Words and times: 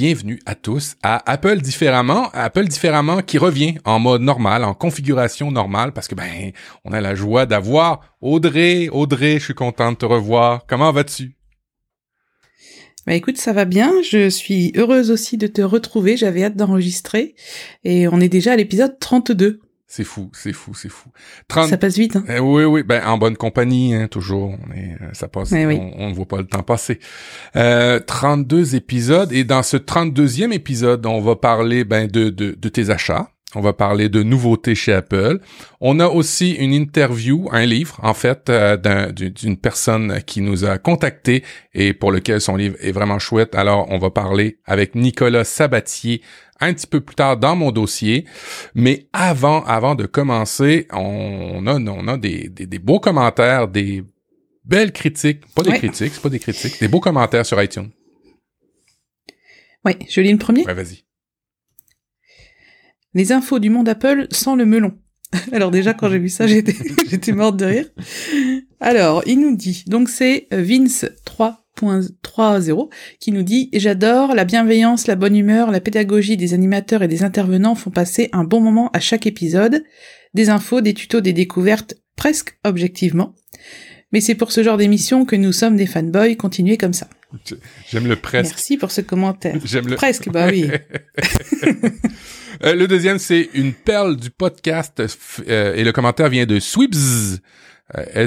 bienvenue 0.00 0.40
à 0.46 0.54
tous 0.54 0.96
à 1.02 1.30
Apple 1.30 1.60
différemment, 1.60 2.30
Apple 2.32 2.66
différemment 2.68 3.20
qui 3.20 3.36
revient 3.36 3.74
en 3.84 3.98
mode 3.98 4.22
normal, 4.22 4.64
en 4.64 4.72
configuration 4.72 5.50
normale 5.50 5.92
parce 5.92 6.08
que 6.08 6.14
ben 6.14 6.52
on 6.86 6.92
a 6.92 7.02
la 7.02 7.14
joie 7.14 7.44
d'avoir 7.44 8.16
Audrey, 8.22 8.88
Audrey, 8.88 9.34
je 9.34 9.44
suis 9.44 9.54
content 9.54 9.92
de 9.92 9.98
te 9.98 10.06
revoir. 10.06 10.64
Comment 10.66 10.90
vas-tu? 10.90 11.36
Bah 13.06 13.12
écoute, 13.12 13.36
ça 13.36 13.52
va 13.52 13.66
bien. 13.66 13.92
Je 14.02 14.30
suis 14.30 14.72
heureuse 14.74 15.10
aussi 15.10 15.36
de 15.36 15.46
te 15.46 15.60
retrouver. 15.60 16.16
J'avais 16.16 16.44
hâte 16.44 16.56
d'enregistrer. 16.56 17.34
Et 17.84 18.08
on 18.08 18.20
est 18.20 18.30
déjà 18.30 18.52
à 18.52 18.56
l'épisode 18.56 18.98
32. 19.00 19.60
C'est 19.92 20.04
fou, 20.04 20.30
c'est 20.32 20.52
fou, 20.52 20.72
c'est 20.72 20.88
fou. 20.88 21.10
Ça 21.52 21.76
passe 21.76 21.98
vite. 21.98 22.14
Hein? 22.14 22.24
Eh 22.28 22.38
oui, 22.38 22.62
oui, 22.62 22.84
ben 22.84 23.04
en 23.04 23.18
bonne 23.18 23.36
compagnie, 23.36 23.92
hein, 23.92 24.06
toujours. 24.06 24.50
On 24.50 24.72
est, 24.72 24.92
euh, 25.02 25.08
ça 25.14 25.26
passe, 25.26 25.50
eh 25.50 25.66
on, 25.66 26.10
ne 26.10 26.14
voit 26.14 26.28
pas 26.28 26.36
le 26.36 26.46
temps 26.46 26.62
passer. 26.62 27.00
Euh, 27.56 27.98
32 27.98 28.76
épisodes 28.76 29.32
et 29.32 29.42
dans 29.42 29.64
ce 29.64 29.76
32e 29.76 30.52
épisode, 30.52 31.04
on 31.06 31.20
va 31.20 31.34
parler 31.34 31.82
ben 31.82 32.06
de, 32.06 32.30
de, 32.30 32.56
de 32.56 32.68
tes 32.68 32.90
achats. 32.90 33.32
On 33.54 33.60
va 33.60 33.72
parler 33.72 34.08
de 34.08 34.22
nouveautés 34.22 34.74
chez 34.74 34.92
Apple. 34.92 35.40
On 35.80 35.98
a 35.98 36.06
aussi 36.06 36.52
une 36.52 36.72
interview, 36.72 37.48
un 37.50 37.66
livre 37.66 37.98
en 38.02 38.14
fait, 38.14 38.48
euh, 38.48 38.76
d'une 39.12 39.56
personne 39.56 40.22
qui 40.24 40.40
nous 40.40 40.64
a 40.64 40.78
contacté 40.78 41.42
et 41.74 41.92
pour 41.92 42.12
lequel 42.12 42.40
son 42.40 42.56
livre 42.56 42.76
est 42.80 42.92
vraiment 42.92 43.18
chouette. 43.18 43.54
Alors, 43.54 43.86
on 43.90 43.98
va 43.98 44.10
parler 44.10 44.58
avec 44.66 44.94
Nicolas 44.94 45.44
Sabatier 45.44 46.22
un 46.60 46.74
petit 46.74 46.86
peu 46.86 47.00
plus 47.00 47.16
tard 47.16 47.36
dans 47.36 47.56
mon 47.56 47.72
dossier. 47.72 48.26
Mais 48.74 49.08
avant, 49.12 49.64
avant 49.64 49.94
de 49.94 50.06
commencer, 50.06 50.86
on 50.92 51.66
a, 51.66 51.74
on 51.80 52.08
a 52.08 52.16
des, 52.16 52.48
des, 52.48 52.78
beaux 52.78 53.00
commentaires, 53.00 53.66
des 53.66 54.04
belles 54.64 54.92
critiques, 54.92 55.46
pas 55.54 55.62
des 55.62 55.72
critiques, 55.72 56.12
c'est 56.14 56.22
pas 56.22 56.28
des 56.28 56.38
critiques, 56.38 56.78
des 56.78 56.88
beaux 56.88 57.00
commentaires 57.00 57.46
sur 57.46 57.60
iTunes. 57.62 57.90
Oui, 59.84 59.92
je 60.08 60.20
lis 60.20 60.32
le 60.32 60.38
premier. 60.38 60.64
Ouais, 60.64 60.74
vas-y. 60.74 61.04
Les 63.14 63.32
infos 63.32 63.58
du 63.58 63.70
monde 63.70 63.88
Apple 63.88 64.26
sans 64.30 64.56
le 64.56 64.66
melon. 64.66 64.92
Alors 65.52 65.70
déjà, 65.70 65.94
quand 65.94 66.08
j'ai 66.08 66.18
vu 66.18 66.28
ça, 66.28 66.46
j'étais, 66.46 66.76
j'étais 67.10 67.32
morte 67.32 67.56
de 67.56 67.64
rire. 67.64 67.86
Alors, 68.80 69.22
il 69.26 69.40
nous 69.40 69.56
dit, 69.56 69.84
donc 69.86 70.08
c'est 70.08 70.46
Vince 70.50 71.06
3 71.24 71.60
3.0 71.80 72.90
qui 73.18 73.32
nous 73.32 73.42
dit 73.42 73.70
J'adore 73.72 74.34
la 74.34 74.44
bienveillance, 74.44 75.06
la 75.06 75.16
bonne 75.16 75.36
humeur, 75.36 75.70
la 75.70 75.80
pédagogie 75.80 76.36
des 76.36 76.54
animateurs 76.54 77.02
et 77.02 77.08
des 77.08 77.22
intervenants 77.22 77.74
font 77.74 77.90
passer 77.90 78.28
un 78.32 78.44
bon 78.44 78.60
moment 78.60 78.90
à 78.92 79.00
chaque 79.00 79.26
épisode. 79.26 79.82
Des 80.34 80.50
infos, 80.50 80.80
des 80.80 80.94
tutos, 80.94 81.20
des 81.20 81.32
découvertes 81.32 81.94
presque 82.16 82.58
objectivement. 82.64 83.34
Mais 84.12 84.20
c'est 84.20 84.34
pour 84.34 84.52
ce 84.52 84.62
genre 84.62 84.76
d'émission 84.76 85.24
que 85.24 85.36
nous 85.36 85.52
sommes 85.52 85.76
des 85.76 85.86
fanboys, 85.86 86.36
continuez 86.36 86.76
comme 86.76 86.92
ça. 86.92 87.08
J'aime 87.90 88.08
le 88.08 88.16
presque. 88.16 88.52
Merci 88.52 88.76
pour 88.76 88.90
ce 88.90 89.00
commentaire. 89.00 89.58
J'aime 89.64 89.88
le 89.88 89.96
presque, 89.96 90.28
bah 90.30 90.48
oui. 90.50 90.66
Euh, 92.62 92.74
le 92.74 92.86
deuxième, 92.86 93.18
c'est 93.18 93.50
une 93.54 93.72
perle 93.72 94.16
du 94.16 94.30
podcast 94.30 95.02
euh, 95.48 95.74
et 95.74 95.84
le 95.84 95.92
commentaire 95.92 96.28
vient 96.28 96.46
de 96.46 96.58
Sweeps. 96.58 97.40
Euh, 97.96 98.26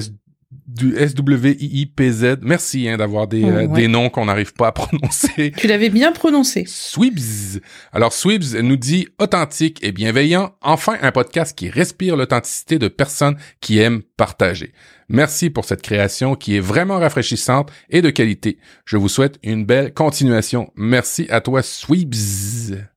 du 0.67 0.95
S-W-I-I-P-Z. 0.95 2.37
Merci 2.41 2.87
hein, 2.87 2.97
d'avoir 2.97 3.27
des, 3.27 3.43
euh, 3.43 3.67
des 3.67 3.87
noms 3.87 4.09
qu'on 4.09 4.25
n'arrive 4.25 4.53
pas 4.53 4.67
à 4.67 4.71
prononcer. 4.71 5.51
Tu 5.55 5.67
l'avais 5.67 5.89
bien 5.89 6.11
prononcé. 6.11 6.65
Swibs. 6.67 7.59
Alors 7.91 8.13
Swibs 8.13 8.55
nous 8.61 8.77
dit 8.77 9.07
authentique 9.19 9.83
et 9.83 9.91
bienveillant. 9.91 10.55
Enfin 10.61 10.97
un 11.01 11.11
podcast 11.11 11.57
qui 11.57 11.69
respire 11.69 12.15
l'authenticité 12.15 12.79
de 12.79 12.87
personnes 12.87 13.37
qui 13.61 13.79
aiment 13.79 14.01
partager. 14.17 14.73
Merci 15.09 15.49
pour 15.49 15.65
cette 15.65 15.81
création 15.81 16.35
qui 16.35 16.55
est 16.55 16.61
vraiment 16.61 16.99
rafraîchissante 16.99 17.71
et 17.89 18.01
de 18.01 18.09
qualité. 18.09 18.57
Je 18.85 18.97
vous 18.97 19.09
souhaite 19.09 19.39
une 19.43 19.65
belle 19.65 19.93
continuation. 19.93 20.71
Merci 20.75 21.27
à 21.29 21.41
toi 21.41 21.61
Swibs. 21.61 22.92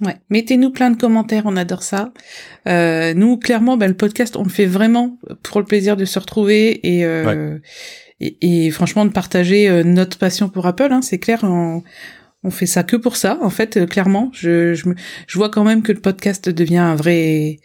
Ouais, 0.00 0.16
mettez-nous 0.30 0.70
plein 0.70 0.90
de 0.90 0.96
commentaires, 0.96 1.42
on 1.44 1.56
adore 1.56 1.82
ça. 1.82 2.12
Euh, 2.66 3.12
nous, 3.14 3.36
clairement, 3.36 3.76
ben, 3.76 3.88
le 3.88 3.96
podcast, 3.96 4.36
on 4.36 4.44
le 4.44 4.48
fait 4.48 4.66
vraiment 4.66 5.18
pour 5.42 5.60
le 5.60 5.66
plaisir 5.66 5.96
de 5.96 6.04
se 6.04 6.18
retrouver 6.18 6.80
et 6.86 7.04
euh, 7.04 7.58
et, 8.20 8.70
franchement 8.70 9.04
de 9.04 9.10
partager 9.10 9.68
euh, 9.68 9.82
notre 9.82 10.18
passion 10.18 10.48
pour 10.48 10.66
Apple. 10.66 10.88
Hein, 10.90 11.02
c'est 11.02 11.18
clair, 11.18 11.40
on, 11.42 11.82
on 12.44 12.50
fait 12.50 12.66
ça 12.66 12.82
que 12.82 12.96
pour 12.96 13.16
ça. 13.16 13.38
En 13.42 13.50
fait, 13.50 13.76
euh, 13.76 13.86
clairement, 13.86 14.30
je 14.32 14.74
je, 14.74 14.88
je 15.26 15.38
vois 15.38 15.50
quand 15.50 15.64
même 15.64 15.82
que 15.82 15.92
le 15.92 16.00
podcast 16.00 16.48
devient 16.48 16.78
un 16.78 16.94
vrai 16.94 17.58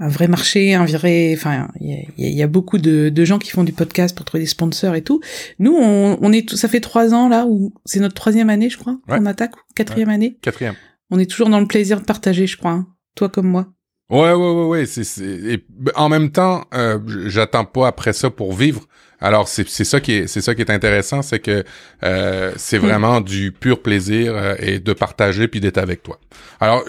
un 0.00 0.08
vrai 0.08 0.26
marché, 0.26 0.74
un 0.74 0.86
vrai, 0.86 1.32
enfin, 1.36 1.68
il 1.80 2.04
y 2.16 2.42
a, 2.42 2.48
beaucoup 2.48 2.78
de, 2.78 3.10
de, 3.10 3.24
gens 3.24 3.38
qui 3.38 3.52
font 3.52 3.62
du 3.62 3.72
podcast 3.72 4.16
pour 4.16 4.24
trouver 4.26 4.42
des 4.42 4.48
sponsors 4.48 4.96
et 4.96 5.02
tout. 5.02 5.20
Nous, 5.60 5.72
on, 5.72 6.18
on 6.20 6.32
est, 6.32 6.52
ça 6.56 6.66
fait 6.66 6.80
trois 6.80 7.14
ans 7.14 7.28
là 7.28 7.46
où 7.46 7.72
c'est 7.84 8.00
notre 8.00 8.16
troisième 8.16 8.50
année, 8.50 8.68
je 8.70 8.76
crois, 8.76 8.98
qu'on 9.08 9.24
attaque, 9.24 9.52
quatrième 9.76 10.08
année. 10.08 10.36
Quatrième 10.42 10.74
on 11.10 11.18
est 11.18 11.30
toujours 11.30 11.48
dans 11.48 11.60
le 11.60 11.66
plaisir 11.66 12.00
de 12.00 12.04
partager, 12.04 12.46
je 12.46 12.56
crois. 12.56 12.72
Hein. 12.72 12.86
Toi 13.14 13.28
comme 13.28 13.48
moi. 13.48 13.66
Ouais, 14.10 14.32
ouais, 14.32 14.50
ouais, 14.50 14.66
ouais. 14.66 14.86
C'est, 14.86 15.04
c'est... 15.04 15.64
en 15.94 16.08
même 16.08 16.30
temps, 16.30 16.64
euh, 16.74 16.98
j'attends 17.26 17.64
pas 17.64 17.88
après 17.88 18.12
ça 18.12 18.30
pour 18.30 18.52
vivre. 18.52 18.86
Alors 19.20 19.48
c'est, 19.48 19.66
c'est 19.68 19.84
ça 19.84 20.00
qui 20.00 20.12
est 20.12 20.26
c'est 20.26 20.42
ça 20.42 20.54
qui 20.54 20.60
est 20.60 20.70
intéressant, 20.70 21.22
c'est 21.22 21.38
que 21.38 21.64
euh, 22.02 22.52
c'est 22.56 22.78
hmm. 22.78 22.82
vraiment 22.82 23.20
du 23.22 23.52
pur 23.52 23.80
plaisir 23.80 24.36
euh, 24.36 24.54
et 24.58 24.80
de 24.80 24.92
partager 24.92 25.48
puis 25.48 25.60
d'être 25.60 25.78
avec 25.78 26.02
toi. 26.02 26.20
Alors 26.60 26.84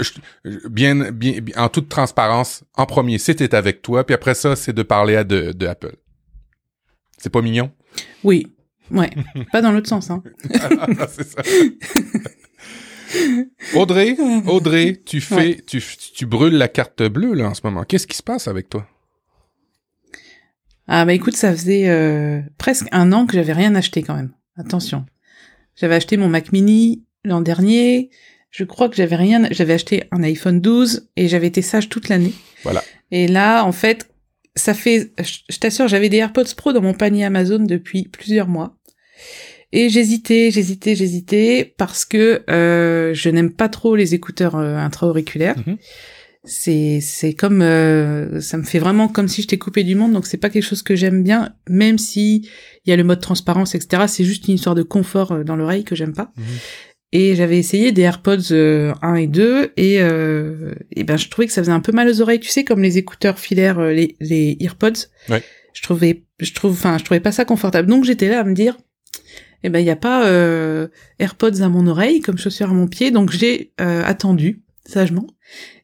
bien, 0.70 1.12
bien 1.12 1.36
en 1.56 1.70
toute 1.70 1.88
transparence, 1.88 2.66
en 2.76 2.86
premier 2.86 3.20
c'était 3.20 3.56
avec 3.56 3.82
toi, 3.82 4.06
puis 4.06 4.14
après 4.14 4.34
ça 4.34 4.58
c'est 4.58 4.74
de 4.74 4.84
parler 4.84 5.16
à 5.16 5.24
de, 5.24 5.54
de 5.54 5.66
Apple. 5.66 5.96
C'est 7.18 7.30
pas 7.30 7.42
mignon? 7.42 7.72
Oui, 8.26 8.54
ouais, 8.92 9.12
pas 9.54 9.62
dans 9.62 9.72
l'autre 9.72 9.88
sens 9.88 10.12
hein. 10.12 10.22
c'est 11.08 11.28
ça. 11.28 11.42
Audrey, 13.76 14.16
Audrey, 14.48 15.02
tu 15.06 15.22
fais, 15.22 15.62
tu, 15.66 15.82
tu 16.14 16.26
brûles 16.26 16.58
la 16.58 16.68
carte 16.68 17.04
bleue 17.04 17.34
là 17.34 17.50
en 17.50 17.54
ce 17.54 17.62
moment. 17.64 17.84
Qu'est-ce 17.84 18.08
qui 18.08 18.18
se 18.18 18.24
passe 18.24 18.48
avec 18.48 18.70
toi? 18.70 18.88
Ah 20.88 21.06
bah 21.06 21.14
écoute, 21.14 21.36
ça 21.36 21.52
faisait 21.52 21.90
euh, 21.90 22.42
presque 22.58 22.88
un 22.92 23.12
an 23.12 23.26
que 23.26 23.34
j'avais 23.34 23.54
rien 23.54 23.74
acheté 23.76 24.04
quand 24.04 24.16
même. 24.16 24.32
Attention, 24.58 25.06
j'avais 25.76 25.96
acheté 25.96 26.18
mon 26.18 26.28
Mac 26.28 26.52
Mini 26.52 27.04
l'an 27.24 27.42
dernier. 27.42 28.10
Je 28.52 28.64
crois 28.64 28.88
que 28.88 28.96
j'avais 28.96 29.16
rien, 29.16 29.48
j'avais 29.52 29.74
acheté 29.74 30.04
un 30.12 30.24
iPhone 30.24 30.62
12 30.62 31.10
et 31.18 31.28
j'avais 31.28 31.48
été 31.48 31.62
sage 31.62 31.90
toute 31.90 32.08
l'année. 32.08 32.34
Voilà. 32.64 32.84
Et 33.12 33.28
là, 33.28 33.66
en 33.66 33.74
fait, 33.74 34.10
ça 34.56 34.74
fait, 34.74 35.12
je 35.50 35.58
t'assure, 35.58 35.88
j'avais 35.88 36.08
des 36.08 36.18
AirPods 36.18 36.56
Pro 36.56 36.72
dans 36.72 36.82
mon 36.82 36.94
panier 36.94 37.26
Amazon 37.26 37.60
depuis 37.60 38.04
plusieurs 38.08 38.48
mois. 38.48 38.78
Et 39.76 39.90
j'hésitais, 39.90 40.52
j'hésitais, 40.52 40.96
j'hésitais 40.96 41.76
parce 41.78 42.06
que 42.06 42.44
euh, 42.50 43.14
je 43.14 43.30
n'aime 43.30 43.52
pas 43.52 43.68
trop 43.68 43.98
les 43.98 44.16
écouteurs 44.16 44.56
euh, 44.56 44.78
intra-auriculaires. 44.78 45.58
Mhm. 45.68 45.78
C'est 46.46 47.00
c'est 47.02 47.34
comme 47.34 47.62
euh, 47.62 48.40
ça 48.40 48.58
me 48.58 48.64
fait 48.64 48.80
vraiment 48.80 49.10
comme 49.10 49.28
si 49.28 49.42
j'étais 49.42 49.58
coupé 49.58 49.84
du 49.84 49.96
monde, 49.96 50.14
donc 50.14 50.28
c'est 50.28 50.38
pas 50.38 50.50
quelque 50.50 50.64
chose 50.64 50.82
que 50.82 50.96
j'aime 50.96 51.24
bien, 51.24 51.56
même 51.68 51.98
si 51.98 52.48
il 52.86 52.90
y 52.90 52.94
a 52.94 52.96
le 52.96 53.04
mode 53.04 53.20
transparence, 53.20 53.76
etc. 53.76 54.04
C'est 54.08 54.24
juste 54.24 54.48
une 54.48 54.54
histoire 54.54 54.76
de 54.76 54.84
confort 54.84 55.44
dans 55.44 55.58
l'oreille 55.58 55.84
que 55.84 55.96
j'aime 55.96 56.14
pas. 56.14 56.32
Mhm. 56.38 56.46
Et 57.12 57.36
j'avais 57.36 57.58
essayé 57.58 57.92
des 57.92 58.04
AirPods 58.04 58.54
1 58.54 59.16
et 59.16 59.28
2 59.28 59.74
et, 59.76 59.96
et 59.96 61.04
ben 61.04 61.18
je 61.18 61.30
trouvais 61.30 61.48
que 61.48 61.54
ça 61.54 61.62
faisait 61.62 61.72
un 61.72 61.80
peu 61.82 61.92
mal 61.92 62.08
aux 62.08 62.22
oreilles, 62.22 62.40
tu 62.40 62.50
sais, 62.50 62.64
comme 62.64 62.82
les 62.82 62.98
écouteurs 62.98 63.40
filaires, 63.40 63.82
les, 63.82 64.16
les 64.22 64.58
AirPods. 64.62 65.08
Ouais. 65.30 65.44
Je 65.74 65.82
trouvais, 65.82 66.24
je 66.40 66.54
trouve, 66.54 66.72
enfin, 66.72 66.98
je 66.98 67.04
trouvais 67.04 67.20
pas 67.20 67.32
ça 67.32 67.44
confortable. 67.44 67.90
Donc 67.90 68.06
j'étais 68.06 68.30
là 68.30 68.42
à 68.42 68.44
me 68.44 68.54
dire, 68.54 68.78
eh 69.66 69.70
ben 69.70 69.80
il 69.80 69.86
y 69.86 69.90
a 69.90 69.96
pas 69.96 70.28
euh, 70.28 70.90
AirPods 71.18 71.62
à 71.62 71.70
mon 71.70 71.88
oreille 71.88 72.22
comme 72.22 72.38
chaussures 72.38 72.70
à 72.70 72.74
mon 72.74 72.88
pied, 72.88 73.10
donc 73.10 73.32
j'ai 73.32 73.74
euh, 73.82 74.04
attendu 74.06 74.62
sagement. 74.86 75.26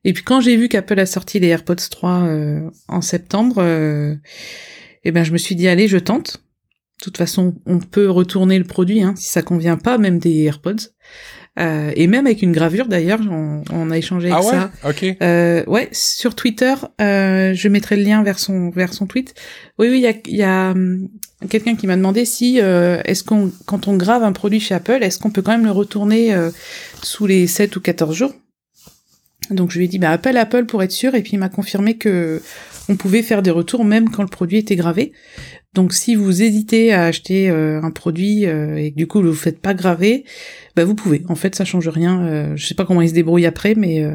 Et 0.03 0.13
puis 0.13 0.23
quand 0.23 0.39
j'ai 0.39 0.55
vu 0.55 0.69
qu'Apple 0.69 0.99
a 0.99 1.07
sorti 1.07 1.39
les 1.39 1.47
AirPods 1.47 1.89
3 1.89 2.09
euh, 2.11 2.69
en 2.87 3.01
septembre, 3.01 3.59
eh 5.03 5.11
ben 5.11 5.23
je 5.23 5.31
me 5.31 5.39
suis 5.39 5.55
dit 5.55 5.67
allez, 5.67 5.87
je 5.87 5.97
tente. 5.97 6.43
De 6.99 7.05
toute 7.05 7.17
façon, 7.17 7.55
on 7.65 7.79
peut 7.79 8.07
retourner 8.11 8.59
le 8.59 8.65
produit 8.65 9.01
hein, 9.01 9.15
si 9.17 9.29
ça 9.29 9.41
convient 9.41 9.77
pas, 9.77 9.97
même 9.97 10.19
des 10.19 10.43
AirPods. 10.43 10.91
Euh, 11.61 11.91
et 11.95 12.07
même 12.07 12.25
avec 12.25 12.41
une 12.41 12.51
gravure 12.51 12.87
d'ailleurs, 12.87 13.19
on, 13.29 13.63
on, 13.71 13.91
a 13.91 13.97
échangé 13.97 14.31
avec 14.31 14.43
ah 14.43 14.47
ouais 14.47 14.53
ça. 14.53 14.89
Ok. 14.89 15.17
Euh, 15.21 15.63
ouais, 15.67 15.89
sur 15.91 16.33
Twitter, 16.33 16.73
euh, 16.99 17.53
je 17.53 17.67
mettrai 17.67 17.97
le 17.97 18.03
lien 18.03 18.23
vers 18.23 18.39
son 18.39 18.71
vers 18.71 18.93
son 18.93 19.05
tweet. 19.05 19.35
Oui, 19.77 19.89
oui, 19.89 19.97
il 19.97 20.01
y 20.01 20.07
a, 20.07 20.13
y 20.27 20.43
a 20.43 20.71
hum, 20.71 21.07
quelqu'un 21.49 21.75
qui 21.75 21.85
m'a 21.85 21.95
demandé 21.95 22.25
si 22.25 22.59
euh, 22.59 23.01
est-ce 23.05 23.23
qu'on 23.23 23.51
quand 23.65 23.87
on 23.87 23.95
grave 23.95 24.23
un 24.23 24.31
produit 24.31 24.59
chez 24.59 24.73
Apple, 24.73 24.99
est-ce 25.01 25.19
qu'on 25.19 25.29
peut 25.29 25.41
quand 25.43 25.51
même 25.51 25.65
le 25.65 25.71
retourner 25.71 26.35
sous 27.03 27.27
les 27.27 27.45
7 27.45 27.75
ou 27.75 27.81
14 27.81 28.15
jours? 28.15 28.33
Donc 29.51 29.71
je 29.71 29.77
lui 29.77 29.85
ai 29.85 29.87
dit 29.87 29.99
bah 29.99 30.11
appelle 30.11 30.37
Apple 30.37 30.65
pour 30.65 30.81
être 30.81 30.91
sûr 30.91 31.13
et 31.13 31.21
puis 31.21 31.33
il 31.33 31.39
m'a 31.39 31.49
confirmé 31.49 31.97
que 31.97 32.41
on 32.89 32.95
pouvait 32.95 33.21
faire 33.21 33.41
des 33.41 33.51
retours 33.51 33.85
même 33.85 34.09
quand 34.09 34.23
le 34.23 34.29
produit 34.29 34.57
était 34.57 34.75
gravé. 34.75 35.11
Donc 35.73 35.93
si 35.93 36.15
vous 36.15 36.41
hésitez 36.41 36.91
à 36.91 37.05
acheter 37.05 37.49
euh, 37.49 37.81
un 37.81 37.91
produit 37.91 38.45
euh, 38.45 38.75
et 38.75 38.91
que 38.91 38.97
du 38.97 39.07
coup 39.07 39.21
vous 39.21 39.29
ne 39.29 39.33
faites 39.33 39.61
pas 39.61 39.73
graver, 39.73 40.25
bah 40.75 40.83
vous 40.83 40.95
pouvez. 40.95 41.23
En 41.29 41.35
fait, 41.35 41.55
ça 41.55 41.63
change 41.63 41.87
rien. 41.87 42.25
Euh, 42.25 42.53
je 42.55 42.65
sais 42.65 42.75
pas 42.75 42.85
comment 42.85 43.01
ils 43.01 43.09
se 43.09 43.13
débrouillent 43.13 43.45
après, 43.45 43.75
mais 43.75 44.05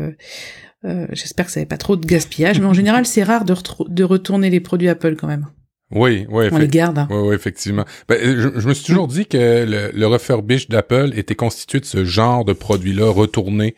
j'espère 1.12 1.46
que 1.46 1.52
ça 1.52 1.60
n'avait 1.60 1.68
pas 1.68 1.78
trop 1.78 1.96
de 1.96 2.06
gaspillage. 2.06 2.60
Mais 2.60 2.66
en 2.66 2.74
général, 2.74 3.06
c'est 3.06 3.22
rare 3.22 3.44
de, 3.44 3.54
de 3.88 4.04
retourner 4.04 4.50
les 4.50 4.60
produits 4.60 4.88
Apple 4.88 5.16
quand 5.16 5.28
même. 5.28 5.46
Oui, 5.92 6.26
oui. 6.30 6.48
On 6.50 6.58
les 6.58 6.68
garde. 6.68 6.98
Hein. 6.98 7.08
Oui, 7.10 7.28
oui, 7.28 7.34
effectivement. 7.34 7.84
Ben, 8.08 8.18
je, 8.20 8.58
je, 8.58 8.68
me 8.68 8.74
suis 8.74 8.84
toujours 8.84 9.06
dit 9.06 9.24
que 9.24 9.64
le, 9.64 9.92
le 9.94 10.06
refurbish 10.06 10.68
d'Apple 10.68 11.12
était 11.14 11.36
constitué 11.36 11.78
de 11.78 11.84
ce 11.84 12.04
genre 12.04 12.44
de 12.44 12.52
produits-là, 12.52 13.08
retournés, 13.08 13.76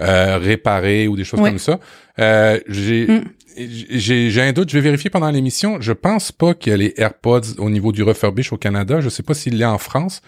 euh, 0.00 0.38
réparés 0.38 1.08
ou 1.08 1.16
des 1.16 1.24
choses 1.24 1.40
comme 1.40 1.58
ça. 1.58 1.78
Euh, 2.18 2.58
j'ai, 2.68 3.06
mm. 3.06 3.24
J'ai, 3.56 4.42
un 4.42 4.52
doute. 4.52 4.70
Je 4.70 4.76
vais 4.76 4.82
vérifier 4.82 5.10
pendant 5.10 5.30
l'émission. 5.30 5.80
Je 5.80 5.92
pense 5.92 6.32
pas 6.32 6.54
qu'il 6.54 6.70
y 6.70 6.74
a 6.74 6.76
les 6.76 6.94
AirPods 6.96 7.58
au 7.58 7.70
niveau 7.70 7.92
du 7.92 8.02
refurbish 8.02 8.52
au 8.52 8.56
Canada. 8.56 9.00
Je 9.00 9.08
sais 9.08 9.22
pas 9.22 9.34
s'il 9.34 9.58
l'est 9.58 9.64
en 9.64 9.78
France. 9.78 10.22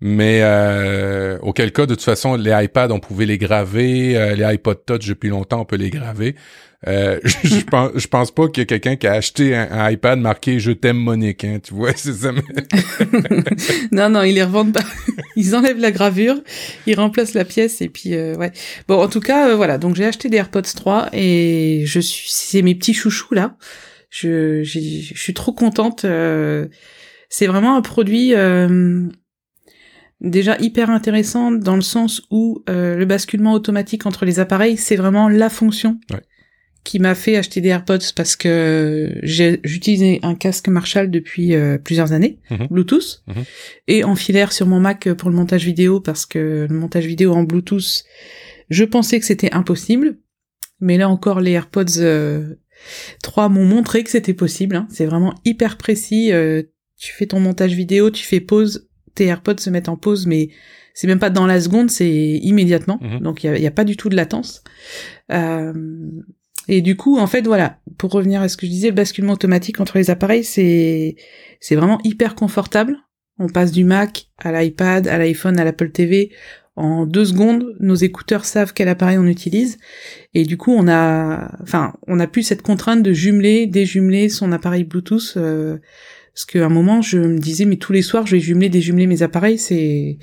Mais 0.00 0.40
euh, 0.42 1.38
auquel 1.40 1.72
cas, 1.72 1.86
de 1.86 1.94
toute 1.94 2.04
façon, 2.04 2.34
les 2.34 2.52
iPads, 2.52 2.90
on 2.90 3.00
pouvait 3.00 3.26
les 3.26 3.38
graver. 3.38 4.16
Euh, 4.16 4.34
les 4.34 4.44
iPod 4.44 4.84
Touch, 4.84 5.06
depuis 5.06 5.28
longtemps, 5.28 5.60
on 5.60 5.64
peut 5.64 5.76
les 5.76 5.90
graver. 5.90 6.34
Euh, 6.86 7.18
je, 7.44 7.64
pense, 7.64 7.92
je 7.94 8.06
pense 8.06 8.30
pas 8.30 8.48
qu'il 8.48 8.60
y 8.60 8.62
a 8.62 8.66
quelqu'un 8.66 8.96
qui 8.96 9.06
a 9.06 9.12
acheté 9.12 9.56
un, 9.56 9.90
iPad 9.90 10.18
marqué 10.18 10.58
"Je 10.58 10.72
t'aime, 10.72 10.98
Monique". 10.98 11.44
Hein, 11.44 11.58
tu 11.62 11.74
vois, 11.74 11.92
c'est 11.96 12.12
ça. 12.12 12.32
non, 13.92 14.10
non, 14.10 14.22
ils 14.22 14.34
les 14.34 14.42
revendent 14.42 14.72
pas. 14.72 14.84
ils 15.36 15.54
enlèvent 15.54 15.78
la 15.78 15.92
gravure, 15.92 16.40
ils 16.86 16.96
remplacent 16.96 17.34
la 17.34 17.44
pièce 17.44 17.80
et 17.80 17.88
puis 17.88 18.14
euh, 18.14 18.34
ouais. 18.36 18.52
Bon, 18.88 19.00
en 19.00 19.08
tout 19.08 19.20
cas, 19.20 19.50
euh, 19.50 19.56
voilà. 19.56 19.78
Donc 19.78 19.96
j'ai 19.96 20.04
acheté 20.04 20.28
des 20.28 20.36
AirPods 20.36 20.62
3 20.62 21.10
et 21.12 21.82
je 21.86 22.00
suis, 22.00 22.28
c'est 22.30 22.62
mes 22.62 22.74
petits 22.74 22.94
chouchous 22.94 23.34
là. 23.34 23.56
Je, 24.10 24.62
je 24.62 24.78
suis 24.78 25.34
trop 25.34 25.52
contente. 25.52 26.04
Euh, 26.04 26.68
c'est 27.28 27.48
vraiment 27.48 27.76
un 27.76 27.82
produit 27.82 28.32
déjà 30.20 30.56
hyper 30.60 30.88
intéressant 30.88 31.50
dans 31.50 31.74
le 31.74 31.82
sens 31.82 32.22
où 32.30 32.62
le 32.68 33.04
basculement 33.06 33.54
automatique 33.54 34.06
entre 34.06 34.24
les 34.24 34.38
appareils, 34.38 34.76
c'est 34.76 34.94
vraiment 34.94 35.28
la 35.28 35.50
fonction. 35.50 35.98
Ouais 36.12 36.20
qui 36.84 36.98
m'a 36.98 37.14
fait 37.14 37.36
acheter 37.36 37.62
des 37.62 37.70
AirPods 37.70 38.12
parce 38.14 38.36
que 38.36 39.18
j'utilisais 39.22 40.20
un 40.22 40.34
casque 40.34 40.68
Marshall 40.68 41.10
depuis 41.10 41.54
euh, 41.54 41.78
plusieurs 41.78 42.12
années, 42.12 42.38
mhm. 42.50 42.68
Bluetooth, 42.70 43.22
mhm. 43.26 43.44
et 43.88 44.04
en 44.04 44.14
filaire 44.14 44.52
sur 44.52 44.66
mon 44.66 44.80
Mac 44.80 45.10
pour 45.14 45.30
le 45.30 45.36
montage 45.36 45.64
vidéo 45.64 46.00
parce 46.00 46.26
que 46.26 46.66
le 46.68 46.74
montage 46.78 47.06
vidéo 47.06 47.32
en 47.32 47.42
Bluetooth, 47.42 48.04
je 48.68 48.84
pensais 48.84 49.18
que 49.18 49.24
c'était 49.24 49.52
impossible, 49.52 50.18
mais 50.78 50.98
là 50.98 51.08
encore 51.08 51.40
les 51.40 51.52
AirPods 51.52 51.84
3 53.22 53.44
euh, 53.44 53.48
m'ont 53.48 53.64
montré 53.64 54.04
que 54.04 54.10
c'était 54.10 54.34
possible. 54.34 54.76
Hein. 54.76 54.86
C'est 54.90 55.06
vraiment 55.06 55.34
hyper 55.46 55.78
précis. 55.78 56.32
Euh, 56.32 56.62
tu 56.98 57.12
fais 57.12 57.26
ton 57.26 57.40
montage 57.40 57.72
vidéo, 57.72 58.10
tu 58.10 58.24
fais 58.24 58.40
pause, 58.40 58.88
tes 59.14 59.24
AirPods 59.24 59.58
se 59.58 59.70
mettent 59.70 59.88
en 59.88 59.96
pause, 59.96 60.26
mais 60.26 60.50
c'est 60.92 61.06
même 61.06 61.18
pas 61.18 61.30
dans 61.30 61.46
la 61.46 61.60
seconde, 61.60 61.90
c'est 61.90 62.10
immédiatement. 62.10 62.98
Mhm. 63.00 63.20
Donc 63.20 63.42
il 63.42 63.46
y 63.46 63.50
a, 63.50 63.58
y 63.58 63.66
a, 63.66 63.70
pas 63.70 63.84
du 63.84 63.96
tout 63.96 64.10
de 64.10 64.16
latence. 64.16 64.62
Euh, 65.32 65.72
et 66.68 66.80
du 66.80 66.96
coup, 66.96 67.18
en 67.18 67.26
fait, 67.26 67.46
voilà, 67.46 67.78
pour 67.98 68.10
revenir 68.12 68.42
à 68.42 68.48
ce 68.48 68.56
que 68.56 68.66
je 68.66 68.70
disais, 68.70 68.88
le 68.88 68.94
basculement 68.94 69.34
automatique 69.34 69.80
entre 69.80 69.98
les 69.98 70.10
appareils, 70.10 70.44
c'est 70.44 71.16
c'est 71.60 71.74
vraiment 71.74 72.00
hyper 72.04 72.34
confortable. 72.34 72.98
On 73.38 73.48
passe 73.48 73.72
du 73.72 73.84
Mac 73.84 74.28
à 74.38 74.52
l'iPad, 74.52 75.08
à 75.08 75.18
l'iPhone, 75.18 75.58
à 75.58 75.64
l'Apple 75.64 75.90
TV 75.90 76.30
en 76.76 77.06
deux 77.06 77.24
secondes. 77.24 77.76
Nos 77.80 77.94
écouteurs 77.94 78.44
savent 78.44 78.72
quel 78.72 78.88
appareil 78.88 79.18
on 79.18 79.26
utilise, 79.26 79.78
et 80.32 80.44
du 80.44 80.56
coup, 80.56 80.72
on 80.72 80.88
a, 80.88 81.50
enfin, 81.62 81.94
on 82.06 82.20
a 82.20 82.26
plus 82.26 82.42
cette 82.42 82.62
contrainte 82.62 83.02
de 83.02 83.12
jumeler, 83.12 83.66
déjumeler 83.66 84.28
son 84.28 84.52
appareil 84.52 84.84
Bluetooth. 84.84 85.34
Euh, 85.36 85.78
parce 86.34 86.46
qu'à 86.46 86.66
un 86.66 86.68
moment, 86.68 87.00
je 87.00 87.18
me 87.18 87.38
disais, 87.38 87.64
mais 87.64 87.76
tous 87.76 87.92
les 87.92 88.02
soirs, 88.02 88.26
je 88.26 88.34
vais 88.34 88.40
jumeler, 88.40 88.68
déjumeler 88.68 89.06
mes 89.06 89.22
appareils, 89.22 89.58
c'est 89.58 90.18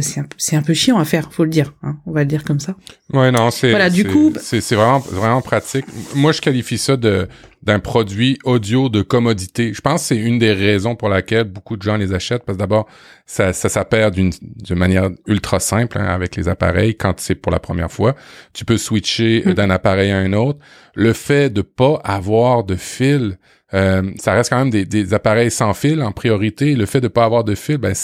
c'est 0.00 0.20
un, 0.20 0.26
c'est 0.36 0.56
un 0.56 0.62
peu 0.62 0.74
chiant 0.74 0.98
à 0.98 1.04
faire, 1.04 1.32
faut 1.32 1.44
le 1.44 1.50
dire. 1.50 1.72
Hein, 1.82 1.96
on 2.06 2.12
va 2.12 2.20
le 2.20 2.26
dire 2.26 2.44
comme 2.44 2.60
ça. 2.60 2.74
Ouais, 3.12 3.30
non, 3.30 3.50
c'est 3.50 3.70
voilà, 3.70 3.90
du 3.90 4.04
coup, 4.04 4.32
c'est, 4.40 4.60
c'est 4.60 4.74
vraiment 4.74 4.98
vraiment 4.98 5.42
pratique. 5.42 5.84
Moi, 6.14 6.32
je 6.32 6.40
qualifie 6.40 6.78
ça 6.78 6.96
de 6.96 7.28
d'un 7.62 7.78
produit 7.78 8.38
audio 8.44 8.90
de 8.90 9.00
commodité. 9.00 9.72
Je 9.72 9.80
pense 9.80 10.02
que 10.02 10.08
c'est 10.08 10.16
une 10.16 10.38
des 10.38 10.52
raisons 10.52 10.96
pour 10.96 11.08
laquelle 11.08 11.44
beaucoup 11.44 11.76
de 11.76 11.82
gens 11.82 11.96
les 11.96 12.12
achètent 12.12 12.44
parce 12.44 12.56
que 12.56 12.60
d'abord, 12.60 12.86
ça 13.24 13.52
ça 13.54 13.68
s'appelle 13.68 14.10
d'une 14.10 14.32
d'une 14.40 14.78
manière 14.78 15.08
ultra 15.26 15.60
simple 15.60 15.98
hein, 15.98 16.04
avec 16.04 16.36
les 16.36 16.48
appareils 16.48 16.94
quand 16.94 17.18
c'est 17.20 17.34
pour 17.34 17.50
la 17.50 17.60
première 17.60 17.90
fois. 17.90 18.14
Tu 18.52 18.64
peux 18.64 18.76
switcher 18.76 19.42
mm. 19.46 19.54
d'un 19.54 19.70
appareil 19.70 20.10
à 20.10 20.18
un 20.18 20.32
autre. 20.34 20.58
Le 20.94 21.12
fait 21.12 21.50
de 21.50 21.62
pas 21.62 22.00
avoir 22.04 22.64
de 22.64 22.76
fil, 22.76 23.38
euh, 23.72 24.02
ça 24.18 24.34
reste 24.34 24.50
quand 24.50 24.58
même 24.58 24.70
des, 24.70 24.84
des 24.84 25.14
appareils 25.14 25.50
sans 25.50 25.72
fil 25.72 26.02
en 26.02 26.12
priorité. 26.12 26.74
Le 26.74 26.86
fait 26.86 27.00
de 27.00 27.08
pas 27.08 27.24
avoir 27.24 27.44
de 27.44 27.54
fil, 27.54 27.78
ben 27.78 27.94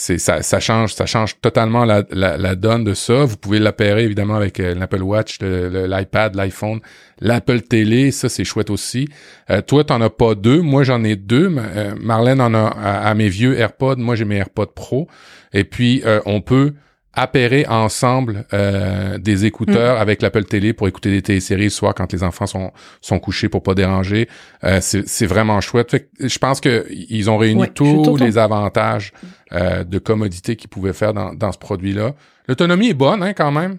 c'est 0.00 0.16
ça, 0.16 0.40
ça 0.40 0.60
change 0.60 0.94
ça 0.94 1.04
change 1.04 1.38
totalement 1.42 1.84
la, 1.84 2.04
la, 2.10 2.38
la 2.38 2.54
donne 2.54 2.84
de 2.84 2.94
ça. 2.94 3.24
Vous 3.24 3.36
pouvez 3.36 3.58
l'appairer 3.58 4.04
évidemment 4.04 4.34
avec 4.34 4.58
euh, 4.58 4.74
l'Apple 4.74 5.02
Watch, 5.02 5.38
l'iPad, 5.42 6.34
l'iPhone, 6.36 6.80
l'Apple 7.20 7.60
Télé, 7.60 8.10
ça 8.10 8.30
c'est 8.30 8.44
chouette 8.44 8.70
aussi. 8.70 9.10
Euh, 9.50 9.60
toi 9.60 9.84
t'en 9.84 10.00
as 10.00 10.08
pas 10.08 10.34
deux, 10.34 10.62
moi 10.62 10.84
j'en 10.84 11.04
ai 11.04 11.16
deux. 11.16 11.54
Euh, 11.54 11.94
Marlène 12.00 12.40
en 12.40 12.54
a 12.54 12.68
à, 12.68 13.14
mes 13.14 13.28
vieux 13.28 13.58
AirPods, 13.58 13.96
moi 13.96 14.14
j'ai 14.14 14.24
mes 14.24 14.36
AirPods 14.36 14.72
Pro. 14.74 15.06
Et 15.52 15.64
puis 15.64 16.02
euh, 16.06 16.20
on 16.24 16.40
peut 16.40 16.72
appairer 17.12 17.66
ensemble 17.66 18.44
euh, 18.52 19.18
des 19.18 19.44
écouteurs 19.44 19.96
mm. 19.96 20.00
avec 20.00 20.22
l'Apple 20.22 20.44
Télé 20.44 20.72
pour 20.72 20.86
écouter 20.86 21.10
des 21.10 21.22
téléséries 21.22 21.70
soit 21.70 21.92
quand 21.92 22.12
les 22.12 22.22
enfants 22.22 22.46
sont 22.46 22.72
sont 23.00 23.18
couchés 23.18 23.48
pour 23.48 23.62
pas 23.62 23.74
déranger. 23.74 24.28
Euh, 24.64 24.78
c'est 24.80 25.26
vraiment 25.26 25.60
chouette. 25.60 26.08
je 26.20 26.38
pense 26.38 26.60
que 26.60 26.86
ils 26.90 27.28
ont 27.28 27.38
réuni 27.38 27.68
tous 27.74 28.16
les 28.16 28.38
avantages 28.38 29.12
euh, 29.52 29.82
de 29.82 29.98
commodité 29.98 30.56
qu'ils 30.56 30.70
pouvaient 30.70 30.92
faire 30.92 31.12
dans, 31.12 31.34
dans 31.34 31.52
ce 31.52 31.58
produit-là. 31.58 32.14
L'autonomie 32.46 32.90
est 32.90 32.94
bonne 32.94 33.22
hein, 33.22 33.32
quand 33.32 33.50
même. 33.50 33.78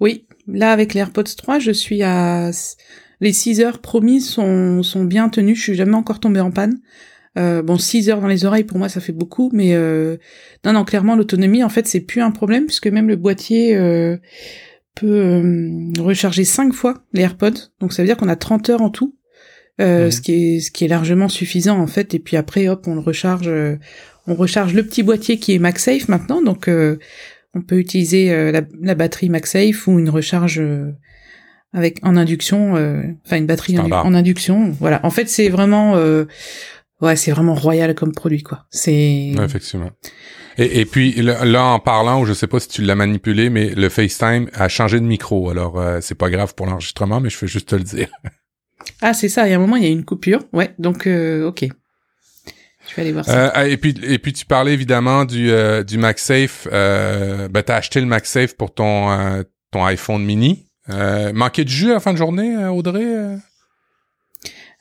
Oui, 0.00 0.26
là 0.46 0.72
avec 0.72 0.92
l'AirPods 0.92 1.22
3, 1.36 1.58
je 1.58 1.70
suis 1.70 2.02
à 2.02 2.50
les 3.20 3.32
6 3.32 3.60
heures 3.60 3.78
promises 3.78 4.28
sont 4.28 4.82
sont 4.82 5.04
bien 5.04 5.28
tenues, 5.28 5.54
je 5.54 5.62
suis 5.62 5.74
jamais 5.74 5.94
encore 5.94 6.20
tombée 6.20 6.40
en 6.40 6.50
panne. 6.50 6.78
Euh, 7.36 7.62
bon, 7.62 7.76
6 7.76 8.08
heures 8.08 8.20
dans 8.20 8.28
les 8.28 8.44
oreilles, 8.44 8.64
pour 8.64 8.78
moi, 8.78 8.88
ça 8.88 9.00
fait 9.00 9.12
beaucoup, 9.12 9.50
mais 9.52 9.74
euh, 9.74 10.16
non, 10.64 10.72
non, 10.72 10.84
clairement, 10.84 11.16
l'autonomie, 11.16 11.62
en 11.62 11.68
fait, 11.68 11.86
c'est 11.86 12.00
plus 12.00 12.22
un 12.22 12.30
problème, 12.30 12.64
puisque 12.66 12.86
même 12.86 13.08
le 13.08 13.16
boîtier 13.16 13.76
euh, 13.76 14.16
peut 14.94 15.06
euh, 15.06 15.92
recharger 15.98 16.44
5 16.44 16.72
fois 16.72 16.94
les 17.12 17.22
AirPods, 17.22 17.70
donc 17.80 17.92
ça 17.92 18.02
veut 18.02 18.06
dire 18.06 18.16
qu'on 18.16 18.28
a 18.28 18.36
30 18.36 18.70
heures 18.70 18.82
en 18.82 18.90
tout, 18.90 19.16
euh, 19.82 20.10
ce 20.10 20.22
qui 20.22 20.32
est 20.32 20.60
ce 20.60 20.70
qui 20.70 20.86
est 20.86 20.88
largement 20.88 21.28
suffisant, 21.28 21.78
en 21.78 21.86
fait, 21.86 22.14
et 22.14 22.18
puis 22.18 22.38
après, 22.38 22.68
hop, 22.68 22.86
on 22.86 22.94
le 22.94 23.00
recharge, 23.00 23.50
on 24.26 24.34
recharge 24.34 24.72
le 24.72 24.82
petit 24.82 25.02
boîtier 25.02 25.38
qui 25.38 25.54
est 25.54 25.58
MagSafe 25.58 26.08
maintenant, 26.08 26.40
donc 26.40 26.70
on 27.54 27.60
peut 27.60 27.78
utiliser 27.78 28.50
la, 28.50 28.62
la, 28.80 28.94
batterie 28.94 29.28
MagSafe 29.28 29.86
ou 29.86 29.98
une 29.98 30.08
recharge 30.08 30.62
avec 31.74 31.98
en 32.02 32.16
induction, 32.16 32.72
enfin 33.26 33.36
une 33.36 33.46
batterie 33.46 33.78
en, 33.78 34.14
induction, 34.14 34.70
voilà. 34.80 35.04
En 35.04 35.10
fait, 35.10 35.28
c'est 35.28 35.50
vraiment 35.50 35.94
ouais, 37.00 37.16
c'est 37.16 37.30
vraiment 37.30 37.54
royal 37.54 37.94
comme 37.94 38.12
produit, 38.12 38.42
quoi. 38.42 38.66
C'est. 38.70 39.34
effectivement. 39.42 39.90
Et, 40.58 40.80
et 40.80 40.86
puis 40.86 41.12
là, 41.22 41.64
en 41.64 41.78
parlant, 41.78 42.24
je 42.24 42.32
sais 42.32 42.46
pas 42.46 42.60
si 42.60 42.68
tu 42.68 42.82
l'as 42.82 42.94
manipulé, 42.94 43.50
mais 43.50 43.70
le 43.74 43.88
FaceTime 43.88 44.48
a 44.54 44.68
changé 44.68 45.00
de 45.00 45.04
micro. 45.04 45.50
Alors 45.50 45.78
euh, 45.78 45.98
c'est 46.00 46.14
pas 46.14 46.30
grave 46.30 46.54
pour 46.54 46.66
l'enregistrement, 46.66 47.20
mais 47.20 47.28
je 47.28 47.36
fais 47.36 47.46
juste 47.46 47.68
te 47.68 47.76
le 47.76 47.82
dire. 47.82 48.08
ah, 49.02 49.12
c'est 49.12 49.28
ça. 49.28 49.46
Il 49.46 49.50
y 49.50 49.52
a 49.52 49.56
un 49.56 49.60
moment, 49.60 49.76
il 49.76 49.82
y 49.82 49.86
a 49.86 49.90
une 49.90 50.04
coupure. 50.04 50.44
Ouais, 50.52 50.74
donc 50.78 51.06
euh, 51.06 51.46
ok. 51.46 51.66
Je 52.88 52.94
vais 52.94 53.02
aller 53.02 53.12
voir 53.12 53.24
ça. 53.24 53.58
Euh, 53.58 53.64
et 53.64 53.76
puis 53.76 53.94
et 54.02 54.18
puis 54.18 54.32
tu 54.32 54.46
parlais 54.46 54.72
évidemment 54.72 55.24
du 55.24 55.50
euh, 55.50 55.82
du 55.82 55.98
MagSafe. 55.98 56.68
Euh, 56.72 57.48
ben 57.48 57.62
t'as 57.62 57.76
acheté 57.76 58.00
le 58.00 58.06
MagSafe 58.06 58.56
pour 58.56 58.72
ton 58.72 59.10
euh, 59.10 59.42
ton 59.72 59.84
iPhone 59.84 60.24
mini. 60.24 60.66
Euh, 60.88 61.32
manquait 61.34 61.64
de 61.64 61.68
jus 61.68 61.90
à 61.90 61.94
la 61.94 62.00
fin 62.00 62.12
de 62.12 62.18
journée, 62.18 62.56
Audrey 62.68 63.38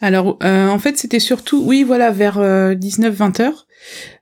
alors, 0.06 0.38
euh, 0.44 0.68
en 0.68 0.78
fait, 0.78 0.98
c'était 0.98 1.20
surtout, 1.20 1.64
oui, 1.66 1.82
voilà, 1.82 2.12
vers 2.12 2.38
19-20 2.38 3.42
euh, 3.42 3.44
heures. 3.44 3.68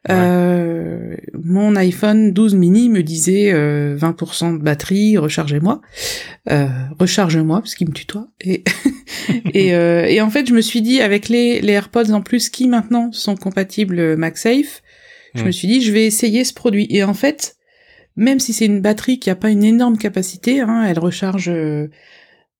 Euh, 0.10 1.18
mon 1.34 1.76
iPhone 1.76 2.32
12 2.32 2.56
mini 2.56 2.88
me 2.88 3.04
disait 3.04 3.52
20% 3.54 4.60
de 4.60 4.64
batterie, 4.64 5.18
rechargez-moi, 5.18 5.82
recharge-moi 7.00 7.60
parce 7.60 7.76
qu'il 7.76 7.90
me 7.90 7.94
tutoie. 7.94 8.30
Et 8.40 8.64
et, 9.54 9.70
et, 9.70 10.22
en 10.22 10.30
fait, 10.30 10.48
je 10.48 10.54
me 10.54 10.62
suis 10.62 10.82
dit 10.82 11.02
avec 11.02 11.28
les, 11.28 11.60
les 11.60 11.74
AirPods 11.74 12.12
en 12.12 12.22
plus 12.22 12.50
qui 12.50 12.70
maintenant 12.70 13.12
sont 13.12 13.36
compatibles 13.36 14.16
MagSafe, 14.16 14.82
je 15.36 15.44
me 15.44 15.52
suis 15.52 15.68
dit 15.68 15.82
je 15.82 15.92
vais 15.92 16.06
essayer 16.06 16.46
ce 16.46 16.54
produit. 16.54 16.88
Et 16.92 17.04
en 17.04 17.14
fait, 17.14 17.58
même 18.16 18.40
si 18.40 18.54
c'est 18.54 18.66
une 18.66 18.80
batterie 18.80 19.20
qui 19.20 19.30
a 19.30 19.36
pas 19.36 19.50
une 19.50 19.66
énorme 19.66 19.98
capacité, 19.98 20.62
hein, 20.62 20.86
elle 20.88 21.00
recharge 21.00 21.52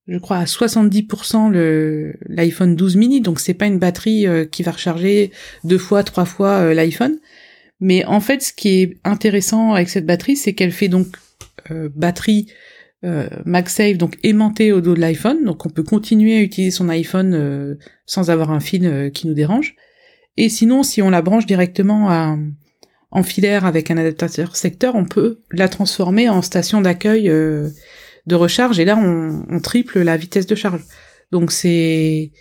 je 0.08 0.18
crois 0.18 0.38
à 0.38 0.44
70% 0.44 1.50
le 1.50 2.16
l'iPhone 2.28 2.76
12 2.76 2.96
mini, 2.98 3.22
donc 3.22 3.40
c'est 3.40 3.54
pas 3.54 3.68
une 3.68 3.80
batterie 3.80 4.28
euh, 4.28 4.46
qui 4.46 4.64
va 4.64 4.72
recharger 4.72 5.32
deux 5.64 5.78
fois, 5.78 6.04
trois 6.04 6.26
fois 6.26 6.60
euh, 6.60 6.74
l'iPhone. 6.74 7.18
Mais 7.80 8.06
en 8.06 8.20
fait, 8.20 8.42
ce 8.42 8.54
qui 8.54 8.82
est 8.82 8.98
intéressant 9.04 9.74
avec 9.74 9.90
cette 9.90 10.06
batterie, 10.06 10.36
c'est 10.36 10.54
qu'elle 10.54 10.72
fait 10.72 10.88
donc 10.88 11.08
euh, 11.72 11.90
batterie 11.96 12.48
MagSafe, 13.44 13.98
donc 13.98 14.18
aimantée 14.24 14.72
au 14.72 14.80
dos 14.80 14.94
de 14.94 15.02
l'iPhone, 15.02 15.44
donc 15.44 15.66
on 15.66 15.70
peut 15.70 15.84
continuer 15.84 16.38
à 16.38 16.42
utiliser 16.42 16.72
son 16.72 16.88
iPhone 16.88 17.78
sans 18.06 18.30
avoir 18.30 18.50
un 18.50 18.62
fil 18.62 19.12
qui 19.14 19.28
nous 19.28 19.34
dérange. 19.34 19.76
Et 20.38 20.48
sinon, 20.48 20.84
si 20.84 21.02
on 21.02 21.10
la 21.10 21.22
branche 21.22 21.46
directement 21.46 22.38
en 23.12 23.24
filaire 23.24 23.66
avec 23.66 23.92
un 23.92 23.98
adaptateur 23.98 24.56
secteur, 24.56 24.96
on 24.96 25.04
peut 25.04 25.42
la 25.52 25.68
transformer 25.68 26.30
en 26.30 26.42
station 26.42 26.80
d'accueil 26.80 27.30
de 28.26 28.36
recharge 28.36 28.80
et 28.80 28.86
là 28.86 28.98
on, 28.98 29.60
triple 29.60 30.00
la 30.02 30.18
vitesse 30.18 30.48
de 30.48 30.56
charge. 30.56 30.82
Donc 31.32 31.52
c'est 31.52 32.32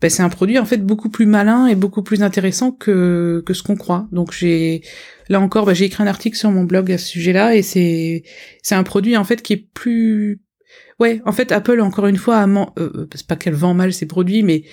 ben, 0.00 0.08
c'est 0.08 0.22
un 0.22 0.28
produit 0.28 0.58
en 0.58 0.64
fait 0.64 0.78
beaucoup 0.78 1.10
plus 1.10 1.26
malin 1.26 1.66
et 1.66 1.74
beaucoup 1.74 2.02
plus 2.02 2.22
intéressant 2.22 2.70
que 2.70 3.42
que 3.46 3.54
ce 3.54 3.62
qu'on 3.62 3.76
croit. 3.76 4.08
Donc 4.12 4.32
j'ai 4.32 4.82
là 5.28 5.40
encore, 5.40 5.66
ben, 5.66 5.74
j'ai 5.74 5.86
écrit 5.86 6.02
un 6.02 6.06
article 6.06 6.36
sur 6.36 6.50
mon 6.50 6.64
blog 6.64 6.90
à 6.92 6.98
ce 6.98 7.06
sujet-là 7.06 7.54
et 7.56 7.62
c'est 7.62 8.22
c'est 8.62 8.74
un 8.74 8.84
produit 8.84 9.16
en 9.16 9.24
fait 9.24 9.42
qui 9.42 9.52
est 9.54 9.68
plus 9.74 10.40
Ouais, 11.00 11.22
en 11.24 11.32
fait, 11.32 11.52
Apple, 11.52 11.80
encore 11.80 12.06
une 12.08 12.16
fois, 12.16 12.44
euh, 12.46 12.66
euh, 12.78 13.08
c'est 13.14 13.26
pas 13.26 13.36
qu'elle 13.36 13.54
vend 13.54 13.72
mal 13.72 13.92
ses 13.92 14.06
produits, 14.06 14.42
mais 14.42 14.64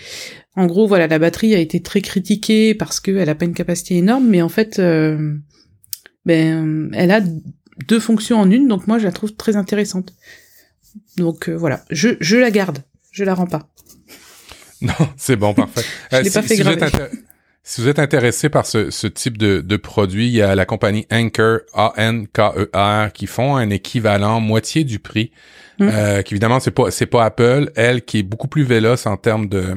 en 0.56 0.66
gros, 0.66 0.88
voilà, 0.88 1.08
la 1.08 1.20
batterie 1.20 1.54
a 1.54 1.60
été 1.60 1.82
très 1.82 2.02
critiquée 2.02 2.74
parce 2.74 3.00
qu'elle 3.00 3.30
a 3.30 3.36
pas 3.36 3.46
une 3.46 3.54
capacité 3.54 3.98
énorme, 3.98 4.28
mais 4.28 4.42
en 4.42 4.50
fait, 4.50 4.80
euh, 4.80 5.36
ben, 6.26 6.90
elle 6.94 7.12
a 7.12 7.22
deux 7.88 8.00
fonctions 8.00 8.40
en 8.40 8.50
une, 8.50 8.68
donc 8.68 8.88
moi, 8.88 8.98
je 8.98 9.04
la 9.04 9.12
trouve 9.12 9.36
très 9.36 9.56
intéressante. 9.56 10.14
Donc 11.18 11.50
voilà, 11.50 11.82
je, 11.90 12.10
je 12.20 12.38
la 12.38 12.52
garde, 12.52 12.80
je 13.12 13.24
la 13.24 13.34
rends 13.34 13.48
pas. 13.48 13.68
Non, 14.82 14.94
c'est 15.16 15.38
bon, 15.38 15.54
parfait. 15.54 15.82
je 16.12 16.18
l'ai 16.18 16.30
pas 16.30 16.42
fait 16.42 16.58
graver. 16.58 16.88
Si 17.64 17.82
vous 17.82 17.88
êtes 17.88 17.98
intéressé 17.98 18.50
par 18.50 18.68
ce, 18.68 18.92
ce 18.92 19.08
type 19.08 19.38
de, 19.40 19.62
de, 19.62 19.78
produit, 19.78 20.28
il 20.28 20.34
y 20.34 20.42
a 20.42 20.54
la 20.54 20.66
compagnie 20.66 21.08
Anker, 21.10 21.62
A-N-K-E-R, 21.74 23.12
qui 23.12 23.26
font 23.26 23.56
un 23.56 23.72
équivalent 23.72 24.40
moitié 24.40 24.84
du 24.84 25.00
prix. 25.00 25.32
Mm. 25.80 25.90
Euh, 25.92 26.22
évidemment 26.30 26.60
c'est 26.60 26.72
pas 26.72 26.90
c'est 26.92 27.06
pas 27.06 27.26
Apple, 27.26 27.72
elle 27.76 28.04
qui 28.04 28.20
est 28.20 28.24
beaucoup 28.24 28.48
plus 28.48 28.64
véloce 28.64 29.06
en 29.08 29.18
termes 29.18 29.50
de 29.50 29.76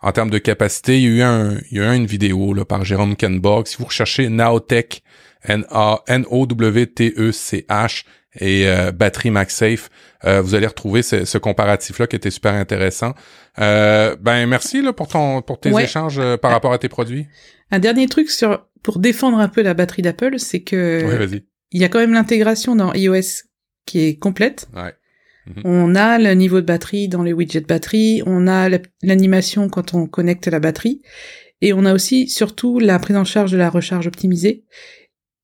en 0.00 0.12
termes 0.12 0.30
de 0.30 0.38
capacité. 0.38 0.98
Il 0.98 1.02
y 1.02 1.06
a 1.06 1.10
eu 1.10 1.22
un 1.22 1.58
il 1.70 1.78
y 1.78 1.80
a 1.80 1.92
eu 1.92 1.96
une 1.96 2.06
vidéo 2.06 2.54
là 2.54 2.64
par 2.64 2.84
Jérôme 2.84 3.16
Kenborg. 3.16 3.66
Si 3.66 3.76
vous 3.78 3.84
recherchez 3.84 4.28
Naotech, 4.28 5.02
N 5.42 5.66
A 5.70 6.02
N 6.06 6.24
O 6.30 6.46
W 6.46 6.86
T 6.86 7.14
E 7.18 7.32
C 7.32 7.66
H 7.68 8.04
et 8.40 8.68
euh, 8.68 8.90
batterie 8.90 9.30
MagSafe, 9.30 9.90
euh, 10.26 10.40
vous 10.40 10.54
allez 10.54 10.66
retrouver 10.66 11.02
ce, 11.02 11.24
ce 11.24 11.38
comparatif 11.38 11.98
là 11.98 12.06
qui 12.06 12.16
était 12.16 12.30
super 12.30 12.54
intéressant. 12.54 13.14
Euh, 13.58 14.16
ben 14.20 14.46
merci 14.46 14.82
là 14.82 14.92
pour 14.92 15.08
ton 15.08 15.42
pour 15.42 15.60
tes 15.60 15.70
échanges 15.80 16.18
euh, 16.18 16.36
par 16.36 16.50
rapport 16.50 16.72
à 16.72 16.78
tes 16.78 16.88
produits. 16.88 17.26
Un 17.70 17.78
dernier 17.78 18.06
truc 18.06 18.30
sur 18.30 18.66
pour 18.82 18.98
défendre 18.98 19.38
un 19.38 19.48
peu 19.48 19.62
la 19.62 19.74
batterie 19.74 20.02
d'Apple, 20.02 20.38
c'est 20.38 20.62
que 20.62 21.04
vas-y. 21.04 21.44
il 21.72 21.80
y 21.80 21.84
a 21.84 21.88
quand 21.88 22.00
même 22.00 22.12
l'intégration 22.12 22.76
dans 22.76 22.92
iOS 22.92 23.44
qui 23.86 24.00
est 24.00 24.18
complète. 24.18 24.68
Ouais. 24.74 24.94
Mhm. 25.46 25.62
On 25.64 25.94
a 25.94 26.18
le 26.18 26.32
niveau 26.32 26.60
de 26.60 26.66
batterie 26.66 27.08
dans 27.08 27.22
les 27.22 27.32
widgets 27.32 27.60
de 27.60 27.66
batterie, 27.66 28.22
on 28.26 28.46
a 28.46 28.68
l'animation 29.02 29.68
quand 29.68 29.94
on 29.94 30.06
connecte 30.06 30.46
la 30.46 30.60
batterie, 30.60 31.02
et 31.60 31.72
on 31.72 31.84
a 31.84 31.92
aussi 31.92 32.28
surtout 32.28 32.78
la 32.78 32.98
prise 32.98 33.16
en 33.16 33.24
charge 33.24 33.52
de 33.52 33.58
la 33.58 33.68
recharge 33.68 34.06
optimisée. 34.06 34.64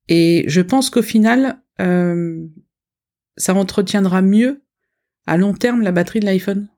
Et 0.08 0.44
je 0.48 0.60
pense 0.60 0.90
qu'au 0.90 1.02
final, 1.02 1.62
euh, 1.80 2.46
ça 3.36 3.54
entretiendra 3.54 4.22
mieux 4.22 4.62
à 5.30 5.36
long 5.36 5.54
terme 5.54 5.82
la 5.82 5.92
batterie 5.92 6.20
de 6.20 6.26
l'iPhone 6.26 6.68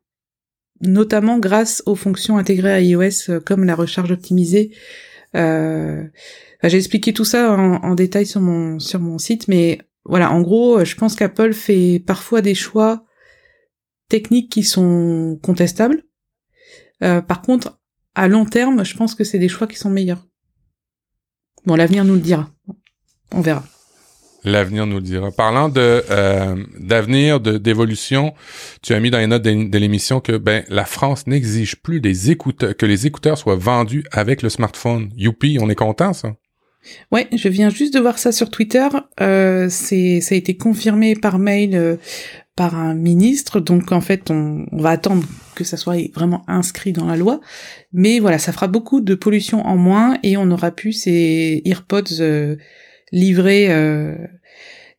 notamment 0.82 1.38
grâce 1.38 1.82
aux 1.86 1.94
fonctions 1.94 2.36
intégrées 2.36 2.72
à 2.72 2.80
iOS 2.80 3.30
euh, 3.30 3.40
comme 3.40 3.64
la 3.64 3.74
recharge 3.74 4.10
optimisée. 4.10 4.76
Euh, 5.34 6.04
j'ai 6.62 6.76
expliqué 6.76 7.12
tout 7.12 7.24
ça 7.24 7.52
en, 7.52 7.94
détail 7.94 8.26
sur 8.26 8.40
mon 8.40 8.78
sur 8.78 9.00
mon 9.00 9.18
site, 9.18 9.48
mais 9.48 9.78
voilà, 10.04 10.30
en 10.30 10.40
gros, 10.42 10.84
je 10.84 10.94
pense 10.94 11.16
qu'Apple 11.16 11.54
fait 11.54 12.02
parfois 12.06 12.40
des 12.40 12.54
choix 12.54 13.04
techniques 14.08 14.52
qui 14.52 14.62
sont 14.62 15.38
contestables. 15.42 16.02
Euh, 17.02 17.20
par 17.20 17.42
contre, 17.42 17.80
à 18.14 18.28
long 18.28 18.44
terme, 18.44 18.84
je 18.84 18.96
pense 18.96 19.14
que 19.14 19.24
c'est 19.24 19.38
des 19.38 19.48
choix 19.48 19.66
qui 19.66 19.76
sont 19.76 19.90
meilleurs. 19.90 20.28
Bon, 21.64 21.74
l'avenir 21.74 22.04
nous 22.04 22.14
le 22.14 22.20
dira. 22.20 22.50
On 23.32 23.40
verra. 23.40 23.64
L'avenir 24.44 24.86
nous 24.86 24.96
le 24.96 25.02
dira. 25.02 25.30
Parlant 25.30 25.68
de 25.68 26.02
euh, 26.10 26.56
d'avenir, 26.78 27.38
de 27.38 27.58
d'évolution, 27.58 28.34
tu 28.82 28.92
as 28.92 29.00
mis 29.00 29.10
dans 29.10 29.18
les 29.18 29.28
notes 29.28 29.42
de, 29.42 29.78
l'émission 29.78 30.20
que 30.20 30.36
ben 30.36 30.64
la 30.68 30.84
France 30.84 31.26
n'exige 31.28 31.76
plus 31.76 32.00
des 32.00 32.30
écouteurs, 32.30 32.76
que 32.76 32.86
les 32.86 33.06
écouteurs 33.06 33.38
soient 33.38 33.56
vendus 33.56 34.04
avec 34.10 34.42
le 34.42 34.48
smartphone. 34.48 35.10
Youpi, 35.16 35.58
on 35.60 35.70
est 35.70 35.76
content 35.76 36.12
ça? 36.12 36.34
Ouais, 37.12 37.28
je 37.32 37.48
viens 37.48 37.70
juste 37.70 37.94
de 37.94 38.00
voir 38.00 38.18
ça 38.18 38.32
sur 38.32 38.50
Twitter. 38.50 38.88
Euh, 39.20 39.68
c'est 39.70 40.20
ça 40.20 40.34
a 40.34 40.38
été 40.38 40.56
confirmé 40.56 41.14
par 41.14 41.38
mail 41.38 41.76
euh, 41.76 41.96
par 42.56 42.74
un 42.74 42.94
ministre, 42.94 43.60
donc 43.60 43.92
en 43.92 44.00
fait 44.00 44.30
on, 44.30 44.66
on, 44.72 44.82
va 44.82 44.90
attendre 44.90 45.24
que 45.54 45.62
ça 45.62 45.76
soit 45.76 45.96
vraiment 46.12 46.42
inscrit 46.48 46.92
dans 46.92 47.06
la 47.06 47.16
loi. 47.16 47.40
Mais 47.92 48.18
voilà, 48.18 48.38
ça 48.38 48.52
fera 48.52 48.66
beaucoup 48.66 49.00
de 49.00 49.14
pollution 49.14 49.64
en 49.64 49.76
moins 49.76 50.18
et 50.24 50.36
on 50.36 50.50
aura 50.50 50.72
pu 50.72 50.92
ces 50.92 51.62
AirPods 51.64 52.20
euh, 52.20 52.56
livrés 53.12 53.66
euh, 53.68 54.14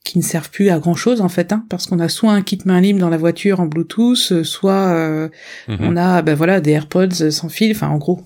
qui 0.03 0.17
ne 0.17 0.24
servent 0.24 0.50
plus 0.50 0.70
à 0.70 0.79
grand 0.79 0.96
chose 0.96 1.22
en 1.22 1.29
fait, 1.29 1.51
hein, 1.51 1.65
parce 1.70 1.88
qu'on 1.88 2.00
a 2.00 2.10
soit 2.10 2.32
un 2.32 2.41
kit 2.41 2.60
main 2.65 2.82
libre 2.82 3.00
dans 3.00 3.10
la 3.10 3.17
voiture 3.17 3.60
en 3.60 3.65
Bluetooth, 3.65 4.43
soit 4.43 4.93
euh, 4.93 5.29
mhm. 5.67 5.77
on 5.82 5.98
a 5.98 6.22
ben 6.22 6.36
voilà 6.36 6.62
des 6.62 6.72
AirPods 6.72 7.32
sans 7.32 7.50
fil. 7.50 7.72
Enfin 7.72 7.89
en 7.89 7.98
gros, 7.98 8.22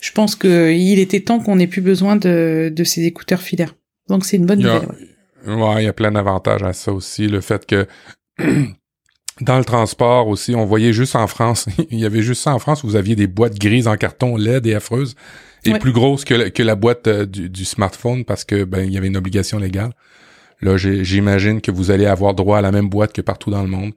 je 0.00 0.12
pense 0.12 0.34
que 0.34 0.72
il 0.72 0.98
était 0.98 1.20
temps 1.20 1.40
qu'on 1.40 1.58
ait 1.58 1.66
plus 1.66 1.82
besoin 1.82 2.16
de, 2.16 2.72
de 2.74 2.84
ces 2.84 3.04
écouteurs 3.04 3.40
filaires. 3.40 3.74
Donc 4.08 4.24
c'est 4.24 4.36
une 4.36 4.46
bonne 4.46 4.60
nouvelle. 4.60 4.88
Ouais, 5.46 5.82
il 5.82 5.84
y 5.84 5.88
a 5.88 5.92
plein 5.92 6.12
d'avantages 6.12 6.62
à 6.62 6.72
ça 6.72 6.92
aussi, 6.92 7.26
le 7.26 7.40
fait 7.40 7.66
que 7.66 7.86
dans 9.40 9.58
le 9.58 9.64
transport 9.64 10.28
aussi, 10.28 10.54
on 10.54 10.64
voyait 10.64 10.92
juste 10.92 11.16
en 11.16 11.26
France, 11.26 11.66
il 11.90 11.98
y 11.98 12.04
avait 12.04 12.22
juste 12.22 12.42
ça 12.42 12.54
en 12.54 12.58
France, 12.58 12.84
vous 12.84 12.96
aviez 12.96 13.16
des 13.16 13.26
boîtes 13.26 13.58
grises 13.58 13.88
en 13.88 13.96
carton 13.96 14.36
LED 14.36 14.66
et 14.66 14.74
affreuses 14.74 15.16
et 15.64 15.78
plus 15.78 15.92
grosse 15.92 16.24
que 16.24 16.34
la, 16.34 16.50
que 16.50 16.62
la 16.62 16.74
boîte 16.74 17.06
euh, 17.06 17.26
du, 17.26 17.64
smartphone 17.64 18.24
parce 18.24 18.44
que 18.44 18.64
ben 18.64 18.84
il 18.84 18.92
y 18.92 18.98
avait 18.98 19.06
une 19.06 19.16
obligation 19.16 19.58
légale. 19.58 19.92
Là, 20.60 20.76
j'imagine 20.76 21.60
que 21.60 21.72
vous 21.72 21.90
allez 21.90 22.06
avoir 22.06 22.34
droit 22.34 22.58
à 22.58 22.60
la 22.60 22.70
même 22.70 22.88
boîte 22.88 23.12
que 23.12 23.20
partout 23.20 23.50
dans 23.50 23.62
le 23.62 23.68
monde. 23.68 23.92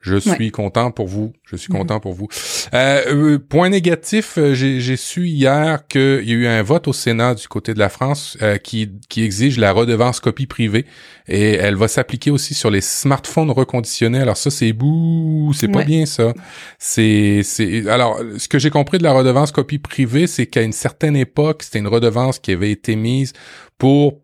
Je 0.00 0.16
suis 0.16 0.52
content 0.52 0.92
pour 0.92 1.08
vous. 1.08 1.32
Je 1.44 1.56
suis 1.56 1.72
mhm. 1.72 1.80
content 1.80 2.00
pour 2.00 2.12
vous. 2.12 2.28
Euh, 2.72 3.02
euh, 3.08 3.38
point 3.38 3.68
négatif, 3.68 4.38
euh, 4.38 4.54
j'ai 4.54 4.96
su 4.96 5.26
hier 5.26 5.86
qu'il 5.88 6.22
y 6.24 6.32
a 6.32 6.34
eu 6.34 6.46
un 6.46 6.62
vote 6.62 6.86
au 6.86 6.92
Sénat 6.92 7.34
du 7.34 7.48
côté 7.48 7.74
de 7.74 7.80
la 7.80 7.88
France 7.88 8.38
qui, 8.62 8.92
qui 9.08 9.24
exige 9.24 9.58
la 9.58 9.72
redevance 9.72 10.20
copie 10.20 10.46
privée 10.46 10.86
et 11.26 11.54
elle 11.54 11.74
va 11.74 11.88
s'appliquer 11.88 12.30
aussi 12.30 12.54
sur 12.54 12.70
les 12.70 12.80
smartphones 12.80 13.50
reconditionnés. 13.50 14.20
Alors 14.20 14.36
ça, 14.36 14.50
c'est 14.50 14.72
bouh, 14.72 15.52
c'est 15.52 15.68
pas 15.68 15.84
bien 15.84 16.06
ça. 16.06 16.32
C'est, 16.78 17.42
c'est. 17.42 17.88
Alors, 17.88 18.20
ce 18.38 18.46
que 18.46 18.58
j'ai 18.58 18.70
compris 18.70 18.98
de 18.98 19.02
la 19.02 19.12
redevance 19.12 19.50
copie 19.50 19.78
privée, 19.78 20.26
c'est 20.26 20.46
qu'à 20.46 20.62
une 20.62 20.72
certaine 20.72 21.16
époque, 21.16 21.64
c'était 21.64 21.80
une 21.80 21.88
redevance 21.88 22.38
qui 22.38 22.52
avait 22.52 22.70
été 22.70 22.94
mise 22.94 23.32
pour 23.78 24.20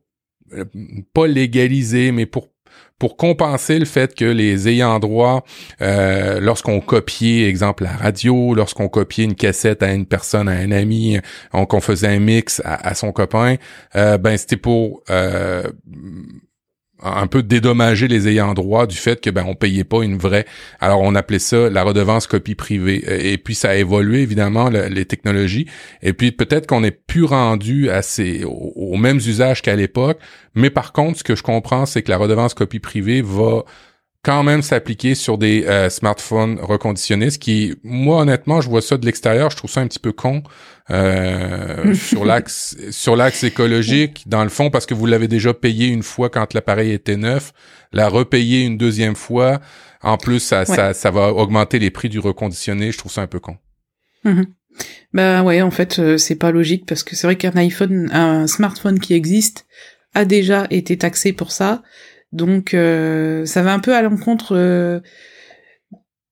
pas 1.13 1.27
légaliser, 1.27 2.13
mais 2.13 2.27
pour 2.27 2.54
pour 2.99 3.17
compenser 3.17 3.79
le 3.79 3.85
fait 3.85 4.15
que 4.15 4.25
les 4.25 4.69
ayants 4.69 4.99
droit, 4.99 5.45
euh, 5.83 6.41
lorsqu'on 6.41 6.81
copiait, 6.81 7.49
exemple, 7.49 7.85
la 7.85 7.93
radio, 7.93 8.55
lorsqu'on 8.55 8.89
copiait 8.89 9.25
une 9.25 9.35
cassette 9.35 9.83
à 9.83 9.93
une 9.93 10.07
personne, 10.07 10.49
à 10.49 10.53
un 10.53 10.71
ami, 10.71 11.19
qu'on 11.53 11.81
faisait 11.81 12.09
un 12.09 12.21
mix 12.21 12.63
à, 12.65 12.95
son 12.95 13.13
copain, 13.13 13.57
euh, 13.97 14.19
ben 14.19 14.37
c'était 14.37 14.57
pour 14.57 15.03
euh, 15.11 15.65
un 17.05 17.27
peu 17.27 17.43
dédommager 17.43 18.09
les 18.09 18.29
ayants 18.29 18.55
droit 18.55 18.87
du 18.87 18.97
fait 18.97 19.21
que 19.21 19.31
ben 19.31 19.45
on 19.47 19.55
payait 19.55 19.85
pas 19.85 20.03
une 20.03 20.17
vraie 20.17 20.47
alors 20.81 21.03
on 21.03 21.15
appelait 21.15 21.39
ça 21.39 21.69
la 21.69 21.83
redevance 21.83 22.27
copie 22.27 22.55
privée. 22.55 23.33
Et 23.33 23.39
puis 23.39 23.55
ça 23.55 23.71
a 23.71 23.75
évolué 23.75 24.23
évidemment 24.23 24.69
les 24.69 25.05
technologies. 25.05 25.67
Et 26.03 26.13
puis 26.13 26.33
peut-être 26.33 26.67
qu'on 26.67 26.83
est 26.83 26.91
plus 26.91 27.25
rendu 27.25 27.91
à 27.91 28.03
ces 28.03 28.45
aux, 28.45 28.97
mêmes 28.97 29.19
usages 29.19 29.63
qu'à 29.63 29.77
l'époque. 29.77 30.19
Mais 30.55 30.71
par 30.71 30.93
contre 30.93 31.19
ce 31.19 31.25
que 31.25 31.35
je 31.35 31.43
comprends 31.43 31.87
c'est 31.87 32.03
que 32.03 32.11
la 32.11 32.17
redevance 32.17 32.55
copie 32.55 32.81
privée 32.81 33.23
va 33.23 33.65
quand 34.25 34.43
même 34.43 34.63
s'appliquer 34.63 35.15
sur 35.15 35.39
des 35.39 35.65
euh, 35.65 35.91
smartphones 35.91 36.59
reconditionnés, 36.61 37.31
ce 37.31 37.39
qui, 37.39 37.75
moi 37.85 38.23
honnêtement, 38.23 38.61
je 38.61 38.69
vois 38.69 38.83
ça 38.83 38.97
de 38.97 39.07
l'extérieur, 39.07 39.51
je 39.51 39.57
trouve 39.57 39.71
ça 39.71 39.81
un 39.81 39.87
petit 39.87 39.99
peu 39.99 40.13
con 40.13 40.43
euh, 40.91 41.95
sur 42.09 42.25
l'axe 42.25 42.77
sur 42.91 43.17
l'axe 43.17 43.45
écologique, 43.45 44.25
dans 44.27 44.43
le 44.43 44.51
fond, 44.51 44.71
parce 44.71 44.87
que 44.87 44.95
vous 44.95 45.07
l'avez 45.07 45.29
déjà 45.29 45.55
payé 45.55 45.87
une 45.87 46.03
fois 46.03 46.31
quand 46.31 46.55
l'appareil 46.55 46.93
était 46.93 47.17
neuf, 47.17 47.53
la 47.93 48.09
repayer 48.09 48.63
une 48.63 48.79
deuxième 48.79 49.15
fois, 49.15 49.61
en 50.03 50.17
plus 50.17 50.41
ça, 50.41 50.65
ça, 50.65 50.95
ça 50.95 51.11
va 51.11 51.33
augmenter 51.33 51.79
les 51.79 51.91
prix 51.91 52.09
du 52.09 52.19
reconditionné, 52.19 52.93
je 52.93 52.99
trouve 52.99 53.13
ça 53.13 53.23
un 53.23 53.27
peu 53.27 53.41
con. 53.41 53.59
Mm-hmm. 54.25 54.47
Bah 55.13 55.43
ouais, 55.43 55.63
en 55.63 55.71
fait, 55.71 55.99
euh, 55.99 56.17
c'est 56.17 56.35
pas 56.35 56.51
logique 56.51 56.87
parce 56.87 57.03
que 57.03 57.15
c'est 57.15 57.27
vrai 57.27 57.37
qu'un 57.37 57.57
iPhone, 57.57 58.11
un 58.13 58.47
smartphone 58.47 58.99
qui 58.99 59.15
existe 59.15 59.67
a 60.15 60.25
déjà 60.25 60.67
été 60.71 60.97
taxé 60.97 61.33
pour 61.33 61.53
ça. 61.53 61.83
Donc 62.35 62.75
euh, 62.75 63.47
ça 63.47 63.63
va 63.63 63.73
un 63.73 63.79
peu 63.79 63.95
à 63.95 64.03
l'encontre 64.03 64.57
euh, 64.57 64.99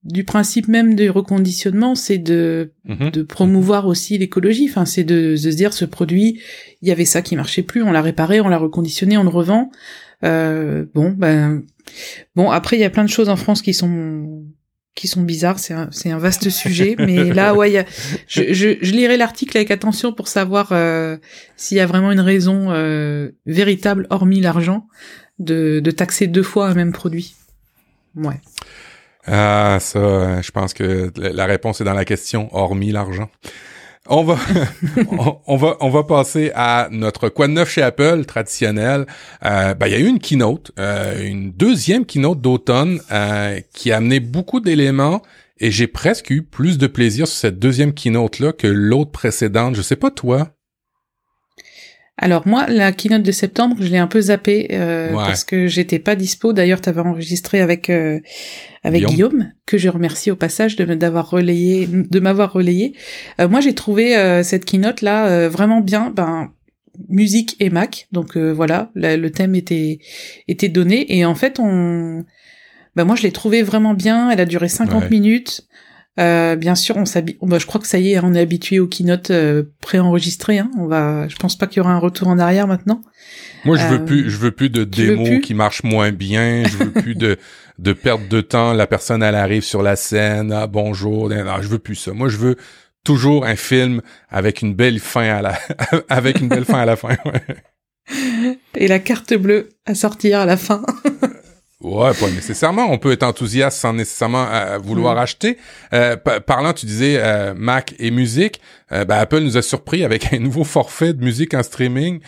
du 0.02 0.24
principe 0.24 0.66
même 0.66 0.96
du 0.96 1.08
reconditionnement, 1.08 1.94
c'est 1.94 2.18
de, 2.18 2.72
mhm. 2.84 3.10
de 3.10 3.22
promouvoir 3.22 3.86
aussi 3.86 4.18
l'écologie. 4.18 4.66
Enfin, 4.68 4.84
c'est 4.84 5.04
de, 5.04 5.36
se 5.36 5.48
dire 5.48 5.72
ce 5.72 5.84
produit, 5.84 6.40
il 6.82 6.88
y 6.88 6.90
avait 6.90 7.04
ça 7.04 7.22
qui 7.22 7.36
marchait 7.36 7.62
plus, 7.62 7.84
on 7.84 7.92
l'a 7.92 8.02
réparé, 8.02 8.40
on 8.40 8.48
l'a 8.48 8.58
reconditionné, 8.58 9.16
on 9.16 9.22
le 9.22 9.28
revend. 9.28 9.70
Euh, 10.24 10.84
bon, 10.92 11.10
ben 11.10 11.62
bon. 12.34 12.50
Après, 12.50 12.76
il 12.76 12.80
y 12.80 12.84
a 12.84 12.90
plein 12.90 13.04
de 13.04 13.08
choses 13.08 13.28
en 13.28 13.36
France 13.36 13.62
qui 13.62 13.72
sont 13.72 14.42
qui 14.96 15.06
sont 15.06 15.22
bizarres. 15.22 15.60
C'est 15.60 15.72
un, 15.72 15.88
c'est 15.92 16.10
un 16.10 16.18
vaste 16.18 16.50
sujet, 16.50 16.96
mais 16.98 17.32
là, 17.32 17.54
ouais, 17.54 17.86
je, 18.26 18.52
je, 18.52 18.76
je, 18.80 18.92
lirai 18.92 19.16
l'article 19.16 19.56
avec 19.56 19.70
attention 19.70 20.12
pour 20.12 20.26
savoir 20.26 20.72
s'il 21.56 21.76
y 21.76 21.80
a 21.80 21.86
vraiment 21.86 22.10
une 22.10 22.20
raison 22.20 22.70
véritable, 23.46 24.08
hormis 24.10 24.40
l'argent, 24.40 24.88
de, 25.38 25.80
taxer 25.90 26.26
deux 26.26 26.42
fois 26.42 26.68
un 26.68 26.74
même 26.74 26.92
produit. 26.92 27.34
Ouais. 28.16 28.40
Ah, 29.26 29.78
ça, 29.80 30.42
je 30.42 30.50
pense 30.50 30.74
que 30.74 31.10
la 31.16 31.46
réponse 31.46 31.80
est 31.80 31.84
dans 31.84 31.94
la 31.94 32.04
question, 32.04 32.48
hormis 32.54 32.92
l'argent. 32.92 33.30
On 34.08 34.24
va, 34.24 34.36
on, 35.46 35.56
va, 35.56 35.76
on 35.80 35.88
va 35.88 36.02
passer 36.02 36.50
à 36.56 36.88
notre 36.90 37.28
quoi 37.28 37.46
de 37.46 37.52
neuf 37.52 37.70
chez 37.70 37.82
Apple 37.82 38.24
traditionnel. 38.24 39.06
Euh, 39.44 39.74
ben, 39.74 39.86
il 39.86 39.92
y 39.92 39.94
a 39.94 40.00
eu 40.00 40.08
une 40.08 40.18
keynote, 40.18 40.72
euh, 40.80 41.22
une 41.24 41.52
deuxième 41.52 42.04
keynote 42.04 42.40
d'automne 42.40 43.00
euh, 43.12 43.60
qui 43.72 43.92
a 43.92 43.98
amené 43.98 44.18
beaucoup 44.18 44.58
d'éléments 44.58 45.22
et 45.58 45.70
j'ai 45.70 45.86
presque 45.86 46.30
eu 46.30 46.42
plus 46.42 46.78
de 46.78 46.88
plaisir 46.88 47.28
sur 47.28 47.36
cette 47.36 47.60
deuxième 47.60 47.94
keynote 47.94 48.40
là 48.40 48.52
que 48.52 48.66
l'autre 48.66 49.12
précédente. 49.12 49.76
Je 49.76 49.82
sais 49.82 49.96
pas 49.96 50.10
toi. 50.10 50.48
Alors 52.18 52.46
moi, 52.46 52.66
la 52.68 52.92
keynote 52.92 53.22
de 53.22 53.32
septembre, 53.32 53.76
je 53.80 53.88
l'ai 53.88 53.98
un 53.98 54.06
peu 54.06 54.20
zappé 54.20 54.68
euh, 54.72 55.12
parce 55.12 55.44
que 55.44 55.66
j'étais 55.66 55.98
pas 55.98 56.14
dispo. 56.14 56.52
D'ailleurs, 56.52 56.80
tu 56.80 56.88
avais 56.88 57.00
enregistré 57.00 57.60
avec 57.60 57.88
euh, 57.88 58.20
avec 58.82 59.06
Guillaume. 59.06 59.50
que 59.64 59.78
je 59.78 59.88
remercie 59.88 60.30
au 60.30 60.36
passage 60.36 60.76
de 60.76 60.84
d'avoir 60.94 61.30
relayé, 61.30 61.88
de 61.90 62.20
m'avoir 62.20 62.52
relayé. 62.52 62.94
Euh, 63.40 63.48
moi, 63.48 63.60
j'ai 63.60 63.74
trouvé 63.74 64.42
cette 64.44 64.66
keynote 64.66 65.00
là 65.00 65.48
vraiment 65.48 65.80
bien. 65.80 66.10
Ben 66.14 66.52
musique 67.08 67.56
et 67.58 67.70
Mac, 67.70 68.08
donc 68.12 68.36
voilà, 68.36 68.90
le 68.94 69.28
thème 69.30 69.54
était 69.54 69.98
était 70.46 70.68
donné 70.68 71.16
et 71.16 71.24
en 71.24 71.34
fait 71.34 71.58
on, 71.58 72.22
ben 72.94 73.06
moi 73.06 73.16
je 73.16 73.22
l'ai 73.22 73.32
trouvé 73.32 73.62
vraiment 73.62 73.94
bien. 73.94 74.30
Elle 74.30 74.40
a 74.40 74.44
duré 74.44 74.68
50 74.68 75.10
minutes. 75.10 75.66
Euh, 76.20 76.56
bien 76.56 76.74
sûr, 76.74 76.96
on 76.96 77.06
s'habille. 77.06 77.38
Bah, 77.40 77.58
je 77.58 77.66
crois 77.66 77.80
que 77.80 77.86
ça 77.86 77.98
y 77.98 78.12
est, 78.12 78.20
on 78.22 78.34
est 78.34 78.40
habitué 78.40 78.78
aux 78.80 78.86
keynotes 78.86 79.30
euh, 79.30 79.64
préenregistrées. 79.80 80.58
Hein. 80.58 80.70
On 80.78 80.86
va. 80.86 81.26
Je 81.28 81.36
pense 81.36 81.56
pas 81.56 81.66
qu'il 81.66 81.78
y 81.78 81.80
aura 81.80 81.92
un 81.92 81.98
retour 81.98 82.28
en 82.28 82.38
arrière 82.38 82.66
maintenant. 82.66 83.02
Moi, 83.64 83.76
je 83.78 83.86
veux 83.86 84.00
euh, 84.00 84.04
plus. 84.04 84.30
Je 84.30 84.36
veux 84.36 84.50
plus 84.50 84.68
de 84.68 84.84
démos 84.84 85.40
qui 85.42 85.54
marchent 85.54 85.84
moins 85.84 86.12
bien. 86.12 86.64
Je 86.64 86.76
veux 86.76 86.90
plus 86.90 87.14
de 87.14 87.38
de 87.78 87.92
perte 87.94 88.28
de 88.28 88.42
temps. 88.42 88.74
La 88.74 88.86
personne 88.86 89.22
elle 89.22 89.34
arrive 89.34 89.62
sur 89.62 89.82
la 89.82 89.96
scène. 89.96 90.52
Ah 90.52 90.66
bonjour. 90.66 91.30
Non, 91.30 91.62
je 91.62 91.68
veux 91.68 91.78
plus 91.78 91.94
ça. 91.94 92.12
Moi, 92.12 92.28
je 92.28 92.36
veux 92.36 92.56
toujours 93.04 93.46
un 93.46 93.56
film 93.56 94.02
avec 94.28 94.60
une 94.60 94.74
belle 94.74 95.00
fin 95.00 95.36
à 95.36 95.42
la 95.42 95.58
avec 96.10 96.40
une 96.40 96.48
belle 96.48 96.66
fin 96.66 96.80
à 96.80 96.84
la 96.84 96.96
fin. 96.96 97.16
Et 98.74 98.86
la 98.86 98.98
carte 98.98 99.32
bleue 99.32 99.70
à 99.86 99.94
sortir 99.94 100.40
à 100.40 100.46
la 100.46 100.58
fin. 100.58 100.82
Ouais, 101.82 102.14
pas 102.14 102.30
nécessairement. 102.30 102.86
On 102.90 102.98
peut 102.98 103.10
être 103.10 103.24
enthousiaste 103.24 103.78
sans 103.78 103.92
nécessairement 103.92 104.46
euh, 104.52 104.78
vouloir 104.78 105.16
mm. 105.16 105.18
acheter. 105.18 105.58
Euh, 105.92 106.16
parlant, 106.16 106.72
tu 106.72 106.86
disais 106.86 107.16
euh, 107.18 107.54
Mac 107.56 107.94
et 107.98 108.12
musique. 108.12 108.60
Euh, 108.92 109.04
ben, 109.04 109.16
Apple 109.16 109.40
nous 109.40 109.56
a 109.56 109.62
surpris 109.62 110.04
avec 110.04 110.32
un 110.32 110.38
nouveau 110.38 110.62
forfait 110.62 111.12
de 111.12 111.24
musique 111.24 111.54
en 111.54 111.62
streaming 111.62 112.20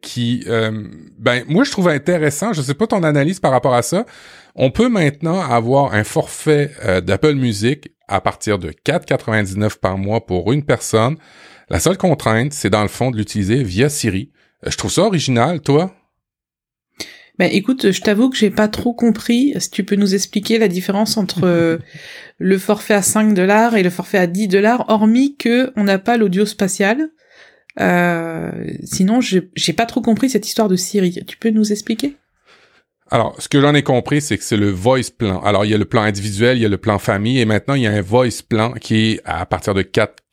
qui, 0.00 0.44
ben 1.18 1.44
moi 1.48 1.64
je 1.64 1.70
trouve 1.72 1.88
intéressant. 1.88 2.52
Je 2.52 2.62
sais 2.62 2.74
pas 2.74 2.86
ton 2.86 3.02
analyse 3.02 3.40
par 3.40 3.50
rapport 3.50 3.74
à 3.74 3.82
ça. 3.82 4.04
On 4.54 4.70
peut 4.70 4.88
maintenant 4.88 5.40
avoir 5.40 5.92
un 5.94 6.04
forfait 6.04 6.70
d'Apple 7.04 7.34
Music 7.34 7.90
à 8.06 8.20
partir 8.20 8.58
de 8.58 8.70
4,99 8.70 9.78
par 9.78 9.98
mois 9.98 10.24
pour 10.24 10.52
une 10.52 10.62
personne. 10.62 11.16
La 11.68 11.80
seule 11.80 11.98
contrainte, 11.98 12.52
c'est 12.52 12.70
dans 12.70 12.82
le 12.82 12.88
fond 12.88 13.10
de 13.10 13.16
l'utiliser 13.16 13.64
via 13.64 13.88
Siri. 13.88 14.30
Je 14.64 14.76
trouve 14.76 14.92
ça 14.92 15.02
original, 15.02 15.60
toi? 15.60 15.90
Ben 17.38 17.50
écoute, 17.52 17.92
je 17.92 18.00
t'avoue 18.00 18.30
que 18.30 18.36
j'ai 18.36 18.50
pas 18.50 18.68
trop 18.68 18.94
compris. 18.94 19.52
Si 19.58 19.70
tu 19.70 19.84
peux 19.84 19.96
nous 19.96 20.14
expliquer 20.14 20.58
la 20.58 20.68
différence 20.68 21.16
entre 21.16 21.40
euh, 21.44 21.78
le 22.38 22.58
forfait 22.58 22.94
à 22.94 23.02
5 23.02 23.34
dollars 23.34 23.76
et 23.76 23.82
le 23.82 23.90
forfait 23.90 24.18
à 24.18 24.26
10 24.26 24.48
dollars, 24.48 24.84
hormis 24.88 25.36
que 25.36 25.72
on 25.76 25.84
n'a 25.84 25.98
pas 25.98 26.16
l'audio 26.16 26.46
spatial. 26.46 27.10
Euh, 27.78 28.50
sinon, 28.84 29.20
j'ai 29.20 29.72
pas 29.74 29.86
trop 29.86 30.00
compris 30.00 30.30
cette 30.30 30.46
histoire 30.46 30.68
de 30.68 30.76
Siri. 30.76 31.24
Tu 31.26 31.36
peux 31.36 31.50
nous 31.50 31.72
expliquer? 31.72 32.16
Alors, 33.10 33.40
ce 33.40 33.48
que 33.48 33.60
j'en 33.60 33.74
ai 33.74 33.82
compris, 33.82 34.20
c'est 34.20 34.36
que 34.36 34.42
c'est 34.42 34.56
le 34.56 34.70
voice 34.70 35.10
plan. 35.16 35.40
Alors, 35.42 35.64
il 35.64 35.70
y 35.70 35.74
a 35.74 35.78
le 35.78 35.84
plan 35.84 36.02
individuel, 36.02 36.56
il 36.56 36.62
y 36.62 36.66
a 36.66 36.68
le 36.68 36.78
plan 36.78 36.98
famille, 36.98 37.38
et 37.38 37.44
maintenant, 37.44 37.74
il 37.74 37.82
y 37.82 37.86
a 37.86 37.92
un 37.92 38.00
voice 38.00 38.42
plan 38.48 38.72
qui 38.72 39.12
est 39.12 39.20
à 39.24 39.46
partir 39.46 39.74
de 39.74 39.82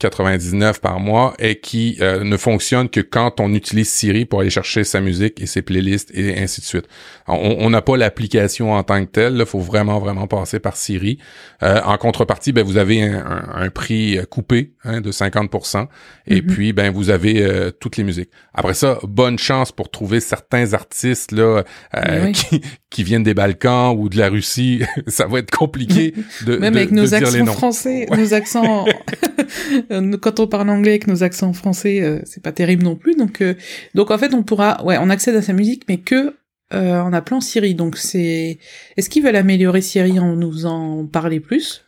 4,99 0.04 0.80
par 0.80 1.00
mois 1.00 1.34
et 1.40 1.60
qui 1.60 1.98
euh, 2.02 2.24
ne 2.24 2.38
fonctionne 2.38 2.90
que 2.90 3.00
quand 3.00 3.40
on 3.40 3.54
utilise 3.54 3.90
Siri 3.90 4.26
pour 4.26 4.42
aller 4.42 4.50
chercher 4.50 4.84
sa 4.84 5.00
musique 5.02 5.42
et 5.42 5.46
ses 5.46 5.62
playlists 5.62 6.12
et 6.14 6.38
ainsi 6.42 6.62
de 6.62 6.66
suite. 6.66 6.88
On 7.28 7.70
n'a 7.70 7.82
pas 7.82 7.96
l'application 7.96 8.74
en 8.74 8.84
tant 8.84 9.04
que 9.06 9.10
telle, 9.10 9.38
il 9.40 9.46
faut 9.46 9.60
vraiment, 9.60 10.00
vraiment 10.00 10.28
passer 10.28 10.60
par 10.60 10.76
Siri. 10.76 11.20
Euh, 11.62 11.80
en 11.86 11.98
contrepartie, 11.98 12.52
ben, 12.52 12.64
vous 12.64 12.78
avez 12.78 13.02
un, 13.02 13.70
prix 13.70 14.20
coupé 14.30 14.74
hein, 14.84 15.00
de 15.02 15.12
50%, 15.12 15.88
et 16.28 16.36
mm-hmm. 16.36 16.46
puis, 16.46 16.74
ben, 16.74 16.92
vous 16.94 17.10
avez 17.10 17.42
euh, 17.42 17.72
toutes 17.72 17.98
les 17.98 18.04
musiques. 18.04 18.30
Après 18.54 18.74
ça, 18.74 19.00
bonne 19.04 19.40
chance 19.40 19.72
pour 19.72 19.90
trouver 19.90 20.20
certains 20.20 20.74
artistes 20.74 21.32
là 21.32 21.64
qui 22.34 22.62
qui 22.94 23.04
viennent 23.04 23.24
des 23.24 23.34
Balkans 23.34 23.96
ou 23.98 24.08
de 24.08 24.18
la 24.18 24.30
Russie, 24.30 24.84
ça 25.08 25.26
va 25.26 25.40
être 25.40 25.52
compliqué 25.52 26.14
de 26.46 26.58
même 26.58 26.76
avec 26.78 26.92
nos 26.92 27.14
accents 27.14 27.46
français, 27.48 28.06
nos 28.16 28.34
accents 28.34 28.86
quand 30.22 30.40
on 30.40 30.48
parle 30.48 30.70
anglais 30.70 30.92
avec 30.92 31.08
nos 31.08 31.24
accents 31.24 31.54
français, 31.54 32.02
euh, 32.02 32.20
c'est 32.26 32.44
pas 32.44 32.52
terrible 32.52 32.84
non 32.84 32.96
plus. 32.96 33.16
Donc 33.16 33.42
euh, 33.42 33.56
donc 33.96 34.12
en 34.12 34.18
fait 34.18 34.34
on 34.34 34.44
pourra 34.44 34.84
ouais 34.84 34.98
on 35.00 35.10
accède 35.10 35.36
à 35.36 35.42
sa 35.42 35.54
musique 35.54 35.84
mais 35.88 35.98
que 35.98 36.36
euh, 36.74 37.00
en 37.00 37.14
appelant 37.14 37.42
Siri. 37.42 37.76
Donc 37.76 37.98
c'est 37.98 38.60
est-ce 38.98 39.10
qu'ils 39.10 39.24
veulent 39.24 39.36
améliorer 39.36 39.82
Siri 39.82 40.20
en 40.20 40.36
nous 40.36 40.66
en 40.66 41.06
parler 41.06 41.40
plus? 41.40 41.86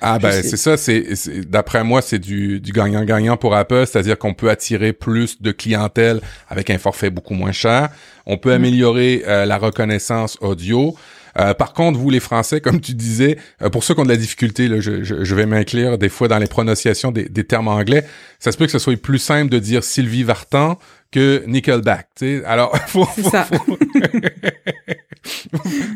Ah 0.00 0.18
ben 0.18 0.30
c'est 0.30 0.56
ça, 0.56 0.76
c'est 0.76 1.04
d'après 1.50 1.82
moi 1.82 2.02
c'est 2.02 2.20
du 2.20 2.60
du 2.60 2.72
gagnant-gagnant 2.72 3.36
pour 3.36 3.54
Apple, 3.56 3.84
c'est-à-dire 3.86 4.16
qu'on 4.16 4.32
peut 4.32 4.48
attirer 4.48 4.92
plus 4.92 5.42
de 5.42 5.50
clientèle 5.50 6.20
avec 6.48 6.70
un 6.70 6.78
forfait 6.78 7.10
beaucoup 7.10 7.34
moins 7.34 7.52
cher. 7.52 7.88
On 8.24 8.38
peut 8.38 8.50
mm. 8.50 8.54
améliorer 8.54 9.22
euh, 9.26 9.44
la 9.44 9.58
reconnaissance 9.58 10.38
audio. 10.40 10.94
Euh, 11.38 11.54
par 11.54 11.72
contre, 11.72 11.98
vous 11.98 12.10
les 12.10 12.20
Français, 12.20 12.60
comme 12.60 12.80
tu 12.80 12.94
disais, 12.94 13.38
euh, 13.62 13.70
pour 13.70 13.84
ceux 13.84 13.94
qui 13.94 14.00
ont 14.00 14.04
de 14.04 14.08
la 14.08 14.16
difficulté, 14.16 14.68
là, 14.68 14.80
je, 14.80 15.02
je, 15.02 15.34
vais 15.34 15.46
m'inclure 15.46 15.98
des 15.98 16.08
fois 16.08 16.28
dans 16.28 16.38
les 16.38 16.46
prononciations 16.46 17.10
des, 17.10 17.28
des, 17.28 17.44
termes 17.44 17.68
anglais, 17.68 18.04
ça 18.38 18.52
se 18.52 18.56
peut 18.56 18.66
que 18.66 18.72
ce 18.72 18.78
soit 18.78 18.96
plus 18.96 19.18
simple 19.18 19.50
de 19.50 19.58
dire 19.58 19.84
Sylvie 19.84 20.22
Vartan 20.22 20.78
que 21.10 21.42
Nickelback. 21.46 22.08
sais. 22.16 22.42
Alors, 22.44 22.76
faut, 22.88 23.04
faut, 23.04 23.30
ça. 23.30 23.46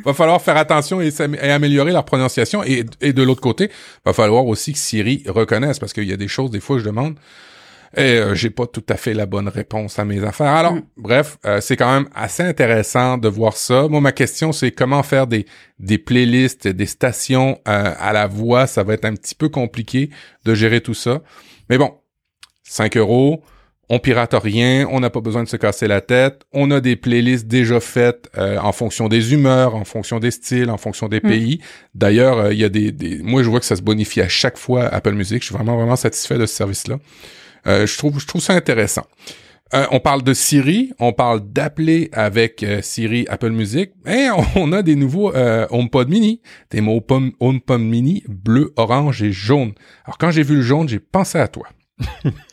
va 0.05 0.14
falloir 0.14 0.40
faire 0.42 0.57
attention 0.57 1.01
et, 1.01 1.11
améliorer 1.42 1.92
leur 1.92 2.05
prononciation. 2.05 2.64
Et, 2.64 2.85
et 3.01 3.12
de 3.12 3.23
l'autre 3.23 3.40
côté, 3.40 3.71
va 4.05 4.12
falloir 4.12 4.47
aussi 4.47 4.73
que 4.73 4.79
Siri 4.79 5.23
reconnaisse, 5.27 5.79
parce 5.79 5.92
qu'il 5.92 6.05
y 6.05 6.12
a 6.12 6.16
des 6.16 6.29
choses, 6.29 6.51
des 6.51 6.61
fois, 6.61 6.79
je 6.79 6.85
demande, 6.85 7.16
et 7.96 8.18
euh, 8.18 8.35
j'ai 8.35 8.50
pas 8.50 8.66
tout 8.66 8.85
à 8.88 8.96
fait 8.96 9.14
la 9.14 9.26
bonne 9.26 9.48
réponse 9.48 9.98
à 9.98 10.05
mes 10.05 10.24
affaires. 10.24 10.52
Alors, 10.52 10.74
mm. 10.74 10.83
bref, 10.96 11.38
euh, 11.44 11.61
c'est 11.61 11.76
quand 11.76 11.92
même 11.92 12.09
assez 12.14 12.42
intéressant 12.42 13.18
de 13.18 13.28
voir 13.28 13.57
ça. 13.57 13.88
Moi, 13.88 14.00
ma 14.00 14.12
question, 14.12 14.52
c'est 14.52 14.70
comment 14.70 15.02
faire 15.02 15.26
des, 15.26 15.46
des 15.78 15.98
playlists, 15.98 16.68
des 16.68 16.87
stations 16.87 17.59
euh, 17.68 17.94
à 17.98 18.12
la 18.12 18.26
voix? 18.26 18.66
Ça 18.66 18.83
va 18.83 18.94
être 18.94 19.05
un 19.05 19.14
petit 19.14 19.35
peu 19.35 19.48
compliqué 19.48 20.11
de 20.44 20.55
gérer 20.55 20.81
tout 20.81 20.94
ça. 20.94 21.22
Mais 21.68 21.78
bon, 21.78 21.94
5 22.64 22.96
euros, 22.96 23.42
on 23.94 23.98
pirate 23.98 24.35
rien, 24.35 24.88
on 24.90 25.00
n'a 25.00 25.11
pas 25.11 25.20
besoin 25.20 25.42
de 25.42 25.48
se 25.48 25.57
casser 25.59 25.87
la 25.87 26.00
tête, 26.00 26.44
on 26.52 26.70
a 26.70 26.81
des 26.81 26.96
playlists 26.96 27.46
déjà 27.46 27.78
faites 27.78 28.31
euh, 28.38 28.57
en 28.59 28.72
fonction 28.72 29.09
des 29.09 29.35
humeurs, 29.35 29.74
en 29.74 29.85
fonction 29.85 30.18
des 30.18 30.31
styles, 30.31 30.70
en 30.70 30.78
fonction 30.78 31.09
des 31.09 31.18
mm. 31.18 31.28
pays. 31.28 31.61
D'ailleurs, 31.94 32.38
euh, 32.38 32.52
il 32.55 32.59
y 32.59 32.64
a 32.64 32.70
des, 32.70 32.90
des, 32.90 33.18
moi 33.18 33.42
je 33.42 33.50
vois 33.50 33.61
que 33.61 33.66
ça 33.66 33.76
se 33.76 33.83
bonifie 33.83 34.22
à 34.22 34.28
chaque 34.28 34.57
fois 34.57 34.85
Apple 34.87 35.12
Music. 35.12 35.42
Je 35.42 35.46
suis 35.46 35.55
vraiment 35.55 35.76
vraiment 35.76 35.96
satisfait 35.96 36.38
de 36.38 36.46
ce 36.46 36.55
service-là. 36.55 37.00
Euh, 37.66 37.87
je 37.87 37.98
trouve 37.98 38.20
je 38.20 38.27
trouve 38.27 38.40
ça 38.40 38.55
intéressant. 38.55 39.07
on 39.90 40.01
parle 40.01 40.22
de 40.22 40.35
Siri, 40.35 40.92
on 40.98 41.12
parle 41.12 41.40
d'appeler 41.51 42.11
avec 42.12 42.64
Siri 42.83 43.25
Apple 43.29 43.51
Music, 43.51 43.92
et 44.07 44.29
on, 44.57 44.72
a 44.72 44.83
des 44.83 44.96
nouveaux 44.96 45.33
HomePod 45.35 46.09
Mini, 46.11 46.42
des 46.70 46.83
mots 46.83 47.03
HomePod 47.40 47.81
Mini 47.81 48.22
bleu, 48.29 48.72
orange 48.77 49.22
et 49.22 49.33
jaune. 49.33 49.72
Alors 50.05 50.18
quand 50.18 50.31
j'ai 50.31 50.42
vu 50.42 50.57
le 50.57 50.62
jaune, 50.62 50.88
j'ai 50.88 51.01
pensé 51.01 51.38
à 51.38 51.48
toi. 51.48 51.68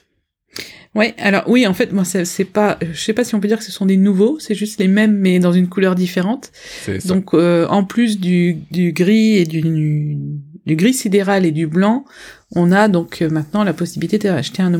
Ouais, 0.95 1.13
alors 1.19 1.43
oui, 1.47 1.67
en 1.67 1.73
fait, 1.75 1.93
moi, 1.93 2.03
c'est 2.03 2.45
pas, 2.45 2.79
je 2.81 2.99
sais 2.99 3.13
pas 3.13 3.23
si 3.23 3.35
on 3.35 3.39
peut 3.39 3.47
dire 3.47 3.59
que 3.59 3.63
ce 3.63 3.71
sont 3.71 3.85
des 3.85 3.97
nouveaux, 3.97 4.39
c'est 4.39 4.55
juste 4.55 4.79
les 4.79 4.87
mêmes, 4.87 5.17
mais 5.17 5.37
dans 5.37 5.51
une 5.51 5.69
couleur 5.69 5.93
différente. 5.93 6.51
Donc, 7.05 7.33
euh, 7.33 7.67
en 7.67 7.83
plus 7.83 8.19
du, 8.19 8.57
du 8.71 8.91
gris 8.91 9.37
et 9.37 9.45
du, 9.45 10.17
du 10.65 10.75
gris 10.75 10.93
sidéral 10.93 11.45
et 11.45 11.51
du 11.51 11.67
blanc, 11.67 12.05
on 12.55 12.71
a 12.71 12.87
donc 12.87 13.21
euh, 13.21 13.29
maintenant 13.29 13.63
la 13.63 13.73
possibilité 13.73 14.17
d'acheter 14.17 14.61
un, 14.61 14.73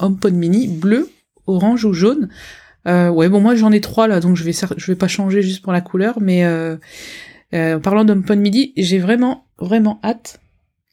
HomePod 0.00 0.34
mini 0.34 0.68
bleu, 0.68 1.10
orange 1.46 1.84
ou 1.84 1.92
jaune. 1.92 2.28
Euh, 2.86 3.10
ouais, 3.10 3.28
bon, 3.28 3.40
moi 3.40 3.54
j'en 3.54 3.72
ai 3.72 3.80
trois 3.80 4.06
là, 4.06 4.20
donc 4.20 4.36
je 4.36 4.44
vais 4.44 4.52
vais 4.86 4.94
pas 4.94 5.08
changer 5.08 5.42
juste 5.42 5.62
pour 5.62 5.72
la 5.72 5.80
couleur, 5.80 6.20
mais 6.20 6.44
euh, 6.44 6.76
euh, 7.54 7.78
parlant 7.78 8.04
d'HomePod 8.04 8.38
mini, 8.38 8.72
j'ai 8.76 8.98
vraiment 8.98 9.46
vraiment 9.58 10.00
hâte 10.04 10.40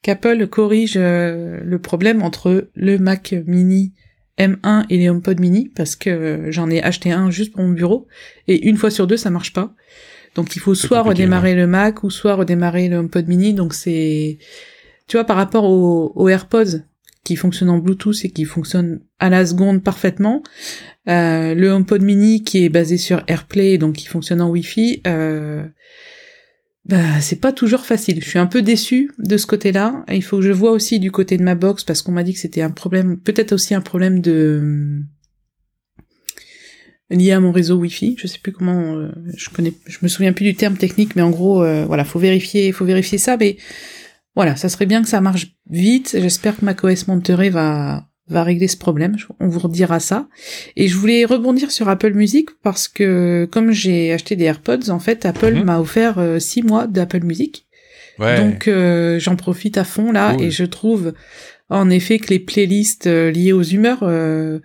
qu'Apple 0.01 0.47
corrige 0.47 0.97
le 0.97 1.77
problème 1.77 2.23
entre 2.23 2.69
le 2.75 2.97
Mac 2.97 3.35
mini 3.45 3.93
M1 4.37 4.85
et 4.89 4.97
les 4.97 5.09
HomePod 5.09 5.39
mini 5.39 5.71
parce 5.75 5.95
que 5.95 6.47
j'en 6.49 6.69
ai 6.69 6.81
acheté 6.81 7.11
un 7.11 7.29
juste 7.29 7.53
pour 7.53 7.63
mon 7.63 7.69
bureau 7.69 8.07
et 8.47 8.67
une 8.67 8.77
fois 8.77 8.89
sur 8.89 9.07
deux 9.07 9.17
ça 9.17 9.29
marche 9.29 9.53
pas. 9.53 9.73
Donc 10.35 10.55
il 10.55 10.59
faut 10.59 10.75
soit 10.75 11.01
redémarrer 11.01 11.55
le 11.55 11.67
Mac 11.67 12.03
ou 12.03 12.09
soit 12.09 12.35
redémarrer 12.35 12.89
le 12.89 12.97
HomePod 12.97 13.27
mini. 13.27 13.53
Donc 13.53 13.73
c'est, 13.73 14.39
tu 15.07 15.17
vois, 15.17 15.25
par 15.25 15.37
rapport 15.37 15.65
aux, 15.65 16.29
AirPods 16.29 16.81
qui 17.23 17.35
fonctionnent 17.35 17.69
en 17.69 17.77
Bluetooth 17.77 18.25
et 18.25 18.29
qui 18.31 18.45
fonctionnent 18.45 18.99
à 19.19 19.29
la 19.29 19.45
seconde 19.45 19.83
parfaitement, 19.83 20.43
euh, 21.07 21.53
le 21.53 21.69
HomePod 21.69 22.01
mini 22.01 22.43
qui 22.43 22.65
est 22.65 22.69
basé 22.69 22.97
sur 22.97 23.23
AirPlay 23.27 23.77
donc 23.77 23.95
qui 23.95 24.07
fonctionne 24.07 24.41
en 24.41 24.49
Wi-Fi, 24.49 25.01
euh, 25.07 25.65
bah, 26.85 27.21
c'est 27.21 27.39
pas 27.39 27.53
toujours 27.53 27.85
facile. 27.85 28.21
Je 28.21 28.27
suis 28.27 28.39
un 28.39 28.47
peu 28.47 28.61
déçue 28.61 29.11
de 29.19 29.37
ce 29.37 29.47
côté-là. 29.47 30.03
Il 30.11 30.23
faut 30.23 30.37
que 30.37 30.43
je 30.43 30.51
vois 30.51 30.71
aussi 30.71 30.99
du 30.99 31.11
côté 31.11 31.37
de 31.37 31.43
ma 31.43 31.55
box 31.55 31.83
parce 31.83 32.01
qu'on 32.01 32.11
m'a 32.11 32.23
dit 32.23 32.33
que 32.33 32.39
c'était 32.39 32.61
un 32.61 32.71
problème, 32.71 33.17
peut-être 33.17 33.53
aussi 33.53 33.73
un 33.73 33.81
problème 33.81 34.19
de 34.19 35.01
lié 37.13 37.31
à 37.31 37.39
mon 37.39 37.51
réseau 37.51 37.75
Wi-Fi. 37.77 38.15
Je 38.19 38.27
sais 38.27 38.39
plus 38.39 38.51
comment, 38.51 38.95
euh, 38.95 39.09
je 39.37 39.49
connais, 39.49 39.73
je 39.87 39.97
me 40.01 40.07
souviens 40.07 40.33
plus 40.33 40.45
du 40.45 40.55
terme 40.55 40.75
technique, 40.77 41.15
mais 41.15 41.21
en 41.21 41.29
gros, 41.29 41.63
euh, 41.63 41.85
voilà, 41.85 42.03
faut 42.03 42.19
vérifier, 42.19 42.71
faut 42.71 42.85
vérifier 42.85 43.17
ça. 43.17 43.37
Mais 43.37 43.57
voilà, 44.35 44.55
ça 44.55 44.67
serait 44.69 44.85
bien 44.85 45.01
que 45.01 45.07
ça 45.07 45.21
marche 45.21 45.47
vite. 45.69 46.17
J'espère 46.19 46.57
que 46.57 46.65
macOS 46.65 47.07
Monterey 47.07 47.49
va 47.49 48.05
va 48.29 48.43
régler 48.43 48.69
ce 48.69 48.77
problème. 48.77 49.17
On 49.41 49.47
vous 49.49 49.59
redira 49.59 49.99
ça. 49.99 50.27
Et 50.77 50.87
je 50.87 50.95
voulais 50.95 51.25
rebondir 51.25 51.71
sur 51.71 51.89
Apple 51.89 52.13
Music 52.13 52.49
parce 52.63 52.87
que 52.87 53.47
comme 53.51 53.71
j'ai 53.71 54.13
acheté 54.13 54.37
des 54.37 54.45
AirPods, 54.45 54.89
en 54.89 54.99
fait, 54.99 55.25
Apple 55.25 55.55
Mhm. 55.55 55.63
m'a 55.65 55.79
offert 55.79 56.17
euh, 56.19 56.39
six 56.39 56.63
mois 56.63 56.87
d'Apple 56.87 57.23
Music. 57.23 57.67
Ouais. 58.19 58.39
Donc 58.39 58.67
euh, 58.69 59.19
j'en 59.19 59.35
profite 59.35 59.77
à 59.77 59.83
fond 59.83 60.11
là 60.13 60.35
Cool. 60.35 60.45
et 60.45 60.51
je 60.51 60.63
trouve 60.63 61.13
en 61.69 61.89
effet 61.89 62.17
que 62.19 62.29
les 62.29 62.39
playlists 62.39 63.07
euh, 63.07 63.29
liées 63.29 63.51
aux 63.53 63.61
humeurs, 63.63 63.99
euh, 64.03 64.59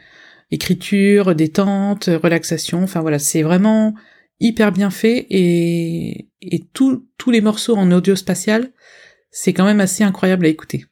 écriture, 0.50 1.34
détente, 1.34 2.06
relaxation, 2.06 2.82
enfin 2.82 3.00
voilà, 3.00 3.18
c'est 3.18 3.42
vraiment 3.42 3.94
hyper 4.40 4.72
bien 4.72 4.90
fait 4.90 5.26
et, 5.30 6.28
et 6.40 6.64
tous 6.72 7.06
tous 7.18 7.30
les 7.30 7.40
morceaux 7.40 7.76
en 7.76 7.90
audio 7.90 8.16
spatial, 8.16 8.70
c'est 9.30 9.52
quand 9.52 9.64
même 9.64 9.80
assez 9.80 10.04
incroyable 10.04 10.46
à 10.46 10.48
écouter. 10.48 10.86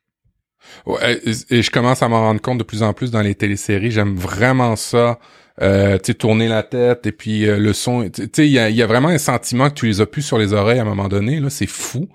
Ouais, 0.85 1.21
et, 1.25 1.59
et 1.59 1.63
je 1.63 1.71
commence 1.71 2.03
à 2.03 2.09
m'en 2.09 2.21
rendre 2.21 2.41
compte 2.41 2.59
de 2.59 2.65
plus 2.65 2.83
en 2.83 2.93
plus 2.93 3.11
dans 3.11 3.23
les 3.23 3.35
téléséries. 3.35 3.93
J'aime 3.93 4.17
vraiment 4.17 4.77
ça. 4.77 5.19
Euh, 5.63 5.97
tourner 5.97 6.49
la 6.49 6.63
tête 6.63 7.07
et 7.07 7.13
puis 7.13 7.47
euh, 7.47 7.57
le 7.59 7.73
son. 7.73 8.07
Tu 8.11 8.29
sais, 8.31 8.47
il 8.47 8.53
y 8.53 8.59
a, 8.59 8.69
y 8.69 8.83
a 8.83 8.87
vraiment 8.87 9.09
un 9.09 9.17
sentiment 9.17 9.71
que 9.71 9.75
tu 9.75 9.87
les 9.87 10.03
as 10.03 10.07
plus 10.07 10.21
sur 10.21 10.37
les 10.37 10.53
oreilles 10.53 10.79
à 10.81 10.83
un 10.83 10.85
moment 10.85 11.09
donné. 11.09 11.41
Là, 11.41 11.49
c'est 11.49 11.67
fou. 11.67 12.09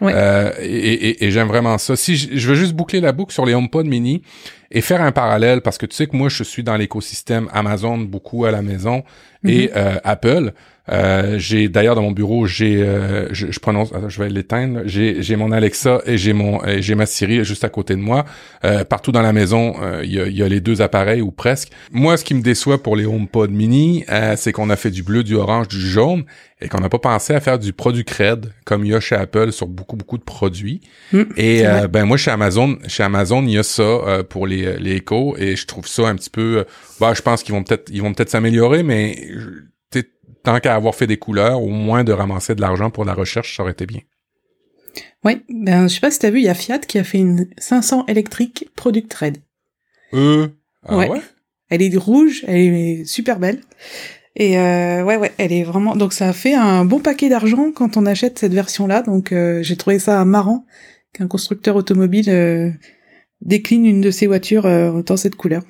Euh, 0.00 0.50
et 0.62 0.64
et- 1.10 1.24
et 1.26 1.30
j'aime 1.30 1.48
vraiment 1.48 1.76
ça. 1.76 1.94
Si 1.94 2.16
je, 2.16 2.48
veux 2.48 2.54
juste 2.54 2.72
boucler 2.72 3.00
la 3.02 3.12
boucle 3.12 3.34
sur 3.34 3.44
les 3.44 3.52
HomePod 3.52 3.84
mini 3.86 4.22
et 4.70 4.80
faire 4.80 5.02
un 5.02 5.12
parallèle 5.12 5.60
parce 5.60 5.76
que 5.76 5.84
tu 5.84 5.94
sais 5.94 6.06
que 6.06 6.16
moi 6.16 6.30
je 6.30 6.42
suis 6.42 6.62
dans 6.62 6.76
l'écosystème 6.78 7.48
Amazon 7.52 7.98
beaucoup 7.98 8.46
à 8.46 8.50
la 8.50 8.62
maison 8.62 9.04
et 9.46 9.70
euh, 9.76 9.96
Apple. 10.02 10.52
Euh, 10.88 11.36
j'ai 11.38 11.68
d'ailleurs 11.68 11.96
dans 11.96 12.02
mon 12.02 12.12
bureau 12.12 12.46
j'ai 12.46 12.76
euh, 12.82 13.26
je, 13.32 13.50
je 13.50 13.58
prononce 13.58 13.92
attends, 13.92 14.08
je 14.08 14.22
vais 14.22 14.28
l'éteindre. 14.28 14.82
J'ai 14.84 15.20
j'ai 15.22 15.34
mon 15.36 15.50
Alexa 15.50 16.00
et 16.06 16.16
j'ai 16.16 16.32
mon 16.32 16.60
j'ai 16.78 16.94
ma 16.94 17.06
Siri 17.06 17.44
juste 17.44 17.64
à 17.64 17.68
côté 17.68 17.94
de 17.96 18.00
moi. 18.00 18.24
Euh, 18.64 18.84
partout 18.84 19.10
dans 19.10 19.22
la 19.22 19.32
maison 19.32 19.74
euh, 19.82 20.02
il 20.04 20.12
y, 20.12 20.20
a, 20.20 20.28
y 20.28 20.42
a 20.42 20.48
les 20.48 20.60
deux 20.60 20.82
appareils 20.82 21.20
ou 21.22 21.32
presque. 21.32 21.72
Moi 21.90 22.16
ce 22.16 22.24
qui 22.24 22.34
me 22.34 22.42
déçoit 22.42 22.82
pour 22.82 22.94
les 22.94 23.04
HomePod 23.04 23.50
mini 23.50 24.04
euh, 24.10 24.34
c'est 24.36 24.52
qu'on 24.52 24.70
a 24.70 24.76
fait 24.76 24.90
du 24.90 25.02
bleu 25.02 25.24
du 25.24 25.34
orange 25.34 25.68
du 25.68 25.80
jaune 25.80 26.24
et 26.60 26.68
qu'on 26.68 26.80
n'a 26.80 26.88
pas 26.88 26.98
pensé 27.00 27.34
à 27.34 27.40
faire 27.40 27.58
du 27.58 27.72
produit 27.72 28.04
cred 28.04 28.52
comme 28.64 28.84
il 28.84 28.92
y 28.92 28.94
a 28.94 29.00
chez 29.00 29.16
Apple 29.16 29.50
sur 29.52 29.66
beaucoup 29.66 29.96
beaucoup 29.96 30.18
de 30.18 30.22
produits. 30.24 30.80
Mm, 31.12 31.22
et 31.36 31.64
ben 31.90 32.04
moi 32.04 32.16
chez 32.16 32.30
Amazon 32.30 32.78
chez 32.86 33.02
Amazon 33.02 33.42
il 33.42 33.50
y 33.50 33.58
a 33.58 33.62
ça 33.64 33.82
euh, 33.82 34.22
pour 34.22 34.46
les 34.46 34.76
les 34.78 34.96
Echo 34.96 35.36
et 35.36 35.56
je 35.56 35.66
trouve 35.66 35.86
ça 35.88 36.06
un 36.08 36.14
petit 36.14 36.30
peu 36.30 36.64
bah 37.00 37.12
je 37.14 37.22
pense 37.22 37.42
qu'ils 37.42 37.54
vont 37.54 37.64
peut-être 37.64 37.90
ils 37.92 38.02
vont 38.02 38.14
peut-être 38.14 38.30
s'améliorer 38.30 38.84
mais 38.84 39.16
je- 39.36 39.66
tant 40.46 40.60
qu'à 40.60 40.74
avoir 40.76 40.94
fait 40.94 41.08
des 41.08 41.16
couleurs 41.16 41.60
au 41.60 41.68
moins 41.68 42.04
de 42.04 42.12
ramasser 42.12 42.54
de 42.54 42.60
l'argent 42.60 42.88
pour 42.90 43.04
la 43.04 43.14
recherche 43.14 43.56
ça 43.56 43.62
aurait 43.62 43.72
été 43.72 43.84
bien 43.84 44.00
Ouais, 45.24 45.42
ben 45.50 45.88
je 45.88 45.94
sais 45.94 46.00
pas 46.00 46.10
si 46.10 46.20
t'as 46.20 46.30
vu, 46.30 46.38
il 46.38 46.44
y 46.44 46.48
a 46.48 46.54
Fiat 46.54 46.78
qui 46.78 46.98
a 46.98 47.04
fait 47.04 47.18
une 47.18 47.48
500 47.58 48.06
électrique 48.06 48.70
Product 48.76 49.12
Red. 49.12 49.38
euh 50.14 50.46
ah 50.84 50.96
Ouais. 50.96 51.08
ouais, 51.10 51.20
Elle 51.68 51.82
est 51.82 51.96
rouge, 51.96 52.44
elle 52.46 52.56
est 52.56 53.04
super 53.04 53.38
belle. 53.40 53.60
Et 54.36 54.58
euh, 54.58 55.02
ouais, 55.02 55.16
ouais, 55.16 55.32
elle 55.38 55.52
est 55.52 55.64
vraiment. 55.64 55.96
Donc 55.96 56.12
ça 56.12 56.28
a 56.28 56.32
fait 56.32 56.54
un 56.54 56.84
bon 56.84 57.00
paquet 57.00 57.28
d'argent 57.28 57.72
quand 57.74 57.96
on 57.96 58.06
achète 58.06 58.38
cette 58.38 58.54
version-là. 58.54 59.02
Donc 59.02 59.32
euh, 59.32 59.62
j'ai 59.62 59.76
trouvé 59.76 59.98
ça 59.98 60.24
marrant 60.24 60.64
qu'un 61.12 61.26
constructeur 61.26 61.74
automobile 61.74 62.30
euh, 62.30 62.70
décline 63.40 63.84
une 63.84 64.00
de 64.00 64.10
ses 64.10 64.26
voitures 64.28 64.62
dans 65.02 65.16
cette 65.16 65.34
couleur. 65.34 65.62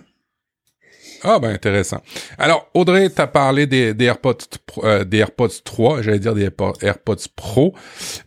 Ah 1.23 1.39
ben 1.39 1.51
intéressant. 1.51 2.03
Alors 2.39 2.69
Audrey, 2.75 3.09
t'as 3.11 3.27
parlé 3.27 3.67
des, 3.67 3.95
des 3.95 4.05
AirPods 4.07 4.39
euh, 4.85 5.05
des 5.05 5.19
AirPods 5.19 5.49
3, 5.65 6.03
j'allais 6.03 6.19
dire 6.19 6.35
des 6.35 6.43
AirPods, 6.45 6.75
AirPods 6.83 7.17
Pro, 7.35 7.75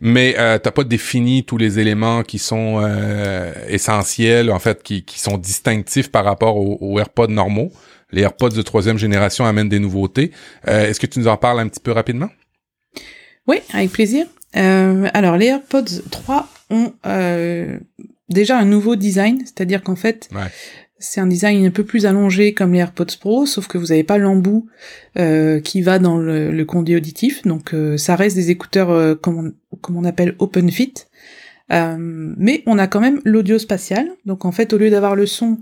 mais 0.00 0.34
euh, 0.38 0.58
t'as 0.58 0.70
pas 0.70 0.84
défini 0.84 1.44
tous 1.44 1.56
les 1.56 1.78
éléments 1.78 2.22
qui 2.22 2.38
sont 2.38 2.80
euh, 2.82 3.52
essentiels, 3.68 4.50
en 4.50 4.58
fait, 4.58 4.82
qui, 4.82 5.04
qui 5.04 5.20
sont 5.20 5.38
distinctifs 5.38 6.10
par 6.10 6.24
rapport 6.24 6.56
aux, 6.56 6.78
aux 6.80 6.98
AirPods 6.98 7.28
normaux. 7.28 7.70
Les 8.12 8.22
AirPods 8.22 8.48
de 8.50 8.62
troisième 8.62 8.98
génération 8.98 9.44
amènent 9.44 9.68
des 9.68 9.78
nouveautés. 9.78 10.32
Euh, 10.68 10.88
Est-ce 10.88 10.98
que 10.98 11.06
tu 11.06 11.20
nous 11.20 11.28
en 11.28 11.36
parles 11.36 11.60
un 11.60 11.68
petit 11.68 11.80
peu 11.80 11.92
rapidement? 11.92 12.28
Oui, 13.46 13.58
avec 13.72 13.90
plaisir. 13.92 14.26
Euh, 14.56 15.08
alors 15.14 15.36
les 15.36 15.46
AirPods 15.46 16.02
3 16.10 16.48
ont 16.70 16.92
euh, 17.06 17.78
déjà 18.28 18.58
un 18.58 18.64
nouveau 18.64 18.96
design, 18.96 19.40
c'est-à-dire 19.44 19.82
qu'en 19.82 19.94
fait 19.96 20.28
Ouais. 20.34 20.48
C'est 21.00 21.20
un 21.20 21.26
design 21.26 21.66
un 21.66 21.70
peu 21.70 21.84
plus 21.84 22.06
allongé 22.06 22.54
comme 22.54 22.72
les 22.72 22.78
AirPods 22.78 23.16
Pro, 23.18 23.46
sauf 23.46 23.66
que 23.66 23.78
vous 23.78 23.86
n'avez 23.86 24.04
pas 24.04 24.18
l'embout 24.18 24.66
euh, 25.18 25.60
qui 25.60 25.82
va 25.82 25.98
dans 25.98 26.18
le, 26.18 26.52
le 26.52 26.64
conduit 26.64 26.96
auditif, 26.96 27.42
donc 27.42 27.74
euh, 27.74 27.96
ça 27.96 28.14
reste 28.14 28.36
des 28.36 28.50
écouteurs 28.50 28.90
euh, 28.90 29.14
comme, 29.14 29.52
on, 29.72 29.76
comme 29.76 29.96
on 29.96 30.04
appelle 30.04 30.36
open 30.38 30.70
fit, 30.70 30.94
Euh, 31.72 31.96
mais 32.36 32.64
on 32.66 32.78
a 32.78 32.88
quand 32.88 33.00
même 33.00 33.20
l'audio 33.24 33.56
spatial, 33.58 34.08
donc 34.26 34.44
en 34.44 34.50
fait 34.50 34.72
au 34.72 34.78
lieu 34.78 34.90
d'avoir 34.90 35.14
le 35.14 35.26
son, 35.26 35.58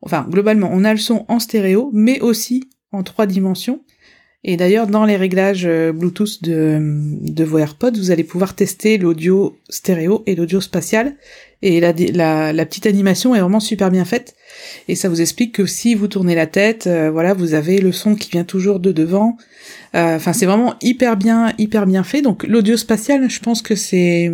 enfin 0.00 0.24
globalement 0.30 0.70
on 0.72 0.84
a 0.84 0.92
le 0.92 1.00
son 1.00 1.24
en 1.26 1.40
stéréo, 1.40 1.90
mais 1.92 2.20
aussi 2.20 2.70
en 2.92 3.02
trois 3.02 3.26
dimensions. 3.26 3.80
Et 4.44 4.56
d'ailleurs, 4.56 4.88
dans 4.88 5.04
les 5.04 5.16
réglages 5.16 5.66
euh, 5.66 5.92
Bluetooth 5.92 6.42
de, 6.42 6.78
de 6.80 7.44
vos 7.44 7.58
AirPods, 7.58 7.96
vous 7.96 8.10
allez 8.10 8.24
pouvoir 8.24 8.54
tester 8.54 8.98
l'audio 8.98 9.56
stéréo 9.68 10.22
et 10.26 10.34
l'audio 10.34 10.60
spatial. 10.60 11.14
Et 11.60 11.80
la, 11.80 11.92
la, 11.92 12.52
la 12.52 12.66
petite 12.66 12.86
animation 12.86 13.34
est 13.36 13.40
vraiment 13.40 13.60
super 13.60 13.90
bien 13.90 14.04
faite. 14.04 14.34
Et 14.88 14.94
ça 14.94 15.08
vous 15.08 15.20
explique 15.20 15.54
que 15.54 15.66
si 15.66 15.94
vous 15.94 16.08
tournez 16.08 16.34
la 16.34 16.46
tête, 16.46 16.86
euh, 16.86 17.10
voilà, 17.10 17.34
vous 17.34 17.54
avez 17.54 17.80
le 17.80 17.92
son 17.92 18.14
qui 18.14 18.30
vient 18.30 18.44
toujours 18.44 18.80
de 18.80 18.92
devant. 18.92 19.36
Euh, 19.94 20.16
Enfin, 20.16 20.32
c'est 20.32 20.46
vraiment 20.46 20.74
hyper 20.80 21.16
bien, 21.16 21.52
hyper 21.58 21.86
bien 21.86 22.04
fait. 22.04 22.22
Donc, 22.22 22.44
l'audio 22.44 22.76
spatial, 22.76 23.28
je 23.30 23.40
pense 23.40 23.62
que 23.62 23.74
c'est, 23.74 24.30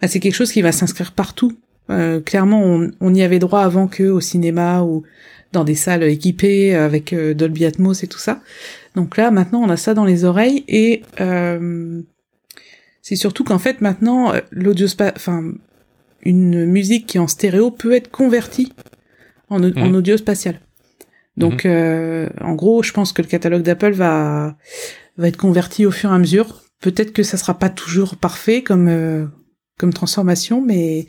bah, 0.00 0.08
c'est 0.08 0.20
quelque 0.20 0.34
chose 0.34 0.52
qui 0.52 0.62
va 0.62 0.72
s'inscrire 0.72 1.12
partout. 1.12 1.52
Euh, 1.90 2.20
clairement, 2.20 2.88
on, 3.00 3.14
y 3.14 3.22
avait 3.22 3.38
droit 3.38 3.60
avant 3.60 3.86
que 3.86 4.02
au 4.04 4.20
cinéma 4.20 4.82
ou 4.82 5.04
dans 5.52 5.64
des 5.64 5.74
salles 5.74 6.02
équipées 6.02 6.74
avec 6.74 7.12
euh, 7.12 7.34
Dolby 7.34 7.64
Atmos 7.64 8.02
et 8.02 8.08
tout 8.08 8.18
ça. 8.18 8.40
Donc 8.94 9.16
là, 9.16 9.30
maintenant, 9.30 9.62
on 9.62 9.70
a 9.70 9.76
ça 9.76 9.94
dans 9.94 10.04
les 10.04 10.24
oreilles 10.24 10.64
et 10.68 11.02
euh, 11.20 12.02
c'est 13.02 13.16
surtout 13.16 13.44
qu'en 13.44 13.58
fait, 13.58 13.80
maintenant, 13.80 14.34
euh, 14.34 14.40
l'audio, 14.50 14.88
enfin, 15.14 15.52
une 16.22 16.66
musique 16.66 17.06
qui 17.06 17.18
est 17.18 17.20
en 17.20 17.28
stéréo 17.28 17.70
peut 17.70 17.92
être 17.92 18.10
convertie 18.10 18.72
en, 19.48 19.60
Mhm. 19.60 19.94
audio 19.94 20.16
spatial. 20.16 20.60
Donc, 21.36 21.66
euh, 21.66 22.28
en 22.40 22.54
gros, 22.54 22.82
je 22.82 22.92
pense 22.92 23.12
que 23.12 23.20
le 23.22 23.28
catalogue 23.28 23.62
d'Apple 23.62 23.92
va 23.92 24.56
va 25.18 25.28
être 25.28 25.36
converti 25.36 25.86
au 25.86 25.90
fur 25.90 26.10
et 26.10 26.14
à 26.14 26.18
mesure. 26.18 26.62
Peut-être 26.80 27.12
que 27.12 27.22
ça 27.22 27.36
sera 27.38 27.58
pas 27.58 27.70
toujours 27.70 28.16
parfait 28.16 28.62
comme 28.62 28.88
euh, 28.88 29.26
comme 29.78 29.92
transformation, 29.92 30.62
mais 30.62 31.06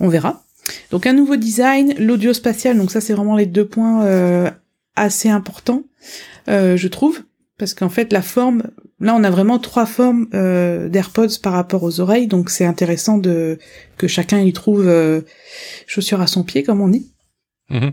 on 0.00 0.08
verra. 0.08 0.44
Donc 0.90 1.06
un 1.06 1.12
nouveau 1.14 1.36
design, 1.36 1.94
l'audio 1.98 2.32
spatial, 2.34 2.76
donc 2.76 2.90
ça 2.90 3.00
c'est 3.00 3.14
vraiment 3.14 3.36
les 3.36 3.46
deux 3.46 3.66
points 3.66 4.04
euh, 4.04 4.50
assez 4.96 5.28
importants, 5.30 5.84
euh, 6.48 6.76
je 6.76 6.88
trouve, 6.88 7.22
parce 7.58 7.72
qu'en 7.72 7.88
fait 7.88 8.12
la 8.12 8.20
forme, 8.20 8.64
là 9.00 9.14
on 9.14 9.24
a 9.24 9.30
vraiment 9.30 9.58
trois 9.58 9.86
formes 9.86 10.26
euh, 10.34 10.88
d'AirPods 10.90 11.38
par 11.42 11.54
rapport 11.54 11.82
aux 11.84 12.00
oreilles, 12.00 12.26
donc 12.26 12.50
c'est 12.50 12.66
intéressant 12.66 13.16
de 13.16 13.58
que 13.96 14.06
chacun 14.08 14.40
y 14.40 14.52
trouve 14.52 14.86
euh, 14.86 15.22
chaussure 15.86 16.20
à 16.20 16.26
son 16.26 16.42
pied 16.44 16.62
comme 16.62 16.80
on 16.82 16.88
dit. 16.88 17.12
Mhm. 17.70 17.92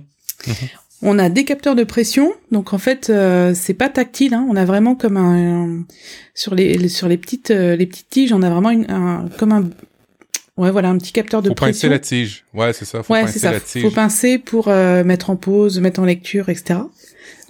On 1.02 1.20
a 1.20 1.30
des 1.30 1.44
capteurs 1.44 1.76
de 1.76 1.84
pression, 1.84 2.34
donc 2.52 2.74
en 2.74 2.78
fait 2.78 3.10
euh, 3.10 3.54
c'est 3.54 3.74
pas 3.74 3.90
tactile, 3.90 4.34
hein, 4.34 4.48
on 4.50 4.56
a 4.56 4.64
vraiment 4.66 4.96
comme 4.96 5.18
un, 5.18 5.64
un- 5.80 5.86
sur 6.34 6.56
les 6.56 6.88
sur 6.88 7.08
les 7.08 7.18
petites 7.18 7.52
euh, 7.52 7.76
les 7.76 7.86
petites 7.86 8.10
tiges, 8.10 8.32
on 8.34 8.42
a 8.42 8.50
vraiment 8.50 8.70
une, 8.72 8.90
un 8.90 9.28
comme 9.38 9.52
un 9.52 9.70
ouais 10.58 10.72
voilà 10.72 10.90
un 10.90 10.98
petit 10.98 11.12
capteur 11.12 11.42
de 11.42 11.50
Faut 11.50 11.56
pincer 11.56 11.72
pression. 11.72 11.90
la 11.90 12.00
tige. 12.00 12.46
Ouais, 12.54 12.72
c'est 12.74 12.86
ça. 12.86 13.04
Faut 13.04 13.14
Ouais, 13.14 13.22
pincer 13.22 13.34
c'est 13.34 13.40
ça. 13.40 13.52
la 13.52 13.60
tige. 13.60 13.82
Faut 13.84 13.92
pincer 13.92 14.38
pour 14.40 14.70
euh, 14.70 15.04
mettre 15.04 15.30
en 15.30 15.36
pause, 15.36 15.80
mettre 15.82 16.00
en 16.00 16.06
lecture, 16.06 16.48
etc. 16.50 16.80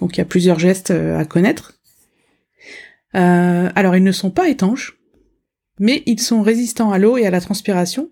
Donc 0.00 0.16
il 0.16 0.18
y 0.18 0.22
a 0.22 0.26
plusieurs 0.26 0.58
gestes 0.58 0.90
euh, 0.90 1.18
à 1.18 1.24
connaître. 1.24 1.74
Alors 3.14 3.96
ils 3.96 4.02
ne 4.04 4.12
sont 4.12 4.30
pas 4.30 4.48
étanches, 4.48 4.98
mais 5.78 6.02
ils 6.06 6.20
sont 6.20 6.42
résistants 6.42 6.90
à 6.92 6.98
l'eau 6.98 7.16
et 7.16 7.26
à 7.26 7.30
la 7.30 7.40
transpiration. 7.40 8.10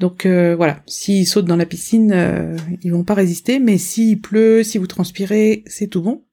Donc 0.00 0.26
euh, 0.26 0.54
voilà, 0.56 0.82
s'ils 0.86 1.26
sautent 1.26 1.46
dans 1.46 1.56
la 1.56 1.66
piscine, 1.66 2.12
euh, 2.12 2.56
ils 2.82 2.92
vont 2.92 3.04
pas 3.04 3.14
résister, 3.14 3.58
mais 3.58 3.78
s'il 3.78 4.20
pleut, 4.20 4.62
si 4.62 4.78
vous 4.78 4.86
transpirez, 4.86 5.64
c'est 5.66 5.86
tout 5.88 6.02
bon. 6.02 6.24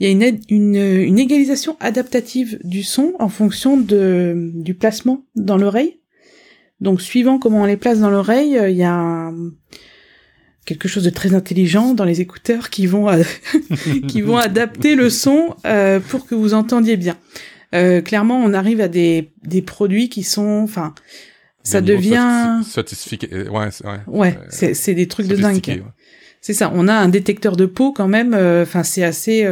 Il 0.00 0.06
y 0.06 0.08
a 0.08 0.12
une, 0.12 0.38
une, 0.48 0.76
une 0.76 1.18
égalisation 1.18 1.76
adaptative 1.80 2.60
du 2.62 2.82
son 2.84 3.14
en 3.18 3.28
fonction 3.28 3.76
de, 3.76 4.52
du 4.54 4.74
placement 4.74 5.24
dans 5.34 5.56
l'oreille. 5.56 5.98
Donc 6.80 7.02
suivant 7.02 7.38
comment 7.40 7.62
on 7.62 7.64
les 7.64 7.76
place 7.76 7.98
dans 7.98 8.10
l'oreille, 8.10 8.56
euh, 8.56 8.70
il 8.70 8.76
y 8.76 8.84
a 8.84 9.32
quelque 10.64 10.86
chose 10.86 11.02
de 11.04 11.10
très 11.10 11.34
intelligent 11.34 11.94
dans 11.94 12.04
les 12.04 12.20
écouteurs 12.20 12.70
qui 12.70 12.86
vont, 12.86 13.08
euh, 13.08 13.22
qui 14.08 14.20
vont 14.20 14.36
adapter 14.36 14.94
le 14.94 15.10
son 15.10 15.56
euh, 15.66 15.98
pour 15.98 16.26
que 16.26 16.34
vous 16.34 16.54
entendiez 16.54 16.96
bien. 16.96 17.16
euh, 17.74 18.00
clairement, 18.00 18.38
on 18.38 18.52
arrive 18.54 18.80
à 18.80 18.88
des, 18.88 19.30
des 19.44 19.62
produits 19.62 20.08
qui 20.08 20.22
sont, 20.22 20.60
enfin, 20.62 20.94
ça 21.68 21.80
devient. 21.80 22.60
Sophistiqué. 22.64 23.28
Euh, 23.32 23.48
ouais, 23.48 23.68
ouais. 23.84 23.98
Ouais, 24.06 24.38
c'est, 24.48 24.74
c'est 24.74 24.94
des 24.94 25.08
trucs 25.08 25.26
de 25.26 25.36
dingue. 25.36 25.82
C'est 26.40 26.54
ça. 26.54 26.70
On 26.74 26.86
a 26.86 26.94
un 26.94 27.08
détecteur 27.08 27.56
de 27.56 27.66
peau 27.66 27.92
quand 27.92 28.08
même. 28.08 28.34
Enfin, 28.34 28.82
c'est 28.82 29.04
assez. 29.04 29.46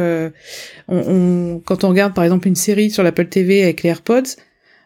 On, 0.87 0.97
on, 0.97 1.59
quand 1.59 1.83
on 1.83 1.89
regarde 1.89 2.13
par 2.13 2.23
exemple 2.23 2.47
une 2.47 2.55
série 2.55 2.89
sur 2.89 3.03
l'Apple 3.03 3.27
TV 3.27 3.63
avec 3.63 3.83
les 3.83 3.89
AirPods, 3.89 4.37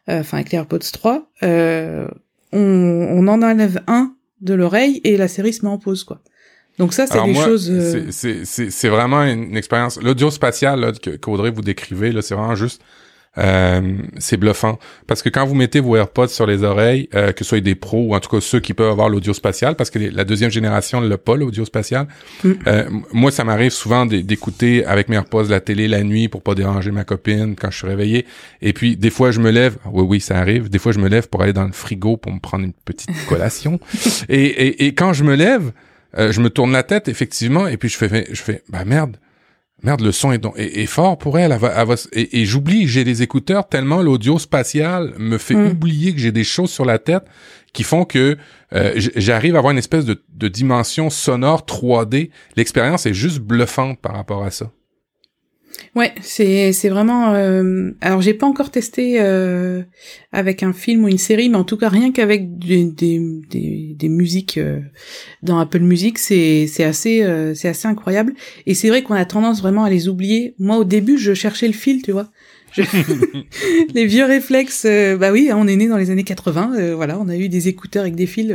enfin 0.07 0.37
avec 0.37 0.51
les 0.51 0.57
AirPods 0.57 0.79
3, 0.79 1.29
on, 1.41 2.07
on 2.53 3.27
en 3.27 3.41
enlève 3.41 3.81
un 3.87 4.15
de 4.41 4.53
l'oreille 4.53 4.99
et 5.03 5.17
la 5.17 5.27
série 5.27 5.53
se 5.53 5.63
met 5.63 5.71
en 5.71 5.77
pause, 5.77 6.03
quoi. 6.03 6.21
Donc 6.77 6.93
ça, 6.93 7.05
c'est 7.05 7.23
des 7.23 7.35
choses. 7.35 7.69
Euh... 7.69 8.07
C'est 8.11 8.89
vraiment 8.89 9.23
une, 9.23 9.55
expérience. 9.55 10.01
L'audio 10.01 10.31
spatial 10.31 10.93
qu'Audrey 11.21 11.51
vous 11.51 11.61
décrivez, 11.61 12.11
là, 12.11 12.21
c'est 12.21 12.33
vraiment 12.33 12.55
juste. 12.55 12.81
Euh, 13.37 13.97
c'est 14.19 14.35
bluffant 14.35 14.77
parce 15.07 15.21
que 15.21 15.29
quand 15.29 15.45
vous 15.45 15.55
mettez 15.55 15.79
vos 15.79 15.95
AirPods 15.95 16.27
sur 16.27 16.45
les 16.45 16.63
oreilles, 16.63 17.07
euh, 17.15 17.31
que 17.31 17.45
ce 17.45 17.49
soit 17.51 17.61
des 17.61 17.75
pros 17.75 18.07
ou 18.07 18.13
en 18.13 18.19
tout 18.19 18.29
cas 18.29 18.41
ceux 18.41 18.59
qui 18.59 18.73
peuvent 18.73 18.91
avoir 18.91 19.07
l'audio 19.07 19.33
spatial, 19.33 19.75
parce 19.75 19.89
que 19.89 19.99
la 19.99 20.25
deuxième 20.25 20.51
génération 20.51 20.99
ne 20.99 21.07
l'a 21.07 21.17
pas 21.17 21.37
l'audio 21.37 21.63
spatial. 21.63 22.07
Mm. 22.43 22.51
Euh, 22.67 22.89
moi, 23.13 23.31
ça 23.31 23.43
m'arrive 23.43 23.71
souvent 23.71 24.05
d'écouter 24.05 24.85
avec 24.85 25.07
mes 25.07 25.15
AirPods 25.15 25.47
la 25.47 25.61
télé 25.61 25.87
la 25.87 26.03
nuit 26.03 26.27
pour 26.27 26.41
pas 26.41 26.55
déranger 26.55 26.91
ma 26.91 27.05
copine 27.05 27.55
quand 27.55 27.71
je 27.71 27.77
suis 27.77 27.87
réveillé. 27.87 28.25
Et 28.61 28.73
puis 28.73 28.97
des 28.97 29.09
fois, 29.09 29.31
je 29.31 29.39
me 29.39 29.49
lève. 29.49 29.77
Oui, 29.85 30.03
oui, 30.03 30.19
ça 30.19 30.37
arrive. 30.37 30.69
Des 30.69 30.79
fois, 30.79 30.91
je 30.91 30.99
me 30.99 31.07
lève 31.07 31.29
pour 31.29 31.41
aller 31.41 31.53
dans 31.53 31.65
le 31.65 31.71
frigo 31.71 32.17
pour 32.17 32.33
me 32.33 32.39
prendre 32.39 32.65
une 32.65 32.73
petite 32.73 33.11
collation. 33.27 33.79
et, 34.29 34.43
et, 34.43 34.85
et 34.87 34.93
quand 34.93 35.13
je 35.13 35.23
me 35.23 35.35
lève, 35.35 35.71
euh, 36.17 36.31
je 36.31 36.41
me 36.41 36.49
tourne 36.49 36.73
la 36.73 36.83
tête 36.83 37.07
effectivement 37.07 37.67
et 37.67 37.77
puis 37.77 37.87
je 37.87 37.97
fais 37.97 38.27
je 38.29 38.41
fais 38.41 38.63
bah 38.67 38.83
merde 38.83 39.15
merde 39.83 40.01
le 40.01 40.11
son 40.11 40.31
est, 40.31 40.45
est, 40.55 40.85
fort 40.85 41.17
pour 41.17 41.39
elle, 41.39 41.57
et, 42.13 42.45
j'oublie 42.45 42.87
j'ai 42.87 43.03
des 43.03 43.21
écouteurs 43.21 43.67
tellement 43.67 44.01
l'audio 44.01 44.39
spatial 44.39 45.13
me 45.17 45.37
fait 45.37 45.55
mm. 45.55 45.71
oublier 45.71 46.13
que 46.13 46.19
j'ai 46.19 46.31
des 46.31 46.43
choses 46.43 46.71
sur 46.71 46.85
la 46.85 46.99
tête 46.99 47.23
qui 47.73 47.83
font 47.83 48.05
que 48.05 48.37
euh, 48.73 48.93
j'arrive 48.95 49.55
à 49.55 49.59
avoir 49.59 49.71
une 49.71 49.77
espèce 49.77 50.05
de, 50.05 50.21
de 50.33 50.47
dimension 50.47 51.09
sonore 51.09 51.65
3D 51.67 52.29
l'expérience 52.55 53.05
est 53.05 53.13
juste 53.13 53.39
bluffante 53.39 53.99
par 53.99 54.13
rapport 54.13 54.43
à 54.43 54.51
ça 54.51 54.71
Ouais, 55.95 56.13
c'est 56.21 56.71
c'est 56.73 56.89
vraiment. 56.89 57.33
Euh... 57.33 57.91
Alors 58.01 58.21
j'ai 58.21 58.33
pas 58.33 58.47
encore 58.47 58.71
testé 58.71 59.17
euh, 59.19 59.83
avec 60.31 60.63
un 60.63 60.71
film 60.73 61.03
ou 61.03 61.07
une 61.09 61.17
série, 61.17 61.49
mais 61.49 61.57
en 61.57 61.63
tout 61.63 61.77
cas 61.77 61.89
rien 61.89 62.11
qu'avec 62.11 62.57
des, 62.57 62.85
des, 62.85 63.19
des, 63.49 63.95
des 63.97 64.09
musiques 64.09 64.57
euh, 64.57 64.79
dans 65.43 65.59
Apple 65.59 65.79
Music, 65.79 66.17
c'est 66.17 66.67
c'est 66.67 66.85
assez 66.85 67.23
euh, 67.23 67.53
c'est 67.53 67.67
assez 67.67 67.87
incroyable. 67.87 68.33
Et 68.65 68.73
c'est 68.73 68.89
vrai 68.89 69.03
qu'on 69.03 69.13
a 69.13 69.25
tendance 69.25 69.61
vraiment 69.61 69.83
à 69.83 69.89
les 69.89 70.07
oublier. 70.07 70.55
Moi 70.59 70.77
au 70.77 70.83
début, 70.85 71.17
je 71.17 71.33
cherchais 71.33 71.67
le 71.67 71.73
fil, 71.73 72.01
tu 72.01 72.13
vois. 72.13 72.29
les 73.93 74.05
vieux 74.05 74.23
réflexes, 74.23 74.85
euh, 74.85 75.17
bah 75.17 75.33
oui, 75.33 75.49
on 75.53 75.67
est 75.67 75.75
né 75.75 75.89
dans 75.89 75.97
les 75.97 76.09
années 76.09 76.23
80, 76.23 76.95
voilà, 76.95 77.19
on 77.19 77.27
a 77.27 77.35
eu 77.35 77.49
des 77.49 77.67
écouteurs 77.67 78.03
avec 78.03 78.15
des 78.15 78.27
fils 78.27 78.53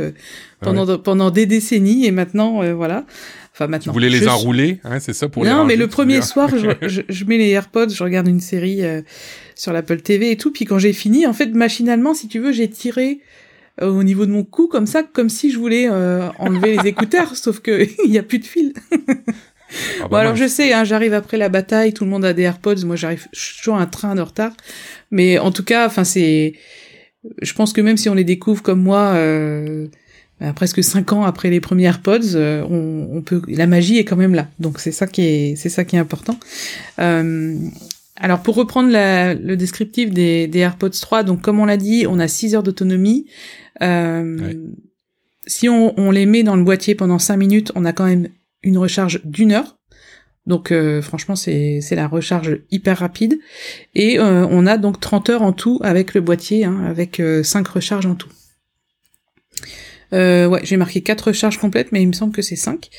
pendant 0.59 0.97
pendant 0.97 1.29
des 1.29 1.45
décennies 1.45 2.07
et 2.07 2.11
maintenant 2.11 2.73
voilà. 2.73 3.05
Enfin 3.57 3.65
maintenant. 3.65 3.91
Vous 3.91 3.95
voulez 3.95 4.11
les 4.11 4.27
enrouler, 4.27 4.79
hein, 4.83 4.99
c'est 4.99 5.13
ça 5.13 5.29
pour 5.29 5.43
non, 5.43 5.65
mais 5.65 5.75
le 5.75 5.87
premier 5.87 6.21
soir, 6.21 6.47
je, 6.55 7.01
je, 7.09 7.25
mets 7.25 7.39
les 7.39 7.49
AirPods, 7.49 7.89
je 7.89 8.03
regarde 8.03 8.27
une 8.27 8.39
série 8.39 8.85
euh, 8.85 9.01
sur 9.55 9.73
l'Apple 9.73 10.01
TV 10.01 10.29
et 10.29 10.37
tout, 10.37 10.51
puis 10.51 10.65
quand 10.65 10.77
j'ai 10.77 10.93
fini, 10.93 11.25
en 11.25 11.33
fait, 11.33 11.47
machinalement, 11.47 12.13
si 12.13 12.27
tu 12.27 12.37
veux, 12.37 12.51
j'ai 12.51 12.69
tiré 12.69 13.19
euh, 13.81 13.89
au 13.89 14.03
niveau 14.03 14.27
de 14.27 14.31
mon 14.31 14.43
cou 14.43 14.67
comme 14.67 14.85
ça, 14.85 15.01
comme 15.01 15.29
si 15.29 15.49
je 15.49 15.57
voulais 15.57 15.89
euh, 15.89 16.29
enlever 16.37 16.77
les 16.77 16.87
écouteurs, 16.87 17.35
sauf 17.35 17.59
que 17.59 17.87
il 18.05 18.11
y 18.11 18.19
a 18.19 18.23
plus 18.23 18.37
de 18.37 18.45
fil. 18.45 18.73
ah 18.91 18.97
bah 20.01 20.07
bon, 20.07 20.15
alors 20.17 20.35
je 20.35 20.47
sais, 20.47 20.71
hein, 20.73 20.83
j'arrive 20.83 21.15
après 21.15 21.37
la 21.37 21.49
bataille, 21.49 21.93
tout 21.93 22.03
le 22.03 22.11
monde 22.11 22.25
a 22.25 22.33
des 22.33 22.43
AirPods, 22.43 22.85
moi 22.85 22.95
j'arrive, 22.95 23.25
je 23.33 23.39
suis 23.39 23.57
toujours 23.57 23.77
un 23.77 23.87
train 23.87 24.13
de 24.13 24.21
retard, 24.21 24.53
mais 25.09 25.39
en 25.39 25.51
tout 25.51 25.63
cas, 25.63 25.87
enfin 25.87 26.03
c'est, 26.03 26.53
je 27.41 27.53
pense 27.53 27.73
que 27.73 27.81
même 27.81 27.97
si 27.97 28.07
on 28.07 28.13
les 28.13 28.23
découvre 28.23 28.61
comme 28.61 28.83
moi. 28.83 29.13
Euh, 29.15 29.87
euh, 30.41 30.53
presque 30.53 30.83
cinq 30.83 31.13
ans 31.13 31.23
après 31.23 31.49
les 31.49 31.59
premiers 31.59 31.85
AirPods, 31.85 32.35
euh, 32.35 32.63
on, 32.69 33.21
peut, 33.23 33.41
la 33.47 33.65
magie 33.65 33.97
est 33.97 34.05
quand 34.05 34.15
même 34.15 34.35
là. 34.35 34.47
Donc 34.59 34.79
c'est 34.79 34.91
ça 34.91 35.07
qui 35.07 35.21
est, 35.21 35.55
c'est 35.55 35.69
ça 35.69 35.83
qui 35.83 35.95
est 35.95 35.99
important. 35.99 36.39
Euh, 36.99 37.57
alors 38.15 38.41
pour 38.41 38.55
reprendre 38.55 38.89
la, 38.91 39.33
le 39.33 39.57
descriptif 39.57 40.11
des, 40.11 40.47
des, 40.47 40.59
AirPods 40.59 40.89
3, 40.89 41.23
donc 41.23 41.41
comme 41.41 41.59
on 41.59 41.65
l'a 41.65 41.77
dit, 41.77 42.05
on 42.07 42.19
a 42.19 42.27
6 42.27 42.55
heures 42.55 42.63
d'autonomie. 42.63 43.25
Euh, 43.81 44.53
Si 45.47 45.69
on, 45.69 45.97
on, 45.99 46.11
les 46.11 46.25
met 46.25 46.43
dans 46.43 46.55
le 46.55 46.63
boîtier 46.63 46.93
pendant 46.93 47.19
5 47.19 47.37
minutes, 47.37 47.71
on 47.73 47.85
a 47.85 47.93
quand 47.93 48.05
même 48.05 48.27
une 48.61 48.77
recharge 48.77 49.21
d'une 49.23 49.53
heure. 49.53 49.77
Donc 50.45 50.71
euh, 50.71 51.01
franchement 51.01 51.35
c'est 51.35 51.81
c'est 51.81 51.95
la 51.95 52.07
recharge 52.07 52.59
hyper 52.71 52.99
rapide 52.99 53.37
et 53.95 54.17
on 54.19 54.65
a 54.65 54.77
donc 54.77 54.99
30 54.99 55.29
heures 55.29 55.41
en 55.41 55.51
tout 55.51 55.79
avec 55.83 56.13
le 56.13 56.21
boîtier, 56.21 56.63
hein, 56.63 56.83
avec 56.85 57.21
5 57.43 57.67
recharges 57.67 58.05
en 58.05 58.15
tout. 58.15 58.29
Euh, 60.13 60.47
ouais, 60.47 60.61
j'ai 60.63 60.77
marqué 60.77 61.01
quatre 61.01 61.27
recharges 61.27 61.57
complètes, 61.57 61.91
mais 61.91 62.01
il 62.01 62.07
me 62.07 62.13
semble 62.13 62.33
que 62.33 62.41
c'est 62.41 62.55
5. 62.55 62.89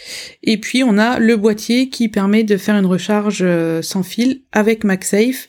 Et 0.42 0.58
puis 0.58 0.84
on 0.84 0.98
a 0.98 1.18
le 1.18 1.36
boîtier 1.36 1.88
qui 1.88 2.08
permet 2.08 2.44
de 2.44 2.56
faire 2.56 2.76
une 2.76 2.86
recharge 2.86 3.40
euh, 3.42 3.82
sans 3.82 4.02
fil 4.02 4.42
avec 4.52 4.84
MagSafe, 4.84 5.48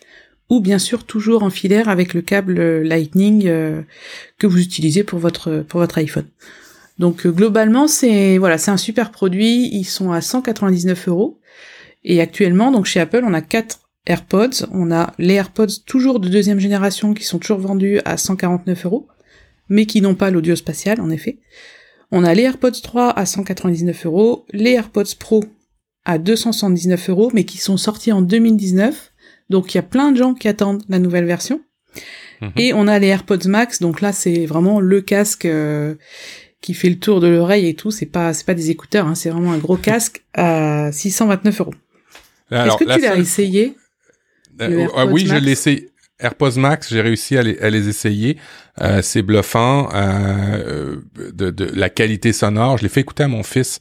ou 0.50 0.62
bien 0.62 0.80
sûr 0.80 1.06
toujours 1.06 1.43
en 1.43 1.50
filaire 1.50 1.89
avec 1.89 2.13
le 2.13 2.22
câble 2.22 2.60
euh, 2.60 2.84
Lightning 2.84 3.43
euh, 3.48 3.82
que 4.38 4.48
vous 4.48 4.62
utilisez 4.62 5.04
pour 5.04 5.19
votre 5.19 5.63
pour 5.67 5.80
votre 5.80 5.98
iPhone. 5.98 6.28
Donc 6.98 7.26
globalement 7.28 7.88
c'est 7.88 8.38
voilà 8.38 8.58
c'est 8.58 8.72
un 8.72 8.78
super 8.78 9.12
produit. 9.12 9.69
Ils 9.72 9.86
sont 9.86 10.12
à 10.12 10.22
199 10.22 11.08
euros. 11.08 11.39
Et 12.04 12.22
actuellement 12.22 12.72
donc 12.72 12.86
chez 12.86 13.00
Apple 13.00 13.24
on 13.26 13.34
a 13.34 13.41
quatre 13.41 13.82
AirPods. 14.06 14.65
On 14.72 14.91
a 14.91 15.13
les 15.19 15.36
AirPods 15.36 15.84
toujours 15.86 16.19
de 16.19 16.30
deuxième 16.30 16.60
génération 16.60 17.13
qui 17.13 17.24
sont 17.24 17.39
toujours 17.39 17.60
vendus 17.60 18.00
à 18.06 18.17
149 18.17 18.86
euros 18.86 19.08
mais 19.69 19.86
qui 19.86 20.01
n'ont 20.01 20.15
pas 20.15 20.32
l'audio 20.32 20.55
spatial, 20.55 20.99
en 21.01 21.10
effet. 21.10 21.39
On 22.12 22.23
a 22.23 22.34
les 22.34 22.43
AirPods 22.43 22.71
3 22.71 23.12
à 23.12 23.25
199 23.25 24.05
euros, 24.05 24.45
les 24.51 24.71
AirPods 24.71 25.15
Pro 25.19 25.43
à 26.05 26.17
279 26.17 27.10
euros, 27.10 27.32
mais 27.34 27.43
qui 27.43 27.60
sont 27.60 27.77
sortis 27.77 28.12
en 28.12 28.21
2019. 28.21 29.12
Donc 29.49 29.73
il 29.73 29.77
y 29.77 29.79
a 29.79 29.84
plein 29.84 30.12
de 30.12 30.17
gens 30.17 30.34
qui 30.34 30.47
attendent 30.47 30.84
la 30.89 30.99
nouvelle 30.99 31.25
version. 31.25 31.62
Mhm. 32.41 32.51
Et 32.58 32.73
on 32.73 32.88
a 32.88 32.97
les 32.99 33.08
AirPods 33.08 33.47
Max, 33.47 33.79
donc 33.79 34.01
là 34.01 34.12
c'est 34.12 34.45
vraiment 34.45 34.79
le 34.79 35.01
casque 35.01 35.45
euh, 35.45 35.95
qui 36.62 36.73
fait 36.73 36.89
le 36.89 36.97
tour 36.97 37.19
de 37.19 37.27
l'oreille 37.27 37.67
et 37.67 37.75
tout. 37.75 37.91
C'est 37.91 38.05
pas 38.05 38.34
c'est 38.34 38.45
pas 38.45 38.53
des 38.53 38.71
écouteurs, 38.71 39.05
hein, 39.05 39.15
c'est 39.15 39.29
vraiment 39.29 39.51
un 39.51 39.58
gros 39.58 39.77
casque 39.77 40.23
à 40.34 40.91
629 40.91 41.62
euros. 41.62 41.73
Est-ce 42.51 42.77
que 42.77 42.84
tu 42.86 43.01
l'as 43.01 43.17
essayé 43.17 43.75
euh, 44.62 44.88
ah 44.95 45.05
Oui, 45.05 45.27
je 45.27 45.36
l'ai 45.36 45.51
essayé. 45.51 45.89
AirPods 46.19 46.58
Max, 46.58 46.89
j'ai 46.89 47.01
réussi 47.01 47.38
à 47.38 47.43
les, 47.43 47.60
à 47.60 47.69
les 47.69 47.88
essayer. 47.88 48.38
Euh, 48.82 49.01
c'est 49.01 49.21
bluffant. 49.21 49.89
Euh, 49.93 50.97
de, 51.34 51.49
de, 51.49 51.65
la 51.73 51.89
qualité 51.89 52.34
sonore, 52.34 52.77
je 52.77 52.84
l'ai 52.84 52.89
fait 52.89 53.01
écouter 53.01 53.23
à 53.23 53.27
mon 53.27 53.43
fils 53.43 53.79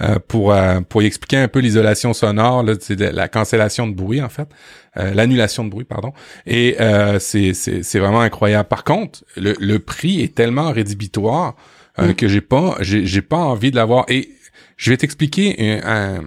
euh, 0.00 0.18
pour 0.28 0.52
euh, 0.52 0.80
pour 0.80 1.02
y 1.02 1.06
expliquer 1.06 1.36
un 1.36 1.48
peu 1.48 1.58
l'isolation 1.58 2.14
sonore. 2.14 2.62
Là, 2.62 2.72
c'est 2.80 2.98
la 2.98 3.28
cancellation 3.28 3.86
de 3.86 3.94
bruit 3.94 4.22
en 4.22 4.30
fait, 4.30 4.48
euh, 4.96 5.12
l'annulation 5.12 5.62
de 5.62 5.68
bruit 5.68 5.84
pardon. 5.84 6.12
Et 6.46 6.76
c'est 7.18 7.52
c'est 7.52 7.82
c'est 7.82 7.98
vraiment 7.98 8.20
incroyable. 8.22 8.68
Par 8.68 8.84
contre, 8.84 9.24
le, 9.36 9.54
le 9.60 9.78
prix 9.78 10.22
est 10.22 10.34
tellement 10.34 10.72
rédhibitoire 10.72 11.54
mm. 11.98 12.14
que 12.14 12.28
j'ai 12.28 12.40
pas 12.40 12.76
j'ai 12.80 13.04
j'ai 13.04 13.22
pas 13.22 13.38
envie 13.38 13.70
de 13.70 13.76
l'avoir. 13.76 14.06
Et 14.08 14.30
je 14.78 14.90
vais 14.90 14.96
t'expliquer 14.96 15.80
un, 15.84 16.22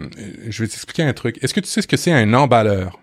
je 0.48 0.64
vais 0.64 0.68
t'expliquer 0.68 1.04
un 1.04 1.14
truc. 1.14 1.40
Est-ce 1.42 1.56
que 1.56 1.60
tu 1.60 1.68
sais 1.68 1.82
ce 1.82 1.88
que 1.88 1.98
c'est 1.98 2.12
un 2.12 2.32
emballeur? 2.36 3.00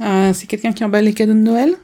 Euh, 0.00 0.32
c'est 0.32 0.46
quelqu'un 0.46 0.72
qui 0.72 0.84
emballe 0.84 1.04
les 1.04 1.14
cadeaux 1.14 1.34
de 1.34 1.38
Noël? 1.38 1.74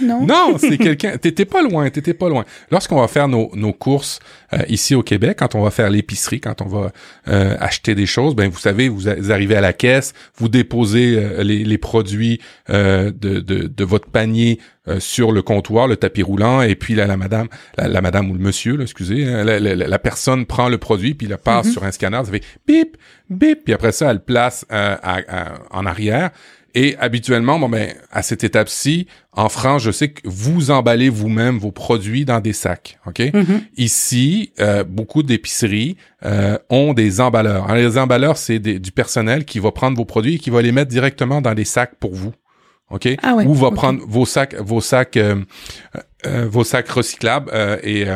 Non, 0.00 0.24
non 0.24 0.56
c'est 0.56 0.78
quelqu'un. 0.78 1.16
T'étais 1.16 1.46
pas 1.46 1.62
loin, 1.62 1.90
t'étais 1.90 2.14
pas 2.14 2.28
loin. 2.28 2.44
Lorsqu'on 2.70 3.00
va 3.00 3.08
faire 3.08 3.26
nos, 3.26 3.50
nos 3.56 3.72
courses 3.72 4.20
euh, 4.52 4.58
ici 4.68 4.94
au 4.94 5.02
Québec, 5.02 5.38
quand 5.40 5.56
on 5.56 5.62
va 5.62 5.70
faire 5.72 5.90
l'épicerie, 5.90 6.40
quand 6.40 6.62
on 6.62 6.66
va 6.66 6.92
euh, 7.26 7.56
acheter 7.58 7.96
des 7.96 8.06
choses, 8.06 8.36
ben 8.36 8.48
vous 8.48 8.58
savez, 8.58 8.88
vous, 8.88 9.08
arrivez 9.08 9.56
à 9.56 9.60
la 9.60 9.72
caisse, 9.72 10.12
vous 10.36 10.48
déposez 10.48 11.42
les, 11.42 11.64
les, 11.64 11.78
produits 11.78 12.40
de, 12.68 13.10
de, 13.10 13.40
de, 13.40 13.84
votre 13.84 14.08
panier 14.08 14.60
sur 15.00 15.32
le 15.32 15.42
comptoir, 15.42 15.88
le 15.88 15.96
tapis 15.96 16.22
roulant, 16.22 16.62
et 16.62 16.76
puis 16.76 16.94
là, 16.94 17.08
la 17.08 17.16
madame, 17.16 17.48
la, 17.76 18.00
madame 18.00 18.30
ou 18.30 18.34
le 18.34 18.40
monsieur, 18.40 18.76
là, 18.76 18.84
excusez, 18.84 19.26
hein, 19.26 19.42
la, 19.42 19.58
la, 19.58 19.98
personne 19.98 20.46
prend 20.46 20.68
le 20.68 20.78
produit, 20.78 21.14
puis 21.14 21.26
la 21.26 21.38
passe 21.38 21.66
mm-hmm. 21.66 21.72
sur 21.72 21.84
un 21.84 21.90
scanner, 21.90 22.20
ça 22.24 22.30
fait 22.30 22.44
bip, 22.66 22.96
bip, 23.28 23.64
puis 23.64 23.74
après 23.74 23.92
ça, 23.92 24.10
elle 24.10 24.20
place 24.20 24.64
en 24.70 25.86
arrière 25.86 26.30
et 26.74 26.96
habituellement, 26.98 27.58
bon 27.58 27.68
ben, 27.68 27.94
à 28.10 28.22
cette 28.22 28.44
étape-ci, 28.44 29.06
en 29.32 29.48
France, 29.48 29.82
je 29.82 29.90
sais 29.90 30.10
que 30.10 30.20
vous 30.24 30.70
emballez 30.70 31.08
vous-même 31.08 31.58
vos 31.58 31.72
produits 31.72 32.24
dans 32.24 32.40
des 32.40 32.52
sacs, 32.52 32.98
ok? 33.06 33.18
Mm-hmm. 33.18 33.60
Ici, 33.76 34.52
euh, 34.60 34.84
beaucoup 34.84 35.22
d'épiceries 35.22 35.96
euh, 36.24 36.58
ont 36.68 36.92
des 36.92 37.20
emballeurs. 37.20 37.64
Alors, 37.64 37.76
les 37.76 37.98
emballeurs, 37.98 38.36
c'est 38.36 38.58
du 38.58 38.92
personnel 38.92 39.44
qui 39.44 39.58
va 39.58 39.72
prendre 39.72 39.96
vos 39.96 40.04
produits 40.04 40.36
et 40.36 40.38
qui 40.38 40.50
va 40.50 40.62
les 40.62 40.72
mettre 40.72 40.90
directement 40.90 41.40
dans 41.40 41.54
des 41.54 41.64
sacs 41.64 41.96
pour 41.98 42.14
vous, 42.14 42.32
ok? 42.90 43.08
Ah 43.22 43.36
Ou 43.44 43.54
va 43.54 43.70
prendre 43.72 44.02
vos 44.06 44.26
sacs, 44.26 44.54
vos 44.54 44.80
sacs, 44.80 45.16
euh, 45.16 45.44
vos 46.24 46.64
sacs 46.64 46.88
recyclables 46.88 47.50
et 47.82 48.06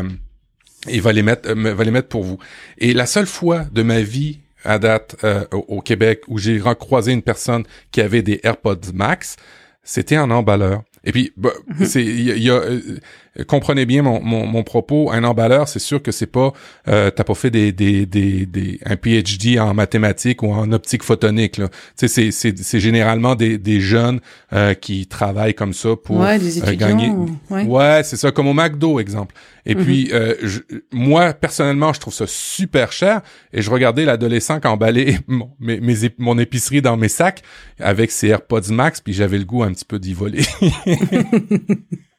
il 0.88 1.00
va 1.00 1.12
les 1.12 1.22
mettre, 1.22 1.50
va 1.50 1.84
les 1.84 1.90
mettre 1.90 2.08
pour 2.08 2.22
vous. 2.22 2.38
Et 2.78 2.92
la 2.92 3.06
seule 3.06 3.26
fois 3.26 3.64
de 3.72 3.82
ma 3.82 4.00
vie 4.00 4.40
à 4.64 4.78
date 4.78 5.16
euh, 5.24 5.44
au, 5.52 5.80
Québec 5.80 6.22
où 6.28 6.38
j'ai 6.38 6.60
croisé 6.78 7.12
une 7.12 7.22
personne 7.22 7.64
qui 7.90 8.00
avait 8.00 8.22
des 8.22 8.40
AirPods 8.42 8.92
Max, 8.92 9.36
c'était 9.82 10.16
un 10.16 10.30
emballeur. 10.30 10.82
Et 11.04 11.12
puis, 11.12 11.32
bah, 11.36 11.50
Mhm. 11.66 11.84
c'est, 11.86 12.02
il 12.02 12.22
y 12.22 12.32
a, 12.32 12.36
y 12.36 12.50
a, 12.50 12.54
euh, 12.54 12.80
comprenez 13.48 13.86
bien 13.86 14.02
mon, 14.02 14.20
mon, 14.22 14.46
mon 14.46 14.62
propos. 14.62 15.10
Un 15.12 15.24
emballeur, 15.24 15.68
c'est 15.68 15.78
sûr 15.78 16.02
que 16.02 16.12
c'est 16.12 16.26
pas, 16.26 16.52
euh, 16.88 17.10
t'as 17.10 17.24
pas 17.24 17.34
fait 17.34 17.50
des, 17.50 17.72
des, 17.72 18.06
des, 18.06 18.46
des, 18.46 18.78
un 18.86 18.96
PhD 18.96 19.58
en 19.58 19.74
mathématiques 19.74 20.42
ou 20.42 20.52
en 20.52 20.70
optique 20.72 21.02
photonique. 21.02 21.56
Là. 21.58 21.68
Tu 21.68 21.74
sais, 21.96 22.08
c'est, 22.08 22.30
c'est, 22.30 22.58
c'est 22.58 22.80
généralement 22.80 23.34
des, 23.34 23.58
des 23.58 23.80
jeunes 23.80 24.20
euh, 24.52 24.74
qui 24.74 25.06
travaillent 25.06 25.54
comme 25.54 25.72
ça 25.74 25.96
pour 25.96 26.18
ouais, 26.20 26.38
des 26.38 26.62
euh, 26.62 26.74
gagner. 26.76 27.10
Ouais. 27.50 27.64
Ouais, 27.64 28.02
c'est 28.04 28.16
ça, 28.16 28.30
comme 28.30 28.46
au 28.46 28.54
McDo, 28.54 29.00
exemple. 29.00 29.34
Et 29.66 29.74
Mhm. 29.74 29.84
puis, 29.84 30.10
euh, 30.12 30.34
je- 30.42 30.60
moi, 30.92 31.32
personnellement, 31.32 31.92
je 31.94 32.00
trouve 32.00 32.12
ça 32.12 32.26
super 32.28 32.92
cher. 32.92 33.22
Et 33.52 33.62
je 33.62 33.70
regardais 33.70 34.04
l'adolescent 34.04 34.60
qui 34.60 34.66
emballait 34.68 35.18
mon, 35.26 35.50
mes, 35.58 35.80
mes 35.80 35.94
ép- 36.04 36.14
mon 36.18 36.38
épicerie 36.38 36.82
dans 36.82 36.96
mes 36.98 37.08
sacs 37.08 37.42
avec 37.80 38.10
ses 38.10 38.28
AirPods 38.28 38.70
Max, 38.70 39.00
puis 39.00 39.12
j'avais 39.14 39.38
le 39.38 39.44
goût 39.44 39.62
un 39.62 39.72
petit 39.72 39.86
peu 39.86 39.98
d'y 39.98 40.12
voler. 40.12 40.42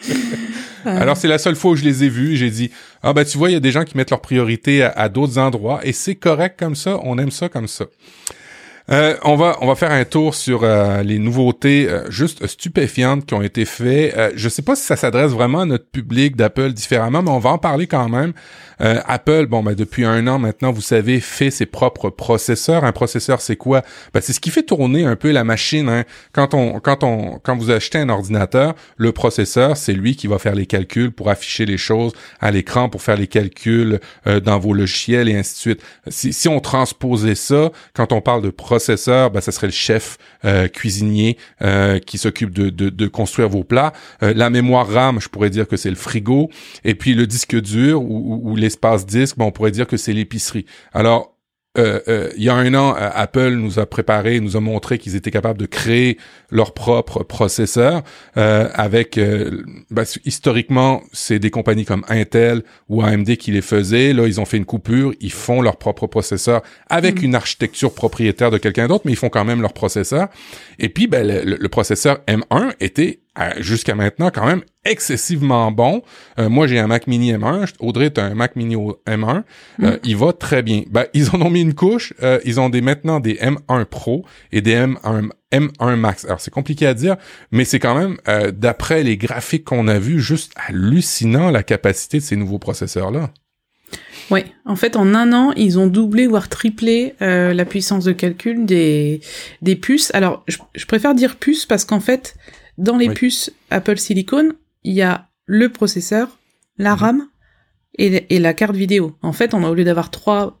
Alors, 0.84 1.16
c'est 1.16 1.28
la 1.28 1.38
seule 1.38 1.56
fois 1.56 1.72
où 1.72 1.76
je 1.76 1.84
les 1.84 2.04
ai 2.04 2.08
vus. 2.08 2.36
J'ai 2.36 2.50
dit, 2.50 2.70
ah 3.02 3.12
ben, 3.12 3.24
tu 3.24 3.38
vois, 3.38 3.50
il 3.50 3.54
y 3.54 3.56
a 3.56 3.60
des 3.60 3.70
gens 3.70 3.84
qui 3.84 3.96
mettent 3.96 4.10
leurs 4.10 4.20
priorités 4.20 4.82
à, 4.82 4.90
à 4.90 5.08
d'autres 5.08 5.38
endroits. 5.38 5.80
Et 5.82 5.92
c'est 5.92 6.14
correct 6.14 6.58
comme 6.58 6.74
ça. 6.74 7.00
On 7.02 7.18
aime 7.18 7.30
ça 7.30 7.48
comme 7.48 7.68
ça. 7.68 7.86
Euh, 8.90 9.16
on 9.22 9.34
va 9.36 9.56
on 9.62 9.66
va 9.66 9.76
faire 9.76 9.92
un 9.92 10.04
tour 10.04 10.34
sur 10.34 10.62
euh, 10.62 11.02
les 11.02 11.18
nouveautés 11.18 11.88
euh, 11.88 12.10
juste 12.10 12.46
stupéfiantes 12.46 13.24
qui 13.24 13.32
ont 13.32 13.40
été 13.40 13.64
faites. 13.64 14.14
Euh, 14.14 14.30
je 14.34 14.48
sais 14.50 14.60
pas 14.60 14.76
si 14.76 14.82
ça 14.82 14.96
s'adresse 14.96 15.30
vraiment 15.30 15.60
à 15.60 15.64
notre 15.64 15.86
public 15.86 16.36
d'Apple 16.36 16.72
différemment, 16.72 17.22
mais 17.22 17.30
on 17.30 17.38
va 17.38 17.50
en 17.50 17.58
parler 17.58 17.86
quand 17.86 18.10
même. 18.10 18.34
Euh, 18.80 19.00
Apple, 19.06 19.46
bon 19.46 19.62
ben 19.62 19.74
depuis 19.74 20.04
un 20.04 20.26
an 20.26 20.38
maintenant, 20.38 20.72
vous 20.72 20.80
savez, 20.80 21.20
fait 21.20 21.50
ses 21.50 21.66
propres 21.66 22.10
processeurs. 22.10 22.84
Un 22.84 22.92
processeur, 22.92 23.40
c'est 23.40 23.56
quoi? 23.56 23.82
Ben 24.12 24.20
c'est 24.20 24.32
ce 24.32 24.40
qui 24.40 24.50
fait 24.50 24.62
tourner 24.62 25.04
un 25.04 25.16
peu 25.16 25.30
la 25.30 25.44
machine. 25.44 25.88
Hein. 25.88 26.04
Quand 26.32 26.54
on 26.54 26.80
quand 26.80 27.04
on 27.04 27.38
quand 27.42 27.56
vous 27.56 27.70
achetez 27.70 27.98
un 27.98 28.08
ordinateur, 28.08 28.74
le 28.96 29.12
processeur, 29.12 29.76
c'est 29.76 29.92
lui 29.92 30.16
qui 30.16 30.26
va 30.26 30.38
faire 30.38 30.54
les 30.54 30.66
calculs 30.66 31.12
pour 31.12 31.30
afficher 31.30 31.66
les 31.66 31.78
choses 31.78 32.12
à 32.40 32.50
l'écran, 32.50 32.88
pour 32.88 33.02
faire 33.02 33.16
les 33.16 33.26
calculs 33.26 34.00
euh, 34.26 34.40
dans 34.40 34.58
vos 34.58 34.72
logiciels 34.72 35.28
et 35.28 35.36
ainsi 35.36 35.54
de 35.54 35.58
suite. 35.58 35.82
Si, 36.08 36.48
on 36.48 36.60
transposait 36.60 37.34
ça, 37.34 37.70
quand 37.94 38.12
on 38.12 38.20
parle 38.20 38.42
de 38.42 38.50
processeur, 38.50 39.30
ben, 39.30 39.40
ça 39.40 39.52
serait 39.52 39.68
le 39.68 39.72
chef 39.72 40.18
euh, 40.44 40.68
cuisinier 40.68 41.38
qui 42.06 42.18
s'occupe 42.18 42.52
de, 42.52 43.06
construire 43.06 43.48
vos 43.48 43.64
plats. 43.64 43.92
La 44.20 44.50
mémoire 44.50 44.88
RAM, 44.88 45.20
je 45.20 45.28
pourrais 45.28 45.50
dire 45.50 45.66
que 45.68 45.76
c'est 45.76 45.90
le 45.90 45.96
frigo. 45.96 46.50
Et 46.84 46.94
puis 46.94 47.14
le 47.14 47.26
disque 47.26 47.58
dur 47.60 48.02
ou, 48.02 48.34
ou- 48.44 48.50
ou 48.50 48.56
l'espace 48.64 49.06
disque, 49.06 49.36
ben, 49.38 49.44
on 49.46 49.52
pourrait 49.52 49.70
dire 49.70 49.86
que 49.86 49.96
c'est 49.96 50.12
l'épicerie. 50.12 50.66
Alors, 50.92 51.34
euh, 51.76 51.98
euh, 52.06 52.30
il 52.36 52.44
y 52.44 52.48
a 52.48 52.54
un 52.54 52.72
an, 52.74 52.94
euh, 52.96 53.10
Apple 53.12 53.50
nous 53.54 53.80
a 53.80 53.86
préparé, 53.86 54.38
nous 54.38 54.56
a 54.56 54.60
montré 54.60 54.96
qu'ils 54.98 55.16
étaient 55.16 55.32
capables 55.32 55.58
de 55.58 55.66
créer 55.66 56.18
leur 56.50 56.72
propre 56.72 57.24
processeur 57.24 58.04
euh, 58.36 58.68
avec 58.74 59.18
euh, 59.18 59.64
ben, 59.90 60.04
historiquement 60.24 61.02
c'est 61.12 61.40
des 61.40 61.50
compagnies 61.50 61.84
comme 61.84 62.04
Intel 62.08 62.62
ou 62.88 63.02
AMD 63.02 63.36
qui 63.36 63.50
les 63.50 63.60
faisaient. 63.60 64.12
Là, 64.12 64.28
ils 64.28 64.40
ont 64.40 64.44
fait 64.44 64.56
une 64.56 64.66
coupure, 64.66 65.14
ils 65.20 65.32
font 65.32 65.60
leur 65.62 65.76
propre 65.76 66.06
processeur 66.06 66.62
avec 66.88 67.18
Mhm. 67.18 67.24
une 67.24 67.34
architecture 67.34 67.92
propriétaire 67.92 68.52
de 68.52 68.58
quelqu'un 68.58 68.86
d'autre, 68.86 69.02
mais 69.04 69.12
ils 69.12 69.18
font 69.18 69.28
quand 69.28 69.44
même 69.44 69.60
leur 69.60 69.72
processeur. 69.72 70.28
Et 70.78 70.88
puis, 70.88 71.08
ben, 71.08 71.26
le, 71.26 71.68
processeur 71.68 72.20
M1 72.28 72.72
était 72.78 73.23
jusqu'à 73.58 73.94
maintenant 73.94 74.30
quand 74.32 74.46
même 74.46 74.62
excessivement 74.84 75.70
bon. 75.72 76.02
Euh, 76.38 76.48
moi, 76.48 76.66
j'ai 76.66 76.78
un 76.78 76.86
Mac 76.86 77.06
Mini 77.06 77.32
M1. 77.32 77.72
Audrey, 77.80 78.10
tu 78.12 78.20
un 78.20 78.34
Mac 78.34 78.54
Mini 78.54 78.76
au- 78.76 79.00
M1. 79.06 79.42
Euh, 79.82 79.98
il 80.04 80.16
va 80.16 80.32
très 80.32 80.62
bien. 80.62 80.82
Ben, 80.90 81.06
ils 81.14 81.30
en 81.30 81.40
ont 81.40 81.50
mis 81.50 81.62
une 81.62 81.74
couche. 81.74 82.12
Euh, 82.22 82.38
ils 82.44 82.60
ont 82.60 82.68
des 82.68 82.80
maintenant 82.80 83.18
des 83.20 83.34
M1 83.34 83.84
Pro 83.86 84.24
et 84.52 84.60
des 84.60 84.74
M1 84.76 85.30
M1 85.52 85.96
Max. 85.96 86.24
Alors, 86.26 86.40
c'est 86.40 86.52
compliqué 86.52 86.86
à 86.86 86.94
dire, 86.94 87.16
mais 87.50 87.64
c'est 87.64 87.78
quand 87.78 87.94
même, 87.96 88.18
euh, 88.28 88.50
d'après 88.52 89.02
les 89.02 89.16
graphiques 89.16 89.64
qu'on 89.64 89.88
a 89.88 89.98
vus, 89.98 90.20
juste 90.20 90.52
hallucinant 90.68 91.50
la 91.50 91.62
capacité 91.62 92.18
de 92.18 92.22
ces 92.22 92.36
nouveaux 92.36 92.58
processeurs-là. 92.58 93.30
Ouais, 94.30 94.46
en 94.64 94.74
fait, 94.76 94.96
en 94.96 95.14
un 95.14 95.32
an, 95.32 95.52
ils 95.56 95.78
ont 95.78 95.86
doublé 95.86 96.26
voire 96.26 96.48
triplé 96.48 97.14
euh, 97.20 97.52
la 97.52 97.64
puissance 97.64 98.04
de 98.04 98.12
calcul 98.12 98.64
des 98.64 99.20
des 99.60 99.76
puces. 99.76 100.10
Alors, 100.14 100.42
je, 100.48 100.56
je 100.74 100.86
préfère 100.86 101.14
dire 101.14 101.36
puces 101.36 101.66
parce 101.66 101.84
qu'en 101.84 102.00
fait, 102.00 102.34
dans 102.78 102.96
les 102.96 103.08
Oui. 103.08 103.14
puces 103.14 103.52
Apple 103.70 103.98
Silicon, 103.98 104.50
il 104.82 104.92
y 104.94 105.02
a 105.02 105.28
le 105.46 105.68
processeur, 105.70 106.38
la 106.78 106.92
Mhm. 106.94 106.98
RAM 106.98 107.28
et, 107.98 108.34
et 108.34 108.38
la 108.38 108.54
carte 108.54 108.74
vidéo. 108.76 109.16
En 109.22 109.32
fait, 109.32 109.54
on 109.54 109.62
a 109.64 109.68
au 109.70 109.74
lieu 109.74 109.84
d'avoir 109.84 110.10
trois 110.10 110.60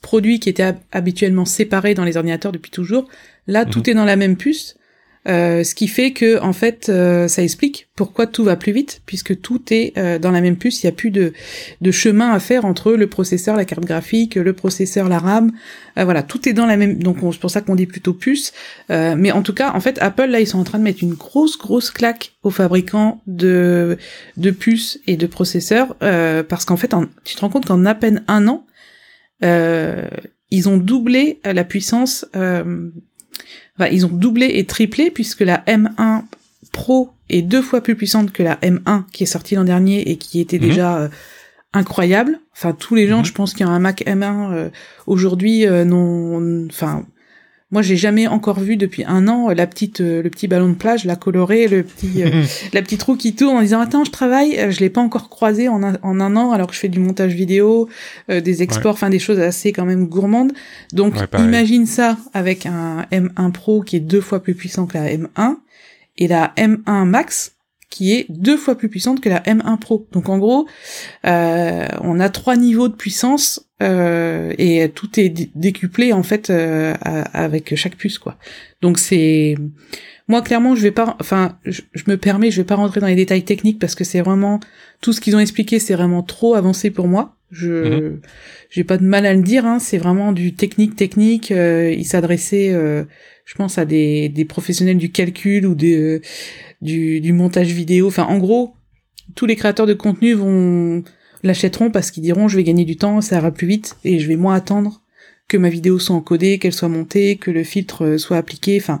produits 0.00 0.40
qui 0.40 0.48
étaient 0.48 0.64
hab- 0.64 0.80
habituellement 0.90 1.44
séparés 1.44 1.94
dans 1.94 2.04
les 2.04 2.16
ordinateurs 2.16 2.50
depuis 2.52 2.70
toujours, 2.70 3.08
là, 3.46 3.64
Mhm. 3.64 3.70
tout 3.70 3.88
est 3.90 3.94
dans 3.94 4.04
la 4.04 4.16
même 4.16 4.36
puce. 4.36 4.76
Euh, 5.28 5.62
ce 5.62 5.76
qui 5.76 5.86
fait 5.86 6.12
que 6.12 6.40
en 6.40 6.52
fait 6.52 6.88
euh, 6.88 7.28
ça 7.28 7.44
explique 7.44 7.86
pourquoi 7.94 8.26
tout 8.26 8.42
va 8.42 8.56
plus 8.56 8.72
vite 8.72 9.02
puisque 9.06 9.40
tout 9.40 9.62
est 9.70 9.92
euh, 9.96 10.18
dans 10.18 10.32
la 10.32 10.40
même 10.40 10.56
puce 10.56 10.82
il 10.82 10.86
n'y 10.86 10.88
a 10.88 10.96
plus 10.96 11.12
de 11.12 11.32
de 11.80 11.90
chemin 11.92 12.30
à 12.32 12.40
faire 12.40 12.64
entre 12.64 12.94
le 12.94 13.06
processeur, 13.06 13.54
la 13.54 13.64
carte 13.64 13.84
graphique, 13.84 14.34
le 14.34 14.52
processeur, 14.52 15.08
la 15.08 15.20
RAM. 15.20 15.52
Voilà, 15.96 16.22
tout 16.24 16.48
est 16.48 16.54
dans 16.54 16.66
la 16.66 16.76
même. 16.76 17.00
Donc 17.02 17.22
on- 17.22 17.30
c'est 17.30 17.38
pour 17.40 17.50
ça 17.52 17.60
qu'on 17.60 17.76
dit 17.76 17.86
plutôt 17.86 18.14
puce. 18.14 18.52
Mais 18.88 19.30
en 19.30 19.42
tout 19.42 19.52
cas, 19.52 19.72
en 19.74 19.80
fait, 19.80 19.98
Apple 20.00 20.26
là, 20.26 20.40
ils 20.40 20.46
sont 20.46 20.58
en 20.58 20.64
train 20.64 20.78
de 20.78 20.84
mettre 20.84 21.02
une 21.04 21.14
grosse 21.14 21.56
grosse 21.58 21.90
claque 21.92 22.32
aux 22.42 22.50
fabricants 22.50 23.20
de 23.26 23.98
de 24.36 24.50
puces 24.50 24.98
et 25.06 25.16
de 25.16 25.26
processeurs 25.26 25.94
parce 26.48 26.64
qu'en 26.64 26.76
fait, 26.76 26.92
tu 27.24 27.34
te 27.36 27.40
rends 27.42 27.50
compte 27.50 27.66
qu'en 27.66 27.84
à 27.84 27.94
peine 27.94 28.24
un 28.26 28.48
an, 28.48 28.66
ils 29.42 30.68
ont 30.68 30.78
doublé 30.78 31.40
la 31.44 31.64
puissance. 31.64 32.26
Enfin, 33.78 33.90
ils 33.90 34.04
ont 34.06 34.10
doublé 34.10 34.50
et 34.54 34.66
triplé 34.66 35.10
puisque 35.10 35.40
la 35.40 35.58
M1 35.66 36.22
Pro 36.72 37.10
est 37.28 37.42
deux 37.42 37.62
fois 37.62 37.80
plus 37.82 37.96
puissante 37.96 38.32
que 38.32 38.42
la 38.42 38.56
M1 38.56 39.04
qui 39.12 39.22
est 39.24 39.26
sortie 39.26 39.54
l'an 39.54 39.64
dernier 39.64 40.10
et 40.10 40.16
qui 40.16 40.40
était 40.40 40.58
Mhm. 40.58 40.64
déjà 40.68 40.96
euh, 40.98 41.08
incroyable. 41.72 42.38
Enfin, 42.54 42.72
tous 42.72 42.94
les 42.94 43.06
gens, 43.08 43.18
Mhm. 43.20 43.24
je 43.24 43.32
pense, 43.32 43.54
qui 43.54 43.64
ont 43.64 43.68
un 43.68 43.78
Mac 43.78 44.02
M1 44.06 44.52
euh, 44.52 44.68
aujourd'hui, 45.06 45.66
euh, 45.66 45.84
n'ont, 45.84 46.66
enfin, 46.68 47.04
moi, 47.72 47.80
j'ai 47.80 47.96
jamais 47.96 48.26
encore 48.26 48.60
vu 48.60 48.76
depuis 48.76 49.02
un 49.06 49.26
an 49.28 49.48
euh, 49.48 49.54
la 49.54 49.66
petite, 49.66 50.02
euh, 50.02 50.22
le 50.22 50.28
petit 50.28 50.46
ballon 50.46 50.68
de 50.68 50.74
plage, 50.74 51.06
la 51.06 51.16
colorée, 51.16 51.68
le 51.68 51.82
petit, 51.82 52.22
euh, 52.22 52.44
la 52.74 52.82
petite 52.82 53.02
roue 53.02 53.16
qui 53.16 53.34
tourne 53.34 53.56
en 53.56 53.62
disant 53.62 53.80
attends, 53.80 54.04
je 54.04 54.10
travaille. 54.10 54.70
Je 54.70 54.78
l'ai 54.80 54.90
pas 54.90 55.00
encore 55.00 55.30
croisé 55.30 55.68
en 55.68 55.82
un, 55.82 55.98
en 56.02 56.20
un 56.20 56.36
an 56.36 56.52
alors 56.52 56.68
que 56.68 56.74
je 56.74 56.78
fais 56.80 56.88
du 56.88 57.00
montage 57.00 57.32
vidéo, 57.32 57.88
euh, 58.30 58.42
des 58.42 58.62
exports, 58.62 58.92
enfin 58.92 59.08
des 59.08 59.18
choses 59.18 59.40
assez 59.40 59.72
quand 59.72 59.86
même 59.86 60.06
gourmandes. 60.06 60.52
Donc, 60.92 61.14
Ouais, 61.14 61.40
imagine 61.40 61.86
ça 61.86 62.18
avec 62.34 62.66
un 62.66 63.06
M1 63.10 63.52
Pro 63.52 63.80
qui 63.80 63.96
est 63.96 64.00
deux 64.00 64.20
fois 64.20 64.42
plus 64.42 64.54
puissant 64.54 64.86
que 64.86 64.98
la 64.98 65.08
M1 65.10 65.56
et 66.18 66.28
la 66.28 66.52
M1 66.58 67.06
Max 67.06 67.52
qui 67.92 68.14
est 68.14 68.26
deux 68.30 68.56
fois 68.56 68.74
plus 68.74 68.88
puissante 68.88 69.20
que 69.20 69.28
la 69.28 69.40
M1 69.40 69.78
Pro. 69.78 70.06
Donc 70.12 70.28
en 70.30 70.38
gros, 70.38 70.66
euh, 71.26 71.86
on 72.00 72.20
a 72.20 72.28
trois 72.30 72.56
niveaux 72.56 72.88
de 72.88 72.94
puissance 72.94 73.66
euh, 73.82 74.52
et 74.58 74.88
tout 74.88 75.18
est 75.20 75.28
dé- 75.28 75.50
décuplé 75.54 76.12
en 76.12 76.22
fait 76.22 76.48
euh, 76.50 76.94
à- 77.00 77.44
avec 77.44 77.74
chaque 77.76 77.96
puce 77.96 78.18
quoi. 78.18 78.38
Donc 78.80 78.98
c'est 78.98 79.56
moi 80.28 80.40
clairement 80.40 80.74
je 80.74 80.82
vais 80.82 80.90
pas, 80.92 81.16
enfin 81.20 81.58
je, 81.64 81.82
je 81.92 82.04
me 82.06 82.16
permets, 82.16 82.50
je 82.50 82.58
vais 82.62 82.66
pas 82.66 82.76
rentrer 82.76 83.00
dans 83.00 83.06
les 83.08 83.14
détails 83.16 83.44
techniques 83.44 83.78
parce 83.78 83.94
que 83.94 84.04
c'est 84.04 84.20
vraiment 84.20 84.60
tout 85.00 85.12
ce 85.12 85.20
qu'ils 85.20 85.36
ont 85.36 85.40
expliqué, 85.40 85.78
c'est 85.78 85.94
vraiment 85.94 86.22
trop 86.22 86.54
avancé 86.54 86.90
pour 86.90 87.08
moi. 87.08 87.36
Je 87.50 88.14
j'ai 88.70 88.82
pas 88.84 88.96
de 88.96 89.04
mal 89.04 89.26
à 89.26 89.34
le 89.34 89.42
dire, 89.42 89.66
hein, 89.66 89.78
c'est 89.78 89.98
vraiment 89.98 90.32
du 90.32 90.54
technique 90.54 90.96
technique. 90.96 91.50
Euh, 91.50 91.92
ils 91.92 92.06
s'adressaient, 92.06 92.72
je 93.44 93.54
pense, 93.56 93.76
à 93.76 93.84
des, 93.84 94.30
des 94.30 94.46
professionnels 94.46 94.96
du 94.96 95.10
calcul 95.10 95.66
ou 95.66 95.74
des, 95.74 96.22
du, 96.80 97.20
du 97.20 97.32
montage 97.34 97.70
vidéo. 97.72 98.06
Enfin, 98.06 98.24
en 98.24 98.38
gros, 98.38 98.72
tous 99.34 99.44
les 99.44 99.56
créateurs 99.56 99.86
de 99.86 99.92
contenu 99.92 100.32
vont 100.32 101.04
l'achèteront 101.42 101.90
parce 101.90 102.10
qu'ils 102.10 102.22
diront 102.22 102.48
je 102.48 102.56
vais 102.56 102.64
gagner 102.64 102.84
du 102.84 102.96
temps, 102.96 103.20
ça 103.20 103.36
ira 103.36 103.50
plus 103.50 103.66
vite 103.66 103.96
et 104.04 104.18
je 104.18 104.28
vais 104.28 104.36
moins 104.36 104.54
attendre 104.54 105.02
que 105.48 105.56
ma 105.56 105.68
vidéo 105.68 105.98
soit 105.98 106.16
encodée, 106.16 106.58
qu'elle 106.58 106.72
soit 106.72 106.88
montée, 106.88 107.36
que 107.36 107.50
le 107.50 107.62
filtre 107.64 108.04
euh, 108.04 108.18
soit 108.18 108.38
appliqué. 108.38 108.78
Enfin, 108.80 109.00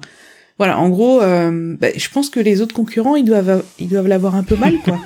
voilà. 0.58 0.78
En 0.78 0.88
gros, 0.90 1.22
euh, 1.22 1.76
bah, 1.80 1.88
je 1.96 2.08
pense 2.08 2.30
que 2.30 2.38
les 2.38 2.60
autres 2.60 2.74
concurrents 2.74 3.16
ils 3.16 3.24
doivent 3.24 3.64
ils 3.78 3.88
doivent 3.88 4.06
l'avoir 4.06 4.34
un 4.34 4.42
peu 4.42 4.56
mal 4.56 4.74
quoi. 4.84 4.98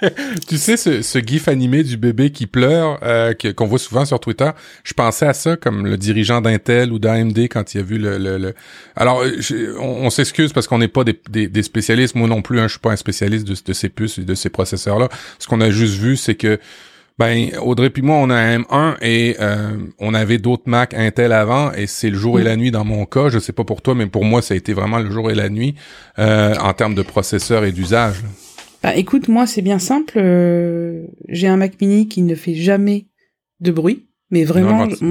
Tu 0.48 0.58
sais, 0.58 0.76
ce, 0.76 1.02
ce 1.02 1.18
gif 1.18 1.48
animé 1.48 1.82
du 1.82 1.96
bébé 1.96 2.30
qui 2.30 2.46
pleure, 2.46 2.98
euh, 3.02 3.32
qu'on 3.56 3.66
voit 3.66 3.78
souvent 3.78 4.04
sur 4.04 4.20
Twitter, 4.20 4.50
je 4.84 4.92
pensais 4.94 5.26
à 5.26 5.34
ça 5.34 5.56
comme 5.56 5.86
le 5.86 5.96
dirigeant 5.96 6.40
d'Intel 6.40 6.92
ou 6.92 6.98
d'AMD 6.98 7.38
quand 7.48 7.74
il 7.74 7.80
a 7.80 7.82
vu 7.82 7.98
le... 7.98 8.18
le, 8.18 8.54
Alors, 8.96 9.22
euh, 9.22 9.76
on, 9.80 10.10
s'excuse 10.10 10.52
parce 10.52 10.66
qu'on 10.66 10.78
n'est 10.78 10.88
pas 10.88 11.04
des, 11.04 11.48
des, 11.48 11.62
spécialistes, 11.62 12.14
moi 12.14 12.28
non 12.28 12.42
plus, 12.42 12.60
hein, 12.60 12.66
je 12.66 12.72
suis 12.72 12.80
pas 12.80 12.92
un 12.92 12.96
spécialiste 12.96 13.46
de, 13.46 13.54
de 13.64 13.72
ces 13.72 13.88
puces 13.88 14.18
et 14.18 14.24
de 14.24 14.34
ces 14.34 14.50
processeurs-là. 14.50 15.08
Ce 15.38 15.46
qu'on 15.46 15.60
a 15.60 15.70
juste 15.70 15.94
vu, 15.94 16.16
c'est 16.16 16.34
que 16.34 16.58
ben, 17.22 17.50
Audrey 17.60 17.90
puis 17.90 18.02
moi, 18.02 18.16
on 18.16 18.30
a 18.30 18.34
un 18.36 18.58
M1 18.60 18.96
et 19.02 19.36
euh, 19.40 19.76
on 19.98 20.14
avait 20.14 20.38
d'autres 20.38 20.64
Mac 20.66 20.94
Intel 20.94 21.32
avant 21.32 21.72
et 21.72 21.86
c'est 21.86 22.10
le 22.10 22.16
jour 22.16 22.38
et 22.38 22.42
Mm. 22.42 22.46
la 22.46 22.56
nuit 22.56 22.70
dans 22.70 22.84
mon 22.84 23.04
cas. 23.06 23.28
Je 23.28 23.38
sais 23.38 23.52
pas 23.52 23.64
pour 23.64 23.82
toi, 23.82 23.94
mais 23.94 24.06
pour 24.06 24.24
moi, 24.24 24.42
ça 24.42 24.54
a 24.54 24.56
été 24.56 24.72
vraiment 24.72 24.98
le 24.98 25.10
jour 25.10 25.30
et 25.30 25.34
la 25.34 25.48
nuit 25.48 25.74
euh, 26.18 26.54
en 26.60 26.72
termes 26.72 26.94
de 26.94 27.02
processeur 27.02 27.64
et 27.64 27.72
d'usage. 27.72 28.16
Bah 28.82 28.96
écoute, 28.96 29.28
moi 29.28 29.46
c'est 29.46 29.62
bien 29.62 29.78
simple. 29.78 30.14
euh, 30.16 31.04
j'ai 31.28 31.46
un 31.46 31.56
Mac 31.56 31.80
Mini 31.80 32.08
qui 32.08 32.22
ne 32.22 32.34
fait 32.34 32.54
jamais 32.54 33.06
de 33.60 33.70
bruit, 33.70 34.06
Mais 34.32 34.44
vraiment, 34.44 34.86
Non, 34.86 34.90
je, 34.90 35.04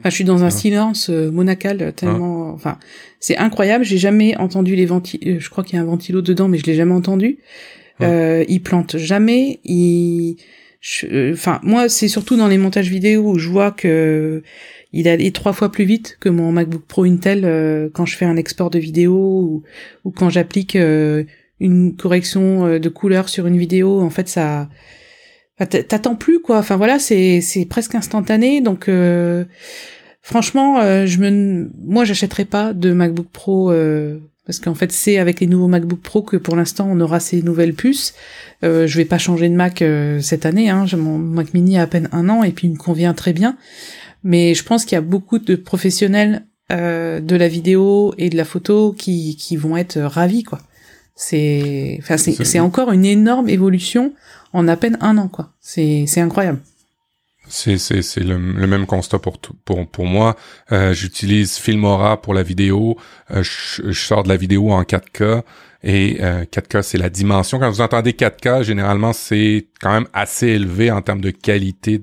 enfin, 0.00 0.10
suis 0.10 0.24
dans 0.24 0.40
un 0.42 0.46
Non. 0.46 0.50
silence 0.50 1.08
euh, 1.08 1.30
monacal 1.30 1.92
tellement. 1.94 2.50
Enfin, 2.52 2.78
c'est 3.20 3.36
incroyable. 3.38 3.84
J'ai 3.84 3.96
jamais 3.98 4.36
entendu 4.36 4.74
les 4.76 4.84
ventilos. 4.84 5.38
Je 5.38 5.48
crois 5.48 5.62
qu'il 5.64 5.76
y 5.76 5.78
a 5.78 5.82
un 5.82 5.86
ventilo 5.86 6.20
dedans, 6.20 6.48
mais 6.48 6.58
je 6.58 6.66
l'ai 6.66 6.74
jamais 6.74 6.92
entendu. 6.92 7.38
Euh, 8.02 8.44
il 8.48 8.60
plante 8.60 8.96
jamais. 8.98 9.60
Il. 9.64 10.36
Enfin, 11.32 11.60
moi, 11.62 11.88
c'est 11.88 12.08
surtout 12.08 12.36
dans 12.36 12.48
les 12.48 12.58
montages 12.58 12.90
vidéo 12.90 13.30
où 13.30 13.38
je 13.38 13.48
vois 13.48 13.70
que 13.70 14.42
il 14.92 15.08
allait 15.08 15.30
trois 15.30 15.52
fois 15.52 15.72
plus 15.72 15.84
vite 15.84 16.18
que 16.20 16.28
mon 16.28 16.52
MacBook 16.52 16.84
Pro 16.86 17.04
Intel 17.04 17.44
euh, 17.44 17.88
quand 17.92 18.04
je 18.06 18.16
fais 18.16 18.26
un 18.26 18.36
export 18.36 18.70
de 18.70 18.78
vidéo 18.78 19.64
ou, 20.04 20.10
quand 20.10 20.28
j'applique 20.28 20.76
euh, 20.76 21.24
une 21.58 21.96
correction 21.96 22.66
euh, 22.66 22.78
de 22.78 22.88
couleur 22.90 23.28
sur 23.28 23.46
une 23.46 23.56
vidéo. 23.56 24.00
En 24.00 24.10
fait, 24.10 24.28
ça. 24.28 24.68
T'attends 25.58 26.16
plus 26.16 26.40
quoi. 26.40 26.58
Enfin 26.58 26.76
voilà, 26.76 26.98
c'est 26.98 27.40
c'est 27.40 27.64
presque 27.64 27.94
instantané. 27.94 28.60
Donc 28.60 28.90
franchement, 30.20 31.06
je 31.06 31.18
me, 31.18 31.70
moi, 31.84 32.04
j'achèterai 32.04 32.44
pas 32.44 32.72
de 32.74 32.92
MacBook 32.92 33.28
Pro 33.32 33.72
parce 34.46 34.58
qu'en 34.58 34.74
fait, 34.74 34.92
c'est 34.92 35.18
avec 35.18 35.40
les 35.40 35.46
nouveaux 35.46 35.68
MacBook 35.68 36.00
Pro 36.00 36.22
que 36.22 36.36
pour 36.36 36.54
l'instant 36.54 36.86
on 36.90 37.00
aura 37.00 37.18
ces 37.20 37.42
nouvelles 37.42 37.74
puces. 37.74 38.14
Euh, 38.62 38.86
je 38.86 38.96
vais 38.98 39.06
pas 39.06 39.18
changer 39.18 39.48
de 39.48 39.54
Mac 39.54 39.80
euh, 39.80 40.20
cette 40.20 40.44
année. 40.44 40.68
Hein. 40.68 40.84
J'ai 40.86 40.96
mon 40.96 41.18
Mac 41.18 41.54
Mini 41.54 41.78
a 41.78 41.82
à 41.82 41.86
peine 41.86 42.08
un 42.12 42.28
an 42.28 42.42
et 42.42 42.52
puis 42.52 42.66
il 42.68 42.72
me 42.72 42.78
convient 42.78 43.14
très 43.14 43.32
bien. 43.32 43.56
Mais 44.22 44.54
je 44.54 44.64
pense 44.64 44.84
qu'il 44.84 44.96
y 44.96 44.98
a 44.98 45.02
beaucoup 45.02 45.38
de 45.38 45.54
professionnels 45.54 46.44
euh, 46.72 47.20
de 47.20 47.36
la 47.36 47.48
vidéo 47.48 48.14
et 48.18 48.28
de 48.28 48.36
la 48.36 48.44
photo 48.44 48.92
qui 48.92 49.36
qui 49.36 49.56
vont 49.56 49.76
être 49.76 49.98
ravis 49.98 50.42
quoi. 50.42 50.60
C'est, 51.16 52.00
enfin, 52.00 52.16
encore 52.60 52.90
une 52.90 53.04
énorme 53.04 53.48
évolution 53.48 54.12
en 54.52 54.66
à 54.66 54.76
peine 54.76 54.98
un 55.00 55.16
an 55.16 55.28
quoi. 55.28 55.52
C'est 55.60 56.04
c'est 56.06 56.20
incroyable. 56.20 56.60
C'est 57.46 57.78
c'est 57.78 58.20
le, 58.20 58.38
le 58.38 58.66
même 58.66 58.86
constat 58.86 59.18
pour 59.18 59.38
pour 59.38 59.86
pour 59.86 60.06
moi. 60.06 60.34
Euh, 60.72 60.94
J'utilise 60.94 61.58
Filmora 61.58 62.20
pour 62.20 62.32
la 62.32 62.42
vidéo. 62.42 62.96
Euh, 63.30 63.42
je, 63.42 63.82
je 63.90 64.00
sors 64.00 64.22
de 64.22 64.28
la 64.28 64.36
vidéo 64.36 64.70
en 64.72 64.82
4K 64.82 65.42
et 65.82 66.18
euh, 66.20 66.44
4K 66.44 66.82
c'est 66.82 66.98
la 66.98 67.10
dimension. 67.10 67.58
Quand 67.58 67.70
vous 67.70 67.82
entendez 67.82 68.12
4K, 68.12 68.62
généralement 68.62 69.12
c'est 69.12 69.66
quand 69.80 69.92
même 69.92 70.06
assez 70.14 70.48
élevé 70.48 70.90
en 70.90 71.02
termes 71.02 71.20
de 71.20 71.30
qualité 71.30 72.00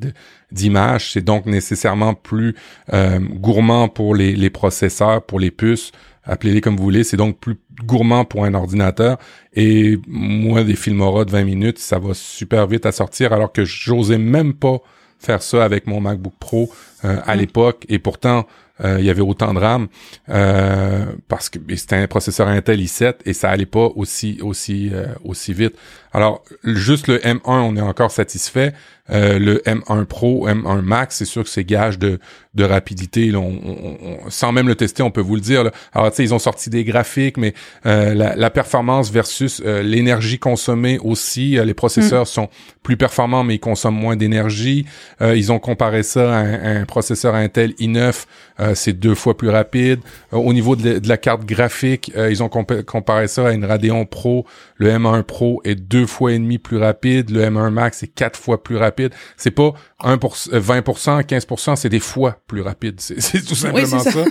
d'image. 0.51 1.13
C'est 1.13 1.23
donc 1.25 1.47
nécessairement 1.47 2.13
plus 2.13 2.55
euh, 2.93 3.19
gourmand 3.19 3.89
pour 3.89 4.13
les 4.13 4.35
les 4.35 4.49
processeurs, 4.51 5.23
pour 5.23 5.39
les 5.39 5.51
puces. 5.51 5.91
Appelez-les 6.23 6.61
comme 6.61 6.77
vous 6.77 6.83
voulez. 6.83 7.03
C'est 7.03 7.17
donc 7.17 7.39
plus 7.39 7.57
gourmand 7.83 8.25
pour 8.25 8.45
un 8.45 8.53
ordinateur. 8.53 9.17
Et 9.55 9.97
moi, 10.07 10.63
des 10.63 10.75
Filmora 10.75 11.25
de 11.25 11.31
20 11.31 11.43
minutes, 11.45 11.79
ça 11.79 11.97
va 11.97 12.13
super 12.13 12.67
vite 12.67 12.85
à 12.85 12.91
sortir, 12.91 13.33
alors 13.33 13.51
que 13.51 13.65
j'osais 13.65 14.19
même 14.19 14.53
pas 14.53 14.77
faire 15.21 15.41
ça 15.41 15.63
avec 15.63 15.87
mon 15.87 16.01
MacBook 16.01 16.33
Pro 16.39 16.71
euh, 17.05 17.17
à 17.25 17.35
Mm. 17.35 17.39
l'époque 17.39 17.85
et 17.89 17.99
pourtant 17.99 18.47
euh, 18.83 18.97
il 18.99 19.05
y 19.05 19.09
avait 19.11 19.21
autant 19.21 19.53
de 19.53 19.59
RAM 19.59 19.87
euh, 20.29 21.05
parce 21.27 21.49
que 21.49 21.59
c'était 21.75 21.97
un 21.97 22.07
processeur 22.07 22.47
Intel 22.47 22.79
i7 22.81 23.15
et 23.25 23.33
ça 23.33 23.49
allait 23.51 23.67
pas 23.67 23.89
aussi 23.95 24.39
aussi 24.41 24.89
euh, 24.91 25.05
aussi 25.23 25.53
vite. 25.53 25.75
Alors 26.13 26.43
juste 26.63 27.07
le 27.07 27.19
M1 27.19 27.39
on 27.45 27.75
est 27.77 27.81
encore 27.81 28.11
satisfait. 28.11 28.73
Euh, 29.11 29.39
le 29.39 29.57
M1 29.65 30.05
Pro, 30.05 30.47
M1 30.47 30.81
Max, 30.81 31.17
c'est 31.17 31.25
sûr 31.25 31.43
que 31.43 31.49
c'est 31.49 31.65
gage 31.65 31.99
de, 31.99 32.19
de 32.53 32.63
rapidité. 32.65 33.27
là. 33.31 33.39
On- 33.39 33.59
on- 33.63 33.97
on- 34.25 34.29
sans 34.29 34.51
même 34.51 34.67
le 34.67 34.75
tester, 34.75 35.03
on 35.03 35.11
peut 35.11 35.21
vous 35.21 35.35
le 35.35 35.41
dire. 35.41 35.63
là. 35.63 35.71
Alors 35.93 36.09
tu 36.11 36.17
sais, 36.17 36.23
ils 36.23 36.33
ont 36.33 36.39
sorti 36.39 36.69
des 36.69 36.83
graphiques, 36.83 37.37
mais 37.37 37.53
euh, 37.85 38.13
la, 38.13 38.35
la 38.35 38.49
performance 38.49 39.09
versus 39.11 39.61
euh, 39.65 39.81
l'énergie 39.81 40.37
consommée 40.39 40.99
aussi. 40.99 41.57
euh, 41.57 41.63
les 41.65 41.73
processeurs 41.73 42.27
sont 42.27 42.49
plus 42.83 42.97
performants, 42.97 43.43
mais 43.43 43.55
ils 43.55 43.59
consomment 43.59 43.95
moins 43.99 44.15
d'énergie. 44.15 44.85
Euh, 45.21 45.35
ils 45.37 45.51
ont 45.51 45.59
comparé 45.59 46.03
ça 46.03 46.33
à 46.33 46.39
un, 46.39 46.53
à 46.53 46.69
un 46.81 46.85
processeur 46.85 47.35
Intel 47.35 47.71
i9, 47.79 48.25
euh, 48.59 48.75
c'est 48.75 48.93
deux 48.93 49.15
fois 49.15 49.37
plus 49.37 49.49
rapide. 49.49 49.99
Euh, 50.33 50.37
au 50.37 50.51
niveau 50.53 50.75
de 50.75 50.89
la, 50.93 50.99
de 50.99 51.07
la 51.07 51.17
carte 51.17 51.45
graphique, 51.45 52.11
euh, 52.17 52.29
ils 52.31 52.43
ont 52.43 52.47
compa- 52.47 52.83
comparé 52.83 53.27
ça 53.27 53.47
à 53.47 53.51
une 53.53 53.63
Radeon 53.65 54.05
Pro. 54.05 54.45
Le 54.75 54.89
M1 54.89 55.23
Pro 55.23 55.61
est 55.63 55.75
deux 55.75 56.05
fois 56.05 56.33
et 56.33 56.39
demi 56.39 56.57
plus 56.57 56.77
rapide. 56.77 57.29
Le 57.29 57.41
M1 57.43 57.69
Max 57.69 58.03
est 58.03 58.07
quatre 58.07 58.37
fois 58.37 58.61
plus 58.61 58.75
rapide. 58.77 59.13
C'est 59.37 59.51
pas 59.51 59.73
1 60.03 60.13
euh, 60.13 60.59
20%, 60.59 61.21
15%, 61.23 61.75
c'est 61.75 61.89
des 61.89 61.99
fois 61.99 62.39
plus 62.51 62.61
rapide. 62.61 62.99
C'est 62.99 63.45
tout 63.45 63.55
simplement 63.55 63.99
ça. 63.99 64.25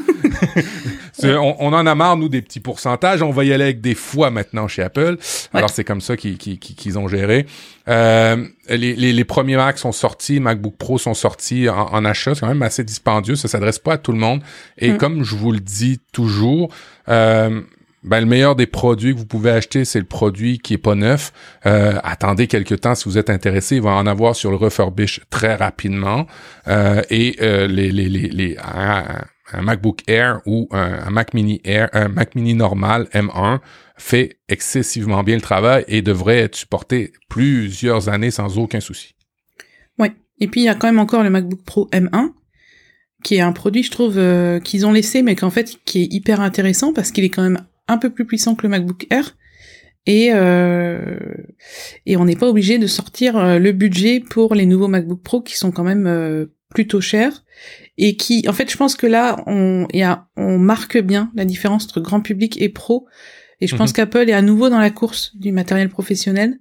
on, 1.24 1.56
on 1.58 1.72
en 1.72 1.86
a 1.86 1.94
marre, 1.94 2.18
nous, 2.18 2.28
des 2.28 2.42
petits 2.42 2.60
pourcentages. 2.60 3.22
On 3.22 3.30
va 3.30 3.44
y 3.44 3.52
aller 3.52 3.64
avec 3.64 3.80
des 3.80 3.94
fois 3.94 4.30
maintenant 4.30 4.68
chez 4.68 4.82
Apple. 4.82 5.16
Alors, 5.54 5.70
c'est 5.70 5.84
comme 5.84 6.02
ça 6.02 6.18
qu'ils 6.18 6.98
ont 6.98 7.08
géré. 7.08 7.46
Euh, 7.88 8.44
les, 8.68 8.94
les, 8.94 9.14
les 9.14 9.24
premiers 9.24 9.56
Macs 9.56 9.78
sont 9.78 9.92
sortis, 9.92 10.38
MacBook 10.38 10.76
Pro 10.76 10.98
sont 10.98 11.14
sortis 11.14 11.70
en, 11.70 11.86
en 11.86 12.04
achat. 12.04 12.34
C'est 12.34 12.40
quand 12.40 12.48
même 12.48 12.62
assez 12.62 12.84
dispendieux. 12.84 13.36
Ça 13.36 13.48
s'adresse 13.48 13.78
pas 13.78 13.94
à 13.94 13.98
tout 13.98 14.12
le 14.12 14.18
monde. 14.18 14.42
Et 14.76 14.92
Mm. 14.92 14.98
comme 14.98 15.24
je 15.24 15.34
vous 15.34 15.52
le 15.52 15.60
dis 15.60 15.98
toujours, 16.12 16.70
euh, 17.08 17.62
ben, 18.02 18.20
le 18.20 18.26
meilleur 18.26 18.56
des 18.56 18.66
produits 18.66 19.12
que 19.12 19.18
vous 19.18 19.26
pouvez 19.26 19.50
acheter, 19.50 19.84
c'est 19.84 19.98
le 19.98 20.06
produit 20.06 20.58
qui 20.58 20.74
est 20.74 20.78
pas 20.78 20.94
neuf. 20.94 21.32
Euh, 21.66 21.98
attendez 22.02 22.46
quelques 22.46 22.80
temps 22.80 22.94
si 22.94 23.08
vous 23.08 23.18
êtes 23.18 23.28
intéressé. 23.28 23.76
Il 23.76 23.82
va 23.82 23.90
en 23.90 24.06
avoir 24.06 24.34
sur 24.34 24.50
le 24.50 24.56
refurbish 24.56 25.20
très 25.28 25.54
rapidement. 25.54 26.26
Euh, 26.66 27.02
et 27.10 27.36
euh, 27.42 27.66
les, 27.66 27.92
les, 27.92 28.08
les, 28.08 28.28
les, 28.28 28.56
un, 28.58 29.62
MacBook 29.62 30.00
Air 30.06 30.40
ou 30.46 30.68
un, 30.70 31.10
Mac 31.10 31.34
Mini 31.34 31.60
Air, 31.64 31.90
un 31.92 32.08
Mac 32.08 32.34
Mini 32.34 32.54
normal 32.54 33.06
M1 33.12 33.58
fait 33.98 34.38
excessivement 34.48 35.22
bien 35.22 35.34
le 35.34 35.42
travail 35.42 35.84
et 35.86 36.00
devrait 36.00 36.38
être 36.38 36.56
supporté 36.56 37.12
plusieurs 37.28 38.08
années 38.08 38.30
sans 38.30 38.56
aucun 38.58 38.80
souci. 38.80 39.14
Ouais. 39.98 40.12
Et 40.38 40.48
puis 40.48 40.62
il 40.62 40.64
y 40.64 40.68
a 40.70 40.74
quand 40.74 40.86
même 40.86 41.00
encore 41.00 41.22
le 41.22 41.28
MacBook 41.28 41.62
Pro 41.64 41.88
M1 41.92 42.30
qui 43.22 43.34
est 43.34 43.40
un 43.42 43.52
produit 43.52 43.82
je 43.82 43.90
trouve 43.90 44.16
euh, 44.16 44.60
qu'ils 44.60 44.86
ont 44.86 44.92
laissé 44.92 45.20
mais 45.20 45.36
qu'en 45.36 45.50
fait 45.50 45.76
qui 45.84 46.02
est 46.02 46.08
hyper 46.10 46.40
intéressant 46.40 46.94
parce 46.94 47.12
qu'il 47.12 47.24
est 47.24 47.28
quand 47.28 47.42
même 47.42 47.60
un 47.90 47.98
peu 47.98 48.10
plus 48.10 48.24
puissant 48.26 48.54
que 48.54 48.62
le 48.62 48.68
MacBook 48.68 49.06
Air. 49.10 49.36
Et 50.06 50.30
euh, 50.32 51.18
et 52.06 52.16
on 52.16 52.24
n'est 52.24 52.36
pas 52.36 52.48
obligé 52.48 52.78
de 52.78 52.86
sortir 52.86 53.36
euh, 53.36 53.58
le 53.58 53.72
budget 53.72 54.20
pour 54.20 54.54
les 54.54 54.64
nouveaux 54.64 54.88
MacBook 54.88 55.22
Pro 55.22 55.42
qui 55.42 55.56
sont 55.56 55.70
quand 55.72 55.84
même 55.84 56.06
euh, 56.06 56.46
plutôt 56.74 57.00
chers. 57.02 57.44
Et 57.98 58.16
qui 58.16 58.48
en 58.48 58.52
fait 58.54 58.70
je 58.70 58.76
pense 58.78 58.96
que 58.96 59.06
là 59.06 59.42
on 59.46 59.86
y 59.92 60.02
a 60.02 60.26
on 60.36 60.58
marque 60.58 60.96
bien 60.98 61.30
la 61.34 61.44
différence 61.44 61.84
entre 61.84 62.00
grand 62.00 62.20
public 62.22 62.60
et 62.62 62.70
pro. 62.70 63.06
Et 63.60 63.66
je 63.66 63.76
pense 63.76 63.90
Mhm. 63.90 63.96
qu'Apple 63.96 64.30
est 64.30 64.32
à 64.32 64.40
nouveau 64.40 64.70
dans 64.70 64.78
la 64.78 64.90
course 64.90 65.36
du 65.36 65.52
matériel 65.52 65.90
professionnel 65.90 66.58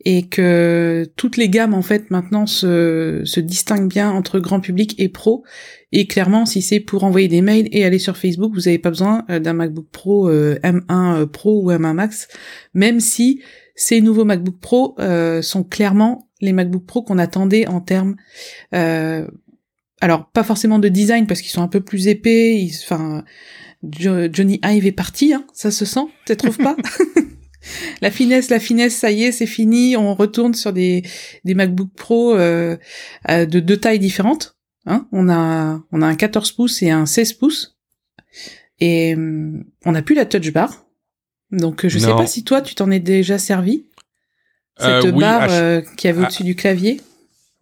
et 0.00 0.26
que 0.26 1.06
toutes 1.16 1.36
les 1.36 1.48
gammes 1.48 1.72
en 1.74 1.82
fait 1.82 2.10
maintenant 2.10 2.46
se, 2.46 3.22
se 3.24 3.40
distinguent 3.40 3.88
bien 3.88 4.10
entre 4.10 4.38
grand 4.38 4.60
public 4.60 4.94
et 4.98 5.08
pro. 5.08 5.44
Et 5.92 6.06
clairement 6.06 6.44
si 6.46 6.60
c'est 6.62 6.80
pour 6.80 7.04
envoyer 7.04 7.28
des 7.28 7.40
mails 7.40 7.68
et 7.72 7.84
aller 7.84 7.98
sur 7.98 8.16
Facebook 8.16 8.52
vous 8.54 8.62
n'avez 8.62 8.78
pas 8.78 8.90
besoin 8.90 9.24
euh, 9.30 9.38
d'un 9.38 9.52
MacBook 9.52 9.86
Pro 9.92 10.28
euh, 10.28 10.56
M1 10.62 11.22
euh, 11.22 11.26
Pro 11.26 11.62
ou 11.62 11.70
M1 11.70 11.94
Max. 11.94 12.28
Même 12.74 13.00
si 13.00 13.40
ces 13.76 14.00
nouveaux 14.00 14.24
MacBook 14.24 14.58
Pro 14.60 14.94
euh, 14.98 15.40
sont 15.42 15.64
clairement 15.64 16.28
les 16.40 16.52
MacBook 16.52 16.84
Pro 16.84 17.02
qu'on 17.02 17.18
attendait 17.18 17.66
en 17.66 17.80
termes 17.80 18.16
euh, 18.74 19.26
alors 20.00 20.28
pas 20.32 20.42
forcément 20.42 20.78
de 20.78 20.88
design 20.88 21.26
parce 21.26 21.40
qu'ils 21.40 21.50
sont 21.52 21.62
un 21.62 21.68
peu 21.68 21.80
plus 21.80 22.08
épais 22.08 22.68
enfin 22.84 23.24
Jo- 23.90 24.28
Johnny 24.32 24.60
Ive 24.64 24.86
est 24.86 24.92
parti 24.92 25.32
hein, 25.32 25.46
ça 25.54 25.70
se 25.70 25.84
sent 25.84 26.06
tu 26.26 26.36
trouves 26.36 26.58
pas? 26.58 26.76
la 28.02 28.10
finesse, 28.10 28.50
la 28.50 28.60
finesse, 28.60 28.94
ça 28.96 29.10
y 29.10 29.24
est, 29.24 29.32
c'est 29.32 29.46
fini. 29.46 29.96
On 29.96 30.14
retourne 30.14 30.54
sur 30.54 30.72
des, 30.72 31.02
des 31.44 31.54
MacBook 31.54 31.90
Pro 31.96 32.34
euh, 32.34 32.76
euh, 33.30 33.46
de 33.46 33.60
deux 33.60 33.76
tailles 33.78 33.98
différentes. 33.98 34.56
Hein 34.86 35.06
on 35.12 35.28
a 35.30 35.82
on 35.92 36.02
a 36.02 36.06
un 36.06 36.14
14 36.14 36.52
pouces 36.52 36.82
et 36.82 36.90
un 36.90 37.06
16 37.06 37.32
pouces. 37.34 37.76
Et 38.80 39.14
hum, 39.14 39.64
on 39.84 39.92
n'a 39.92 40.02
plus 40.02 40.14
la 40.14 40.26
touch 40.26 40.52
bar. 40.52 40.84
Donc 41.50 41.86
je 41.86 41.98
sais 41.98 42.08
Non. 42.08 42.16
pas 42.16 42.26
si 42.26 42.44
toi 42.44 42.60
tu 42.60 42.74
t'en 42.74 42.90
es 42.90 43.00
déjà 43.00 43.38
servi. 43.38 43.86
Cette 44.78 44.88
Euh, 45.04 45.12
oui, 45.12 45.20
barre 45.20 45.42
à 45.42 45.48
ch- 45.48 45.62
euh, 45.62 45.80
qui 45.96 46.08
avait 46.08 46.20
à- 46.22 46.24
au-dessus 46.24 46.42
du 46.42 46.56
clavier. 46.56 47.00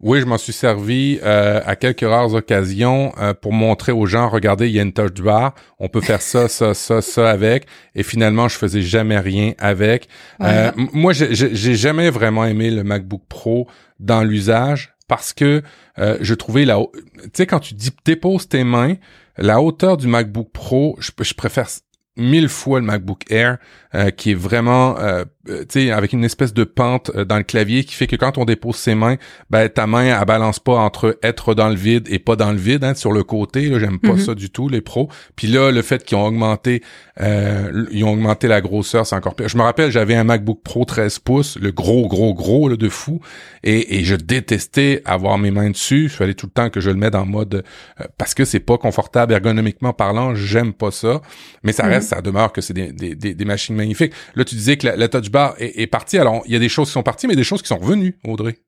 Oui, 0.02 0.20
je 0.20 0.24
m'en 0.26 0.36
suis 0.36 0.52
servi 0.52 1.20
euh, 1.22 1.60
à 1.64 1.76
quelques 1.76 2.00
rares 2.00 2.34
occasions 2.34 3.12
euh, 3.18 3.34
pour 3.34 3.52
montrer 3.52 3.92
aux 3.92 4.04
gens, 4.06 4.28
regardez, 4.28 4.66
il 4.68 4.74
y 4.74 4.80
a 4.80 4.82
une 4.82 4.92
touch 4.92 5.20
bar, 5.22 5.54
on 5.78 5.88
peut 5.88 6.00
faire 6.00 6.20
ça, 6.20 6.48
ça, 6.48 6.74
ça, 6.74 7.00
ça 7.00 7.30
avec. 7.30 7.66
Et 7.94 8.02
finalement, 8.02 8.48
je 8.48 8.56
faisais 8.58 8.82
jamais 8.82 9.18
rien 9.20 9.52
avec. 9.58 10.08
Euh, 10.42 10.72
moi, 10.92 11.12
j'ai- 11.12 11.54
jamais 11.76 12.10
vraiment 12.10 12.44
aimé 12.44 12.70
le 12.72 12.82
MacBook 12.82 13.22
Pro 13.28 13.68
dans 14.00 14.24
l'usage 14.24 14.92
parce 15.06 15.32
que 15.32 15.62
euh, 15.98 16.16
je 16.20 16.34
trouvais 16.34 16.64
la, 16.64 16.78
tu 17.22 17.30
sais, 17.34 17.46
quand 17.46 17.60
tu 17.60 17.74
dis- 17.74 17.90
déposes 18.04 18.48
tes 18.48 18.64
mains, 18.64 18.94
la 19.38 19.60
hauteur 19.62 19.96
du 19.96 20.08
MacBook 20.08 20.50
Pro, 20.52 20.96
je, 20.98 21.10
je 21.20 21.34
préfère 21.34 21.68
mille 22.16 22.48
fois 22.48 22.78
le 22.80 22.84
MacBook 22.86 23.22
Air, 23.30 23.56
euh, 23.94 24.10
qui 24.10 24.32
est 24.32 24.34
vraiment 24.34 24.98
euh, 24.98 25.24
euh, 25.48 25.60
tu 25.60 25.86
sais, 25.86 25.90
avec 25.90 26.12
une 26.12 26.24
espèce 26.24 26.54
de 26.54 26.64
pente 26.64 27.10
euh, 27.14 27.24
dans 27.24 27.36
le 27.36 27.42
clavier 27.42 27.84
qui 27.84 27.94
fait 27.94 28.06
que 28.06 28.16
quand 28.16 28.38
on 28.38 28.44
dépose 28.44 28.76
ses 28.76 28.94
mains, 28.94 29.16
ben 29.50 29.68
ta 29.68 29.86
main 29.86 30.04
elle 30.20 30.24
balance 30.26 30.58
pas 30.60 30.74
entre 30.76 31.18
être 31.22 31.54
dans 31.54 31.68
le 31.68 31.74
vide 31.74 32.06
et 32.10 32.18
pas 32.18 32.36
dans 32.36 32.52
le 32.52 32.58
vide, 32.58 32.84
hein, 32.84 32.94
sur 32.94 33.12
le 33.12 33.24
côté. 33.24 33.68
Là, 33.68 33.78
j'aime 33.78 33.98
pas 33.98 34.12
Mhm. 34.12 34.18
ça 34.20 34.34
du 34.34 34.50
tout 34.50 34.68
les 34.68 34.80
pros. 34.80 35.08
Puis 35.36 35.48
là, 35.48 35.70
le 35.72 35.82
fait 35.82 36.04
qu'ils 36.04 36.16
ont 36.16 36.26
augmenté, 36.26 36.82
euh, 37.20 37.86
ils 37.90 38.04
ont 38.04 38.12
augmenté 38.12 38.48
la 38.48 38.60
grosseur, 38.60 39.06
c'est 39.06 39.16
encore 39.16 39.34
pire. 39.34 39.48
Je 39.48 39.56
me 39.56 39.62
rappelle, 39.62 39.90
j'avais 39.90 40.14
un 40.14 40.24
MacBook 40.24 40.60
Pro 40.62 40.84
13 40.84 41.18
pouces, 41.18 41.58
le 41.60 41.72
gros, 41.72 42.08
gros, 42.08 42.34
gros 42.34 42.68
là, 42.68 42.76
de 42.76 42.88
fou, 42.88 43.20
et, 43.64 43.98
et 43.98 44.04
je 44.04 44.14
détestais 44.16 45.02
avoir 45.04 45.38
mes 45.38 45.50
mains 45.50 45.70
dessus. 45.70 46.04
Il 46.04 46.08
fallait 46.08 46.34
tout 46.34 46.46
le 46.46 46.52
temps 46.52 46.70
que 46.70 46.80
je 46.80 46.90
le 46.90 46.96
mette 46.96 47.14
en 47.14 47.26
mode 47.26 47.64
euh, 48.00 48.04
parce 48.18 48.34
que 48.34 48.44
c'est 48.44 48.60
pas 48.60 48.78
confortable 48.78 49.32
ergonomiquement 49.32 49.92
parlant. 49.92 50.34
J'aime 50.34 50.72
pas 50.72 50.90
ça, 50.90 51.20
mais 51.62 51.72
ça 51.72 51.84
Mhm. 51.84 51.90
reste, 51.90 52.08
ça 52.10 52.20
demeure 52.22 52.52
que 52.52 52.60
c'est 52.60 52.74
des, 52.74 52.92
des, 52.92 53.14
des, 53.14 53.34
des 53.34 53.44
machines 53.44 53.74
magnifiques. 53.76 54.12
Là, 54.34 54.44
tu 54.44 54.54
disais 54.54 54.76
que 54.76 54.86
la, 54.86 54.96
la 54.96 55.08
touch 55.08 55.30
bar 55.32 55.56
est, 55.58 55.80
est 55.80 55.86
partie. 55.88 56.18
Alors, 56.18 56.42
il 56.46 56.52
y 56.52 56.56
a 56.56 56.60
des 56.60 56.68
choses 56.68 56.86
qui 56.88 56.92
sont 56.92 57.02
parties, 57.02 57.26
mais 57.26 57.34
des 57.36 57.42
choses 57.44 57.62
qui 57.62 57.68
sont 57.68 57.78
revenues, 57.78 58.16
Audrey. 58.24 58.58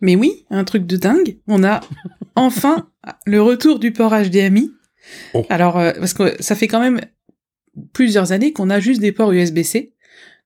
Mais 0.00 0.14
oui, 0.16 0.46
un 0.50 0.64
truc 0.64 0.86
de 0.86 0.96
dingue. 0.96 1.38
On 1.48 1.64
a 1.64 1.80
enfin 2.36 2.88
le 3.26 3.42
retour 3.42 3.78
du 3.80 3.92
port 3.92 4.12
HDMI. 4.12 4.70
Oh. 5.34 5.44
Alors, 5.50 5.78
euh, 5.78 5.92
parce 5.98 6.14
que 6.14 6.40
ça 6.40 6.54
fait 6.54 6.68
quand 6.68 6.80
même 6.80 7.00
plusieurs 7.92 8.32
années 8.32 8.52
qu'on 8.52 8.70
a 8.70 8.78
juste 8.80 9.00
des 9.00 9.12
ports 9.12 9.32
USB-C, 9.32 9.94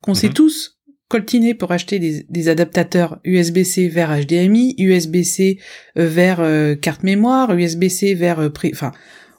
qu'on 0.00 0.14
s'est 0.14 0.28
Mhm. 0.28 0.34
tous 0.34 0.70
coltinés 1.08 1.54
pour 1.54 1.70
acheter 1.70 1.98
des, 1.98 2.24
des 2.28 2.48
adaptateurs 2.48 3.20
USB-C 3.24 3.88
vers 3.88 4.10
HDMI, 4.18 4.74
USB-C 4.78 5.58
euh, 5.98 6.06
vers 6.08 6.40
euh, 6.40 6.74
carte 6.74 7.02
mémoire, 7.02 7.54
USB-C 7.56 8.14
vers... 8.14 8.40
euh, 8.40 8.48
Enfin, 8.72 8.92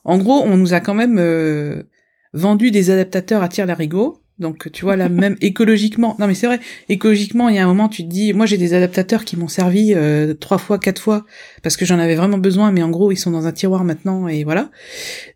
en 0.03 0.17
gros, 0.17 0.41
on 0.43 0.55
nous 0.57 0.73
a 0.73 0.79
quand 0.79 0.93
même 0.93 1.17
vendu 2.33 2.69
des 2.71 2.91
adaptateurs 2.91 3.41
à 3.41 3.49
tir 3.49 3.65
larigot. 3.65 4.21
Donc, 4.37 4.69
tu 4.73 4.83
vois, 4.83 4.97
là, 4.97 5.07
même 5.07 5.37
écologiquement... 5.39 6.15
Non, 6.19 6.27
mais 6.27 6.33
c'est 6.33 6.47
vrai, 6.47 6.59
écologiquement, 6.89 7.47
il 7.47 7.55
y 7.55 7.57
a 7.57 7.63
un 7.63 7.67
moment, 7.67 7.87
tu 7.87 8.03
te 8.03 8.09
dis, 8.09 8.33
moi 8.33 8.45
j'ai 8.45 8.57
des 8.57 8.73
adaptateurs 8.73 9.23
qui 9.23 9.37
m'ont 9.37 9.47
servi 9.47 9.93
euh, 9.93 10.33
trois 10.33 10.57
fois, 10.57 10.77
quatre 10.77 11.01
fois, 11.01 11.25
parce 11.63 11.77
que 11.77 11.85
j'en 11.85 11.99
avais 11.99 12.15
vraiment 12.15 12.37
besoin, 12.37 12.71
mais 12.71 12.83
en 12.83 12.89
gros, 12.89 13.11
ils 13.11 13.17
sont 13.17 13.31
dans 13.31 13.47
un 13.47 13.53
tiroir 13.53 13.85
maintenant, 13.85 14.27
et 14.27 14.43
voilà. 14.43 14.71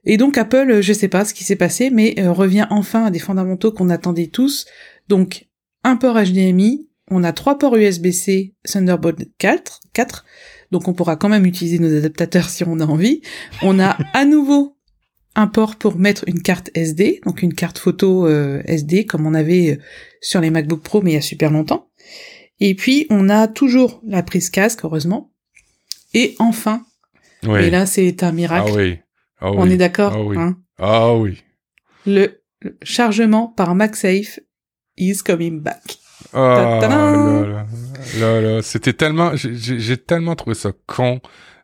Et 0.05 0.17
donc 0.17 0.37
Apple, 0.37 0.81
je 0.81 0.93
sais 0.93 1.07
pas 1.07 1.23
ce 1.23 1.33
qui 1.33 1.45
s'est 1.45 1.55
passé, 1.55 1.89
mais 1.89 2.15
euh, 2.19 2.33
revient 2.33 2.67
enfin 2.71 3.05
à 3.05 3.11
des 3.11 3.19
fondamentaux 3.19 3.71
qu'on 3.71 3.89
attendait 3.89 4.27
tous. 4.27 4.65
Donc, 5.07 5.47
un 5.85 5.95
port 5.95 6.15
HDMI, 6.21 6.89
on 7.09 7.23
a 7.23 7.31
trois 7.31 7.57
ports 7.57 7.77
USB-C 7.77 8.53
Thunderbolt 8.65 9.17
4, 9.37 9.79
4, 9.93 10.25
donc 10.71 10.87
on 10.87 10.93
pourra 10.93 11.15
quand 11.15 11.29
même 11.29 11.45
utiliser 11.45 11.79
nos 11.79 11.95
adaptateurs 11.95 12.49
si 12.49 12.63
on 12.65 12.79
a 12.79 12.85
envie. 12.85 13.21
On 13.61 13.79
a 13.79 13.97
à 14.13 14.25
nouveau 14.25 14.75
un 15.39 15.47
port 15.47 15.75
pour 15.77 15.97
mettre 15.97 16.23
une 16.27 16.41
carte 16.41 16.69
SD, 16.75 17.21
donc 17.25 17.41
une 17.41 17.53
carte 17.53 17.77
photo 17.77 18.27
euh, 18.27 18.61
SD 18.65 19.05
comme 19.05 19.25
on 19.25 19.33
avait 19.33 19.71
euh, 19.77 19.81
sur 20.21 20.41
les 20.41 20.49
MacBook 20.49 20.81
Pro 20.81 21.01
mais 21.01 21.11
il 21.11 21.15
y 21.15 21.17
a 21.17 21.21
super 21.21 21.49
longtemps. 21.51 21.89
Et 22.59 22.75
puis 22.75 23.07
on 23.09 23.29
a 23.29 23.47
toujours 23.47 24.01
la 24.05 24.21
prise 24.23 24.49
casque 24.49 24.83
heureusement. 24.83 25.31
Et 26.13 26.35
enfin, 26.39 26.83
Oui. 27.45 27.63
et 27.65 27.69
là 27.69 27.85
c'est 27.85 28.23
un 28.23 28.27
ah 28.29 28.31
miracle, 28.31 28.71
oui. 28.75 28.99
Ah 29.39 29.51
on 29.53 29.69
est 29.69 29.77
d'accord, 29.77 30.13
Ah 30.15 30.21
oui. 30.23 30.37
hein 30.37 30.57
Ah 30.77 31.13
oui. 31.15 31.41
le, 32.05 32.41
le 32.61 32.77
chargement 32.83 33.47
par 33.47 33.75
MagSafe 33.75 34.39
is 34.97 35.19
coming 35.25 35.61
back. 35.61 35.97
Ah, 36.33 36.79
là, 36.81 36.87
là, 36.89 37.65
là, 38.19 38.41
là. 38.41 38.61
C'était 38.61 38.93
tellement, 38.93 39.31
j'ai 39.35 39.97
tellement 39.97 40.35
trouvé 40.35 40.53
ça 40.55 40.71
con 40.85 41.21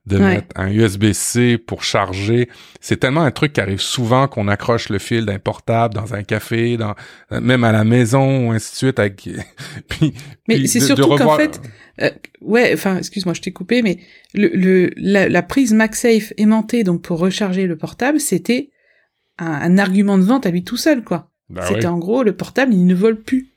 de 0.07 0.17
Ouais. 0.17 0.35
mettre 0.35 0.47
un 0.55 0.69
USB-C 0.71 1.57
pour 1.57 1.83
charger. 1.83 2.47
C'est 2.79 2.97
tellement 2.99 3.21
un 3.23 3.31
truc 3.31 3.53
qui 3.53 3.61
arrive 3.61 3.81
souvent 3.81 4.27
qu'on 4.27 4.47
accroche 4.47 4.89
le 4.89 4.99
fil 4.99 5.25
d'un 5.25 5.39
portable 5.39 5.95
dans 5.95 6.13
un 6.13 6.21
café, 6.23 6.77
dans 6.77 6.93
même 7.31 7.63
à 7.63 7.71
la 7.71 7.83
maison, 7.83 8.47
ou 8.47 8.51
ainsi 8.51 8.71
de 8.71 8.75
suite. 8.77 8.99
Avec... 8.99 9.27
puis, 9.89 10.13
Mais 10.47 10.67
c'est 10.67 10.79
surtout 10.79 11.15
qu'en 11.15 11.35
fait, 11.37 11.59
Euh, 12.01 12.11
ouais, 12.41 12.71
enfin, 12.73 12.97
excuse-moi, 12.97 13.33
je 13.33 13.41
t'ai 13.41 13.51
coupé, 13.51 13.81
mais 13.81 13.97
le, 14.33 14.49
le 14.49 14.91
la, 14.97 15.27
la 15.29 15.41
prise 15.41 15.73
MagSafe 15.73 16.33
aimantée 16.37 16.83
donc 16.83 17.01
pour 17.01 17.17
recharger 17.19 17.65
le 17.67 17.77
portable, 17.77 18.19
c'était 18.19 18.69
un, 19.39 19.47
un 19.47 19.77
argument 19.77 20.17
de 20.17 20.23
vente 20.23 20.45
à 20.45 20.51
lui 20.51 20.63
tout 20.63 20.77
seul, 20.77 21.03
quoi. 21.03 21.31
Ben 21.49 21.61
c'était 21.63 21.79
oui. 21.79 21.85
en 21.87 21.97
gros 21.97 22.21
le 22.23 22.35
portable, 22.35 22.73
il 22.73 22.85
ne 22.85 22.93
vole 22.93 23.21
plus. 23.21 23.53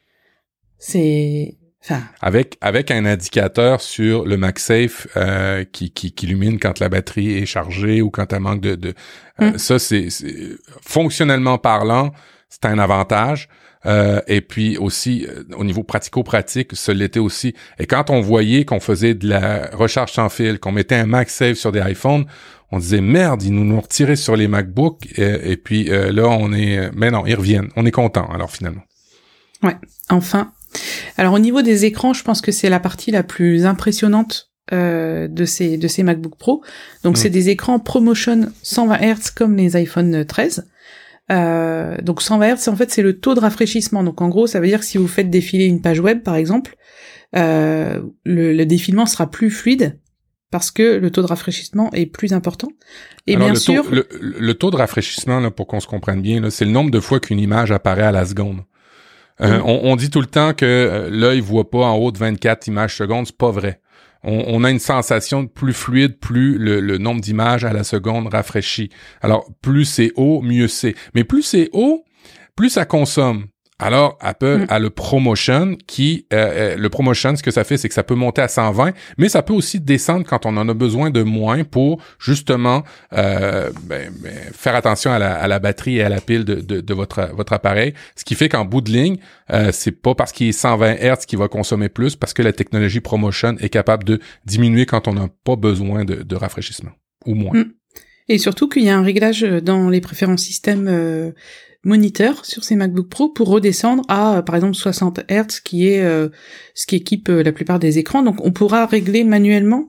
C'est, 0.78 1.57
enfin, 1.88 2.02
avec 2.20 2.56
avec 2.60 2.90
un 2.90 3.04
indicateur 3.04 3.80
sur 3.80 4.24
le 4.24 4.36
MagSafe 4.36 5.06
euh, 5.16 5.64
qui, 5.64 5.90
qui 5.90 6.12
qui 6.12 6.26
illumine 6.26 6.58
quand 6.58 6.80
la 6.80 6.88
batterie 6.88 7.38
est 7.38 7.46
chargée 7.46 8.02
ou 8.02 8.10
quand 8.10 8.32
elle 8.32 8.40
manque 8.40 8.60
de, 8.60 8.74
de 8.74 8.94
euh, 9.40 9.52
Mm. 9.52 9.58
ça 9.58 9.78
c'est 9.78 10.08
fonctionnellement 10.82 11.58
parlant 11.58 12.12
c'est 12.48 12.64
un 12.66 12.78
avantage. 12.78 13.48
Euh, 13.86 14.20
et 14.26 14.40
puis 14.40 14.76
aussi 14.76 15.24
euh, 15.28 15.44
au 15.56 15.62
niveau 15.62 15.84
pratico-pratique 15.84 16.70
ce 16.74 16.90
l'était 16.90 17.20
aussi. 17.20 17.54
Et 17.78 17.86
quand 17.86 18.10
on 18.10 18.20
voyait 18.20 18.64
qu'on 18.64 18.80
faisait 18.80 19.14
de 19.14 19.28
la 19.28 19.70
recharge 19.72 20.10
sans 20.10 20.28
fil 20.28 20.58
qu'on 20.58 20.72
mettait 20.72 20.96
un 20.96 21.06
MagSafe 21.06 21.56
sur 21.56 21.70
des 21.70 21.80
iPhones 21.88 22.26
on 22.72 22.80
disait 22.80 23.00
merde 23.00 23.40
ils 23.44 23.54
nous 23.54 23.62
l'ont 23.62 23.80
retiré 23.80 24.16
sur 24.16 24.34
les 24.34 24.48
MacBooks 24.48 25.06
et, 25.16 25.52
et 25.52 25.56
puis 25.56 25.92
euh, 25.92 26.10
là 26.10 26.26
on 26.26 26.52
est 26.52 26.90
mais 26.92 27.12
non 27.12 27.24
ils 27.24 27.36
reviennent. 27.36 27.68
On 27.76 27.86
est 27.86 27.92
content 27.92 28.28
alors 28.32 28.50
finalement. 28.50 28.82
Enfin. 30.10 30.52
Alors 31.16 31.34
au 31.34 31.38
niveau 31.38 31.62
des 31.62 31.84
écrans, 31.84 32.12
je 32.12 32.22
pense 32.22 32.40
que 32.40 32.52
c'est 32.52 32.68
la 32.68 32.80
partie 32.80 33.10
la 33.10 33.22
plus 33.22 33.66
impressionnante 33.66 34.50
euh, 34.72 35.28
de 35.28 35.44
ces 35.44 35.78
de 35.78 35.88
ces 35.88 36.02
MacBook 36.02 36.36
Pro. 36.36 36.62
Donc 37.02 37.14
Mm. 37.14 37.20
c'est 37.20 37.30
des 37.30 37.48
écrans 37.48 37.78
ProMotion 37.78 38.52
120 38.62 38.98
Hz 38.98 39.30
comme 39.34 39.56
les 39.56 39.76
iPhone 39.76 40.24
13. 40.24 40.68
Euh, 41.30 41.96
donc 42.02 42.22
120 42.22 42.54
Hz, 42.54 42.68
en 42.68 42.76
fait, 42.76 42.90
c'est 42.90 43.02
le 43.02 43.18
taux 43.18 43.34
de 43.34 43.40
rafraîchissement. 43.40 44.02
Donc 44.02 44.20
en 44.20 44.28
gros, 44.28 44.46
ça 44.46 44.60
veut 44.60 44.66
dire 44.66 44.80
que 44.80 44.86
si 44.86 44.98
vous 44.98 45.08
faites 45.08 45.30
défiler 45.30 45.66
une 45.66 45.80
page 45.82 46.00
web, 46.00 46.22
par 46.22 46.36
exemple, 46.36 46.76
euh, 47.36 48.00
le, 48.24 48.52
le 48.54 48.66
défilement 48.66 49.06
sera 49.06 49.30
plus 49.30 49.50
fluide 49.50 49.98
parce 50.50 50.70
que 50.70 50.96
le 50.96 51.10
taux 51.10 51.20
de 51.20 51.26
rafraîchissement 51.26 51.90
est 51.92 52.06
plus 52.06 52.32
important. 52.32 52.68
Et 53.26 53.34
Alors, 53.34 53.48
bien 53.48 53.54
le 53.54 53.58
sûr, 53.58 53.84
Taux, 53.84 53.90
le, 53.90 54.08
le 54.20 54.54
taux 54.54 54.70
de 54.70 54.76
rafraîchissement, 54.76 55.40
là, 55.40 55.50
pour 55.50 55.66
qu'on 55.66 55.80
se 55.80 55.86
comprenne 55.86 56.22
bien, 56.22 56.48
c'est 56.48 56.64
le 56.64 56.70
nombre 56.70 56.90
de 56.90 57.00
fois 57.00 57.20
qu'une 57.20 57.38
image 57.38 57.70
apparaît 57.70 58.02
à 58.04 58.12
la 58.12 58.24
seconde. 58.24 58.60
Euh, 59.40 59.58
Mm. 59.58 59.62
on, 59.66 59.80
on 59.92 59.96
dit 59.96 60.10
tout 60.10 60.20
le 60.20 60.26
temps 60.26 60.52
que 60.52 60.64
euh, 60.66 61.08
l'œil 61.10 61.40
voit 61.40 61.70
pas 61.70 61.86
en 61.86 61.96
haut 61.96 62.10
de 62.10 62.18
24 62.18 62.66
images 62.66 62.96
secondes, 62.96 63.26
c'est 63.26 63.36
pas 63.36 63.50
vrai. 63.50 63.80
On, 64.24 64.44
on 64.48 64.64
a 64.64 64.70
une 64.70 64.80
sensation 64.80 65.44
de 65.44 65.48
plus 65.48 65.72
fluide, 65.72 66.18
plus 66.18 66.58
le, 66.58 66.80
le 66.80 66.98
nombre 66.98 67.20
d'images 67.20 67.64
à 67.64 67.72
la 67.72 67.84
seconde 67.84 68.26
rafraîchit. 68.32 68.90
Alors, 69.22 69.46
plus 69.62 69.84
c'est 69.84 70.10
haut, 70.16 70.40
mieux 70.42 70.66
c'est. 70.66 70.96
Mais 71.14 71.22
plus 71.22 71.42
c'est 71.42 71.70
haut, 71.72 72.04
plus 72.56 72.68
ça 72.70 72.84
consomme. 72.84 73.46
Alors, 73.80 74.18
Apple 74.20 74.58
Mm. 74.58 74.66
a 74.70 74.78
le 74.80 74.90
ProMotion 74.90 75.76
qui, 75.86 76.26
euh, 76.32 76.36
euh, 76.36 76.76
le 76.76 76.88
ProMotion, 76.88 77.36
ce 77.36 77.42
que 77.44 77.52
ça 77.52 77.62
fait, 77.62 77.76
c'est 77.76 77.88
que 77.88 77.94
ça 77.94 78.02
peut 78.02 78.16
monter 78.16 78.42
à 78.42 78.48
120, 78.48 78.92
mais 79.18 79.28
ça 79.28 79.42
peut 79.42 79.52
aussi 79.52 79.78
descendre 79.78 80.26
quand 80.26 80.46
on 80.46 80.56
en 80.56 80.68
a 80.68 80.74
besoin 80.74 81.10
de 81.10 81.22
moins 81.22 81.62
pour 81.62 82.02
justement 82.18 82.82
euh, 83.12 83.70
ben, 83.84 84.12
ben, 84.20 84.32
faire 84.52 84.74
attention 84.74 85.12
à 85.12 85.18
la, 85.20 85.34
à 85.34 85.46
la 85.46 85.60
batterie 85.60 85.98
et 85.98 86.02
à 86.02 86.08
la 86.08 86.20
pile 86.20 86.44
de, 86.44 86.56
de, 86.56 86.80
de 86.80 86.94
votre, 86.94 87.30
votre 87.34 87.52
appareil. 87.52 87.94
Ce 88.16 88.24
qui 88.24 88.34
fait 88.34 88.48
qu'en 88.48 88.64
bout 88.64 88.80
de 88.80 88.90
ligne, 88.90 89.18
euh, 89.52 89.70
c'est 89.72 89.92
pas 89.92 90.14
parce 90.16 90.32
qu'il 90.32 90.48
est 90.48 90.52
120 90.52 90.96
Hz 90.96 91.26
qu'il 91.26 91.38
va 91.38 91.46
consommer 91.46 91.88
plus, 91.88 92.16
parce 92.16 92.34
que 92.34 92.42
la 92.42 92.52
technologie 92.52 93.00
ProMotion 93.00 93.56
est 93.60 93.68
capable 93.68 94.02
de 94.02 94.18
diminuer 94.44 94.86
quand 94.86 95.06
on 95.06 95.14
n'a 95.14 95.28
pas 95.44 95.54
besoin 95.56 96.04
de, 96.04 96.22
de 96.22 96.36
rafraîchissement, 96.36 96.92
ou 97.26 97.34
moins. 97.34 97.52
Mm. 97.56 97.72
et 98.28 98.38
surtout 98.38 98.68
qu'il 98.68 98.82
y 98.82 98.90
a 98.90 98.98
un 98.98 99.02
réglage 99.02 99.42
dans 99.42 99.88
les 99.88 100.00
préférences 100.00 100.42
système 100.42 100.88
euh, 100.88 101.30
moniteur 101.84 102.44
sur 102.44 102.64
ces 102.64 102.76
MacBook 102.76 103.08
Pro 103.08 103.28
pour 103.28 103.48
redescendre 103.48 104.02
à, 104.08 104.38
euh, 104.38 104.42
par 104.42 104.56
exemple, 104.56 104.74
60 104.74 105.20
Hz, 105.30 105.60
qui 105.62 105.88
est 105.88 106.02
euh, 106.02 106.28
ce 106.74 106.86
qui 106.86 106.96
équipe 106.96 107.28
euh, 107.28 107.42
la 107.42 107.52
plupart 107.52 107.78
des 107.78 107.98
écrans. 107.98 108.22
Donc, 108.22 108.44
on 108.44 108.52
pourra 108.52 108.86
régler 108.86 109.24
manuellement, 109.24 109.86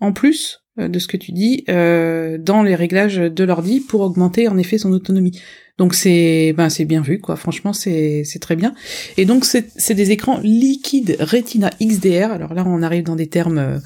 en 0.00 0.12
plus 0.12 0.61
de 0.78 0.98
ce 0.98 1.06
que 1.06 1.16
tu 1.18 1.32
dis, 1.32 1.64
euh, 1.68 2.38
dans 2.38 2.62
les 2.62 2.74
réglages 2.74 3.16
de 3.16 3.44
l'ordi 3.44 3.80
pour 3.80 4.00
augmenter 4.00 4.48
en 4.48 4.56
effet 4.56 4.78
son 4.78 4.92
autonomie. 4.92 5.38
Donc 5.78 5.94
c'est 5.94 6.54
ben 6.56 6.68
c'est 6.68 6.84
bien 6.84 7.00
vu 7.00 7.18
quoi. 7.18 7.36
Franchement 7.36 7.72
c'est 7.72 8.22
c'est 8.24 8.38
très 8.38 8.56
bien. 8.56 8.74
Et 9.16 9.24
donc 9.24 9.44
c'est 9.44 9.68
c'est 9.76 9.94
des 9.94 10.10
écrans 10.12 10.38
liquides 10.42 11.16
Retina 11.20 11.70
XDR. 11.82 12.30
Alors 12.32 12.54
là 12.54 12.62
on 12.66 12.82
arrive 12.82 13.04
dans 13.04 13.16
des 13.16 13.26
termes 13.26 13.58
euh, 13.58 13.78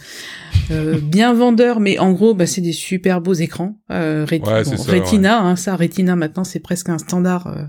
euh, 0.73 0.99
bien 1.01 1.33
vendeurs, 1.33 1.79
mais 1.81 1.99
en 1.99 2.13
gros 2.13 2.35
bah, 2.35 2.47
c'est 2.47 2.61
des 2.61 2.73
super 2.73 3.21
beaux 3.21 3.35
écrans. 3.35 3.79
Euh, 3.91 4.25
Reti- 4.25 4.43
Ouais, 4.47 4.63
bon, 4.65 4.71
c'est 4.71 4.77
ça, 4.79 4.93
Retina, 4.93 5.41
hein, 5.41 5.57
ça 5.57 5.77
Retina 5.77 6.17
maintenant 6.17 6.45
c'est 6.45 6.61
presque 6.61 6.89
un 6.89 6.99
standard 6.99 7.47
euh, 7.47 7.63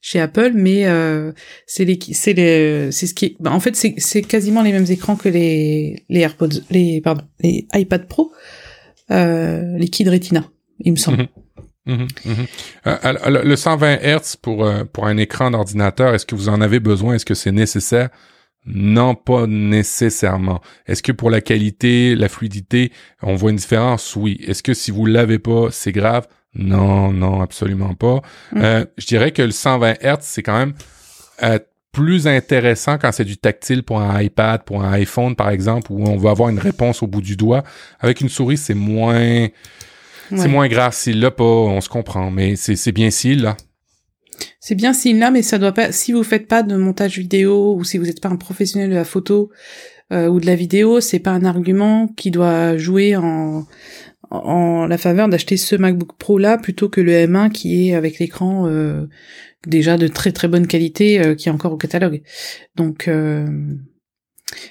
chez 0.00 0.20
Apple, 0.20 0.52
mais 0.54 0.86
euh, 0.86 1.32
c'est 1.66 1.84
les 1.84 1.98
c'est 2.12 2.32
les 2.32 2.90
c'est 2.90 3.06
ce 3.06 3.14
qui 3.14 3.36
bah, 3.40 3.52
en 3.52 3.60
fait 3.60 3.76
c'est 3.76 3.94
c'est 3.98 4.22
quasiment 4.22 4.62
les 4.62 4.72
mêmes 4.72 4.90
écrans 4.90 5.16
que 5.16 5.28
les 5.28 6.04
les 6.08 6.20
AirPods 6.20 6.60
les 6.70 7.00
pardon 7.00 7.24
les 7.40 7.66
iPad 7.74 8.06
Pro 8.06 8.32
euh, 9.10 9.76
liquide 9.78 10.08
Retina 10.08 10.44
il 10.80 10.92
me 10.92 10.96
semble. 10.96 11.18
Mhm. 11.18 11.28
Mhm, 11.86 12.08
mhm. 12.24 12.46
Euh, 12.86 13.42
le 13.42 13.56
120 13.56 13.96
Hz 14.02 14.36
pour 14.40 14.64
euh, 14.64 14.84
pour 14.84 15.06
un 15.06 15.16
écran 15.16 15.50
d'ordinateur, 15.50 16.14
est-ce 16.14 16.26
que 16.26 16.34
vous 16.34 16.48
en 16.48 16.60
avez 16.60 16.80
besoin? 16.80 17.14
Est-ce 17.14 17.24
que 17.24 17.34
c'est 17.34 17.52
nécessaire? 17.52 18.10
Non, 18.66 19.14
pas 19.14 19.46
nécessairement. 19.46 20.60
Est-ce 20.86 21.02
que 21.02 21.12
pour 21.12 21.30
la 21.30 21.40
qualité, 21.40 22.14
la 22.14 22.28
fluidité, 22.28 22.92
on 23.22 23.34
voit 23.34 23.50
une 23.50 23.56
différence? 23.56 24.14
Oui. 24.16 24.38
Est-ce 24.46 24.62
que 24.62 24.74
si 24.74 24.90
vous 24.90 25.06
l'avez 25.06 25.38
pas, 25.38 25.68
c'est 25.70 25.92
grave? 25.92 26.28
Non, 26.54 27.12
non, 27.12 27.40
absolument 27.40 27.94
pas. 27.94 28.22
Mm. 28.52 28.58
Euh, 28.58 28.84
je 28.98 29.06
dirais 29.06 29.32
que 29.32 29.42
le 29.42 29.52
120 29.52 30.02
Hz, 30.02 30.18
c'est 30.20 30.42
quand 30.42 30.58
même 30.58 30.74
euh, 31.42 31.58
plus 31.92 32.26
intéressant 32.26 32.98
quand 32.98 33.12
c'est 33.12 33.24
du 33.24 33.36
tactile 33.36 33.82
pour 33.82 34.00
un 34.00 34.20
iPad, 34.20 34.62
pour 34.64 34.82
un 34.82 34.92
iPhone, 34.92 35.36
par 35.36 35.50
exemple, 35.50 35.92
où 35.92 36.08
on 36.08 36.16
veut 36.16 36.28
avoir 36.28 36.48
une 36.48 36.58
réponse 36.58 37.02
au 37.02 37.06
bout 37.06 37.22
du 37.22 37.36
doigt. 37.36 37.62
Avec 38.00 38.20
une 38.20 38.28
souris, 38.28 38.56
c'est 38.56 38.74
moins, 38.74 39.48
c'est 40.30 40.48
moins 40.48 40.68
grave 40.68 40.94
s'il 40.94 41.20
l'a 41.20 41.30
pas, 41.30 41.44
on 41.44 41.80
se 41.80 41.88
comprend, 41.88 42.30
mais 42.30 42.56
c'est 42.56 42.92
bien 42.92 43.10
s'il 43.10 43.42
l'a. 43.42 43.56
C'est 44.58 44.74
bien 44.74 44.92
s'il 44.92 45.18
l'a, 45.18 45.30
mais 45.30 45.42
ça 45.42 45.58
doit 45.58 45.72
pas, 45.72 45.92
si 45.92 46.12
vous 46.12 46.22
faites 46.22 46.46
pas 46.46 46.62
de 46.62 46.76
montage 46.76 47.18
vidéo 47.18 47.74
ou 47.76 47.84
si 47.84 47.98
vous 47.98 48.04
n'êtes 48.04 48.20
pas 48.20 48.28
un 48.28 48.36
professionnel 48.36 48.90
de 48.90 48.94
la 48.94 49.04
photo 49.04 49.50
euh, 50.12 50.28
ou 50.28 50.40
de 50.40 50.46
la 50.46 50.54
vidéo, 50.54 51.00
c'est 51.00 51.18
pas 51.18 51.32
un 51.32 51.44
argument 51.44 52.08
qui 52.16 52.30
doit 52.30 52.76
jouer 52.76 53.16
en, 53.16 53.66
en 54.30 54.86
la 54.86 54.98
faveur 54.98 55.28
d'acheter 55.28 55.56
ce 55.56 55.76
MacBook 55.76 56.16
Pro 56.16 56.38
là 56.38 56.56
plutôt 56.58 56.88
que 56.88 57.00
le 57.00 57.12
M1 57.12 57.50
qui 57.50 57.88
est 57.88 57.94
avec 57.94 58.18
l'écran 58.18 58.66
euh, 58.66 59.06
déjà 59.66 59.96
de 59.96 60.08
très 60.08 60.32
très 60.32 60.48
bonne 60.48 60.66
qualité 60.66 61.20
euh, 61.20 61.34
qui 61.34 61.48
est 61.48 61.52
encore 61.52 61.72
au 61.72 61.76
catalogue. 61.76 62.22
Donc 62.76 63.08
euh, 63.08 63.46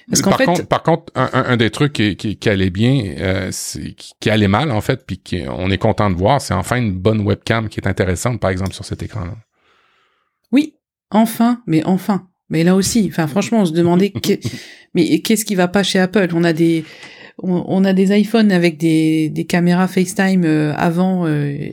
parce 0.08 0.22
qu'en 0.22 0.32
fait, 0.32 0.44
contre, 0.44 0.66
par 0.66 0.82
contre, 0.82 1.12
un, 1.14 1.30
un, 1.32 1.56
des 1.56 1.70
trucs 1.70 1.94
qui, 1.94 2.16
qui, 2.16 2.36
qui 2.36 2.48
allait 2.48 2.70
bien, 2.70 3.14
euh, 3.18 3.50
qui, 3.96 4.12
qui, 4.18 4.30
allait 4.30 4.48
mal 4.48 4.70
en 4.70 4.80
fait, 4.80 5.04
puis 5.06 5.20
qu'on 5.20 5.70
est 5.70 5.78
content 5.78 6.10
de 6.10 6.16
voir, 6.16 6.40
c'est 6.40 6.54
enfin 6.54 6.76
une 6.76 6.92
bonne 6.92 7.20
webcam 7.20 7.68
qui 7.68 7.80
est 7.80 7.86
intéressante, 7.86 8.40
par 8.40 8.50
exemple, 8.50 8.74
sur 8.74 8.84
cet 8.84 9.02
écran-là. 9.02 9.36
Oui, 10.52 10.74
enfin, 11.10 11.62
mais 11.66 11.84
enfin. 11.84 12.26
Mais 12.50 12.64
là 12.64 12.74
aussi, 12.74 13.06
enfin 13.10 13.26
franchement, 13.28 13.60
on 13.60 13.64
se 13.64 13.72
demandait 13.72 14.12
mais 14.94 15.20
qu'est-ce 15.20 15.44
qui 15.44 15.54
va 15.54 15.68
pas 15.68 15.82
chez 15.82 16.00
Apple? 16.00 16.28
On 16.34 16.44
a 16.44 16.52
des 16.52 16.84
on, 17.42 17.84
a 17.84 17.92
des 17.92 18.16
iPhones 18.18 18.52
avec 18.52 18.76
des, 18.76 19.28
des 19.30 19.44
caméras 19.44 19.88
FaceTime 19.88 20.44
euh, 20.44 20.74
avant 20.74 21.26
euh, 21.26 21.70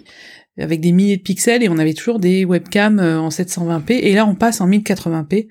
avec 0.57 0.81
des 0.81 0.91
milliers 0.91 1.17
de 1.17 1.21
pixels 1.21 1.63
et 1.63 1.69
on 1.69 1.77
avait 1.77 1.93
toujours 1.93 2.19
des 2.19 2.45
webcams 2.45 2.99
euh, 2.99 3.19
en 3.19 3.29
720p 3.29 3.91
et 3.91 4.13
là 4.13 4.25
on 4.25 4.35
passe 4.35 4.61
en 4.61 4.69
1080p. 4.69 5.47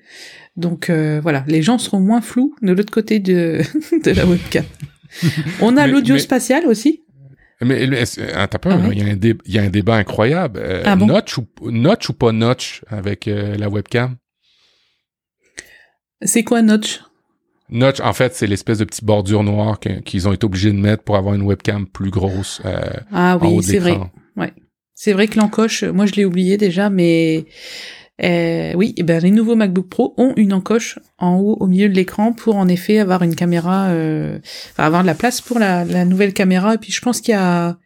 Donc 0.55 0.89
voilà, 0.89 1.43
les 1.47 1.61
gens 1.61 1.77
seront 1.77 1.99
moins 1.99 2.21
flous 2.21 2.55
de 2.63 2.71
l'autre 2.73 2.91
côté 2.91 3.19
de, 3.19 3.61
de 4.03 4.11
la 4.11 4.25
webcam. 4.25 4.65
On 5.61 5.77
a 5.77 5.85
l'audio 5.85 6.17
spatial 6.17 6.65
aussi. 6.65 7.03
Mais, 7.61 7.83
ah 7.83 8.47
il, 8.91 8.97
y 8.97 9.01
a 9.01 9.05
un 9.05 9.17
il 9.21 9.53
y 9.53 9.59
a 9.59 9.61
un 9.61 9.69
débat 9.69 9.97
incroyable. 9.97 10.61
Ah 10.83 10.95
notch, 10.95 11.37
ou, 11.37 11.45
notch 11.69 12.09
ou 12.09 12.13
pas 12.13 12.31
notch 12.31 12.83
avec 12.87 13.27
la 13.27 13.69
webcam? 13.69 14.15
C'est 16.23 16.43
quoi 16.43 16.63
notch? 16.63 17.01
Notch, 17.69 17.99
en 17.99 18.13
fait, 18.13 18.33
c'est 18.33 18.47
l'espèce 18.47 18.77
de 18.77 18.85
petite 18.85 19.03
bordure 19.03 19.43
noire 19.43 19.79
qu'ils 19.79 20.27
ont 20.27 20.33
été 20.33 20.45
obligés 20.45 20.71
de 20.71 20.77
mettre 20.77 21.03
pour 21.03 21.17
avoir 21.17 21.35
une 21.35 21.41
webcam 21.41 21.85
plus 21.85 22.11
grosse. 22.11 22.61
Euh, 22.65 22.79
ah 23.11 23.37
oui, 23.41 23.61
c'est 23.61 23.79
vrai. 23.79 23.99
Ouais. 24.35 24.53
C'est 24.93 25.13
vrai 25.13 25.27
que 25.27 25.37
l'encoche, 25.37 25.83
moi 25.83 26.07
je 26.07 26.13
l'ai 26.13 26.25
oublié 26.25 26.57
déjà, 26.57 26.89
mais 26.89 27.45
euh, 28.23 28.73
oui, 28.75 28.95
eh 28.97 29.03
ben 29.03 29.21
les 29.21 29.29
nouveaux 29.29 29.55
MacBook 29.55 29.89
Pro 29.89 30.15
ont 30.17 30.33
une 30.37 30.51
encoche 30.51 30.97
en 31.19 31.35
haut 31.35 31.55
au 31.59 31.67
milieu 31.67 31.87
de 31.87 31.93
l'écran 31.93 32.33
pour 32.33 32.55
en 32.55 32.67
effet 32.67 32.97
avoir 32.97 33.21
une 33.21 33.35
caméra, 33.35 33.89
euh, 33.89 34.39
enfin, 34.71 34.85
avoir 34.85 35.03
de 35.03 35.07
la 35.07 35.13
place 35.13 35.39
pour 35.39 35.59
la, 35.59 35.85
la, 35.85 36.03
nouvelle 36.03 36.33
caméra. 36.33 36.73
Et 36.73 36.77
puis 36.79 36.91
je 36.91 36.99
pense 36.99 37.21
qu'il 37.21 37.33
y 37.33 37.37
a 37.37 37.77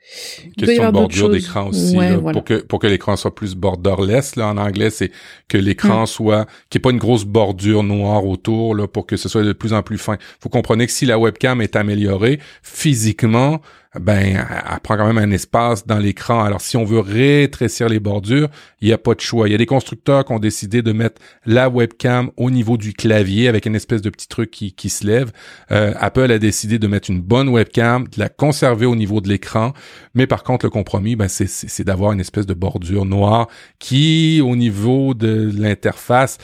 question 0.58 0.86
de 0.86 0.92
bordure 0.92 1.30
d'écran 1.30 1.68
aussi 1.68 1.98
pour 2.32 2.46
que 2.46 2.62
pour 2.62 2.80
que 2.80 2.88
l'écran 2.88 3.18
soit 3.18 3.36
plus 3.36 3.56
borderless 3.56 4.38
là 4.38 4.48
en 4.48 4.58
anglais, 4.58 4.90
c'est 4.90 5.12
que 5.50 5.58
l'écran 5.58 6.04
mm. 6.04 6.08
soit 6.08 6.46
qu'il 6.70 6.80
n'y 6.80 6.82
ait 6.82 6.84
pas 6.84 6.92
une 6.92 7.00
grosse 7.00 7.26
bordure 7.26 7.84
noire 7.84 8.26
autour 8.26 8.74
là 8.74 8.88
pour 8.88 9.06
que 9.06 9.18
ce 9.18 9.28
soit 9.28 9.44
de 9.44 9.54
plus 9.54 9.74
en 9.74 9.84
plus 9.84 9.98
fin. 9.98 10.18
Faut 10.40 10.50
comprendre 10.50 10.86
que 10.86 10.92
si 10.92 11.06
la 11.06 11.20
webcam 11.20 11.62
est 11.62 11.76
améliorée 11.76 12.40
physiquement, 12.64 13.60
ben, 14.00 14.46
elle 14.72 14.80
prend 14.80 14.96
quand 14.96 15.06
même 15.06 15.18
un 15.18 15.32
espace 15.32 15.86
dans 15.86 15.98
l'écran. 15.98 16.44
Alors, 16.44 16.62
si 16.62 16.78
on 16.78 16.86
veut 16.86 17.00
rétrécir 17.00 17.90
les 17.90 18.00
bordures, 18.00 18.48
il 18.80 18.88
n'y 18.88 18.94
a 18.94 18.98
pas 18.98 19.16
de 19.16 19.20
choix. 19.20 19.50
Il 19.50 19.52
y 19.52 19.56
a 19.56 19.58
des 19.58 19.66
constructeurs 19.66 20.24
qui 20.24 20.32
ont 20.32 20.40
décidé 20.40 20.82
de 20.82 20.94
mettre 20.94 21.22
la 21.46 21.68
webcam 21.68 22.32
au 22.38 22.52
niveau 22.52 22.78
du 22.78 22.94
clavier 22.94 23.50
avec 23.50 23.66
une 23.66 23.76
espèce 23.76 24.02
de 24.02 24.10
petit 24.10 24.30
truc 24.30 24.50
qui, 24.50 24.72
qui 24.72 24.90
se 24.90 25.06
lève. 25.06 25.32
Euh, 25.72 25.94
Apple 26.00 26.32
a 26.32 26.40
décidé 26.40 26.80
de 26.80 26.88
mettre 26.88 27.10
une 27.10 27.20
bonne 27.20 27.50
webcam, 27.50 28.08
de 28.08 28.18
la 28.18 28.30
conserver 28.30 28.86
au 28.86 28.96
niveau 28.96 29.20
de 29.20 29.28
l'écran. 29.28 29.74
Mais 30.16 30.26
par 30.26 30.44
contre, 30.44 30.66
le 30.66 30.70
compromis, 30.70 31.18
ben, 31.18 31.28
c'est 31.28 31.84
d'avoir 31.84 32.14
une 32.14 32.22
espèce 32.22 32.46
de 32.46 32.54
bordure 32.54 33.06
noire 33.06 33.50
qui, 33.78 34.42
au 34.42 34.56
niveau 34.56 35.14
de 35.14 35.52
l'interface, 35.54 36.38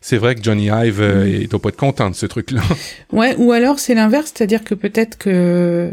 c'est 0.00 0.16
vrai 0.16 0.36
que 0.36 0.42
Johnny 0.42 0.68
Ive 0.68 1.02
euh, 1.02 1.24
mm. 1.26 1.42
est 1.42 1.54
au 1.54 1.58
pas 1.58 1.70
de 1.70 1.76
content 1.76 2.08
de 2.08 2.14
ce 2.14 2.24
truc-là. 2.24 2.62
Ouais, 3.12 3.34
ou 3.36 3.52
alors 3.52 3.78
c'est 3.78 3.94
l'inverse, 3.94 4.32
c'est-à-dire 4.34 4.64
que 4.64 4.74
peut-être 4.74 5.18
que 5.18 5.92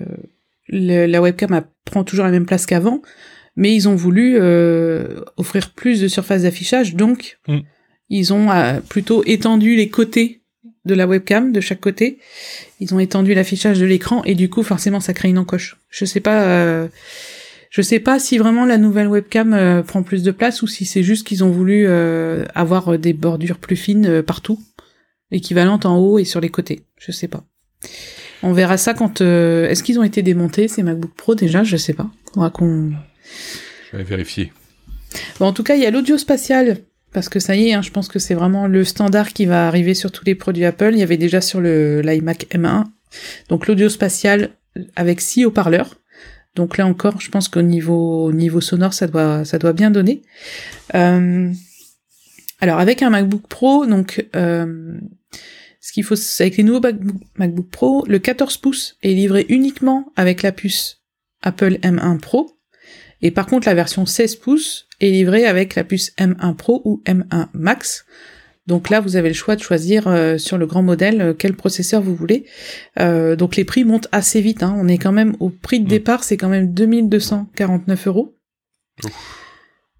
la 0.69 1.21
webcam 1.21 1.61
prend 1.85 2.03
toujours 2.03 2.25
la 2.25 2.31
même 2.31 2.45
place 2.45 2.65
qu'avant, 2.65 3.01
mais 3.55 3.73
ils 3.73 3.87
ont 3.87 3.95
voulu 3.95 4.37
euh, 4.39 5.21
offrir 5.37 5.71
plus 5.71 6.01
de 6.01 6.07
surface 6.07 6.43
d'affichage, 6.43 6.95
donc 6.95 7.37
mm. 7.47 7.59
ils 8.09 8.33
ont 8.33 8.51
euh, 8.51 8.79
plutôt 8.81 9.23
étendu 9.25 9.75
les 9.75 9.89
côtés 9.89 10.41
de 10.83 10.93
la 10.93 11.07
webcam 11.07 11.51
de 11.51 11.61
chaque 11.61 11.79
côté. 11.79 12.19
Ils 12.79 12.93
ont 12.93 12.99
étendu 12.99 13.33
l'affichage 13.33 13.79
de 13.79 13.85
l'écran 13.85 14.23
et 14.23 14.35
du 14.35 14.49
coup 14.49 14.61
forcément 14.61 14.99
ça 14.99 15.13
crée 15.13 15.29
une 15.29 15.37
encoche. 15.39 15.77
Je 15.89 16.05
sais 16.05 16.19
pas, 16.19 16.43
euh, 16.43 16.87
je 17.71 17.81
sais 17.81 17.99
pas 17.99 18.19
si 18.19 18.37
vraiment 18.37 18.65
la 18.65 18.77
nouvelle 18.77 19.07
webcam 19.07 19.83
prend 19.87 20.03
plus 20.03 20.21
de 20.21 20.31
place 20.31 20.61
ou 20.61 20.67
si 20.67 20.85
c'est 20.85 21.01
juste 21.01 21.25
qu'ils 21.25 21.43
ont 21.43 21.49
voulu 21.49 21.87
avoir 21.87 22.99
des 22.99 23.13
bordures 23.13 23.57
plus 23.57 23.75
fines 23.75 24.21
partout, 24.21 24.59
équivalentes 25.31 25.87
en 25.87 25.97
haut 25.97 26.19
et 26.19 26.25
sur 26.25 26.39
les 26.39 26.49
côtés. 26.49 26.83
Je 26.99 27.11
sais 27.11 27.27
pas. 27.27 27.43
On 28.45 28.53
verra 28.53 28.77
ça 28.77 28.93
quand. 28.93 29.21
Euh, 29.21 29.67
est-ce 29.67 29.81
qu'ils 29.81 29.99
ont 29.99 30.03
été 30.03 30.21
démontés 30.21 30.67
ces 30.67 30.83
MacBook 30.83 31.15
Pro 31.15 31.33
déjà? 31.33 31.63
Je 31.63 31.77
sais 31.77 31.93
pas. 31.93 32.07
On 32.35 32.47
qu'on. 32.51 32.91
Je 33.91 33.97
vais 33.97 34.03
vérifier. 34.03 34.53
Bon, 35.39 35.47
en 35.47 35.53
tout 35.53 35.63
cas, 35.63 35.75
il 35.75 35.81
y 35.81 35.85
a 35.87 35.89
l'audio 35.89 36.19
spatial 36.19 36.77
parce 37.11 37.27
que 37.27 37.39
ça 37.39 37.55
y 37.55 37.69
est, 37.69 37.73
hein, 37.73 37.81
je 37.81 37.89
pense 37.89 38.07
que 38.07 38.19
c'est 38.19 38.35
vraiment 38.35 38.67
le 38.67 38.83
standard 38.83 39.33
qui 39.33 39.47
va 39.47 39.67
arriver 39.67 39.95
sur 39.95 40.11
tous 40.11 40.25
les 40.25 40.35
produits 40.35 40.63
Apple. 40.63 40.91
Il 40.91 40.99
y 40.99 41.03
avait 41.03 41.17
déjà 41.17 41.41
sur 41.41 41.59
le 41.59 42.01
l'iMac 42.01 42.45
M1. 42.51 42.83
Donc 43.49 43.65
l'audio 43.65 43.89
spatial 43.89 44.51
avec 44.95 45.21
six 45.21 45.43
haut-parleurs. 45.45 45.95
Donc 46.53 46.77
là 46.77 46.85
encore, 46.85 47.19
je 47.19 47.31
pense 47.31 47.47
qu'au 47.47 47.63
niveau 47.63 48.31
niveau 48.31 48.61
sonore, 48.61 48.93
ça 48.93 49.07
doit 49.07 49.43
ça 49.43 49.57
doit 49.57 49.73
bien 49.73 49.89
donner. 49.89 50.21
Euh, 50.93 51.51
alors 52.61 52.77
avec 52.77 53.01
un 53.01 53.09
MacBook 53.09 53.47
Pro, 53.47 53.87
donc 53.87 54.27
euh, 54.35 54.99
ce 55.85 55.91
qu'il 55.91 56.03
faut, 56.03 56.15
c'est 56.15 56.45
avec 56.45 56.57
les 56.57 56.63
nouveaux 56.63 56.81
MacBook, 57.35 57.69
Pro, 57.69 58.05
le 58.07 58.17
14 58.17 58.57
pouces 58.57 58.97
est 59.03 59.13
livré 59.13 59.45
uniquement 59.49 60.11
avec 60.15 60.41
la 60.41 60.51
puce 60.51 61.03
Apple 61.43 61.77
M1 61.83 62.19
Pro. 62.19 62.57
Et 63.21 63.29
par 63.29 63.45
contre, 63.45 63.67
la 63.67 63.75
version 63.75 64.07
16 64.07 64.37
pouces 64.37 64.87
est 64.99 65.11
livrée 65.11 65.45
avec 65.45 65.75
la 65.75 65.83
puce 65.83 66.11
M1 66.17 66.55
Pro 66.55 66.81
ou 66.85 67.03
M1 67.05 67.49
Max. 67.53 68.07
Donc 68.65 68.89
là, 68.89 68.99
vous 68.99 69.15
avez 69.15 69.27
le 69.27 69.35
choix 69.35 69.55
de 69.55 69.61
choisir 69.61 70.07
euh, 70.07 70.39
sur 70.39 70.57
le 70.57 70.65
grand 70.65 70.81
modèle 70.81 71.21
euh, 71.21 71.33
quel 71.37 71.53
processeur 71.53 72.01
vous 72.01 72.15
voulez. 72.15 72.47
Euh, 72.99 73.35
donc 73.35 73.55
les 73.55 73.63
prix 73.63 73.83
montent 73.83 74.07
assez 74.11 74.41
vite. 74.41 74.63
Hein. 74.63 74.75
On 74.79 74.87
est 74.87 74.97
quand 74.97 75.11
même 75.11 75.35
au 75.39 75.51
prix 75.51 75.79
de 75.79 75.85
mmh. 75.85 75.89
départ, 75.89 76.23
c'est 76.23 76.35
quand 76.35 76.49
même 76.49 76.73
2249 76.73 78.07
euros. 78.07 78.35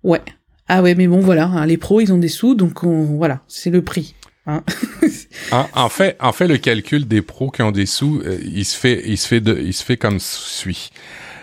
Ouais. 0.01 0.21
Ah 0.67 0.81
ouais, 0.81 0.95
mais 0.95 1.05
bon 1.05 1.19
voilà, 1.19 1.45
hein, 1.45 1.67
les 1.67 1.77
pros 1.77 2.01
ils 2.01 2.11
ont 2.11 2.17
des 2.17 2.27
sous, 2.27 2.55
donc 2.55 2.83
voilà, 2.83 3.43
c'est 3.47 3.69
le 3.69 3.83
prix. 3.83 4.15
Hein? 4.47 4.63
en, 5.51 5.89
fait, 5.89 6.17
en 6.19 6.31
fait, 6.31 6.47
le 6.47 6.57
calcul 6.57 7.07
des 7.07 7.21
pros 7.21 7.49
qui 7.49 7.61
ont 7.61 7.71
des 7.71 7.85
sous, 7.85 8.21
euh, 8.25 8.37
il 8.43 8.65
se 8.65 8.77
fait, 8.77 9.03
il 9.05 9.17
se 9.17 9.27
fait 9.27 9.41
de, 9.41 9.57
il 9.59 9.73
se 9.73 9.83
fait 9.83 9.97
comme 9.97 10.19
suit. 10.19 10.91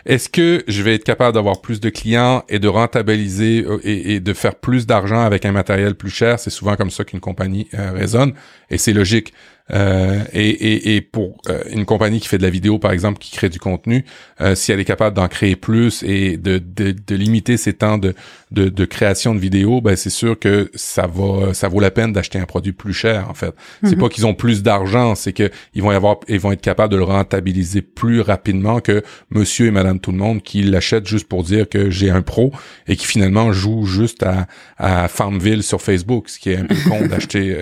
Est-ce 0.05 0.29
que 0.29 0.65
je 0.67 0.83
vais 0.83 0.95
être 0.97 1.05
capable 1.05 1.35
d'avoir 1.35 1.61
plus 1.61 1.81
de 1.81 1.89
clients 1.89 2.45
et 2.49 2.59
de 2.59 2.67
rentabiliser 2.67 3.65
euh, 3.65 3.79
et, 3.85 4.19
de 4.21 4.33
faire 4.33 4.57
plus 4.57 4.87
d'argent 4.87 5.21
avec 5.21 5.45
un 5.45 5.53
matériel 5.53 5.95
plus 5.95 6.11
cher? 6.11 6.41
C'est 6.41 6.51
souvent 6.51 6.77
comme 6.77 6.91
ça 6.91 7.05
qu'une 7.05 7.21
compagnie 7.21 7.69
euh, 7.75 7.93
raisonne 7.93 8.35
et 8.71 8.79
c'est 8.79 8.93
logique. 8.93 9.33
Euh, 9.71 10.23
et, 10.33 10.49
et, 10.49 10.97
et, 10.97 11.01
pour 11.01 11.41
euh, 11.49 11.63
une 11.71 11.85
compagnie 11.85 12.21
qui 12.21 12.29
fait 12.29 12.39
de 12.39 12.43
la 12.43 12.51
vidéo, 12.51 12.79
par 12.79 12.93
exemple, 12.93 13.19
qui 13.19 13.31
crée 13.31 13.49
du 13.49 13.59
contenu, 13.59 14.05
euh, 14.41 14.55
si 14.55 14.73
elle 14.73 14.81
est 14.81 14.85
capable 14.85 15.17
d'en 15.17 15.29
créer 15.29 15.57
plus 15.57 16.03
et 16.03 16.37
de, 16.37 16.59
de, 16.59 16.93
de 16.93 17.15
limiter 17.15 17.57
ses 17.57 17.73
temps 17.73 17.97
de, 17.97 18.15
de, 18.51 18.69
de, 18.69 18.85
création 18.85 19.35
de 19.35 19.41
vidéos, 19.41 19.81
ben 19.81 19.97
c'est 19.97 20.11
sûr 20.11 20.39
que 20.39 20.71
ça 20.75 21.07
va, 21.07 21.55
ça 21.55 21.69
vaut 21.69 21.81
la 21.81 21.91
peine 21.91 22.13
d'acheter 22.13 22.39
un 22.39 22.45
produit 22.45 22.73
plus 22.73 22.93
cher. 22.93 23.31
En 23.31 23.35
fait, 23.35 23.55
c'est 23.83 23.95
mhm. 23.95 24.01
pas 24.01 24.09
qu'ils 24.09 24.27
ont 24.27 24.35
plus 24.35 24.63
d'argent, 24.63 25.15
c'est 25.15 25.33
que 25.33 25.51
ils 25.75 25.83
vont 25.83 25.93
y 25.93 25.95
avoir, 25.95 26.17
ils 26.29 26.41
vont 26.41 26.53
être 26.53 26.61
capables 26.61 26.93
de 26.93 26.99
le 26.99 27.05
rentabiliser 27.05 27.83
plus 27.83 28.21
rapidement 28.21 28.81
que 28.81 29.03
Monsieur 29.31 29.67
et 29.67 29.71
Madame 29.71 30.01
tout 30.01 30.13
le 30.13 30.19
monde 30.19 30.43
qui 30.43 30.63
l'achètent 30.63 31.07
juste 31.07 31.29
pour 31.29 31.45
dire 31.45 31.69
que 31.69 31.89
j'ai 31.89 32.11
un 32.11 32.23
pro 32.23 32.53
et 32.89 32.97
qui 32.97 33.07
finalement 33.07 33.53
joue 33.53 33.87
juste 33.87 34.23
à, 34.25 34.47
à 34.77 35.09
Farmville 35.09 35.63
sur 35.63 35.81
Facebook, 35.81 36.29
ce 36.29 36.39
qui 36.39 36.51
est 36.51 36.57
un 36.57 36.65
peu 36.65 36.77
con 36.89 37.07
d'acheter. 37.09 37.59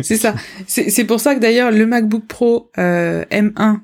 c'est 0.00 0.16
ça. 0.16 0.34
C'est 0.66 1.04
pour 1.04 1.20
ça 1.24 1.34
que 1.34 1.40
d'ailleurs 1.40 1.70
le 1.70 1.86
MacBook 1.86 2.26
Pro 2.26 2.70
euh, 2.78 3.24
M1 3.30 3.80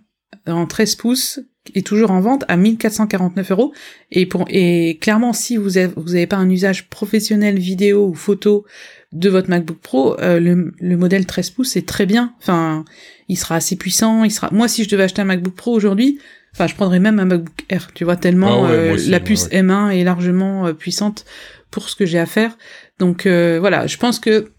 en 0.46 0.66
13 0.66 0.94
pouces 0.96 1.40
est 1.74 1.86
toujours 1.86 2.10
en 2.10 2.20
vente 2.20 2.44
à 2.48 2.56
1449 2.56 3.50
euros. 3.50 3.72
Et 4.10 4.26
pour 4.26 4.44
et 4.48 4.98
clairement, 5.00 5.32
si 5.32 5.56
vous 5.56 5.78
avez, 5.78 5.92
vous 5.96 6.14
avez 6.14 6.26
pas 6.26 6.36
un 6.36 6.48
usage 6.48 6.88
professionnel 6.88 7.58
vidéo 7.58 8.06
ou 8.06 8.14
photo 8.14 8.64
de 9.12 9.28
votre 9.28 9.50
MacBook 9.50 9.78
Pro, 9.78 10.20
euh, 10.20 10.38
le, 10.40 10.72
le, 10.78 10.96
modèle 10.96 11.26
13 11.26 11.50
pouces 11.50 11.70
c'est 11.70 11.86
très 11.86 12.06
bien. 12.06 12.34
Enfin, 12.40 12.84
il 13.28 13.36
sera 13.36 13.56
assez 13.56 13.76
puissant. 13.76 14.24
Il 14.24 14.30
sera. 14.30 14.50
Moi, 14.52 14.68
si 14.68 14.84
je 14.84 14.88
devais 14.88 15.04
acheter 15.04 15.22
un 15.22 15.26
MacBook 15.26 15.54
Pro 15.54 15.72
aujourd'hui, 15.72 16.18
enfin, 16.54 16.66
je 16.66 16.74
prendrais 16.74 17.00
même 17.00 17.18
un 17.18 17.24
MacBook 17.24 17.64
Air. 17.68 17.90
Tu 17.94 18.04
vois 18.04 18.16
tellement 18.16 18.66
ah 18.66 18.70
euh, 18.70 18.98
la 19.08 19.20
puce 19.20 19.48
M1 19.48 19.90
est 19.90 20.04
largement 20.04 20.72
puissante 20.74 21.24
pour 21.70 21.88
ce 21.88 21.96
que 21.96 22.06
j'ai 22.06 22.18
à 22.18 22.26
faire. 22.26 22.56
Donc 22.98 23.26
voilà, 23.26 23.86
je 23.86 23.96
pense 23.96 24.18
que 24.18 24.50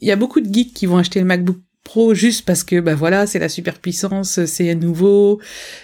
il 0.00 0.08
y 0.08 0.12
a 0.12 0.16
beaucoup 0.16 0.40
de 0.40 0.52
geeks 0.52 0.72
qui 0.72 0.86
vont 0.86 0.96
acheter 0.96 1.20
le 1.20 1.26
MacBook 1.26 1.58
Pro 1.90 2.14
juste 2.14 2.44
parce 2.46 2.62
que 2.62 2.78
bah 2.78 2.94
voilà, 2.94 3.26
c'est 3.26 3.40
la 3.40 3.48
super 3.48 3.80
puissance, 3.80 4.44
c'est 4.44 4.76
nouveau, 4.76 5.40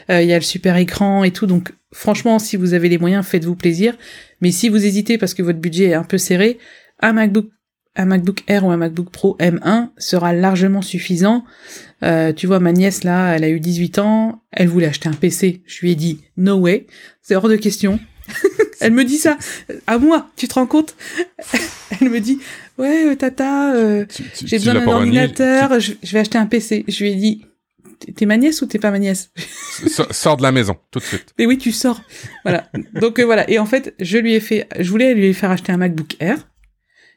euh, 0.09 0.23
il 0.23 0.29
y 0.29 0.33
a 0.33 0.39
le 0.39 0.45
super 0.45 0.77
écran 0.77 1.25
et 1.25 1.33
tout. 1.33 1.47
Donc 1.47 1.75
franchement, 1.93 2.39
si 2.39 2.57
vous 2.57 2.75
avez 2.75 2.89
les 2.89 2.97
moyens, 2.97 3.27
faites-vous 3.27 3.57
plaisir. 3.57 3.97
Mais 4.41 4.53
si 4.53 4.69
vous 4.69 4.87
hésitez 4.87 5.19
parce 5.19 5.35
que 5.35 5.43
votre 5.43 5.59
budget 5.59 5.87
est 5.87 5.95
un 5.95 6.05
peu 6.05 6.17
serré, 6.17 6.59
un 7.01 7.13
MacBook 7.13 7.49
un 7.97 8.05
MacBook 8.05 8.45
Air 8.47 8.65
ou 8.65 8.71
un 8.71 8.77
MacBook 8.77 9.11
Pro 9.11 9.37
M1 9.41 9.89
sera 9.99 10.33
largement 10.33 10.81
suffisant. 10.81 11.43
Euh, 12.05 12.33
tu 12.33 12.47
vois, 12.47 12.61
ma 12.61 12.71
nièce 12.71 13.03
là, 13.03 13.35
elle 13.35 13.43
a 13.43 13.49
eu 13.49 13.59
18 13.59 13.99
ans, 13.99 14.43
elle 14.53 14.69
voulait 14.69 14.87
acheter 14.87 15.09
un 15.09 15.13
PC. 15.13 15.63
Je 15.67 15.81
lui 15.81 15.91
ai 15.91 15.97
dit 15.97 16.21
no 16.37 16.55
way, 16.55 16.87
c'est 17.21 17.35
hors 17.35 17.49
de 17.49 17.57
question. 17.57 17.99
elle 18.81 18.93
me 18.93 19.05
dit 19.05 19.19
ça 19.19 19.39
à 19.89 19.99
moi, 19.99 20.31
tu 20.37 20.47
te 20.47 20.55
rends 20.55 20.67
compte? 20.67 20.95
Elle 22.01 22.11
me 22.11 22.21
dit 22.21 22.39
ouais 22.79 23.07
euh, 23.07 23.15
tata, 23.15 23.75
euh, 23.75 24.07
j'ai 24.45 24.59
besoin 24.59 24.75
d'un 24.75 24.87
ordinateur, 24.87 25.81
je, 25.81 25.95
vais 26.03 26.19
acheter 26.19 26.39
un 26.39 26.47
PC. 26.47 26.85
Je 26.89 27.05
lui 27.05 27.13
ai 27.13 27.15
dit 27.15 27.45
t'es 28.15 28.27
ma 28.27 28.37
nièce 28.37 28.61
ou 28.63 28.67
t'es 28.67 28.79
pas 28.79 28.91
ma 28.91 28.99
nièce? 28.99 29.31
Sors 30.11 30.37
de 30.37 30.43
la 30.43 30.53
maison 30.53 30.77
tout 30.91 30.99
de 30.99 31.05
suite. 31.05 31.35
Mais 31.39 31.47
oui, 31.47 31.59
tu 31.59 31.73
sors. 31.73 32.03
Voilà. 32.45 32.71
Donc 33.01 33.19
voilà. 33.21 33.49
Et 33.51 33.59
en 33.59 33.67
fait, 33.67 33.95
je 34.01 34.19
lui 34.19 34.35
ai 34.35 34.41
fait, 34.41 34.69
je 34.79 34.91
voulais 34.91 35.15
lui 35.15 35.33
faire 35.33 35.51
acheter 35.51 35.73
un 35.73 35.79
MacBook 35.79 36.17
Air 36.21 36.47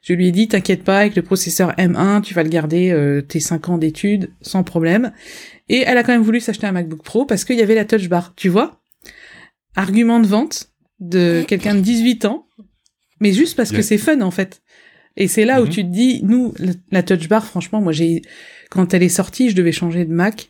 je 0.01 0.13
lui 0.13 0.27
ai 0.27 0.31
dit, 0.31 0.47
t'inquiète 0.47 0.83
pas, 0.83 0.99
avec 0.99 1.15
le 1.15 1.21
processeur 1.21 1.73
M1, 1.73 2.21
tu 2.21 2.33
vas 2.33 2.43
le 2.43 2.49
garder 2.49 2.91
euh, 2.91 3.21
tes 3.21 3.39
5 3.39 3.69
ans 3.69 3.77
d'études 3.77 4.31
sans 4.41 4.63
problème. 4.63 5.11
Et 5.67 5.83
elle 5.85 5.97
a 5.97 6.03
quand 6.03 6.13
même 6.13 6.23
voulu 6.23 6.39
s'acheter 6.39 6.67
un 6.67 6.71
MacBook 6.71 7.03
Pro 7.03 7.25
parce 7.25 7.43
qu'il 7.43 7.57
y 7.57 7.61
avait 7.61 7.75
la 7.75 7.85
Touch 7.85 8.07
Bar, 8.07 8.33
tu 8.35 8.49
vois? 8.49 8.81
Argument 9.75 10.19
de 10.19 10.27
vente 10.27 10.69
de 10.99 11.43
quelqu'un 11.47 11.75
de 11.75 11.81
18 11.81 12.25
ans, 12.25 12.47
mais 13.19 13.33
juste 13.33 13.55
parce 13.55 13.71
que 13.71 13.81
c'est 13.81 13.97
fun 13.97 14.21
en 14.21 14.31
fait. 14.31 14.61
Et 15.19 15.27
c'est 15.27 15.45
là 15.45 15.61
où 15.61 15.65
mhm. 15.65 15.69
tu 15.69 15.83
te 15.83 15.89
dis, 15.89 16.21
nous, 16.23 16.53
la 16.91 17.03
Touch 17.03 17.27
Bar, 17.27 17.45
franchement, 17.45 17.81
moi 17.81 17.91
j'ai, 17.91 18.23
quand 18.71 18.93
elle 18.93 19.03
est 19.03 19.09
sortie, 19.09 19.49
je 19.49 19.55
devais 19.55 19.73
changer 19.73 20.05
de 20.05 20.13
Mac. 20.13 20.49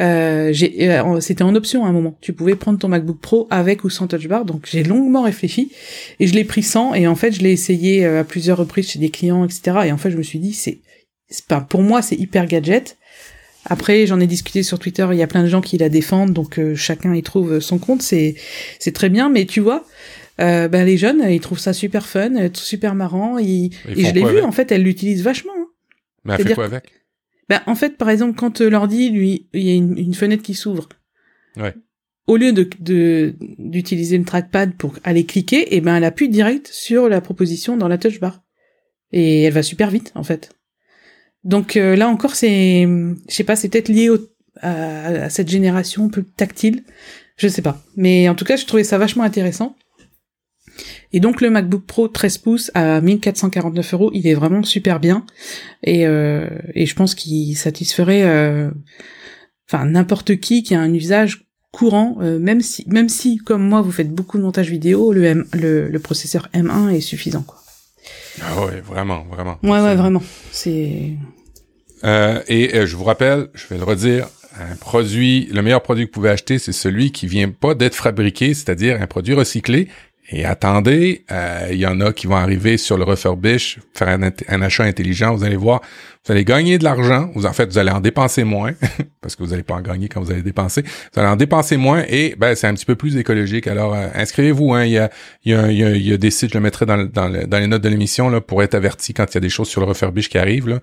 Euh, 0.00 0.52
euh 0.80 1.20
c'était 1.20 1.42
en 1.42 1.54
option 1.54 1.84
à 1.84 1.88
un 1.88 1.92
moment. 1.92 2.16
Tu 2.20 2.32
pouvais 2.32 2.54
prendre 2.54 2.78
ton 2.78 2.88
MacBook 2.88 3.20
Pro 3.20 3.46
avec 3.50 3.84
ou 3.84 3.90
sans 3.90 4.06
Touch 4.06 4.26
Bar. 4.26 4.44
Donc 4.46 4.66
j'ai 4.70 4.82
longuement 4.82 5.22
réfléchi 5.22 5.72
et 6.20 6.26
je 6.26 6.34
l'ai 6.34 6.44
pris 6.44 6.62
sans. 6.62 6.94
Et 6.94 7.06
en 7.06 7.16
fait, 7.16 7.32
je 7.32 7.42
l'ai 7.42 7.52
essayé 7.52 8.06
euh, 8.06 8.20
à 8.20 8.24
plusieurs 8.24 8.56
reprises 8.56 8.90
chez 8.90 8.98
des 8.98 9.10
clients, 9.10 9.44
etc. 9.44 9.78
Et 9.84 9.92
en 9.92 9.98
fait, 9.98 10.10
je 10.10 10.16
me 10.16 10.22
suis 10.22 10.38
dit, 10.38 10.54
c'est, 10.54 10.78
pas 11.46 11.60
pour 11.60 11.82
moi, 11.82 12.00
c'est 12.00 12.16
hyper 12.16 12.46
gadget. 12.46 12.96
Après, 13.66 14.06
j'en 14.06 14.20
ai 14.20 14.26
discuté 14.26 14.62
sur 14.62 14.78
Twitter. 14.78 15.06
Il 15.12 15.18
y 15.18 15.22
a 15.22 15.26
plein 15.26 15.42
de 15.42 15.48
gens 15.48 15.60
qui 15.60 15.76
la 15.76 15.90
défendent, 15.90 16.32
donc 16.32 16.58
euh, 16.58 16.74
chacun 16.74 17.14
y 17.14 17.22
trouve 17.22 17.60
son 17.60 17.76
compte. 17.76 18.00
C'est 18.00 18.36
c'est 18.78 18.92
très 18.92 19.10
bien. 19.10 19.28
Mais 19.28 19.44
tu 19.44 19.60
vois, 19.60 19.84
euh, 20.40 20.68
ben 20.68 20.84
les 20.84 20.96
jeunes, 20.96 21.22
ils 21.28 21.40
trouvent 21.40 21.58
ça 21.58 21.72
super 21.72 22.06
fun, 22.06 22.30
super 22.54 22.94
marrant. 22.94 23.38
et 23.38 23.70
je 23.86 24.12
l'ai 24.12 24.24
vu. 24.24 24.40
En 24.40 24.52
fait, 24.52 24.70
elles 24.72 24.82
l'utilisent 24.82 25.22
vachement. 25.22 25.52
Hein. 25.56 25.66
Mais 26.24 26.34
elle 26.38 26.48
fait 26.48 26.54
quoi 26.54 26.66
avec? 26.66 26.92
Ben, 27.48 27.62
en 27.66 27.74
fait, 27.74 27.96
par 27.96 28.10
exemple, 28.10 28.36
quand 28.36 28.60
euh, 28.60 28.68
l'ordi, 28.68 29.08
lui, 29.10 29.48
il 29.54 29.62
y 29.62 29.70
a 29.70 29.74
une, 29.74 30.14
fenêtre 30.14 30.42
qui 30.42 30.54
s'ouvre. 30.54 30.88
Ouais. 31.56 31.74
Au 32.26 32.36
lieu 32.36 32.52
de 32.52 32.68
d'utiliser 33.58 34.18
le 34.18 34.24
trackpad 34.24 34.74
pour 34.74 34.94
aller 35.02 35.24
cliquer, 35.24 35.60
et 35.60 35.76
eh 35.76 35.80
ben 35.80 35.96
elle 35.96 36.04
appuie 36.04 36.28
direct 36.28 36.68
sur 36.70 37.08
la 37.08 37.22
proposition 37.22 37.78
dans 37.78 37.88
la 37.88 37.96
touch 37.96 38.20
bar. 38.20 38.42
Et 39.12 39.44
elle 39.44 39.54
va 39.54 39.62
super 39.62 39.90
vite, 39.90 40.12
en 40.14 40.22
fait. 40.22 40.50
Donc 41.42 41.78
euh, 41.78 41.96
là 41.96 42.06
encore, 42.08 42.34
c'est, 42.34 42.82
je 42.82 43.34
sais 43.34 43.44
pas, 43.44 43.56
c'est 43.56 43.70
peut-être 43.70 43.88
lié 43.88 44.10
à, 44.60 45.06
à, 45.06 45.30
cette 45.30 45.48
génération 45.48 46.04
un 46.04 46.08
peu 46.10 46.22
tactile. 46.22 46.84
Je 47.38 47.48
sais 47.48 47.62
pas. 47.62 47.82
Mais 47.96 48.28
en 48.28 48.34
tout 48.34 48.44
cas, 48.44 48.56
je 48.56 48.66
trouvais 48.66 48.84
ça 48.84 48.98
vachement 48.98 49.24
intéressant. 49.24 49.74
Et 51.12 51.20
donc 51.20 51.40
le 51.40 51.50
MacBook 51.50 51.84
Pro 51.86 52.08
13 52.08 52.38
pouces 52.38 52.70
à 52.74 53.00
1449 53.00 53.94
euros, 53.94 54.10
il 54.12 54.26
est 54.26 54.34
vraiment 54.34 54.62
super 54.62 55.00
bien. 55.00 55.24
Et, 55.82 56.06
euh, 56.06 56.48
et 56.74 56.86
je 56.86 56.94
pense 56.94 57.14
qu'il 57.14 57.56
satisferait 57.56 58.24
euh, 58.24 58.70
enfin 59.68 59.86
n'importe 59.86 60.36
qui 60.36 60.62
qui 60.62 60.74
a 60.74 60.80
un 60.80 60.92
usage 60.92 61.46
courant, 61.72 62.18
euh, 62.20 62.38
même 62.38 62.60
si 62.60 62.84
même 62.88 63.08
si 63.08 63.38
comme 63.38 63.66
moi 63.66 63.80
vous 63.80 63.92
faites 63.92 64.12
beaucoup 64.12 64.38
de 64.38 64.42
montage 64.42 64.70
vidéo, 64.70 65.12
le, 65.12 65.24
M, 65.24 65.44
le, 65.54 65.88
le 65.88 65.98
processeur 65.98 66.48
M1 66.54 66.90
est 66.90 67.00
suffisant 67.00 67.42
quoi. 67.42 67.56
Ah 68.42 68.64
ouais, 68.64 68.80
vraiment, 68.80 69.24
vraiment. 69.24 69.58
Ouais, 69.64 69.80
ouais, 69.80 69.96
vraiment. 69.96 70.22
C'est. 70.52 71.14
Euh, 72.04 72.40
et 72.46 72.86
je 72.86 72.96
vous 72.96 73.02
rappelle, 73.02 73.48
je 73.54 73.66
vais 73.66 73.76
le 73.76 73.82
redire, 73.82 74.28
un 74.60 74.76
produit, 74.76 75.48
le 75.52 75.62
meilleur 75.62 75.82
produit 75.82 76.04
que 76.04 76.10
vous 76.10 76.14
pouvez 76.14 76.30
acheter, 76.30 76.58
c'est 76.58 76.72
celui 76.72 77.12
qui 77.12 77.26
vient 77.26 77.50
pas 77.50 77.74
d'être 77.74 77.94
fabriqué, 77.94 78.54
c'est-à-dire 78.54 79.00
un 79.00 79.06
produit 79.06 79.34
recyclé 79.34 79.88
et 80.30 80.44
attendez, 80.44 81.24
euh, 81.32 81.68
il 81.70 81.78
y 81.78 81.86
en 81.86 82.00
a 82.02 82.12
qui 82.12 82.26
vont 82.26 82.36
arriver 82.36 82.76
sur 82.76 82.98
le 82.98 83.04
refurbish, 83.04 83.78
faire 83.94 84.08
un, 84.08 84.62
achat 84.62 84.84
intelligent. 84.84 85.34
Vous 85.34 85.42
allez 85.42 85.56
voir, 85.56 85.80
vous 86.26 86.32
allez 86.32 86.44
gagner 86.44 86.76
de 86.76 86.84
l'argent. 86.84 87.30
Vous 87.34 87.46
en 87.46 87.54
fait, 87.54 87.64
vous 87.64 87.78
allez 87.78 87.90
en 87.90 88.00
dépenser 88.00 88.44
moins 88.44 88.72
parce 89.22 89.36
que 89.36 89.42
vous 89.42 89.50
n'allez 89.50 89.62
pas 89.62 89.74
en 89.74 89.80
gagner 89.80 90.08
quand 90.08 90.20
vous 90.20 90.30
allez 90.30 90.42
dépenser. 90.42 90.82
Vous 90.82 91.20
allez 91.20 91.30
en 91.30 91.36
dépenser 91.36 91.78
moins 91.78 92.04
et 92.06 92.34
ben 92.38 92.54
c'est 92.54 92.66
un 92.66 92.74
petit 92.74 92.84
peu 92.84 92.94
plus 92.94 93.16
écologique. 93.16 93.66
Alors 93.66 93.94
euh, 93.94 94.08
inscrivez-vous. 94.14 94.74
Hein, 94.74 94.84
il 94.84 94.92
y 94.92 94.98
a 94.98 95.10
y 95.46 95.54
a, 95.54 95.70
il 95.70 96.06
y 96.06 96.12
a, 96.12 96.16
des 96.18 96.30
sites, 96.30 96.50
je 96.52 96.58
le 96.58 96.62
mettrai 96.62 96.84
dans, 96.84 96.98
dans, 97.04 97.30
dans 97.46 97.58
les 97.58 97.66
notes 97.66 97.82
de 97.82 97.88
l'émission 97.88 98.28
là 98.28 98.42
pour 98.42 98.62
être 98.62 98.74
averti 98.74 99.14
quand 99.14 99.24
il 99.32 99.34
y 99.34 99.38
a 99.38 99.40
des 99.40 99.48
choses 99.48 99.68
sur 99.68 99.80
le 99.80 99.86
refurbish 99.86 100.28
qui 100.28 100.36
arrivent 100.36 100.68
là. 100.68 100.80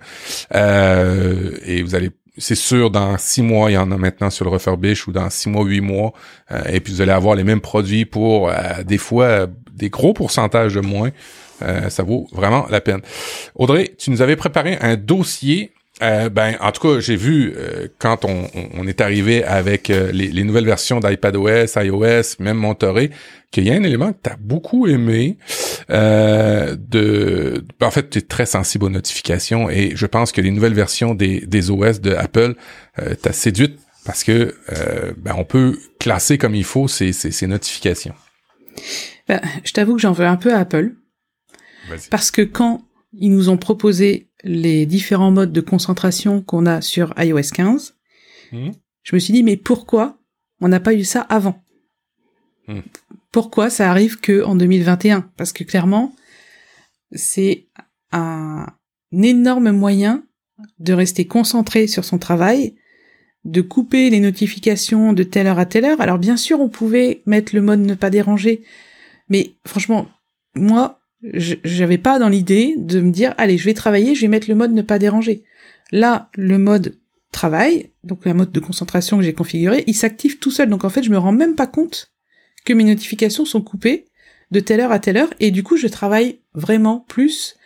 Euh, 0.56 1.52
et 1.64 1.84
vous 1.84 1.94
allez 1.94 2.10
c'est 2.38 2.54
sûr, 2.54 2.90
dans 2.90 3.16
six 3.18 3.42
mois, 3.42 3.70
il 3.70 3.74
y 3.74 3.78
en 3.78 3.90
a 3.90 3.96
maintenant 3.96 4.30
sur 4.30 4.44
le 4.44 4.50
refurbish 4.50 5.06
ou 5.06 5.12
dans 5.12 5.30
six 5.30 5.48
mois, 5.48 5.64
huit 5.64 5.80
mois. 5.80 6.12
Euh, 6.50 6.62
et 6.70 6.80
puis 6.80 6.92
vous 6.92 7.00
allez 7.00 7.12
avoir 7.12 7.34
les 7.34 7.44
mêmes 7.44 7.60
produits 7.60 8.04
pour 8.04 8.50
euh, 8.50 8.82
des 8.84 8.98
fois 8.98 9.46
des 9.72 9.88
gros 9.88 10.12
pourcentages 10.12 10.74
de 10.74 10.80
moins. 10.80 11.10
Euh, 11.62 11.88
ça 11.88 12.02
vaut 12.02 12.28
vraiment 12.32 12.66
la 12.70 12.80
peine. 12.80 13.00
Audrey, 13.54 13.94
tu 13.98 14.10
nous 14.10 14.20
avais 14.20 14.36
préparé 14.36 14.76
un 14.80 14.96
dossier. 14.96 15.72
ben, 16.00 16.56
en 16.60 16.72
tout 16.72 16.86
cas, 16.86 17.00
j'ai 17.00 17.16
vu 17.16 17.54
quand 17.98 18.26
on, 18.26 18.86
est 18.86 19.00
arrivé 19.00 19.42
avec 19.42 19.88
les, 19.88 20.12
les, 20.12 20.44
nouvelles 20.44 20.66
versions 20.66 21.00
d'iPadOS, 21.00 21.78
iOS, 21.78 22.36
même 22.38 22.58
Monterey, 22.58 23.08
qu'il 23.56 23.66
y 23.66 23.70
a 23.70 23.74
un 23.74 23.82
élément 23.84 24.12
que 24.12 24.18
tu 24.22 24.30
as 24.30 24.36
beaucoup 24.36 24.86
aimé. 24.86 25.38
Euh, 25.88 26.76
de, 26.78 27.64
en 27.80 27.90
fait, 27.90 28.10
tu 28.10 28.18
es 28.18 28.20
très 28.20 28.44
sensible 28.44 28.84
aux 28.84 28.90
notifications 28.90 29.70
et 29.70 29.92
je 29.94 30.04
pense 30.04 30.30
que 30.30 30.42
les 30.42 30.50
nouvelles 30.50 30.74
versions 30.74 31.14
des, 31.14 31.40
des 31.46 31.70
OS 31.70 32.02
de 32.02 32.12
Apple 32.12 32.54
euh, 32.98 33.14
t'as 33.20 33.32
séduite 33.32 33.78
parce 34.04 34.24
que 34.24 34.54
euh, 34.72 35.14
ben, 35.16 35.34
on 35.38 35.44
peut 35.44 35.78
classer 35.98 36.36
comme 36.36 36.54
il 36.54 36.64
faut 36.64 36.86
ces, 36.86 37.12
ces, 37.14 37.30
ces 37.30 37.46
notifications. 37.46 38.14
Ben, 39.26 39.40
je 39.64 39.72
t'avoue 39.72 39.94
que 39.94 40.02
j'en 40.02 40.12
veux 40.12 40.26
un 40.26 40.36
peu 40.36 40.52
à 40.52 40.58
Apple. 40.58 40.94
Parce 42.10 42.30
que 42.30 42.42
quand 42.42 42.82
ils 43.14 43.30
nous 43.30 43.48
ont 43.48 43.56
proposé 43.56 44.28
les 44.44 44.84
différents 44.84 45.30
modes 45.30 45.52
de 45.52 45.60
concentration 45.62 46.42
qu'on 46.42 46.66
a 46.66 46.82
sur 46.82 47.14
iOS 47.16 47.52
15, 47.54 47.94
mmh. 48.52 48.70
je 49.02 49.16
me 49.16 49.18
suis 49.18 49.32
dit, 49.32 49.42
mais 49.42 49.56
pourquoi 49.56 50.18
on 50.60 50.68
n'a 50.68 50.80
pas 50.80 50.92
eu 50.92 51.04
ça 51.04 51.22
avant? 51.22 51.62
Mmh 52.68 52.80
pourquoi 53.32 53.70
ça 53.70 53.90
arrive 53.90 54.20
que 54.20 54.42
en 54.42 54.54
2021 54.54 55.30
Parce 55.36 55.52
que 55.52 55.64
clairement, 55.64 56.14
c'est 57.12 57.66
un 58.12 58.66
énorme 59.12 59.70
moyen 59.70 60.24
de 60.78 60.92
rester 60.92 61.26
concentré 61.26 61.86
sur 61.86 62.04
son 62.04 62.18
travail, 62.18 62.74
de 63.44 63.60
couper 63.60 64.10
les 64.10 64.20
notifications 64.20 65.12
de 65.12 65.22
telle 65.22 65.46
heure 65.46 65.58
à 65.58 65.66
telle 65.66 65.84
heure. 65.84 66.00
Alors 66.00 66.18
bien 66.18 66.36
sûr, 66.36 66.60
on 66.60 66.68
pouvait 66.68 67.22
mettre 67.26 67.54
le 67.54 67.62
mode 67.62 67.80
ne 67.80 67.94
pas 67.94 68.10
déranger, 68.10 68.62
mais 69.28 69.54
franchement, 69.66 70.08
moi, 70.54 71.00
j'avais 71.32 71.98
pas 71.98 72.18
dans 72.18 72.28
l'idée 72.28 72.74
de 72.76 73.00
me 73.00 73.10
dire 73.10 73.34
allez, 73.38 73.58
je 73.58 73.64
vais 73.64 73.74
travailler, 73.74 74.14
je 74.14 74.22
vais 74.22 74.28
mettre 74.28 74.48
le 74.48 74.54
mode 74.54 74.72
ne 74.72 74.82
pas 74.82 74.98
déranger. 74.98 75.44
Là, 75.92 76.30
le 76.34 76.58
mode 76.58 76.98
travail, 77.32 77.90
donc 78.02 78.24
la 78.24 78.34
mode 78.34 78.52
de 78.52 78.60
concentration 78.60 79.18
que 79.18 79.22
j'ai 79.22 79.34
configuré, 79.34 79.84
il 79.86 79.94
s'active 79.94 80.38
tout 80.38 80.50
seul. 80.50 80.68
Donc 80.68 80.84
en 80.84 80.90
fait, 80.90 81.02
je 81.02 81.10
me 81.10 81.18
rends 81.18 81.32
même 81.32 81.54
pas 81.54 81.66
compte 81.66 82.15
que 82.66 82.74
mes 82.74 82.84
notifications 82.84 83.46
sont 83.46 83.62
coupées 83.62 84.04
de 84.50 84.60
telle 84.60 84.80
heure 84.80 84.92
à 84.92 84.98
telle 84.98 85.16
heure 85.16 85.32
et 85.40 85.50
du 85.50 85.62
coup 85.62 85.76
je 85.76 85.86
travaille 85.86 86.38
vraiment 86.54 87.04
plus 87.08 87.56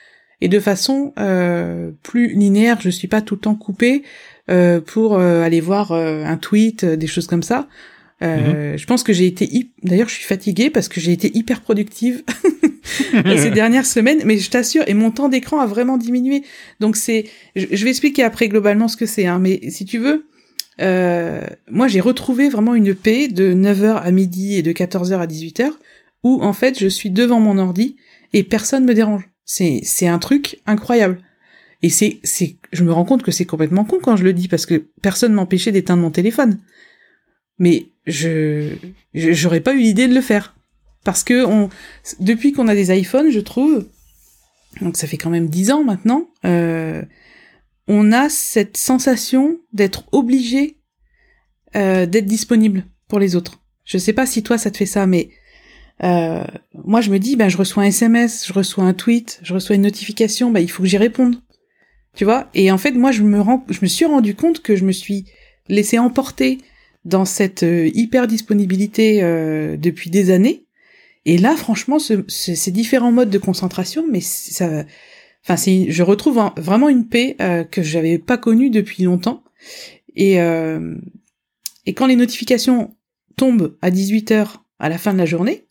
et 0.41 0.49
de 0.49 0.61
façon 0.61 1.13
euh, 1.19 1.91
plus 2.03 2.35
linéaire. 2.35 2.79
Je 2.81 2.91
suis 2.91 3.09
pas 3.09 3.21
tout 3.21 3.35
le 3.35 3.41
temps 3.41 3.55
coupée 3.55 4.03
euh, 4.51 4.81
pour 4.81 5.19
euh, 5.19 5.43
aller 5.43 5.61
voir 5.61 5.93
un 5.93 6.37
tweet, 6.37 6.85
des 6.85 7.07
choses 7.07 7.27
comme 7.27 7.43
ça. 7.43 7.69
Mhm. 8.23 8.77
Je 8.77 8.85
pense 8.85 9.03
que 9.03 9.15
j'ai 9.15 9.27
été 9.27 9.49
d'ailleurs 9.83 10.11
je 10.11 10.15
suis 10.15 10.27
fatiguée 10.27 10.69
parce 10.69 10.89
que 10.89 11.01
j'ai 11.01 11.13
été 11.13 11.35
hyper 11.35 11.63
productive 11.63 12.23
ces 13.37 13.51
dernières 13.55 13.87
semaines, 13.87 14.21
mais 14.27 14.37
je 14.37 14.51
t'assure 14.51 14.85
et 14.87 14.93
mon 14.93 15.11
temps 15.11 15.31
d'écran 15.31 15.59
a 15.59 15.67
vraiment 15.67 15.97
diminué. 15.97 16.43
Donc 16.81 16.97
c'est, 16.97 17.25
je, 17.57 17.83
vais 17.83 17.89
expliquer 17.89 18.23
après 18.23 18.49
globalement 18.49 18.89
ce 18.89 18.99
que 18.99 19.07
c'est, 19.07 19.27
hein, 19.27 19.39
mais 19.39 19.71
si 19.71 19.87
tu 19.87 19.97
veux, 19.97 20.27
euh, 20.81 21.43
moi 21.71 21.89
j'ai 21.89 22.01
retrouvé 22.01 22.49
vraiment 22.49 22.75
une 22.75 22.95
paix 22.95 23.29
de 23.29 23.53
9h 23.53 23.97
à 23.97 24.11
midi 24.11 24.57
et 24.57 24.63
de 24.63 24.73
14h 24.73 25.19
à 25.19 25.27
18h 25.27 25.71
où 26.23 26.43
en 26.43 26.53
fait 26.53 26.79
je 26.79 26.89
suis 26.89 27.11
devant 27.11 27.41
mon 27.41 27.59
ordi 27.59 27.97
et 28.33 28.43
personne 28.45 28.85
me 28.85 28.95
dérange. 28.95 29.29
C'est 29.45 29.81
c'est 29.83 30.07
un 30.07 30.19
truc 30.19 30.61
incroyable. 30.67 31.19
Et 31.83 31.91
c'est 31.91 32.21
c'est 32.23 32.57
je 32.73 32.85
me 32.85 32.93
rends 32.93 33.05
compte 33.05 33.23
que 33.23 33.31
c'est 33.31 33.47
complètement 33.47 33.85
con 33.85 33.99
quand 34.03 34.17
je 34.17 34.25
le 34.25 34.33
dis 34.33 34.49
parce 34.49 34.67
que 34.67 34.87
personne 35.03 35.33
m'empêchait 35.33 35.73
d'éteindre 35.73 36.03
mon 36.03 36.11
téléphone. 36.11 36.59
Mais 37.59 37.87
je 38.07 38.75
j'aurais 39.15 39.61
pas 39.61 39.75
eu 39.75 39.79
l'idée 39.81 40.09
de 40.09 40.15
le 40.15 40.21
faire 40.21 40.55
parce 41.05 41.25
que 41.25 41.45
on 41.45 41.69
depuis 42.21 42.53
qu'on 42.53 42.69
a 42.69 42.75
des 42.75 42.97
iPhones, 42.97 43.31
je 43.31 43.41
trouve 43.41 43.87
donc 44.81 44.97
ça 44.97 45.07
fait 45.07 45.17
quand 45.17 45.31
même 45.31 45.49
10 45.49 45.73
ans 45.73 45.85
maintenant, 45.85 46.29
euh, 46.45 47.03
on 47.93 48.13
a 48.13 48.29
cette 48.29 48.77
sensation 48.77 49.59
d'être 49.73 50.05
obligé 50.13 50.77
euh, 51.75 52.07
d'être 52.07 52.27
disponible 52.27 52.85
pour 53.09 53.19
les 53.19 53.35
autres. 53.35 53.61
Je 53.85 53.99
sais 53.99 54.13
pas 54.13 54.27
si 54.27 54.45
toi 54.45 54.59
ça 54.59 54.71
te 54.71 54.77
fait 54.77 54.87
ça, 54.87 55.09
mais 55.09 55.31
euh, 56.05 56.45
moi 56.85 57.01
je 57.01 57.11
me 57.11 57.19
dis, 57.19 57.35
ben 57.35 57.49
je 57.49 57.57
reçois 57.57 57.83
un 57.83 57.87
SMS, 57.87 58.47
je 58.47 58.53
reçois 58.53 58.85
un 58.85 58.95
tweet, 58.95 59.41
je 59.43 59.53
reçois 59.53 59.75
une 59.75 59.83
notification, 59.83 60.53
ben 60.53 60.61
il 60.61 60.71
faut 60.71 60.85
que 60.85 60.89
j'y 60.89 60.99
réponde. 60.99 61.37
Tu 62.15 62.25
vois? 62.25 62.49
Et 62.55 62.71
en 62.71 62.79
fait, 62.79 62.93
moi 62.93 63.11
je 63.11 63.23
me 63.23 63.41
rends, 63.41 63.65
je 63.69 63.81
me 63.83 63.89
suis 63.89 64.05
rendu 64.05 64.37
compte 64.37 64.63
que 64.63 64.77
je 64.77 64.85
me 64.85 64.93
suis 64.93 65.27
laissé 65.69 65.99
emporter 65.99 66.59
dans 67.05 67.25
cette 67.25 67.65
euh, 67.65 67.91
hyper 67.93 68.29
disponibilité 68.29 69.23
euh, 69.25 69.77
depuis 69.77 70.11
des 70.11 70.31
années. 70.31 70.65
Et 71.27 71.39
là, 71.39 71.57
franchement, 71.57 71.99
ce, 71.99 72.25
ces 72.29 72.71
différents 72.71 73.13
modes 73.13 73.31
de 73.31 73.39
concentration, 73.39 74.07
mais 74.09 74.21
ça, 74.21 74.85
enfin, 75.45 75.57
c'est, 75.57 75.91
je 75.91 76.03
retrouve 76.03 76.41
vraiment 76.57 76.89
une 76.89 77.09
paix 77.09 77.37
euh, 77.41 77.65
que 77.65 77.83
j'avais 77.83 78.19
pas 78.19 78.39
connue 78.39 78.71
depuis 78.71 79.05
longtemps. 79.05 79.43
Et 80.17 80.41
euh, 80.41 80.97
et 81.87 81.95
quand 81.95 82.07
les 82.07 82.17
notifications 82.17 82.95
tombent 83.37 83.77
à 83.83 83.91
18 83.91 84.31
h 84.33 84.49
à 84.79 84.89
la 84.89 84.99
fin 84.99 85.13
de 85.13 85.19
la 85.19 85.27
journée, 85.27 85.67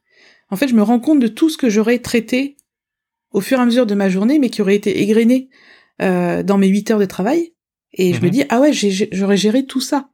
en 0.49 0.55
fait, 0.55 0.67
je 0.67 0.75
me 0.75 0.81
rends 0.81 0.99
compte 0.99 1.19
de 1.19 1.27
tout 1.27 1.49
ce 1.49 1.57
que 1.57 1.69
j'aurais 1.69 1.99
traité 1.99 2.57
au 3.31 3.41
fur 3.41 3.59
et 3.59 3.61
à 3.61 3.65
mesure 3.65 3.85
de 3.85 3.95
ma 3.95 4.09
journée, 4.09 4.39
mais 4.39 4.49
qui 4.49 4.61
aurait 4.61 4.75
été 4.75 5.01
égrené 5.01 5.49
euh, 6.01 6.41
dans 6.41 6.57
mes 6.57 6.67
8 6.67 6.91
heures 6.91 6.99
de 6.99 7.05
travail. 7.05 7.53
Et 7.93 8.13
je 8.13 8.21
me 8.21 8.25
mhm. 8.25 8.31
dis, 8.31 8.43
ah 8.49 8.59
ouais, 8.59 8.71
j'aurais 8.73 9.37
géré 9.37 9.65
tout 9.65 9.81
ça 9.81 10.09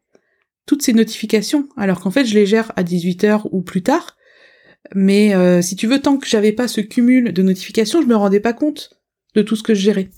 toutes 0.66 0.82
ces 0.82 0.94
notifications, 0.94 1.70
alors 1.78 2.00
qu'en 2.00 2.12
fait 2.12 2.26
je 2.26 2.34
les 2.34 2.46
gère 2.46 2.72
à 2.76 2.84
18h 2.84 3.48
ou 3.52 3.62
plus 3.62 3.84
tard. 3.84 4.18
Mais 4.94 5.34
euh, 5.36 5.62
si 5.62 5.76
tu 5.76 5.88
veux, 5.88 6.02
tant 6.02 6.18
que 6.18 6.28
j'avais 6.28 6.52
pas 6.52 6.68
ce 6.68 6.82
cumul 6.82 7.34
de 7.34 7.42
notifications, 7.42 8.02
je 8.02 8.08
me 8.08 8.16
rendais 8.16 8.40
pas 8.40 8.54
compte 8.54 9.00
de 9.36 9.48
tout 9.48 9.56
ce 9.56 9.64
que 9.64 9.74
je 9.74 9.82
gérais. 9.82 10.10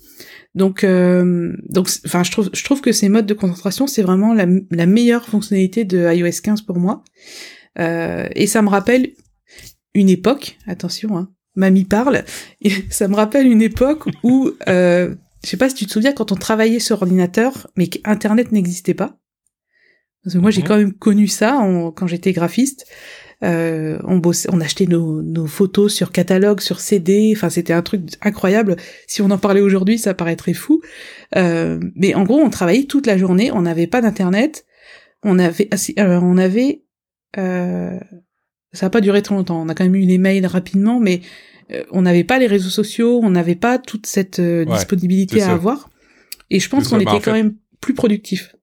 Donc, 0.55 0.83
euh, 0.83 1.55
donc, 1.69 1.87
enfin, 2.05 2.23
je 2.23 2.31
trouve, 2.31 2.49
je 2.51 2.63
trouve 2.63 2.81
que 2.81 2.91
ces 2.91 3.09
modes 3.09 3.27
de 3.27 3.33
concentration, 3.33 3.85
c'est 3.85 4.01
vraiment 4.01 4.33
la, 4.33 4.47
la, 4.71 4.85
meilleure 4.87 5.27
fonctionnalité 5.27 5.85
de 5.85 6.11
iOS 6.11 6.41
15 6.41 6.61
pour 6.63 6.77
moi. 6.77 7.03
Euh, 7.79 8.27
et 8.33 8.47
ça 8.47 8.63
me 8.63 8.69
rappelle 8.69 9.11
une 9.93 10.09
époque. 10.09 10.57
Attention, 10.65 11.15
hein, 11.15 11.29
mamie 11.55 11.85
parle. 11.85 12.23
Et 12.61 12.71
ça 12.89 13.07
me 13.07 13.15
rappelle 13.15 13.45
une 13.45 13.61
époque 13.61 14.05
où, 14.23 14.51
euh, 14.67 15.13
je 15.43 15.49
sais 15.49 15.57
pas 15.57 15.69
si 15.69 15.75
tu 15.75 15.85
te 15.85 15.91
souviens, 15.91 16.13
quand 16.13 16.31
on 16.31 16.35
travaillait 16.35 16.79
sur 16.79 17.01
ordinateur, 17.01 17.67
mais 17.75 17.87
qu'Internet 17.87 18.51
n'existait 18.51 18.95
pas. 18.95 19.19
Parce 20.23 20.35
que 20.35 20.39
moi, 20.39 20.49
j'ai 20.49 20.61
mhm. 20.61 20.67
quand 20.67 20.77
même 20.77 20.93
connu 20.93 21.27
ça 21.27 21.59
quand 21.95 22.07
j'étais 22.07 22.33
graphiste. 22.33 22.87
Euh, 23.43 23.99
on 24.03 24.17
bossait, 24.17 24.49
on 24.51 24.59
achetait 24.61 24.87
nos, 24.87 25.21
nos, 25.21 25.45
photos 25.45 25.93
sur 25.93 26.11
catalogue, 26.11 26.59
sur 26.59 26.79
CD. 26.79 27.33
Enfin, 27.35 27.49
c'était 27.49 27.73
un 27.73 27.83
truc 27.83 28.01
incroyable. 28.21 28.77
Si 29.07 29.21
on 29.21 29.29
en 29.29 29.37
parlait 29.37 29.61
aujourd'hui, 29.61 29.99
ça 29.99 30.13
paraîtrait 30.13 30.53
fou. 30.53 30.81
Euh, 31.35 31.79
mais 31.95 32.15
en 32.15 32.23
gros, 32.23 32.39
on 32.39 32.49
travaillait 32.49 32.85
toute 32.85 33.05
la 33.05 33.17
journée. 33.17 33.51
On 33.51 33.61
n'avait 33.61 33.87
pas 33.87 34.01
d'internet. 34.01 34.65
On 35.23 35.37
avait, 35.39 35.69
euh, 35.99 36.19
on 36.21 36.37
avait. 36.37 36.83
Euh, 37.37 37.99
ça 38.73 38.87
n'a 38.87 38.89
pas 38.89 39.01
duré 39.01 39.21
trop 39.21 39.35
longtemps. 39.35 39.61
On 39.61 39.69
a 39.69 39.75
quand 39.75 39.83
même 39.83 39.95
eu 39.95 40.05
les 40.05 40.17
mails 40.17 40.45
rapidement, 40.45 40.99
mais 40.99 41.21
euh, 41.71 41.83
on 41.91 42.03
n'avait 42.03 42.23
pas 42.23 42.39
les 42.39 42.47
réseaux 42.47 42.69
sociaux. 42.69 43.19
On 43.23 43.29
n'avait 43.29 43.55
pas 43.55 43.77
toute 43.79 44.05
cette 44.05 44.39
euh, 44.39 44.65
disponibilité 44.65 45.41
à 45.41 45.51
avoir. 45.51 45.89
Et 46.49 46.59
je 46.59 46.69
pense 46.69 46.87
qu'on 46.87 46.99
était 46.99 47.19
quand 47.19 47.33
même 47.33 47.55
plus 47.81 47.93
productif. 47.93 48.55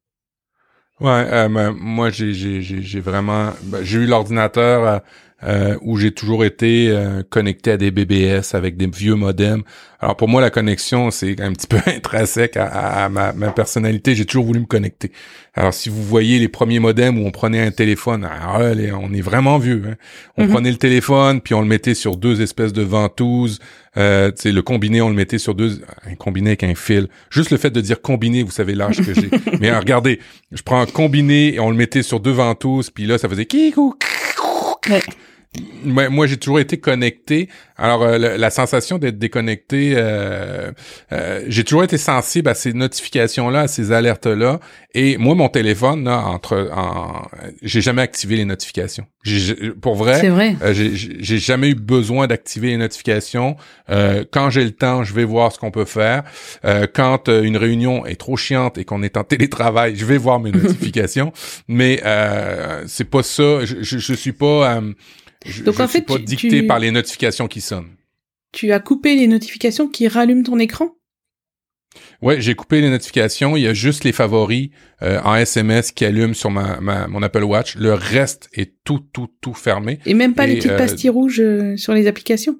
Ouais, 1.00 1.26
euh, 1.32 1.72
moi 1.74 2.10
j'ai 2.10 2.32
j'ai 2.32 2.62
j'ai 2.62 3.00
vraiment 3.00 3.50
ben, 3.64 3.82
j'ai 3.82 3.98
eu 3.98 4.06
l'ordinateur 4.06 5.02
euh, 5.42 5.54
euh, 5.54 5.78
où 5.82 5.96
j'ai 5.96 6.10
toujours 6.10 6.44
été 6.44 6.88
euh, 6.88 7.22
connecté 7.28 7.72
à 7.72 7.76
des 7.76 7.90
BBS 7.90 8.54
avec 8.54 8.76
des 8.76 8.86
vieux 8.86 9.14
modems. 9.14 9.62
Alors 10.00 10.16
pour 10.16 10.28
moi, 10.28 10.40
la 10.40 10.50
connexion, 10.50 11.10
c'est 11.10 11.40
un 11.40 11.52
petit 11.52 11.66
peu 11.66 11.78
intrinsèque 11.86 12.56
à, 12.56 13.04
à, 13.04 13.08
ma, 13.08 13.32
ma, 13.32 13.50
personnalité. 13.50 14.14
J'ai 14.14 14.26
toujours 14.26 14.44
voulu 14.44 14.60
me 14.60 14.66
connecter. 14.66 15.12
Alors 15.54 15.72
si 15.72 15.88
vous 15.88 16.02
voyez 16.02 16.38
les 16.38 16.48
premiers 16.48 16.80
modems 16.80 17.18
où 17.18 17.26
on 17.26 17.30
prenait 17.30 17.60
un 17.60 17.70
téléphone, 17.70 18.24
alors, 18.24 18.60
on 19.00 19.12
est 19.12 19.20
vraiment 19.20 19.58
vieux. 19.58 19.82
Hein. 19.88 19.94
On 20.36 20.44
mhm. 20.44 20.50
prenait 20.50 20.70
le 20.70 20.76
téléphone, 20.76 21.40
puis 21.40 21.54
on 21.54 21.60
le 21.60 21.68
mettait 21.68 21.94
sur 21.94 22.16
deux 22.16 22.42
espèces 22.42 22.72
de 22.72 22.82
ventouses. 22.82 23.60
Euh, 23.96 24.32
le 24.44 24.60
combiné, 24.60 25.00
on 25.00 25.08
le 25.08 25.14
mettait 25.14 25.38
sur 25.38 25.54
deux, 25.54 25.82
un 26.04 26.14
combiné 26.16 26.50
avec 26.50 26.64
un 26.64 26.74
fil. 26.74 27.08
Juste 27.30 27.50
le 27.50 27.58
fait 27.58 27.70
de 27.70 27.80
dire 27.80 28.02
combiné, 28.02 28.42
vous 28.42 28.50
savez 28.50 28.74
l'âge 28.74 28.96
que 28.96 29.14
j'ai. 29.14 29.30
Mais 29.60 29.76
regardez, 29.76 30.18
je 30.52 30.62
prends 30.62 30.80
un 30.80 30.86
combiné 30.86 31.54
et 31.54 31.60
on 31.60 31.70
le 31.70 31.76
mettait 31.76 32.02
sur 32.02 32.18
deux 32.18 32.32
ventouses, 32.32 32.90
puis 32.90 33.06
là, 33.06 33.18
ça 33.18 33.28
faisait 33.28 33.46
kikou. 33.46 33.94
Wait. 34.88 35.04
Ouais 35.86 36.08
moi, 36.08 36.26
j'ai 36.26 36.36
toujours 36.36 36.60
été 36.60 36.78
connecté. 36.78 37.48
Alors, 37.76 38.02
euh, 38.02 38.18
la, 38.18 38.50
sensation 38.50 38.98
d'être 38.98 39.18
déconnecté, 39.18 39.94
euh, 39.96 40.70
euh, 41.12 41.44
j'ai 41.48 41.64
toujours 41.64 41.84
été 41.84 41.98
sensible 41.98 42.48
à 42.48 42.54
ces 42.54 42.72
notifications-là, 42.72 43.62
à 43.62 43.68
ces 43.68 43.92
alertes-là. 43.92 44.60
Et 44.94 45.16
moi, 45.18 45.34
mon 45.34 45.48
téléphone, 45.48 46.04
là, 46.04 46.24
entre, 46.24 46.70
en, 46.72 47.26
j'ai 47.62 47.80
jamais 47.80 48.02
activé 48.02 48.36
les 48.36 48.44
notifications. 48.44 49.06
pour 49.80 49.96
vrai, 49.96 50.28
vrai. 50.28 50.56
j'ai 50.72 51.38
jamais 51.38 51.70
eu 51.70 51.74
besoin 51.74 52.26
d'activer 52.26 52.68
les 52.68 52.76
notifications. 52.76 53.56
quand 53.88 54.50
j'ai 54.50 54.64
le 54.64 54.70
temps, 54.70 55.02
je 55.02 55.12
vais 55.12 55.24
voir 55.24 55.52
ce 55.52 55.58
qu'on 55.58 55.72
peut 55.72 55.84
faire. 55.84 56.22
quand 56.94 57.28
une 57.28 57.56
réunion 57.56 58.06
est 58.06 58.20
trop 58.20 58.36
chiante 58.36 58.78
et 58.78 58.84
qu'on 58.84 59.02
est 59.02 59.16
en 59.16 59.24
télétravail, 59.24 59.96
je 59.96 60.04
vais 60.04 60.18
voir 60.18 60.38
mes 60.38 60.52
notifications. 60.52 61.32
Mais 61.66 62.00
c'est 62.86 63.10
pas 63.10 63.24
ça. 63.24 63.64
Je, 63.64 63.82
je, 63.82 63.98
je 63.98 64.14
suis 64.14 64.32
pas 64.32 64.80
je, 65.44 65.62
Donc 65.62 65.80
en 65.80 65.86
suis 65.86 66.00
fait, 66.00 66.06
pas 66.06 66.18
dicté 66.18 66.62
par 66.62 66.78
les 66.78 66.90
notifications 66.90 67.48
qui 67.48 67.60
sonnent. 67.60 67.96
Tu 68.52 68.72
as 68.72 68.80
coupé 68.80 69.14
les 69.16 69.26
notifications 69.26 69.88
qui 69.88 70.08
rallument 70.08 70.42
ton 70.42 70.58
écran? 70.58 70.90
Ouais, 72.22 72.40
j'ai 72.40 72.54
coupé 72.54 72.80
les 72.80 72.90
notifications. 72.90 73.56
Il 73.56 73.62
y 73.62 73.66
a 73.66 73.74
juste 73.74 74.04
les 74.04 74.12
favoris 74.12 74.70
euh, 75.02 75.20
en 75.22 75.34
SMS 75.34 75.92
qui 75.92 76.04
allument 76.04 76.34
sur 76.34 76.50
ma, 76.50 76.80
mon 77.08 77.22
Apple 77.22 77.44
Watch. 77.44 77.76
Le 77.76 77.94
reste 77.94 78.48
est 78.52 78.74
tout, 78.84 79.00
tout, 79.12 79.28
tout 79.40 79.54
fermé. 79.54 80.00
Et 80.06 80.14
même 80.14 80.34
pas 80.34 80.46
les 80.46 80.56
petites 80.56 80.72
euh, 80.72 80.78
pastilles 80.78 81.10
rouges 81.10 81.40
euh, 81.40 81.76
sur 81.76 81.92
les 81.94 82.06
applications? 82.06 82.58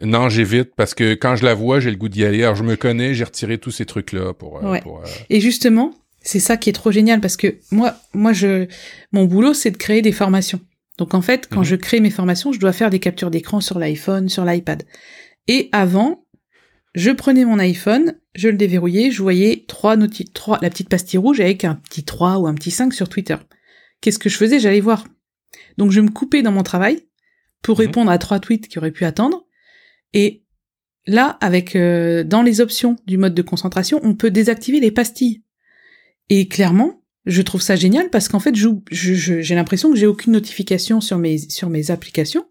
Non, 0.00 0.28
j'évite 0.28 0.74
parce 0.76 0.94
que 0.94 1.14
quand 1.14 1.34
je 1.34 1.44
la 1.44 1.54
vois, 1.54 1.80
j'ai 1.80 1.90
le 1.90 1.96
goût 1.96 2.08
d'y 2.08 2.24
aller. 2.24 2.44
Alors 2.44 2.54
je 2.54 2.62
me 2.62 2.76
connais, 2.76 3.14
j'ai 3.14 3.24
retiré 3.24 3.58
tous 3.58 3.72
ces 3.72 3.84
trucs-là 3.84 4.32
pour. 4.32 4.62
Ouais. 4.62 4.82
Et 5.28 5.40
justement, 5.40 5.92
c'est 6.20 6.40
ça 6.40 6.56
qui 6.56 6.70
est 6.70 6.74
trop 6.74 6.92
génial 6.92 7.20
parce 7.20 7.36
que 7.36 7.56
moi, 7.72 7.96
moi, 8.14 8.32
je, 8.32 8.66
mon 9.12 9.24
boulot, 9.24 9.54
c'est 9.54 9.72
de 9.72 9.76
créer 9.76 10.02
des 10.02 10.12
formations. 10.12 10.60
Donc 10.98 11.14
en 11.14 11.22
fait, 11.22 11.48
quand 11.48 11.60
mhm. 11.60 11.66
je 11.66 11.76
crée 11.76 12.00
mes 12.00 12.10
formations, 12.10 12.52
je 12.52 12.58
dois 12.58 12.72
faire 12.72 12.90
des 12.90 12.98
captures 12.98 13.30
d'écran 13.30 13.60
sur 13.60 13.78
l'iPhone, 13.78 14.28
sur 14.28 14.44
l'iPad. 14.44 14.82
Et 15.46 15.68
avant, 15.72 16.26
je 16.94 17.10
prenais 17.10 17.44
mon 17.44 17.58
iPhone, 17.58 18.18
je 18.34 18.48
le 18.48 18.56
déverrouillais, 18.56 19.10
je 19.10 19.22
voyais 19.22 19.64
trois, 19.68 19.96
trois 20.34 20.58
la 20.60 20.68
petite 20.68 20.88
pastille 20.88 21.18
rouge 21.18 21.40
avec 21.40 21.64
un 21.64 21.76
petit 21.76 22.04
3 22.04 22.38
ou 22.38 22.46
un 22.46 22.54
petit 22.54 22.72
5 22.72 22.92
sur 22.92 23.08
Twitter. 23.08 23.36
Qu'est-ce 24.00 24.18
que 24.18 24.28
je 24.28 24.36
faisais? 24.36 24.58
J'allais 24.58 24.80
voir. 24.80 25.06
Donc 25.78 25.92
je 25.92 26.00
me 26.00 26.10
coupais 26.10 26.42
dans 26.42 26.52
mon 26.52 26.62
travail 26.64 27.06
pour 27.62 27.78
mhm. 27.78 27.86
répondre 27.86 28.10
à 28.10 28.18
trois 28.18 28.40
tweets 28.40 28.68
qui 28.68 28.78
auraient 28.78 28.90
pu 28.90 29.04
attendre. 29.04 29.46
Et 30.12 30.44
là, 31.06 31.38
avec 31.40 31.76
euh, 31.76 32.24
dans 32.24 32.42
les 32.42 32.60
options 32.60 32.96
du 33.06 33.18
mode 33.18 33.34
de 33.34 33.42
concentration, 33.42 34.00
on 34.02 34.14
peut 34.14 34.30
désactiver 34.30 34.80
les 34.80 34.90
pastilles. 34.90 35.42
Et 36.28 36.48
clairement, 36.48 36.97
je 37.28 37.42
trouve 37.42 37.62
ça 37.62 37.76
génial 37.76 38.10
parce 38.10 38.28
qu'en 38.28 38.40
fait, 38.40 38.54
j'ai 38.90 39.54
l'impression 39.54 39.90
que 39.92 39.96
j'ai 39.96 40.06
aucune 40.06 40.32
notification 40.32 41.00
sur 41.00 41.18
mes 41.18 41.90
applications 41.90 42.46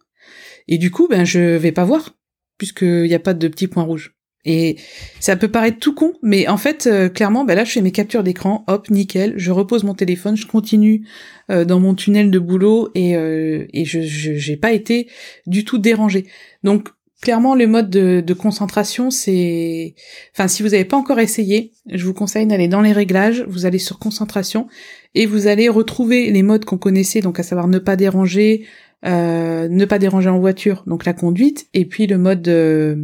et 0.68 0.78
du 0.78 0.92
coup, 0.92 1.08
ben 1.08 1.26
je 1.26 1.40
vais 1.58 1.72
pas 1.72 1.86
voir 1.86 2.16
puisqu'il 2.58 3.04
n'y 3.04 3.14
a 3.14 3.20
pas 3.20 3.34
de 3.34 3.48
petits 3.48 3.68
points 3.68 3.84
rouges. 3.84 4.18
Et 4.46 4.78
ça 5.20 5.36
peut 5.36 5.50
paraître 5.50 5.78
tout 5.78 5.94
con, 5.94 6.14
mais 6.22 6.48
en 6.48 6.56
fait, 6.56 6.88
euh, 6.88 7.10
clairement, 7.10 7.44
ben 7.44 7.54
là, 7.54 7.66
je 7.66 7.72
fais 7.74 7.82
mes 7.82 7.92
captures 7.92 8.24
d'écran, 8.24 8.64
hop, 8.68 8.90
nickel, 8.90 9.34
je 9.36 9.52
repose 9.52 9.84
mon 9.84 9.94
téléphone, 9.94 10.38
je 10.38 10.48
continue 10.48 11.06
euh, 11.52 11.66
dans 11.66 11.82
mon 11.82 11.94
tunnel 11.94 12.32
de 12.32 12.40
boulot 12.40 12.90
et, 12.96 13.18
euh, 13.18 13.66
et 13.74 13.84
je 13.84 14.00
j'ai 14.02 14.56
pas 14.56 14.72
été 14.72 15.10
du 15.48 15.66
tout 15.66 15.80
dérangé. 15.80 16.28
Donc, 16.64 16.88
clairement, 17.22 17.56
le 17.56 17.68
mode 17.68 17.90
de, 17.90 18.34
concentration, 18.34 19.10
c'est... 19.10 19.96
Enfin, 20.34 20.48
si 20.48 20.64
vous 20.64 20.70
n'avez 20.70 20.86
pas 20.86 20.98
encore 20.98 21.20
essayé, 21.20 21.74
je 21.90 22.06
vous 22.06 22.14
conseille 22.14 22.46
d'aller 22.46 22.68
dans 22.68 22.82
les 22.82 22.92
réglages, 22.92 23.44
vous 23.48 23.66
allez 23.66 23.80
sur 23.80 24.00
concentration, 24.00 24.68
et 25.16 25.26
vous 25.26 25.48
allez 25.48 25.70
retrouver 25.70 26.32
les 26.32 26.44
modes 26.44 26.66
qu'on 26.66 26.78
connaissait, 26.78 27.22
donc 27.22 27.40
à 27.40 27.44
savoir 27.44 27.68
ne 27.68 27.80
pas 27.80 27.96
déranger, 27.96 28.66
euh, 29.06 29.68
ne 29.68 29.86
pas 29.86 30.00
déranger 30.00 30.30
en 30.30 30.40
voiture, 30.40 30.84
donc 30.86 31.06
la 31.06 31.14
conduite, 31.14 31.68
et 31.74 31.86
puis 31.86 32.08
le 32.08 32.18
mode... 32.18 32.48
Euh, 32.48 32.96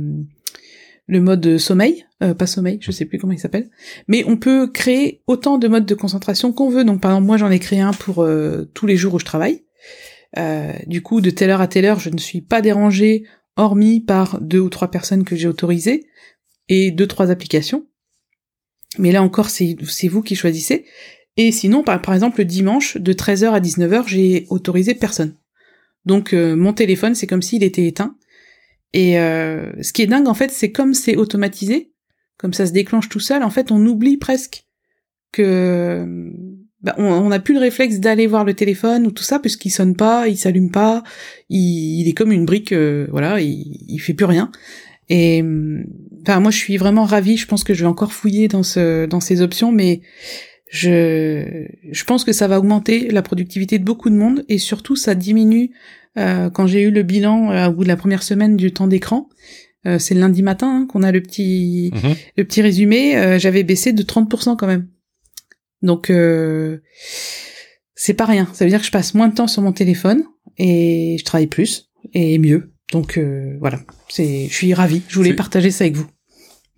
le 1.06 1.20
mode 1.20 1.58
sommeil, 1.58 2.06
euh, 2.24 2.34
pas 2.34 2.48
sommeil, 2.48 2.78
je 2.80 2.90
sais 2.90 3.04
plus 3.04 3.18
comment 3.18 3.34
il 3.34 3.40
s'appelle, 3.40 3.70
mais 4.08 4.24
on 4.26 4.38
peut 4.38 4.68
créer 4.68 5.22
autant 5.28 5.58
de 5.58 5.68
modes 5.68 5.86
de 5.86 5.96
concentration 5.96 6.54
qu'on 6.54 6.70
veut. 6.70 6.86
Donc 6.86 7.02
par 7.02 7.12
exemple, 7.12 7.28
moi 7.28 7.36
j'en 7.36 7.52
ai 7.52 7.60
créé 7.60 7.82
un 7.82 7.92
pour 7.92 8.26
tous 8.74 8.88
les 8.88 8.96
jours 8.96 9.16
où 9.16 9.20
je 9.20 9.26
travaille. 9.26 9.66
du 10.88 11.02
coup, 11.02 11.20
de 11.20 11.30
telle 11.30 11.50
heure 11.50 11.60
à 11.60 11.68
telle 11.68 11.84
heure, 11.84 12.00
je 12.00 12.10
ne 12.10 12.18
suis 12.18 12.40
pas 12.40 12.62
dérangée 12.62 13.26
hormis 13.56 14.02
par 14.02 14.42
deux 14.42 14.60
ou 14.60 14.70
trois 14.70 14.90
personnes 14.90 15.24
que 15.24 15.36
j'ai 15.36 15.48
autorisées, 15.48 16.06
et 16.70 16.92
deux, 16.92 17.08
trois 17.08 17.30
applications. 17.30 17.86
Mais 18.98 19.12
là 19.12 19.24
encore, 19.24 19.50
c'est 19.50 19.76
vous 20.08 20.22
qui 20.22 20.36
choisissez. 20.36 20.86
Et 21.36 21.52
sinon, 21.52 21.84
par, 21.84 22.02
par 22.02 22.14
exemple, 22.14 22.40
le 22.40 22.46
dimanche, 22.46 22.98
de 22.98 23.14
13h 23.14 23.52
à 23.52 23.60
19h, 23.60 24.08
j'ai 24.08 24.46
autorisé 24.50 24.94
personne. 24.94 25.36
Donc 26.06 26.34
euh, 26.34 26.56
mon 26.56 26.74
téléphone, 26.74 27.16
c'est 27.16 27.28
comme 27.28 27.42
s'il 27.42 27.64
était 27.64 27.88
éteint. 27.88 28.16
Et 28.94 29.20
euh, 29.20 29.72
ce 29.82 29.94
qui 29.94 30.04
est 30.04 30.08
dingue, 30.08 30.28
en 30.28 30.36
fait, 30.36 30.52
c'est 30.52 30.72
comme 30.72 30.94
c'est 30.94 31.16
automatisé, 31.16 31.92
comme 32.38 32.54
ça 32.54 32.68
se 32.68 32.72
déclenche 32.72 33.10
tout 33.10 33.20
seul, 33.20 33.42
en 33.44 33.50
fait, 33.50 33.72
on 33.72 33.84
oublie 33.86 34.18
presque 34.18 34.68
que 35.32 36.32
bah, 36.84 36.96
on 36.98 37.30
n'a 37.30 37.40
plus 37.40 37.54
le 37.54 37.62
réflexe 37.62 38.00
d'aller 38.00 38.28
voir 38.28 38.44
le 38.44 38.54
téléphone 38.54 39.08
ou 39.08 39.12
tout 39.12 39.24
ça 39.24 39.40
puisqu'il 39.40 39.70
sonne 39.70 39.96
pas, 39.96 40.28
il 40.28 40.38
s'allume 40.38 40.70
pas, 40.70 41.04
il, 41.50 42.08
est 42.08 42.14
comme 42.14 42.32
une 42.32 42.46
brique, 42.46 42.74
euh, 42.74 43.08
voilà, 43.10 43.40
il, 43.40 43.80
il 43.88 44.00
fait 44.00 44.14
plus 44.14 44.26
rien. 44.26 44.52
Et 45.10 45.44
enfin, 46.22 46.40
moi, 46.40 46.52
je 46.52 46.58
suis 46.58 46.78
vraiment 46.78 47.04
ravie. 47.04 47.38
Je 47.38 47.46
pense 47.46 47.64
que 47.64 47.74
je 47.74 47.82
vais 47.82 47.90
encore 47.90 48.14
fouiller 48.14 48.48
dans 48.48 48.64
ce 48.64 49.06
dans 49.06 49.20
ces 49.20 49.42
options, 49.42 49.72
mais 49.72 50.02
je 50.70 51.68
je 51.92 52.04
pense 52.04 52.24
que 52.24 52.32
ça 52.32 52.48
va 52.48 52.58
augmenter 52.58 53.10
la 53.12 53.22
productivité 53.22 53.80
de 53.80 53.84
beaucoup 53.84 54.10
de 54.10 54.16
monde 54.16 54.44
et 54.50 54.58
surtout 54.58 54.96
ça 54.96 55.16
diminue. 55.16 55.72
Euh, 56.18 56.50
quand 56.50 56.68
j'ai 56.68 56.84
eu 56.84 56.92
le 56.92 57.04
bilan 57.04 57.52
euh, 57.52 57.70
au 57.70 57.74
bout 57.74 57.84
de 57.84 57.88
la 57.88 57.98
première 57.98 58.24
semaine 58.24 58.56
du 58.56 58.72
temps 58.72 58.88
d'écran, 58.88 59.30
euh, 59.86 60.00
c'est 60.00 60.14
le 60.14 60.22
lundi 60.22 60.44
matin 60.44 60.68
hein, 60.68 60.88
qu'on 60.88 61.04
a 61.04 61.12
le 61.12 61.22
petit 61.22 61.92
mhm. 61.94 62.16
le 62.38 62.44
petit 62.44 62.62
résumé. 62.62 63.18
Euh, 63.18 63.40
j'avais 63.40 63.64
baissé 63.64 63.94
de 63.94 64.04
30% 64.04 64.56
quand 64.56 64.68
même. 64.68 64.88
Donc 65.84 66.10
euh, 66.10 66.80
c'est 67.94 68.16
pas 68.16 68.26
rien. 68.26 68.50
Ça 68.54 68.66
veut 68.66 68.72
dire 68.72 68.80
que 68.80 68.86
je 68.86 68.92
passe 68.92 69.14
moins 69.14 69.28
de 69.28 69.36
temps 69.36 69.48
sur 69.48 69.62
mon 69.62 69.74
téléphone 69.74 70.24
et 70.58 71.18
je 71.20 71.24
travaille 71.24 71.48
plus 71.48 71.92
et 72.14 72.40
mieux. 72.40 72.74
Donc 72.92 73.18
euh, 73.18 73.58
voilà, 73.60 73.80
c'est, 74.10 74.48
je 74.50 74.54
suis 74.54 74.74
ravi. 74.74 75.04
Je 75.08 75.16
voulais 75.16 75.34
partager 75.34 75.70
ça 75.70 75.84
avec 75.84 75.96
vous. 75.96 76.08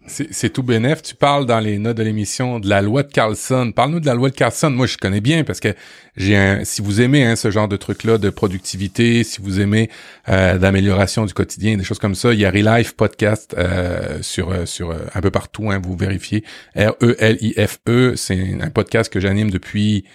C'est 0.08 0.53
tout 0.53 0.62
bénef. 0.62 1.01
Tu 1.01 1.16
parles 1.16 1.45
dans 1.45 1.60
les 1.60 1.80
notes 1.80 1.97
de 1.97 2.03
l'émission 2.03 2.60
de 2.60 2.70
la 2.70 2.82
loi 2.82 3.01
de 3.03 3.12
Carlson. 3.12 3.72
Parle-nous 3.76 3.99
de 3.99 4.06
la 4.06 4.14
loi 4.14 4.30
de 4.30 4.36
Carlson. 4.36 4.70
Moi, 4.70 4.86
je 4.86 4.97
connais 4.97 5.20
bien 5.20 5.43
parce 5.43 5.60
que 5.60 5.74
j'ai 6.16 6.36
un. 6.36 6.64
Si 6.64 6.82
vous 6.82 7.01
aimez 7.01 7.26
hein, 7.26 7.36
ce 7.36 7.49
genre 7.49 7.68
de 7.68 7.76
truc-là 7.76 8.18
de 8.20 8.30
productivité, 8.30 9.24
si 9.24 9.41
vous 9.41 9.60
aimez 9.60 9.89
euh, 10.30 10.58
d'amélioration 10.60 11.26
du 11.26 11.34
quotidien, 11.34 11.76
des 11.76 11.84
choses 11.84 11.99
comme 11.99 12.16
ça, 12.16 12.34
il 12.34 12.39
y 12.39 12.45
a 12.45 12.51
Relife 12.51 12.95
Podcast 12.95 13.56
euh, 13.58 14.20
sur 14.22 14.51
euh, 14.51 14.66
sur 14.66 14.91
euh, 14.91 14.97
un 15.16 15.22
peu 15.22 15.32
partout. 15.32 15.72
Hein, 15.72 15.82
vous 15.84 15.97
vérifiez. 15.97 16.43
R 16.76 16.93
E 17.01 17.16
L 17.18 17.38
I 17.41 17.53
F 17.58 17.80
E. 17.89 18.14
C'est 18.16 18.58
un 18.62 18.70
podcast 18.70 19.12
que 19.12 19.20
j'anime 19.20 19.49
depuis 19.49 20.06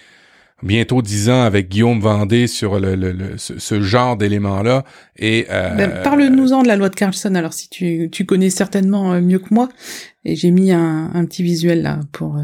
bientôt 0.63 1.01
dix 1.01 1.29
ans 1.29 1.43
avec 1.43 1.69
Guillaume 1.69 1.99
Vendée 1.99 2.47
sur 2.47 2.79
le, 2.79 2.95
le, 2.95 3.37
ce, 3.37 3.81
genre 3.81 4.17
d'éléments-là. 4.17 4.83
Et 5.17 5.47
euh, 5.49 5.69
ben, 5.75 6.01
parle-nous-en 6.03 6.63
de 6.63 6.67
la 6.67 6.75
loi 6.75 6.89
de 6.89 6.95
Carlson. 6.95 7.35
Alors 7.35 7.53
si 7.53 7.69
tu, 7.69 8.09
tu 8.11 8.25
connais 8.25 8.49
certainement 8.49 9.13
euh, 9.13 9.21
mieux 9.21 9.39
que 9.39 9.53
moi, 9.53 9.69
et 10.25 10.35
j'ai 10.35 10.51
mis 10.51 10.71
un, 10.71 11.11
un, 11.13 11.25
petit 11.25 11.43
visuel 11.43 11.81
là 11.81 11.99
pour. 12.11 12.37
Euh, 12.37 12.43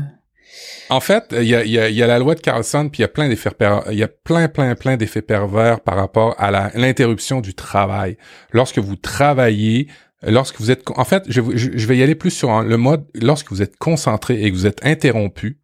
en 0.89 0.99
fait, 0.99 1.35
il 1.37 1.47
y 1.47 1.55
a, 1.55 1.65
y, 1.65 1.77
a, 1.77 1.89
y 1.89 2.01
a, 2.01 2.07
la 2.07 2.17
loi 2.17 2.33
de 2.33 2.39
Carlson, 2.39 2.89
puis 2.89 2.99
il 2.99 3.01
y 3.01 3.05
a 3.05 3.09
plein 3.09 3.27
d'effets 3.27 3.51
il 3.91 3.97
y 3.97 4.03
a 4.03 4.07
plein, 4.07 4.47
plein, 4.47 4.73
plein 4.75 4.97
d'effets 4.97 5.21
pervers 5.21 5.81
par 5.81 5.95
rapport 5.95 6.35
à 6.39 6.71
l'interruption 6.75 7.41
du 7.41 7.53
travail. 7.53 8.17
Lorsque 8.53 8.79
vous 8.79 8.95
travaillez, 8.95 9.87
lorsque 10.25 10.59
vous 10.59 10.71
êtes, 10.71 10.83
en 10.95 11.03
fait, 11.03 11.23
je, 11.27 11.41
je, 11.55 11.71
je 11.75 11.87
vais 11.87 11.97
y 11.97 12.03
aller 12.03 12.15
plus 12.15 12.31
sur 12.31 12.63
le 12.63 12.77
mode 12.77 13.05
lorsque 13.13 13.51
vous 13.51 13.61
êtes 13.61 13.75
concentré 13.77 14.41
et 14.41 14.49
que 14.49 14.55
vous 14.55 14.65
êtes 14.65 14.83
interrompu 14.85 15.59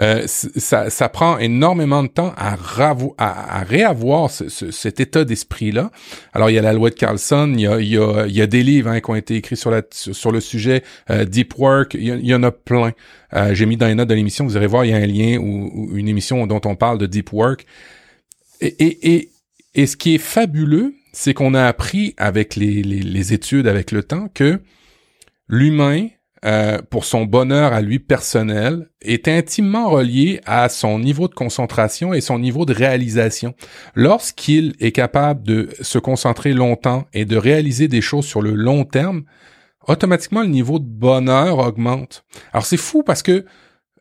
euh, 0.00 0.24
ça, 0.26 0.90
ça, 0.90 1.08
prend 1.08 1.38
énormément 1.38 2.02
de 2.02 2.08
temps 2.08 2.34
à, 2.36 2.56
à, 3.18 3.60
à 3.60 3.64
réavoir 3.64 4.30
ce, 4.30 4.70
cet 4.70 5.00
état 5.00 5.24
d'esprit-là. 5.24 5.90
Alors, 6.34 6.50
il 6.50 6.54
y 6.54 6.58
a 6.58 6.62
la 6.62 6.74
loi 6.74 6.90
de 6.90 6.94
Carlson, 6.94 7.50
il 7.54 7.60
y 7.60 7.66
a, 7.66 7.80
il 7.80 7.88
y 7.88 7.96
a, 7.96 8.26
il 8.26 8.34
y 8.34 8.42
a 8.42 8.46
des 8.46 8.62
livres 8.62 8.90
hein, 8.90 9.00
qui 9.00 9.10
ont 9.10 9.14
été 9.14 9.36
écrits 9.36 9.56
sur, 9.56 9.70
la, 9.70 9.82
sur, 9.90 10.32
le 10.32 10.40
sujet, 10.40 10.82
euh, 11.10 11.24
Deep 11.24 11.58
Work, 11.58 11.94
il 11.94 12.26
y, 12.26 12.34
en 12.34 12.42
a 12.42 12.50
plein. 12.50 12.92
Euh, 13.32 13.54
J'ai 13.54 13.64
mis 13.64 13.78
dans 13.78 13.86
les 13.86 13.94
notes 13.94 14.08
de 14.08 14.14
l'émission, 14.14 14.44
vous 14.44 14.56
irez 14.56 14.66
voir, 14.66 14.84
il 14.84 14.90
y 14.90 14.94
a 14.94 14.98
un 14.98 15.06
lien 15.06 15.38
ou, 15.38 15.96
une 15.96 16.08
émission 16.08 16.46
dont 16.46 16.60
on 16.64 16.76
parle 16.76 16.98
de 16.98 17.06
Deep 17.06 17.32
Work. 17.32 17.64
Et, 18.60 18.66
et, 18.66 19.14
et, 19.14 19.30
et 19.74 19.86
ce 19.86 19.96
qui 19.96 20.14
est 20.14 20.18
fabuleux, 20.18 20.94
c'est 21.12 21.32
qu'on 21.32 21.54
a 21.54 21.64
appris 21.64 22.14
avec 22.18 22.54
les, 22.56 22.82
les, 22.82 23.00
les 23.00 23.32
études, 23.32 23.66
avec 23.66 23.92
le 23.92 24.02
temps, 24.02 24.28
que 24.34 24.60
l'humain 25.48 26.08
euh, 26.46 26.78
pour 26.90 27.04
son 27.04 27.24
bonheur 27.24 27.72
à 27.72 27.80
lui 27.80 27.98
personnel 27.98 28.88
est 29.02 29.26
intimement 29.26 29.90
relié 29.90 30.40
à 30.46 30.68
son 30.68 31.00
niveau 31.00 31.26
de 31.26 31.34
concentration 31.34 32.14
et 32.14 32.20
son 32.20 32.38
niveau 32.38 32.64
de 32.64 32.72
réalisation. 32.72 33.54
Lorsqu'il 33.94 34.74
est 34.78 34.92
capable 34.92 35.42
de 35.42 35.68
se 35.80 35.98
concentrer 35.98 36.52
longtemps 36.52 37.06
et 37.12 37.24
de 37.24 37.36
réaliser 37.36 37.88
des 37.88 38.00
choses 38.00 38.26
sur 38.26 38.42
le 38.42 38.54
long 38.54 38.84
terme, 38.84 39.24
automatiquement 39.88 40.42
le 40.42 40.48
niveau 40.48 40.78
de 40.78 40.86
bonheur 40.86 41.58
augmente. 41.58 42.24
Alors 42.52 42.64
c'est 42.64 42.76
fou 42.76 43.02
parce 43.02 43.22
que 43.22 43.44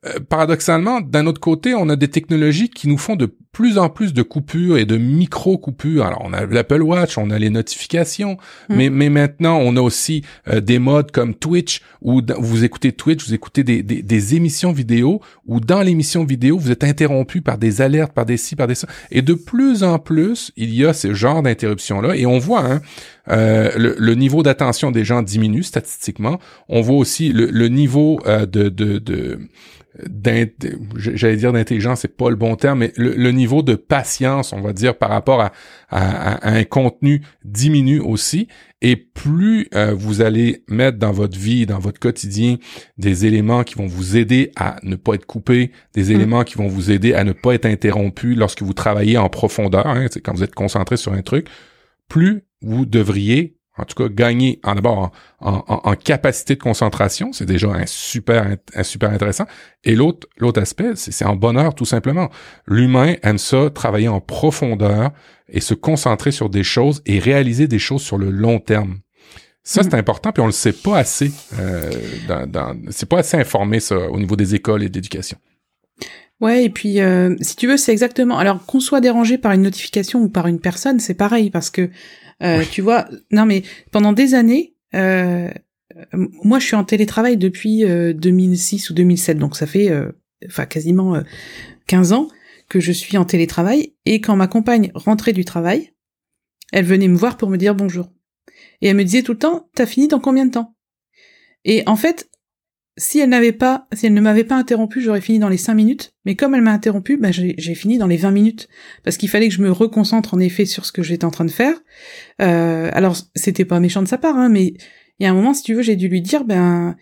euh, 0.06 0.20
paradoxalement, 0.20 1.02
d'un 1.02 1.26
autre 1.26 1.42
côté, 1.42 1.74
on 1.74 1.90
a 1.90 1.96
des 1.96 2.10
technologies 2.10 2.70
qui 2.70 2.88
nous 2.88 2.98
font 2.98 3.16
de 3.16 3.36
plus 3.56 3.78
en 3.78 3.88
plus 3.88 4.14
de 4.14 4.22
coupures 4.22 4.78
et 4.78 4.84
de 4.84 4.98
micro-coupures. 4.98 6.06
Alors, 6.06 6.22
on 6.26 6.34
a 6.34 6.46
l'Apple 6.46 6.82
Watch, 6.82 7.18
on 7.18 7.30
a 7.30 7.40
les 7.40 7.50
notifications, 7.50 8.34
mm. 8.68 8.76
mais, 8.76 8.90
mais 8.90 9.10
maintenant, 9.10 9.60
on 9.60 9.78
a 9.78 9.82
aussi 9.82 10.24
euh, 10.50 10.60
des 10.60 10.78
modes 10.78 11.12
comme 11.12 11.34
Twitch, 11.34 11.80
où 12.02 12.22
vous 12.38 12.66
écoutez 12.66 12.92
Twitch, 12.92 13.26
vous 13.26 13.34
écoutez 13.34 13.64
des, 13.64 13.82
des, 13.82 14.02
des 14.02 14.36
émissions 14.36 14.74
vidéo, 14.74 15.22
où 15.46 15.62
dans 15.62 15.82
l'émission 15.82 16.26
vidéo, 16.26 16.58
vous 16.58 16.70
êtes 16.70 16.84
interrompu 16.84 17.40
par 17.40 17.58
des 17.58 17.80
alertes, 17.80 18.12
par 18.12 18.26
des 18.26 18.36
ci, 18.36 18.58
par 18.58 18.68
des 18.68 18.76
ça. 18.76 18.90
Et 19.10 19.22
de 19.22 19.34
plus 19.34 19.84
en 19.84 20.00
plus, 20.00 20.52
il 20.58 20.76
y 20.76 20.86
a 20.86 20.92
ce 20.92 21.14
genre 21.14 21.42
d'interruption-là. 21.42 22.18
Et 22.18 22.26
on 22.26 22.40
voit, 22.40 22.66
hein, 22.70 22.82
euh, 23.30 23.72
le, 23.78 24.16
niveau 24.16 24.44
d'attention 24.44 24.92
des 24.92 25.06
gens 25.06 25.22
diminue 25.22 25.64
statistiquement. 25.64 26.42
On 26.68 26.82
voit 26.82 26.98
aussi 26.98 27.32
le, 27.32 27.46
le 27.46 27.70
niveau 27.70 28.20
de, 28.26 28.68
de, 28.68 29.00
de 29.00 29.40
j'allais 30.98 31.38
dire 31.38 31.54
d'intelligence, 31.54 32.02
c'est 32.02 32.16
pas 32.16 32.30
le 32.30 32.36
bon 32.36 32.56
terme, 32.56 32.80
mais 32.80 32.92
le, 32.98 33.32
niveau 33.32 33.45
de 33.64 33.76
patience, 33.76 34.54
on 34.54 34.62
va 34.62 34.74
dire, 34.74 34.98
par 34.98 35.10
rapport 35.10 35.42
à, 35.42 35.52
à, 35.90 36.50
un 36.50 36.64
contenu 36.64 37.22
diminue 37.44 38.00
aussi. 38.00 38.48
Et 38.82 38.96
plus 38.96 39.68
euh, 39.74 39.94
vous 39.94 40.22
allez 40.22 40.64
mettre 40.68 40.98
dans 40.98 41.12
votre 41.12 41.38
vie, 41.38 41.66
dans 41.66 41.80
votre 41.80 42.00
quotidien, 42.00 42.58
des 42.98 43.26
éléments 43.26 43.64
qui 43.64 43.76
vont 43.76 43.88
vous 43.88 44.18
aider 44.18 44.52
à 44.56 44.78
ne 44.84 44.96
pas 44.96 45.16
être 45.16 45.26
coupé, 45.26 45.72
des 45.94 46.12
mm. 46.12 46.16
éléments 46.16 46.44
qui 46.44 46.56
vont 46.56 46.68
vous 46.68 46.92
aider 46.92 47.14
à 47.14 47.24
ne 47.24 47.32
pas 47.32 47.54
être 47.56 47.66
interrompu 47.66 48.36
lorsque 48.36 48.62
vous 48.62 48.74
travaillez 48.74 49.18
en 49.18 49.30
profondeur, 49.30 49.88
hein, 49.88 50.08
quand 50.24 50.34
vous 50.34 50.44
êtes 50.44 50.56
concentré 50.56 50.98
sur 50.98 51.14
un 51.14 51.22
truc, 51.22 51.48
plus 52.08 52.44
vous 52.62 52.86
devriez 52.86 53.55
en 53.78 53.84
tout 53.84 53.96
cas 53.96 54.10
gagner 54.10 54.60
en 54.64 54.76
d'abord 54.76 55.12
en, 55.40 55.96
capacité 55.96 56.56
de 56.56 56.62
concentration, 56.62 57.34
c'est 57.34 57.46
déjà 57.46 57.70
un 57.70 57.86
super 57.86 58.56
un 58.74 58.84
super 58.84 59.12
intéressant. 59.12 59.46
Et 59.84 59.96
l'autre 59.96 60.28
l'autre 60.38 60.62
aspect, 60.62 60.96
c'est 60.96 61.26
en 61.26 61.36
bonheur 61.36 61.76
tout 61.76 61.86
simplement. 61.86 62.30
L'humain 62.68 63.16
aime 63.22 63.38
ça, 63.38 63.70
travailler 63.70 64.08
en 64.08 64.22
profondeur 64.22 65.12
et 65.50 65.62
se 65.62 65.74
concentrer 65.74 66.32
sur 66.32 66.50
des 66.50 66.64
choses 66.64 67.02
et 67.06 67.20
réaliser 67.20 67.68
des 67.68 67.80
choses 67.80 68.02
sur 68.02 68.18
le 68.18 68.30
long 68.30 68.60
terme. 68.60 69.00
Ça, 69.64 69.82
c'est 69.82 69.94
mm. 69.94 70.00
important, 70.00 70.32
puis 70.32 70.42
on 70.44 70.46
le 70.46 70.52
sait 70.52 70.74
pas 70.74 70.98
assez. 71.00 71.32
Euh, 71.60 71.92
dans, 72.28 72.78
c'est 72.92 73.10
pas 73.10 73.20
assez 73.20 73.36
informé 73.36 73.80
ça 73.80 73.98
au 74.12 74.20
niveau 74.20 74.36
des 74.36 74.54
écoles 74.54 74.84
et 74.84 74.90
de 74.90 74.94
l'éducation. 74.94 75.38
Ouais, 76.40 76.66
et 76.66 76.70
puis 76.70 77.00
euh, 77.00 77.36
si 77.42 77.56
tu 77.56 77.68
veux, 77.68 77.78
c'est 77.78 77.92
exactement. 77.92 78.38
Alors 78.38 78.64
qu'on 78.66 78.80
soit 78.80 79.02
dérangé 79.02 79.38
par 79.38 79.54
une 79.54 79.64
notification 79.64 80.22
ou 80.22 80.30
par 80.30 80.48
une 80.48 80.60
personne, 80.60 81.00
c'est 81.00 81.14
pareil 81.16 81.50
parce 81.50 81.72
que 81.72 81.90
euh, 82.44 82.64
tu 82.70 82.82
vois, 82.82 83.08
non 83.32 83.46
mais 83.46 83.64
pendant 83.92 84.14
des 84.14 84.34
années, 84.34 84.76
euh, 84.94 85.50
moi 86.12 86.60
je 86.60 86.66
suis 86.66 86.76
en 86.76 86.84
télétravail 86.84 87.38
depuis 87.38 87.84
2006 87.84 88.90
euh, 88.90 88.92
ou 88.92 88.96
2007, 88.96 89.38
donc 89.38 89.56
ça 89.56 89.68
fait 89.68 89.92
enfin 90.46 90.66
quasiment 90.66 91.22
15 91.88 92.14
ans 92.14 92.28
que 92.68 92.80
je 92.80 92.92
suis 92.92 93.18
en 93.18 93.26
télétravail. 93.26 93.94
Et 94.06 94.22
quand 94.22 94.36
ma 94.36 94.48
compagne 94.48 94.92
rentrait 94.94 95.34
du 95.34 95.46
travail, 95.46 95.94
elle 96.72 96.86
venait 96.86 97.08
me 97.08 97.18
voir 97.18 97.38
pour 97.38 97.50
me 97.50 97.58
dire 97.58 97.76
bonjour. 97.76 98.12
Et 98.82 98.88
elle 98.88 98.98
me 98.98 99.04
disait 99.04 99.24
tout 99.24 99.34
le 99.34 99.40
temps, 99.40 99.70
t'as 99.76 99.86
fini 99.86 100.08
dans 100.08 100.20
combien 100.20 100.46
de 100.46 100.52
temps? 100.52 100.76
Et 101.64 101.84
en 101.88 101.96
fait, 101.96 102.30
si 102.98 103.20
elle 103.20 103.30
n'avait 103.30 103.52
pas, 103.52 103.88
si 103.94 104.06
elle 104.06 104.14
ne 104.14 104.22
m'avait 104.22 104.44
pas 104.44 104.56
interrompu, 104.56 105.02
j'aurais 105.02 105.22
fini 105.22 105.40
dans 105.40 105.50
les 105.50 105.58
5 105.58 105.74
minutes. 105.74 106.14
Mais 106.26 106.36
comme 106.36 106.56
elle 106.56 106.62
m'a 106.62 106.72
interrompu, 106.72 107.18
bah, 107.18 107.32
j'ai 107.32 107.76
fini 107.76 107.98
dans 107.98 108.08
les 108.08 108.18
20 108.18 108.32
minutes. 108.32 108.70
Parce 109.04 109.18
qu'il 109.18 109.30
fallait 109.30 109.50
que 109.50 109.54
je 109.54 109.62
me 109.62 109.72
reconcentre 109.72 110.34
en 110.34 110.40
effet 110.40 110.66
sur 110.66 110.86
ce 110.86 110.92
que 110.92 111.04
j'étais 111.04 111.26
en 111.26 111.32
train 111.32 111.46
de 111.46 111.52
faire. 111.52 111.76
Euh, 112.42 112.90
alors, 112.94 113.18
c'était 113.36 113.66
pas 113.66 113.80
méchant 113.80 114.02
de 114.02 114.08
sa 114.08 114.18
part, 114.18 114.38
hein, 114.38 114.50
mais 114.50 114.74
il 115.20 115.24
y 115.24 115.26
a 115.26 115.30
un 115.30 115.34
moment, 115.34 115.54
si 115.54 115.64
tu 115.64 115.74
veux, 115.74 115.82
j'ai 115.82 115.98
dû 115.98 116.08
lui 116.08 116.22
dire, 116.22 116.46
ben, 116.46 116.96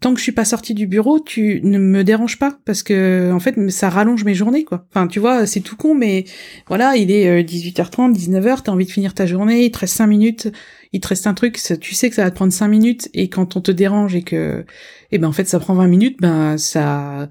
tant 0.00 0.12
que 0.12 0.18
je 0.18 0.22
suis 0.22 0.32
pas 0.32 0.44
sortie 0.44 0.74
du 0.74 0.86
bureau, 0.86 1.18
tu 1.18 1.60
ne 1.64 1.78
me 1.78 2.04
déranges 2.04 2.38
pas 2.38 2.58
parce 2.64 2.82
que 2.82 3.32
en 3.32 3.40
fait 3.40 3.56
ça 3.70 3.88
rallonge 3.88 4.24
mes 4.24 4.34
journées 4.34 4.64
quoi. 4.64 4.86
Enfin 4.90 5.06
tu 5.06 5.18
vois, 5.18 5.46
c'est 5.46 5.60
tout 5.60 5.76
con 5.76 5.94
mais 5.94 6.24
voilà, 6.68 6.96
il 6.96 7.10
est 7.10 7.42
18h30, 7.42 8.12
19h, 8.12 8.62
t'as 8.64 8.72
envie 8.72 8.84
de 8.84 8.90
finir 8.90 9.14
ta 9.14 9.26
journée, 9.26 9.64
il 9.64 9.70
te 9.70 9.78
reste 9.78 9.96
5 9.96 10.06
minutes, 10.06 10.52
il 10.92 11.00
te 11.00 11.08
reste 11.08 11.26
un 11.26 11.34
truc, 11.34 11.60
tu 11.80 11.94
sais 11.94 12.08
que 12.10 12.16
ça 12.16 12.24
va 12.24 12.30
te 12.30 12.36
prendre 12.36 12.52
5 12.52 12.68
minutes 12.68 13.08
et 13.14 13.28
quand 13.28 13.56
on 13.56 13.60
te 13.60 13.70
dérange 13.70 14.14
et 14.14 14.22
que 14.22 14.64
et 15.10 15.16
eh 15.16 15.18
ben 15.18 15.28
en 15.28 15.32
fait 15.32 15.46
ça 15.46 15.58
prend 15.58 15.74
20 15.74 15.86
minutes, 15.88 16.16
ben 16.20 16.56
ça 16.58 17.28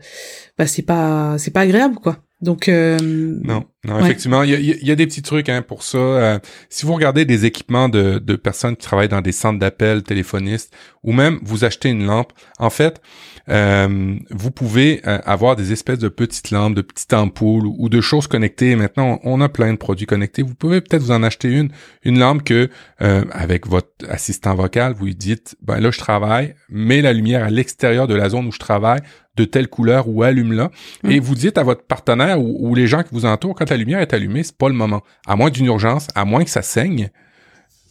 bah 0.58 0.68
c'est 0.68 0.82
pas 0.84 1.38
c'est 1.38 1.52
pas 1.52 1.62
agréable 1.62 1.96
quoi. 1.96 2.18
Donc 2.42 2.70
euh, 2.70 2.98
non. 3.02 3.66
Non, 3.84 4.00
effectivement, 4.00 4.44
il 4.44 4.52
y 4.52 4.92
a, 4.92 4.96
des 4.96 5.08
petits 5.08 5.24
trucs 5.24 5.50
hein, 5.50 5.64
pour 5.64 5.82
ça. 5.82 5.98
Euh, 5.98 6.40
si 6.70 6.86
vous 6.86 6.94
regardez 6.94 7.26
des 7.26 7.46
équipements 7.46 7.90
de, 7.90 8.20
de 8.20 8.36
personnes 8.36 8.76
qui 8.76 8.86
travaillent 8.86 9.10
dans 9.10 9.22
des 9.22 9.32
centres 9.32 9.58
d'appel 9.58 10.04
téléphonistes, 10.04 10.72
ou 11.02 11.14
même 11.14 11.40
vous 11.42 11.66
achetez 11.66 11.90
une 11.90 12.06
lampe, 12.06 12.32
en 12.60 12.70
fait, 12.70 13.02
euh, 13.50 14.16
vous 14.30 14.52
pouvez 14.52 15.02
euh, 15.08 15.18
avoir 15.26 15.56
des 15.56 15.72
espèces 15.72 15.98
de 15.98 16.10
petites 16.10 16.52
lampes, 16.52 16.76
de 16.76 16.82
petites 16.82 17.14
ampoules 17.14 17.66
ou, 17.66 17.90
de 17.90 18.02
choses 18.02 18.28
connectées. 18.28 18.76
Maintenant, 18.76 19.20
on 19.24 19.42
a 19.42 19.50
plein 19.50 19.72
de 19.74 19.78
produits 19.78 20.06
connectés. 20.06 20.44
Vous 20.44 20.54
pouvez 20.54 20.82
peut-être 20.82 21.02
vous 21.02 21.12
en 21.12 21.24
acheter 21.24 21.50
une, 21.50 21.70
une 22.04 22.20
lampe 22.20 22.44
que 22.44 22.70
euh, 23.02 23.26
avec 23.52 23.68
votre 23.68 23.90
assistant 24.10 24.56
vocal, 24.56 24.94
vous 24.94 25.06
lui 25.06 25.16
dites, 25.16 25.56
ben 25.62 25.80
là 25.80 25.92
je 25.92 26.00
travaille, 26.00 26.56
mets 26.70 27.02
la 27.02 27.14
lumière 27.14 27.44
à 27.44 27.50
l'extérieur 27.50 28.08
de 28.08 28.16
la 28.16 28.30
zone 28.30 28.48
où 28.48 28.52
je 28.52 28.60
travaille 28.60 29.02
de 29.36 29.46
telle 29.46 29.68
couleur 29.68 30.08
ou 30.08 30.24
allume-la. 30.24 30.72
Et 31.08 31.20
mm. 31.20 31.24
vous 31.24 31.36
dites 31.36 31.58
à 31.58 31.64
votre 31.64 31.84
partenaire 31.84 32.42
ou, 32.42 32.70
ou, 32.70 32.76
les 32.76 32.88
gens 32.88 33.04
qui 33.04 33.10
vous 33.12 33.26
entourent, 33.26 33.56
quand 33.56 33.70
la 33.70 33.78
lumière 33.78 34.00
est 34.00 34.14
allumée, 34.14 34.44
c'est 34.44 34.58
pas 34.58 34.68
le 34.68 34.76
moment. 34.76 35.02
À 35.26 35.36
moins 35.36 35.50
d'une 35.50 35.66
urgence, 35.66 36.08
à 36.16 36.26
moins 36.26 36.44
que 36.44 36.50
ça 36.50 36.62
saigne, 36.62 37.10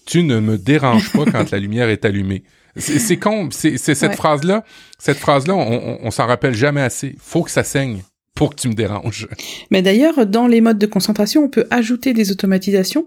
tu 0.07 0.23
ne 0.23 0.41
me 0.41 0.59
déranges 0.59 1.13
pas 1.13 1.25
quand 1.25 1.51
la 1.51 1.59
lumière 1.59 1.89
est 1.89 2.05
allumée. 2.05 2.43
C'est 2.77 3.17
con, 3.17 3.49
c'est 3.51 3.79
cette 3.79 4.15
phrase-là. 4.15 4.65
Cette 4.99 5.19
phrase-là, 5.19 5.55
on, 5.55 5.99
on, 6.03 6.11
s'en 6.11 6.27
rappelle 6.27 6.55
jamais 6.55 6.81
assez. 6.81 7.17
Faut 7.19 7.43
que 7.43 7.51
ça 7.51 7.65
saigne 7.65 8.03
pour 8.35 8.51
que 8.51 8.61
tu 8.61 8.69
me 8.69 8.75
déranges. 8.75 9.29
Mais 9.71 9.83
d'ailleurs, 9.83 10.27
dans 10.27 10.47
les 10.47 10.61
modes 10.61 10.79
de 10.79 10.87
concentration, 10.87 11.45
on 11.45 11.49
peut 11.49 11.67
ajouter 11.71 12.13
des 12.15 12.31
automatisations. 12.31 13.07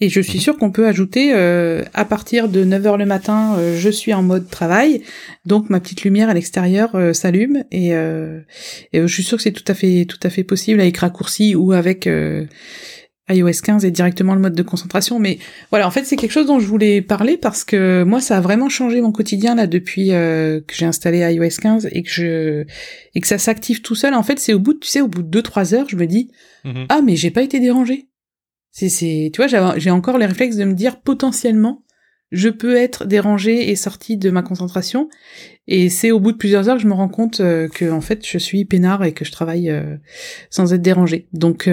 Et 0.00 0.08
je 0.08 0.20
suis 0.20 0.38
mhm. 0.38 0.42
sûr 0.42 0.58
qu'on 0.58 0.70
peut 0.70 0.86
ajouter 0.86 1.32
euh, 1.34 1.82
à 1.94 2.04
partir 2.04 2.48
de 2.48 2.64
9h 2.64 2.98
le 2.98 3.06
matin, 3.06 3.56
euh, 3.58 3.76
je 3.78 3.88
suis 3.88 4.12
en 4.12 4.22
mode 4.22 4.48
travail, 4.50 5.02
donc 5.44 5.70
ma 5.70 5.80
petite 5.80 6.02
lumière 6.02 6.28
à 6.28 6.34
l'extérieur 6.34 6.94
euh, 6.94 7.12
s'allume 7.12 7.64
et, 7.70 7.90
et 7.90 9.00
je 9.00 9.06
suis 9.06 9.22
sûr 9.22 9.36
que 9.36 9.42
c'est 9.42 9.52
tout 9.52 9.64
à 9.66 9.74
fait 9.74 10.04
tout 10.06 10.18
à 10.22 10.30
fait 10.30 10.44
possible 10.44 10.80
avec 10.80 10.96
raccourci 10.98 11.54
ou 11.54 11.72
avec 11.72 12.08
iOS 13.30 13.62
15 13.62 13.84
est 13.84 13.90
directement 13.90 14.34
le 14.34 14.40
mode 14.40 14.54
de 14.54 14.62
concentration. 14.62 15.18
Mais 15.18 15.38
voilà, 15.70 15.86
en 15.86 15.90
fait, 15.90 16.04
c'est 16.04 16.16
quelque 16.16 16.32
chose 16.32 16.46
dont 16.46 16.60
je 16.60 16.66
voulais 16.66 17.00
parler 17.00 17.36
parce 17.36 17.64
que 17.64 18.02
moi, 18.04 18.20
ça 18.20 18.36
a 18.36 18.40
vraiment 18.40 18.68
changé 18.68 19.00
mon 19.00 19.12
quotidien 19.12 19.54
là 19.54 19.66
depuis 19.66 20.12
euh, 20.12 20.60
que 20.60 20.74
j'ai 20.74 20.84
installé 20.84 21.20
iOS 21.20 21.60
15 21.60 21.88
et 21.90 22.02
que 22.02 22.10
je 22.10 22.64
et 23.14 23.20
que 23.20 23.26
ça 23.26 23.38
s'active 23.38 23.80
tout 23.80 23.94
seul. 23.94 24.14
En 24.14 24.22
fait, 24.22 24.38
c'est 24.38 24.52
au 24.52 24.58
bout, 24.58 24.74
de, 24.74 24.78
tu 24.78 24.88
sais, 24.88 25.00
au 25.00 25.08
bout 25.08 25.22
de 25.22 25.28
deux 25.28 25.42
trois 25.42 25.74
heures, 25.74 25.88
je 25.88 25.96
me 25.96 26.06
dis 26.06 26.30
mm-hmm. 26.64 26.86
ah 26.90 27.00
mais 27.02 27.16
j'ai 27.16 27.30
pas 27.30 27.42
été 27.42 27.60
dérangé. 27.60 28.08
C'est 28.74 28.88
c'est, 28.88 29.30
tu 29.32 29.40
vois, 29.40 29.78
j'ai 29.78 29.90
encore 29.90 30.18
les 30.18 30.26
réflexes 30.26 30.56
de 30.56 30.64
me 30.64 30.74
dire 30.74 31.00
potentiellement 31.00 31.84
je 32.32 32.48
peux 32.48 32.74
être 32.74 33.04
dérangé 33.04 33.70
et 33.70 33.76
sorti 33.76 34.16
de 34.16 34.28
ma 34.30 34.42
concentration. 34.42 35.08
Et 35.68 35.88
c'est 35.88 36.10
au 36.10 36.18
bout 36.18 36.32
de 36.32 36.36
plusieurs 36.36 36.68
heures 36.68 36.76
que 36.76 36.82
je 36.82 36.88
me 36.88 36.92
rends 36.94 37.08
compte 37.08 37.38
euh, 37.38 37.68
que 37.68 37.88
en 37.88 38.00
fait 38.00 38.26
je 38.26 38.38
suis 38.38 38.64
peinard 38.64 39.04
et 39.04 39.12
que 39.12 39.24
je 39.24 39.30
travaille 39.30 39.70
euh, 39.70 39.96
sans 40.50 40.74
être 40.74 40.82
dérangé. 40.82 41.28
Donc 41.32 41.70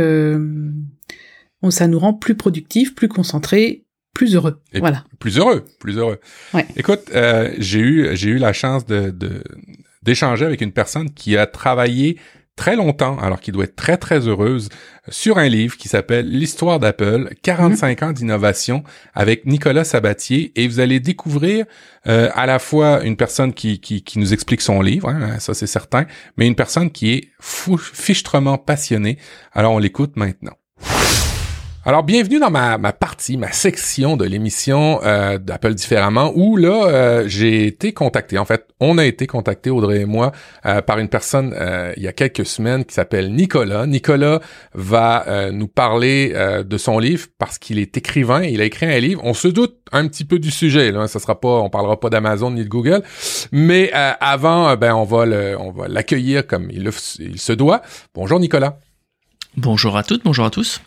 ça 1.69 1.87
nous 1.87 1.99
rend 1.99 2.13
plus 2.13 2.35
productifs, 2.35 2.93
plus 2.93 3.07
concentrés, 3.07 3.85
plus 4.13 4.35
heureux. 4.35 4.61
voilà. 4.75 5.03
Plus 5.17 5.39
heureux, 5.39 5.65
plus 5.79 5.97
heureux. 5.97 6.19
Ouais. 6.53 6.67
Écoute, 6.75 7.09
euh, 7.15 7.51
j'ai 7.57 7.79
eu 7.79 8.09
j'ai 8.13 8.29
eu 8.29 8.37
la 8.37 8.53
chance 8.53 8.85
de 8.85 9.11
d'échanger 10.03 10.45
avec 10.45 10.61
une 10.61 10.71
personne 10.71 11.11
qui 11.11 11.37
a 11.37 11.47
travaillé 11.47 12.19
très 12.55 12.75
longtemps, 12.75 13.17
alors 13.19 13.39
qu'il 13.39 13.53
doit 13.53 13.63
être 13.63 13.75
très 13.75 13.97
très 13.97 14.27
heureuse, 14.27 14.69
sur 15.09 15.37
un 15.37 15.47
livre 15.47 15.77
qui 15.77 15.87
s'appelle 15.87 16.29
L'histoire 16.29 16.79
d'Apple, 16.79 17.33
45 17.41 18.01
mhm. 18.01 18.07
ans 18.07 18.11
d'innovation 18.11 18.83
avec 19.13 19.45
Nicolas 19.45 19.83
Sabatier, 19.83 20.51
et 20.55 20.67
vous 20.67 20.79
allez 20.79 20.99
découvrir 20.99 21.65
euh, 22.07 22.29
à 22.33 22.45
la 22.45 22.59
fois 22.59 23.03
une 23.03 23.17
personne 23.17 23.53
qui, 23.53 23.79
qui, 23.79 24.03
qui 24.03 24.19
nous 24.19 24.33
explique 24.33 24.61
son 24.61 24.81
livre, 24.81 25.09
hein, 25.09 25.39
ça 25.39 25.53
c'est 25.53 25.67
certain, 25.67 26.05
mais 26.37 26.47
une 26.47 26.55
personne 26.55 26.91
qui 26.91 27.13
est 27.13 27.29
fou, 27.39 27.77
fichtrement 27.77 28.57
passionnée. 28.57 29.17
Alors 29.53 29.73
on 29.73 29.79
l'écoute 29.79 30.15
maintenant. 30.15 30.53
Alors, 31.84 32.03
bienvenue 32.03 32.38
dans 32.38 32.51
ma, 32.51 32.77
ma 32.77 32.93
partie, 32.93 33.38
ma 33.38 33.51
section 33.51 34.15
de 34.15 34.23
l'émission 34.23 34.99
euh, 35.03 35.39
d'Apple 35.39 35.73
différemment, 35.73 36.32
où 36.36 36.55
là, 36.55 36.86
euh, 36.86 37.23
j'ai 37.25 37.65
été 37.65 37.91
contacté. 37.91 38.38
En 38.38 38.45
fait, 38.45 38.67
on 38.79 38.99
a 38.99 39.05
été 39.05 39.25
contacté, 39.25 39.71
Audrey 39.71 40.01
et 40.01 40.05
moi, 40.05 40.32
euh, 40.67 40.84
par 40.84 40.99
une 40.99 41.07
personne 41.07 41.55
euh, 41.59 41.91
il 41.97 42.03
y 42.03 42.07
a 42.07 42.13
quelques 42.13 42.45
semaines 42.45 42.86
qui 42.86 42.93
s'appelle 42.93 43.34
Nicolas. 43.34 43.88
Nicolas 43.88 44.41
va 44.75 45.49
nous 45.51 45.67
parler 45.67 46.34
de 46.63 46.77
son 46.77 46.99
livre 46.99 47.27
parce 47.39 47.57
qu'il 47.57 47.79
est 47.79 47.97
écrivain. 47.97 48.43
Il 48.43 48.61
a 48.61 48.65
écrit 48.65 48.86
un 48.86 48.99
livre. 48.99 49.21
On 49.23 49.34
se 49.34 49.47
doute 49.47 49.77
un 49.91 50.07
petit 50.07 50.23
peu 50.23 50.38
du 50.38 50.51
sujet. 50.51 50.91
Là, 50.91 51.07
ça 51.07 51.19
sera 51.19 51.39
pas, 51.39 51.61
on 51.61 51.69
parlera 51.71 51.99
pas 51.99 52.09
d'Amazon 52.09 52.51
ni 52.51 52.63
de 52.63 52.69
Google, 52.69 53.01
mais 53.51 53.91
avant, 53.91 54.75
ben 54.75 54.93
on 54.93 55.03
va 55.03 55.25
le, 55.25 55.57
on 55.59 55.71
va 55.71 55.88
l'accueillir 55.88 56.45
comme 56.45 56.69
il, 56.69 56.89
il 57.19 57.39
se 57.39 57.53
doit. 57.53 57.82
Bonjour 58.13 58.39
Nicolas. 58.39 58.77
Bonjour 59.57 59.97
à 59.97 60.03
toutes, 60.03 60.23
bonjour 60.23 60.45
à 60.45 60.49
tous. 60.49 60.82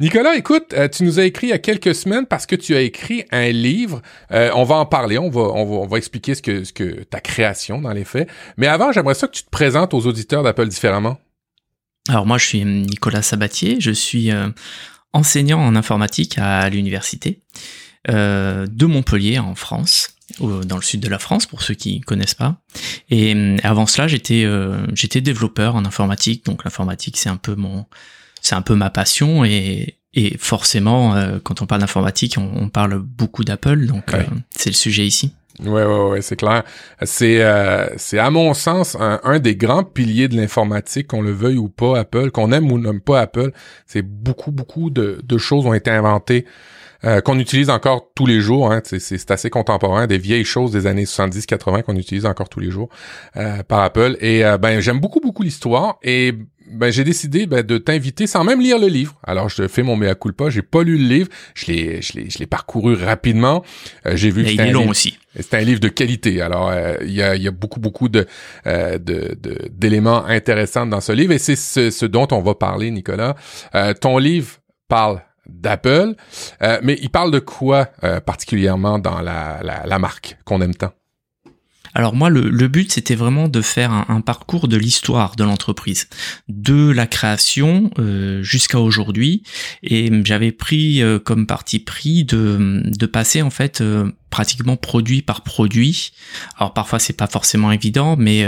Nicolas, 0.00 0.34
écoute, 0.36 0.72
euh, 0.72 0.88
tu 0.88 1.04
nous 1.04 1.20
as 1.20 1.24
écrit 1.24 1.48
il 1.48 1.50
y 1.50 1.54
a 1.54 1.58
quelques 1.58 1.94
semaines 1.94 2.26
parce 2.26 2.46
que 2.46 2.56
tu 2.56 2.74
as 2.74 2.80
écrit 2.80 3.24
un 3.30 3.50
livre. 3.50 4.02
Euh, 4.32 4.50
on 4.54 4.64
va 4.64 4.76
en 4.76 4.86
parler, 4.86 5.18
on 5.18 5.30
va, 5.30 5.98
expliquer 5.98 6.34
ce 6.34 6.42
que, 6.42 7.04
ta 7.04 7.20
création 7.20 7.80
dans 7.80 7.92
les 7.92 8.04
faits. 8.04 8.28
Mais 8.56 8.66
avant, 8.66 8.92
j'aimerais 8.92 9.14
ça 9.14 9.28
que 9.28 9.32
tu 9.32 9.44
te 9.44 9.50
présentes 9.50 9.94
aux 9.94 10.06
auditeurs 10.06 10.42
d'Apple 10.42 10.68
différemment. 10.68 11.18
Alors 12.08 12.26
moi, 12.26 12.38
je 12.38 12.46
suis 12.46 12.64
Nicolas 12.64 13.22
Sabatier, 13.22 13.76
je 13.80 13.92
suis 13.92 14.30
euh, 14.30 14.48
enseignant 15.12 15.60
en 15.60 15.76
informatique 15.76 16.38
à 16.38 16.68
l'université 16.68 17.40
de 18.06 18.84
Montpellier 18.84 19.38
en 19.38 19.54
France 19.54 20.10
dans 20.38 20.76
le 20.76 20.82
sud 20.82 21.00
de 21.00 21.08
la 21.08 21.18
France 21.18 21.46
pour 21.46 21.62
ceux 21.62 21.72
qui 21.72 22.02
connaissent 22.02 22.34
pas. 22.34 22.60
Et 23.08 23.56
avant 23.62 23.86
cela, 23.86 24.08
j'étais 24.08 25.20
développeur 25.22 25.74
en 25.74 25.86
informatique, 25.86 26.44
donc 26.44 26.64
l'informatique 26.64 27.16
c'est 27.16 27.30
un 27.30 27.38
peu 27.38 27.54
mon 27.54 27.86
c'est 28.44 28.54
un 28.54 28.62
peu 28.62 28.74
ma 28.76 28.90
passion 28.90 29.44
et, 29.44 29.96
et 30.12 30.36
forcément, 30.38 31.16
euh, 31.16 31.38
quand 31.42 31.62
on 31.62 31.66
parle 31.66 31.80
d'informatique, 31.80 32.36
on, 32.38 32.68
parle 32.68 32.98
beaucoup 32.98 33.42
d'Apple, 33.42 33.86
donc 33.86 34.12
euh, 34.12 34.22
c'est 34.50 34.70
le 34.70 34.74
sujet 34.74 35.06
ici. 35.06 35.32
Ouais, 35.60 35.84
ouais, 35.84 36.08
ouais, 36.10 36.22
c'est 36.22 36.36
clair. 36.36 36.62
C'est, 37.02 37.42
euh, 37.42 37.86
c'est 37.96 38.18
à 38.18 38.30
mon 38.30 38.52
sens 38.52 38.96
un, 39.00 39.38
des 39.38 39.56
grands 39.56 39.84
piliers 39.84 40.28
de 40.28 40.36
l'informatique, 40.36 41.08
qu'on 41.08 41.22
le 41.22 41.32
veuille 41.32 41.56
ou 41.56 41.68
pas, 41.68 42.00
Apple, 42.00 42.30
qu'on 42.32 42.52
aime 42.52 42.70
ou 42.70 42.78
n'aime 42.78 43.00
pas 43.00 43.20
Apple. 43.20 43.52
C'est 43.86 44.02
beaucoup, 44.02 44.50
beaucoup 44.50 44.90
de, 44.90 45.20
de 45.24 45.38
choses 45.38 45.64
ont 45.64 45.74
été 45.74 45.90
inventées 45.90 46.44
euh, 47.04 47.20
qu'on 47.20 47.38
utilise 47.38 47.68
encore 47.68 48.12
tous 48.14 48.24
les 48.24 48.40
jours. 48.40 48.72
Hein, 48.72 48.80
c'est 48.84 49.30
assez 49.30 49.50
contemporain, 49.50 50.06
des 50.06 50.16
vieilles 50.16 50.44
choses 50.44 50.72
des 50.72 50.86
années 50.86 51.04
70-80 51.04 51.82
qu'on 51.82 51.96
utilise 51.96 52.24
encore 52.24 52.48
tous 52.48 52.60
les 52.60 52.70
jours 52.70 52.88
euh, 53.36 53.62
par 53.62 53.80
Apple. 53.80 54.16
Et 54.20 54.44
euh, 54.44 54.56
ben 54.56 54.80
j'aime 54.80 55.00
beaucoup 55.00 55.20
beaucoup 55.20 55.42
l'histoire 55.42 55.98
et 56.02 56.32
ben 56.70 56.90
j'ai 56.90 57.04
décidé 57.04 57.46
ben, 57.46 57.62
de 57.62 57.78
t'inviter 57.78 58.26
sans 58.26 58.44
même 58.44 58.60
lire 58.60 58.78
le 58.78 58.86
livre. 58.86 59.18
Alors 59.22 59.48
je 59.48 59.68
fais 59.68 59.82
mon 59.82 59.96
mea 59.96 60.14
culpa, 60.14 60.50
j'ai 60.50 60.62
pas 60.62 60.82
lu 60.82 60.96
le 60.96 61.04
livre, 61.04 61.28
je 61.54 61.66
l'ai 61.66 62.02
je 62.02 62.14
l'ai 62.14 62.30
je 62.30 62.38
l'ai 62.38 62.46
parcouru 62.46 62.94
rapidement. 62.94 63.62
j'ai 64.06 64.30
vu 64.30 64.44
que 64.44 64.50
c'était 64.50 64.62
un 64.62 64.72
long 64.72 64.88
aussi. 64.88 65.18
C'est 65.38 65.54
un 65.54 65.60
livre 65.60 65.80
de 65.80 65.88
qualité. 65.88 66.40
Alors 66.40 66.72
il 67.02 67.12
y 67.12 67.22
a 67.22 67.36
il 67.36 67.42
y 67.42 67.48
a 67.48 67.52
beaucoup 67.52 67.80
beaucoup 67.80 68.08
de 68.08 68.26
de 68.64 69.38
d'éléments 69.70 70.24
intéressants 70.26 70.86
dans 70.86 71.00
ce 71.00 71.12
livre 71.12 71.32
et 71.32 71.38
c'est 71.38 71.56
ce, 71.56 71.90
ce, 71.90 72.06
dont 72.06 72.28
on 72.30 72.40
va 72.40 72.54
parler 72.54 72.90
Nicolas. 72.90 73.34
ton 74.00 74.18
livre 74.18 74.58
parle 74.88 75.22
d'Apple. 75.46 76.14
Euh, 76.62 76.78
mais 76.82 76.98
il 77.00 77.10
parle 77.10 77.30
de 77.30 77.38
quoi 77.38 77.88
euh, 78.02 78.20
particulièrement 78.20 78.98
dans 78.98 79.20
la, 79.20 79.60
la, 79.62 79.98
marque 79.98 80.36
qu'on 80.44 80.60
aime 80.60 80.74
tant? 80.74 80.92
Alors 81.94 82.14
moi, 82.14 82.28
le, 82.28 82.68
but, 82.68 82.92
c'était 82.92 83.14
vraiment 83.14 83.48
de 83.48 83.60
faire 83.60 83.92
un, 83.92 84.20
parcours 84.20 84.68
de 84.68 84.76
l'histoire 84.76 85.36
de 85.36 85.44
l'entreprise, 85.44 86.08
de 86.48 86.90
la 86.90 87.06
création 87.06 87.90
euh, 87.98 88.42
jusqu'à 88.42 88.80
aujourd'hui. 88.80 89.42
Et 89.82 90.10
j'avais 90.24 90.52
pris 90.52 91.02
comme 91.24 91.46
parti 91.46 91.78
pris 91.78 92.24
de, 92.24 92.82
de 92.84 93.06
passer 93.06 93.42
en 93.42 93.50
fait 93.50 93.82
pratiquement 94.30 94.76
produit 94.76 95.22
par 95.22 95.42
produit. 95.42 96.12
Alors 96.58 96.74
parfois, 96.74 96.98
c'est 96.98 97.12
pas 97.12 97.28
forcément 97.28 97.70
évident, 97.70 98.16
mais 98.18 98.44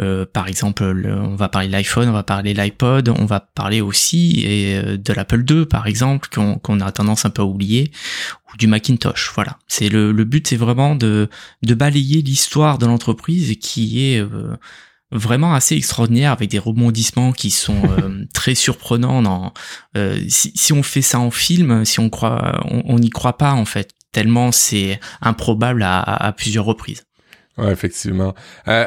euh, 0.00 0.26
par 0.30 0.48
exemple, 0.48 0.84
on 0.84 1.36
va 1.36 1.48
parler 1.48 1.68
de 1.68 1.72
l'iPhone, 1.72 2.08
on 2.08 2.12
va 2.12 2.22
parler 2.22 2.52
de 2.52 2.60
l'iPod, 2.60 3.08
on 3.08 3.24
va 3.24 3.40
parler 3.40 3.80
aussi 3.80 4.42
et, 4.44 4.76
euh, 4.76 4.96
de 4.96 5.12
l'Apple 5.12 5.44
II, 5.48 5.64
par 5.64 5.86
exemple, 5.86 6.28
qu'on 6.30 6.80
a 6.80 6.92
tendance 6.92 7.24
un 7.24 7.30
peu 7.30 7.42
à 7.42 7.44
oublier, 7.46 7.90
ou 8.52 8.56
du 8.56 8.66
Macintosh. 8.66 9.32
Voilà. 9.34 9.58
C'est 9.68 9.88
le, 9.88 10.12
le 10.12 10.24
but, 10.24 10.46
c'est 10.46 10.56
vraiment 10.56 10.94
de, 10.94 11.28
de 11.62 11.74
balayer 11.74 12.20
l'histoire 12.20 12.78
de 12.78 12.86
l'entreprise 12.86 13.56
qui 13.58 14.04
est 14.04 14.20
euh, 14.20 14.56
vraiment 15.10 15.54
assez 15.54 15.76
extraordinaire 15.76 16.32
avec 16.32 16.50
des 16.50 16.58
rebondissements 16.58 17.32
qui 17.32 17.50
sont 17.50 17.82
très 18.34 18.54
surprenants. 18.54 19.22
Dans, 19.22 19.54
si, 20.28 20.52
si, 20.54 20.72
on 20.74 20.82
fait 20.82 21.02
ça 21.02 21.20
en 21.20 21.30
film, 21.30 21.84
si 21.84 22.00
on 22.00 22.10
croit, 22.10 22.60
on 22.64 22.98
n'y 22.98 23.10
croit 23.10 23.38
pas 23.38 23.52
en 23.52 23.64
fait, 23.64 23.92
tellement 24.12 24.50
c'est 24.50 24.98
improbable 25.20 25.82
à, 25.82 26.00
à, 26.00 26.32
plusieurs 26.32 26.64
reprises. 26.64 27.04
Ouais, 27.58 27.72
effectivement. 27.72 28.34
Euh, 28.68 28.86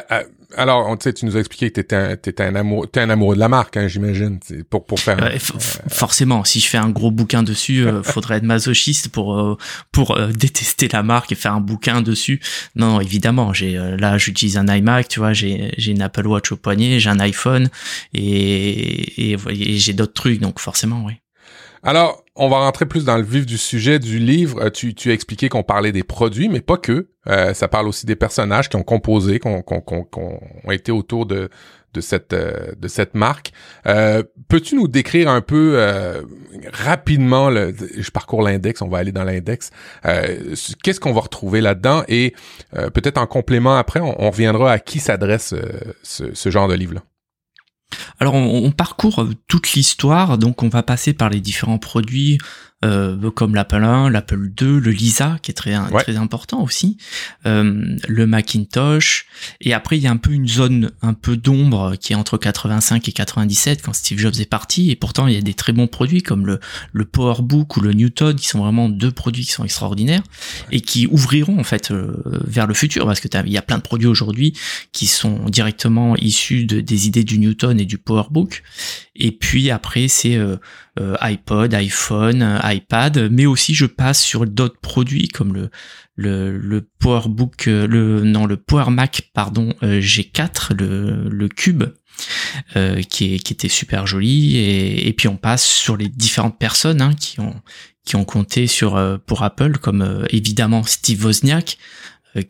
alors, 0.56 0.96
tu 0.98 1.04
sais, 1.04 1.12
tu 1.12 1.26
nous 1.26 1.36
as 1.36 1.40
expliqué 1.40 1.70
que 1.70 1.74
t'étais 1.74 1.96
un, 1.96 2.10
étais 2.10 2.42
un 2.42 2.54
amoureux, 2.54 2.86
t'es 2.86 3.00
un 3.00 3.10
amoureux 3.10 3.34
de 3.34 3.40
la 3.40 3.48
marque, 3.48 3.76
hein, 3.76 3.88
j'imagine, 3.88 4.38
pour 4.68 4.84
pour 4.84 5.00
faire. 5.00 5.22
Euh, 5.22 5.38
forcément, 5.88 6.44
si 6.44 6.60
je 6.60 6.68
fais 6.68 6.78
un 6.78 6.90
gros 6.90 7.10
bouquin 7.10 7.42
dessus, 7.42 7.86
euh, 7.86 8.02
faudrait 8.04 8.38
être 8.38 8.44
masochiste 8.44 9.08
pour 9.08 9.38
euh, 9.38 9.56
pour 9.92 10.18
détester 10.30 10.88
la 10.88 11.02
marque 11.02 11.32
et 11.32 11.34
faire 11.34 11.54
un 11.54 11.60
bouquin 11.60 12.02
dessus. 12.02 12.40
Non, 12.76 13.00
évidemment, 13.00 13.52
j'ai 13.52 13.74
là, 13.74 14.18
j'utilise 14.18 14.56
un 14.56 14.66
iMac, 14.66 15.08
tu 15.08 15.20
vois, 15.20 15.32
j'ai 15.32 15.72
j'ai 15.76 15.92
une 15.92 16.02
Apple 16.02 16.26
Watch 16.26 16.52
au 16.52 16.56
poignet, 16.56 16.98
j'ai 16.98 17.10
un 17.10 17.20
iPhone 17.20 17.68
et 18.14 19.32
et, 19.32 19.36
et 19.48 19.78
j'ai 19.78 19.92
d'autres 19.92 20.14
trucs, 20.14 20.40
donc 20.40 20.58
forcément, 20.58 21.04
oui. 21.04 21.19
Alors, 21.82 22.24
on 22.36 22.48
va 22.48 22.58
rentrer 22.58 22.86
plus 22.86 23.04
dans 23.04 23.16
le 23.16 23.22
vif 23.22 23.46
du 23.46 23.56
sujet 23.56 23.98
du 23.98 24.18
livre. 24.18 24.64
Euh, 24.64 24.70
tu, 24.70 24.94
tu 24.94 25.10
as 25.10 25.14
expliqué 25.14 25.48
qu'on 25.48 25.62
parlait 25.62 25.92
des 25.92 26.02
produits, 26.02 26.48
mais 26.48 26.60
pas 26.60 26.76
que. 26.76 27.08
Euh, 27.26 27.54
ça 27.54 27.68
parle 27.68 27.88
aussi 27.88 28.06
des 28.06 28.16
personnages 28.16 28.68
qui 28.68 28.76
ont 28.76 28.82
composé, 28.82 29.40
qui 29.40 29.48
ont, 29.48 29.64
ont 29.66 30.70
été 30.70 30.92
autour 30.92 31.26
de, 31.26 31.48
de 31.94 32.00
cette 32.00 32.32
euh, 32.32 32.72
de 32.78 32.88
cette 32.88 33.14
marque. 33.14 33.52
Peux-tu 34.48 34.74
nous 34.74 34.88
décrire 34.88 35.30
un 35.30 35.40
peu 35.40 35.78
rapidement 36.72 37.50
Je 37.50 38.10
parcours 38.10 38.42
l'index, 38.42 38.82
on 38.82 38.88
va 38.88 38.98
aller 38.98 39.12
dans 39.12 39.24
l'index. 39.24 39.70
Qu'est-ce 40.02 41.00
qu'on 41.00 41.12
va 41.12 41.20
retrouver 41.20 41.60
là-dedans? 41.60 42.04
Et 42.08 42.34
peut-être 42.72 43.18
en 43.18 43.26
complément 43.26 43.76
après, 43.76 44.00
on, 44.00 44.22
on 44.22 44.30
reviendra 44.30 44.72
à 44.72 44.78
qui 44.78 44.98
s'adresse 44.98 45.54
ce, 46.02 46.34
ce 46.34 46.50
genre 46.50 46.68
de 46.68 46.74
livre-là. 46.74 47.02
Alors 48.18 48.34
on, 48.34 48.70
parcourt 48.70 49.26
toute 49.48 49.72
l'histoire, 49.72 50.38
donc 50.38 50.62
on 50.62 50.68
va 50.68 50.82
passer 50.82 51.12
par 51.12 51.30
les 51.30 51.40
différents 51.40 51.78
produits, 51.78 52.38
euh, 52.82 53.30
comme 53.30 53.54
l'Apple 53.54 53.84
1, 53.84 54.08
l'Apple 54.10 54.48
2, 54.48 54.78
le 54.78 54.90
Lisa 54.90 55.38
qui 55.42 55.50
est 55.50 55.54
très 55.54 55.76
très 55.98 56.16
important 56.16 56.62
aussi, 56.62 56.96
euh, 57.46 57.96
le 58.08 58.26
Macintosh. 58.26 59.26
Et 59.60 59.74
après 59.74 59.98
il 59.98 60.02
y 60.02 60.06
a 60.06 60.10
un 60.10 60.16
peu 60.16 60.32
une 60.32 60.48
zone 60.48 60.90
un 61.02 61.12
peu 61.12 61.36
d'ombre 61.36 61.96
qui 61.96 62.14
est 62.14 62.16
entre 62.16 62.38
85 62.38 63.08
et 63.08 63.12
97 63.12 63.82
quand 63.82 63.92
Steve 63.92 64.18
Jobs 64.18 64.34
est 64.40 64.48
parti. 64.48 64.90
Et 64.90 64.96
pourtant 64.96 65.26
il 65.26 65.34
y 65.34 65.36
a 65.36 65.42
des 65.42 65.54
très 65.54 65.72
bons 65.72 65.88
produits 65.88 66.22
comme 66.22 66.46
le 66.46 66.58
le 66.92 67.04
PowerBook 67.04 67.76
ou 67.76 67.80
le 67.80 67.92
Newton 67.92 68.34
qui 68.36 68.48
sont 68.48 68.60
vraiment 68.60 68.88
deux 68.88 69.10
produits 69.10 69.44
qui 69.44 69.52
sont 69.52 69.64
extraordinaires 69.64 70.22
et 70.70 70.80
qui 70.80 71.06
ouvriront 71.06 71.58
en 71.58 71.64
fait 71.64 71.90
euh, 71.90 72.22
vers 72.46 72.66
le 72.66 72.74
futur. 72.74 73.04
Parce 73.04 73.20
que 73.20 73.28
il 73.44 73.52
y 73.52 73.58
a 73.58 73.62
plein 73.62 73.78
de 73.78 73.82
produits 73.82 74.08
aujourd'hui 74.08 74.54
qui 74.92 75.06
sont 75.06 75.48
directement 75.48 76.16
issus 76.16 76.64
de, 76.64 76.80
des 76.80 77.06
idées 77.06 77.24
du 77.24 77.38
Newton 77.38 77.78
et 77.78 77.84
du 77.84 77.98
PowerBook. 77.98 78.62
Et 79.16 79.32
puis 79.32 79.70
après 79.70 80.08
c'est 80.08 80.36
euh, 80.36 80.56
euh, 80.98 81.16
iPod, 81.20 81.72
iPhone, 81.72 82.42
iPad, 82.72 83.28
mais 83.30 83.46
aussi 83.46 83.74
je 83.74 83.86
passe 83.86 84.22
sur 84.22 84.46
d'autres 84.46 84.80
produits 84.80 85.28
comme 85.28 85.54
le 85.54 85.70
le, 86.16 86.56
le 86.58 86.86
PowerBook, 86.98 87.66
euh, 87.68 87.86
le 87.86 88.22
non 88.22 88.46
le 88.46 88.56
Power 88.56 88.90
Mac 88.90 89.30
pardon 89.32 89.70
G4, 89.82 90.74
le, 90.78 91.28
le 91.28 91.48
Cube. 91.48 91.84
qui, 93.08 93.34
est, 93.34 93.38
qui 93.38 93.52
était 93.54 93.68
super 93.68 94.06
joli 94.06 94.58
et, 94.58 95.08
et 95.08 95.12
puis 95.14 95.28
on 95.28 95.38
passe 95.38 95.64
sur 95.64 95.96
les 95.96 96.08
différentes 96.08 96.58
personnes 96.58 97.00
hein, 97.00 97.14
qui 97.14 97.40
ont 97.40 97.54
qui 98.04 98.16
ont 98.16 98.24
compté 98.24 98.66
sur 98.66 99.18
pour 99.24 99.42
Apple 99.42 99.78
comme 99.78 100.26
évidemment 100.28 100.82
Steve 100.82 101.24
Wozniak 101.24 101.78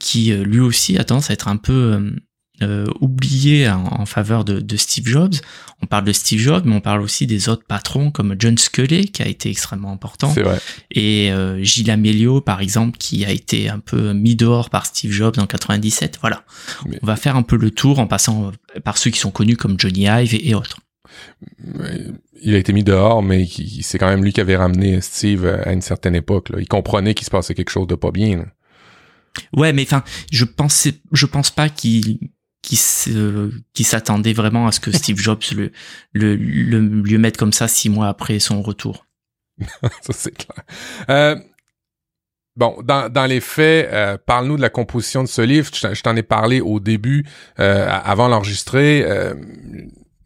qui 0.01 0.33
lui 0.33 0.59
aussi 0.59 0.99
a 0.99 1.05
tendance 1.05 1.31
à 1.31 1.35
être 1.35 1.47
un 1.47 1.57
peu 1.57 2.13
euh, 2.63 2.87
oublié 3.01 3.71
en, 3.71 4.05
faveur 4.05 4.45
de, 4.45 4.61
de, 4.61 4.77
Steve 4.77 5.07
Jobs. 5.07 5.35
On 5.83 5.87
parle 5.87 6.05
de 6.05 6.13
Steve 6.13 6.41
Jobs, 6.41 6.65
mais 6.67 6.75
on 6.75 6.81
parle 6.81 7.01
aussi 7.01 7.27
des 7.27 7.49
autres 7.49 7.65
patrons 7.67 8.11
comme 8.11 8.37
John 8.39 8.59
Sculley, 8.59 9.05
qui 9.05 9.23
a 9.23 9.29
été 9.29 9.49
extrêmement 9.49 9.93
important. 9.93 10.29
Vrai. 10.29 10.59
Et 10.91 11.33
euh, 11.33 11.63
Gilles 11.63 11.91
Amelio, 11.91 12.43
par 12.43 12.61
exemple, 12.61 12.99
qui 12.99 13.25
a 13.25 13.31
été 13.31 13.71
un 13.71 13.79
peu 13.79 14.13
mis 14.13 14.37
dehors 14.37 14.69
par 14.69 14.85
Steve 14.85 15.11
Jobs 15.11 15.39
en 15.39 15.47
97. 15.47 16.19
Voilà. 16.21 16.45
On 17.03 17.07
va 17.07 17.17
faire 17.17 17.37
un 17.37 17.43
peu 17.43 17.57
le 17.57 17.71
tour 17.71 17.99
en 17.99 18.07
passant 18.07 18.53
par 18.85 18.99
ceux 18.99 19.11
qui 19.11 19.19
sont 19.19 19.31
connus 19.31 19.57
comme 19.57 19.81
Johnny 19.81 20.07
Ive 20.07 20.35
et, 20.35 20.55
autres. 20.55 20.81
Il 22.43 22.55
a 22.55 22.59
été 22.59 22.75
mis 22.75 22.85
dehors, 22.85 23.23
mais 23.23 23.49
c'est 23.81 23.99
quand 23.99 24.09
même 24.09 24.23
lui 24.23 24.35
qui 24.35 24.41
avait 24.43 24.57
ramené 24.57 25.01
Steve 25.01 25.47
à 25.47 25.73
une 25.73 25.83
certaine 25.83 26.15
époque. 26.15 26.51
Là. 26.51 26.59
Il 26.61 26.69
comprenait 26.69 27.15
qu'il 27.15 27.25
se 27.25 27.31
passait 27.31 27.55
quelque 27.55 27.71
chose 27.71 27.87
de 27.87 27.95
pas 27.95 28.11
bien. 28.11 28.45
Ouais, 29.57 29.73
mais 29.73 29.83
enfin, 29.83 30.05
je 30.31 30.45
pensais, 30.45 30.95
je 31.13 31.27
pense 31.27 31.51
pas 31.51 31.69
qu'il 31.69 32.19
qui 32.63 32.79
qui 33.73 33.85
s'attendait 33.85 34.33
vraiment 34.33 34.67
à 34.67 34.73
ce 34.73 34.81
que 34.81 34.93
Steve 34.93 35.19
Jobs 35.19 35.43
le, 35.55 35.73
le, 36.13 36.37
le, 36.37 36.79
lui 36.79 37.19
mette 37.19 37.37
comme 37.37 37.53
ça 37.53 37.69
six 37.69 37.89
mois 37.89 38.09
après 38.09 38.39
son 38.39 38.63
retour. 38.63 39.07
ça 39.61 40.13
c'est 40.13 40.37
clair. 40.37 40.65
Euh, 41.09 41.37
bon, 42.57 42.77
dans, 42.83 43.11
dans 43.11 43.27
les 43.27 43.41
faits, 43.41 43.89
euh, 43.93 44.19
parle-nous 44.25 44.57
de 44.57 44.63
la 44.63 44.71
composition 44.71 45.23
de 45.23 45.29
ce 45.29 45.43
livre. 45.43 45.71
Je, 45.75 46.03
t'en 46.03 46.17
ai 46.17 46.23
parlé 46.23 46.61
au 46.61 46.81
début, 46.81 47.27
euh, 47.59 47.89
avant 47.89 48.29
l'enregistrer. 48.29 49.05
Euh, 49.07 49.35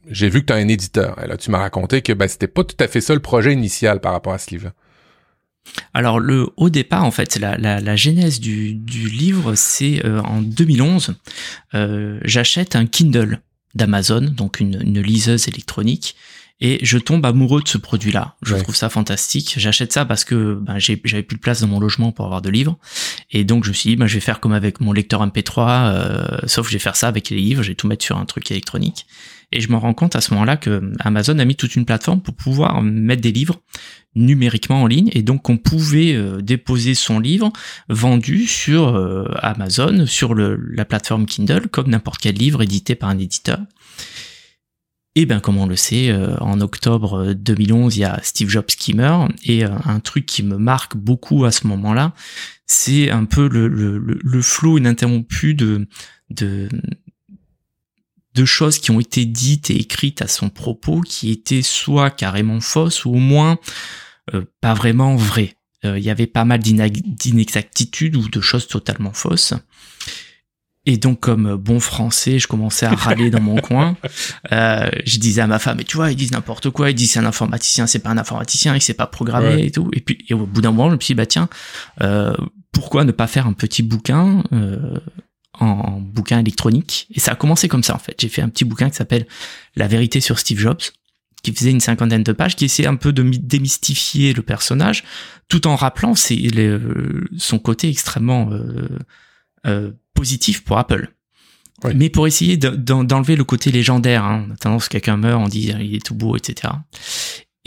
j'ai 0.09 0.29
vu 0.29 0.41
que 0.41 0.47
tu 0.47 0.53
as 0.53 0.57
un 0.57 0.69
éditeur. 0.69 1.23
Et 1.23 1.27
là, 1.27 1.37
tu 1.37 1.51
m'as 1.51 1.59
raconté 1.59 2.03
que 2.03 2.13
ben, 2.13 2.29
c'était 2.29 2.49
pas 2.49 2.65
tout 2.65 2.77
à 2.81 2.89
fait 2.89 3.01
ça 3.01 3.15
le 3.15 3.21
projet 3.21 3.53
initial 3.53 4.01
par 4.01 4.13
rapport 4.13 4.35
à 4.35 4.39
ce 4.39 4.51
livre-là. 4.51 4.73
Alors 5.93 6.21
le 6.21 6.49
au 6.57 6.71
départ 6.71 7.05
en 7.05 7.11
fait 7.11 7.37
la, 7.37 7.57
la, 7.57 7.81
la 7.81 7.97
genèse 7.97 8.41
du, 8.41 8.75
du 8.75 9.09
livre 9.09 9.55
c'est 9.55 10.05
euh, 10.05 10.21
en 10.23 10.43
2011 10.43 11.15
euh, 11.75 12.19
j'achète 12.23 12.77
un 12.77 12.87
Kindle 12.87 13.41
d'Amazon 13.75 14.21
donc 14.21 14.61
une, 14.61 14.81
une, 14.83 15.01
liseuse 15.01 15.49
électronique 15.49 16.17
et 16.61 16.79
je 16.83 16.99
tombe 16.99 17.27
amoureux 17.27 17.63
de 17.63 17.69
ce 17.69 17.79
produit-là. 17.79 18.37
Je 18.43 18.55
trouve 18.55 18.77
ça 18.77 18.89
fantastique. 18.89 19.55
J'achète 19.59 19.93
ça 19.93 20.05
parce 20.05 20.25
que 20.25 20.55
ben, 20.55 20.79
j'avais 20.79 21.23
plus 21.23 21.37
de 21.37 21.41
place 21.41 21.61
dans 21.61 21.67
mon 21.67 21.81
logement 21.81 22.13
pour 22.13 22.27
avoir 22.27 22.43
de 22.43 22.49
livres. 22.49 22.79
Et 23.33 23.45
donc 23.45 23.65
je 23.65 23.71
me 23.71 23.75
suis 23.75 23.91
dit, 23.91 23.97
ben, 23.97 24.07
je 24.07 24.15
vais 24.15 24.21
faire 24.21 24.39
comme 24.39 24.53
avec 24.53 24.81
mon 24.81 24.93
lecteur 24.93 25.27
MP3, 25.27 25.59
euh, 25.59 26.39
sauf 26.47 26.67
que 26.67 26.73
je 26.73 26.77
vais 26.77 26.83
faire 26.83 26.97
ça 26.97 27.09
avec 27.09 27.29
les 27.31 27.37
livres, 27.37 27.63
je 27.63 27.69
vais 27.69 27.75
tout 27.75 27.89
mettre 27.89 28.05
sur 28.05 28.17
un 28.17 28.25
truc 28.25 28.51
électronique. 28.51 29.07
Et 29.53 29.61
je 29.61 29.71
me 29.71 29.77
rends 29.77 29.95
compte 29.95 30.17
à 30.17 30.21
ce 30.21 30.33
moment-là 30.35 30.57
que 30.57 30.93
Amazon 31.01 31.39
a 31.39 31.45
mis 31.45 31.57
toute 31.57 31.77
une 31.77 31.85
plateforme 31.85 32.21
pour 32.21 32.35
pouvoir 32.35 32.83
mettre 32.83 33.23
des 33.23 33.33
livres 33.33 33.61
numériquement 34.15 34.83
en 34.83 34.87
ligne 34.87 35.11
et 35.13 35.23
donc 35.23 35.49
on 35.51 35.57
pouvait 35.57 36.15
euh, 36.15 36.41
déposer 36.41 36.95
son 36.95 37.19
livre 37.19 37.53
vendu 37.89 38.47
sur 38.47 38.95
euh, 38.97 39.29
Amazon, 39.41 40.07
sur 40.07 40.35
la 40.35 40.85
plateforme 40.85 41.27
Kindle, 41.27 41.69
comme 41.69 41.89
n'importe 41.89 42.21
quel 42.21 42.37
livre 42.37 42.63
édité 42.63 42.95
par 42.95 43.09
un 43.09 43.19
éditeur. 43.19 43.59
Et 45.17 45.27
bien 45.27 45.41
comme 45.41 45.59
on 45.59 45.67
le 45.67 45.77
sait, 45.77 46.11
euh, 46.11 46.37
en 46.39 46.61
octobre 46.61 47.33
2011, 47.35 47.97
il 47.97 48.01
y 48.01 48.05
a 48.05 48.21
Steve 48.23 48.49
Jobs 48.49 48.67
qui 48.67 48.95
meurt 48.95 49.31
et 49.45 49.65
un 49.65 50.01
truc 50.01 50.27
qui 50.27 50.43
me 50.43 50.59
marque 50.59 50.97
beaucoup 50.97 51.45
à 51.45 51.53
ce 51.53 51.67
moment-là, 51.67 52.13
c'est 52.67 53.11
un 53.11 53.25
peu 53.25 53.49
le, 53.49 53.69
le, 53.69 53.99
le 53.99 54.43
flot 54.43 54.79
ininterrompu 54.79 55.55
de, 55.55 55.87
de, 56.31 56.69
de 58.35 58.45
choses 58.45 58.79
qui 58.79 58.91
ont 58.91 59.01
été 59.01 59.25
dites 59.25 59.71
et 59.71 59.77
écrites 59.77 60.23
à 60.23 60.29
son 60.29 60.49
propos 60.49 61.01
qui 61.01 61.31
étaient 61.31 61.63
soit 61.63 62.11
carrément 62.11 62.61
fausses 62.61 63.05
ou 63.05 63.11
au 63.11 63.19
moins 63.19 63.59
euh, 64.35 64.45
pas 64.61 64.75
vraiment 64.75 65.17
vraies. 65.17 65.57
Euh, 65.85 65.99
il 65.99 66.05
y 66.05 66.11
avait 66.11 66.27
pas 66.27 66.45
mal 66.45 66.61
d'inexactitudes 66.61 68.17
ou 68.17 68.29
de 68.29 68.41
choses 68.41 68.67
totalement 68.67 69.13
fausses. 69.13 69.55
Et 70.87 70.99
donc, 70.99 71.21
comme 71.21 71.57
bon 71.57 71.81
français, 71.81 72.39
je 72.39 72.47
commençais 72.47 72.85
à 72.85 72.95
râler 72.95 73.31
dans 73.31 73.41
mon 73.41 73.57
coin. 73.61 73.97
Euh, 74.53 74.91
je 75.07 75.19
disais 75.19 75.41
à 75.41 75.47
ma 75.47 75.59
femme, 75.59 75.79
mais 75.79 75.85
tu 75.85 75.97
vois, 75.97 76.11
ils 76.11 76.17
disent 76.17 76.33
n'importe 76.33 76.71
quoi. 76.71 76.91
Ils 76.91 76.95
disent 76.95 77.13
c'est 77.13 77.19
un 77.21 77.25
informaticien, 77.25 77.87
c'est 77.87 78.01
pas 78.01 78.11
un 78.11 78.19
informaticien, 78.19 78.75
il 78.75 78.83
sait 78.83 78.95
pas 78.95 79.07
programmer 79.07 79.65
et 79.65 79.71
tout. 79.71 79.89
Et 79.95 80.01
puis, 80.01 80.27
au 80.33 80.47
bout 80.47 80.61
d'un 80.61 80.73
moment, 80.73 80.91
je 80.91 80.97
me 80.97 81.01
suis 81.01 81.15
dit, 81.15 81.17
bah 81.17 81.27
tiens, 81.27 81.49
euh, 82.03 82.35
pourquoi 82.73 83.05
ne 83.05 83.13
pas 83.13 83.27
faire 83.27 83.47
un 83.47 83.55
petit 83.55 83.83
bouquin 83.83 84.43
euh, 84.53 84.99
en 85.61 86.01
bouquin 86.01 86.39
électronique. 86.39 87.07
Et 87.15 87.21
ça 87.21 87.33
a 87.33 87.35
commencé 87.35 87.69
comme 87.69 87.83
ça 87.83 87.95
en 87.95 87.99
fait. 87.99 88.21
J'ai 88.21 88.29
fait 88.29 88.43
un 88.43 88.49
petit 88.49 88.65
bouquin 88.65 88.91
qui 88.91 88.97
s'appelle 88.97 89.27
La 89.77 89.87
vérité 89.87 90.21
sur 90.21 90.39
Steve 90.39 90.59
Jobs, 90.59 90.81
qui 91.45 91.53
faisait 91.53 91.71
une 91.71 91.81
cinquantaine 91.81 92.23
de 92.23 92.33
pages, 92.33 92.57
qui 92.57 92.65
essayait 92.65 92.89
un 92.89 92.97
peu 92.97 93.13
de 93.13 93.23
démystifier 93.23 94.33
le 94.33 94.43
personnage, 94.43 95.05
tout 95.49 95.67
en 95.67 95.77
rappelant 95.77 96.15
son 96.17 97.59
côté 97.59 97.89
extrêmement 97.89 98.51
euh, 98.51 98.89
euh, 99.67 99.93
positif 100.15 100.65
pour 100.65 100.79
Apple. 100.79 101.11
Mais 101.95 102.09
pour 102.09 102.27
essayer 102.27 102.57
d'enlever 102.57 103.37
le 103.37 103.45
côté 103.45 103.71
légendaire, 103.71 104.25
hein, 104.25 104.47
on 104.49 104.55
a 104.55 104.57
tendance 104.57 104.89
quelqu'un 104.89 105.19
meurt, 105.19 105.43
on 105.43 105.49
dit 105.49 105.71
il 105.79 105.95
est 105.95 106.05
tout 106.05 106.15
beau, 106.15 106.35
etc. 106.35 106.73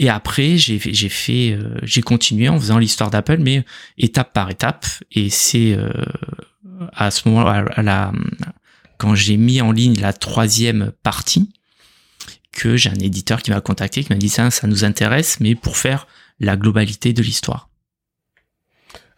Et 0.00 0.08
après, 0.08 0.56
j'ai 0.56 0.80
j'ai 0.80 1.08
fait, 1.08 1.52
euh, 1.52 1.76
j'ai 1.82 2.02
continué 2.02 2.48
en 2.48 2.58
faisant 2.58 2.78
l'histoire 2.78 3.10
d'Apple, 3.10 3.38
mais 3.38 3.64
étape 3.96 4.32
par 4.32 4.50
étape. 4.50 4.86
Et 5.12 5.30
c'est 5.30 5.76
à 6.92 7.10
ce 7.10 7.28
moment, 7.28 7.46
à 7.46 8.12
quand 8.98 9.14
j'ai 9.14 9.36
mis 9.36 9.60
en 9.60 9.72
ligne 9.72 9.98
la 10.00 10.12
troisième 10.12 10.92
partie, 11.02 11.50
que 12.52 12.76
j'ai 12.76 12.90
un 12.90 12.94
éditeur 12.94 13.42
qui 13.42 13.50
m'a 13.50 13.60
contacté, 13.60 14.02
qui 14.02 14.12
m'a 14.12 14.18
dit 14.18 14.28
ça, 14.28 14.50
ça 14.50 14.66
nous 14.66 14.84
intéresse, 14.84 15.38
mais 15.40 15.54
pour 15.54 15.76
faire 15.76 16.06
la 16.40 16.56
globalité 16.56 17.12
de 17.12 17.22
l'histoire. 17.22 17.68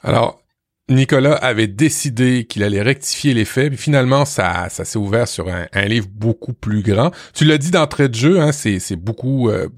Alors, 0.02 0.42
Nicolas 0.90 1.34
avait 1.34 1.68
décidé 1.68 2.44
qu'il 2.44 2.64
allait 2.64 2.82
rectifier 2.82 3.32
les 3.32 3.44
faits, 3.44 3.68
puis 3.68 3.78
finalement, 3.78 4.24
ça, 4.24 4.68
ça 4.70 4.84
s'est 4.84 4.98
ouvert 4.98 5.28
sur 5.28 5.46
un, 5.48 5.84
livre 5.84 6.08
beaucoup 6.10 6.52
plus 6.52 6.82
grand. 6.82 7.12
Tu 7.32 7.44
l'as 7.44 7.58
dit 7.58 7.70
d'entrée 7.70 8.08
de 8.08 8.14
jeu, 8.14 8.40
hein, 8.40 8.50
c'est, 8.52 8.96
beaucoup, 8.96 9.48
euh, 9.48 9.68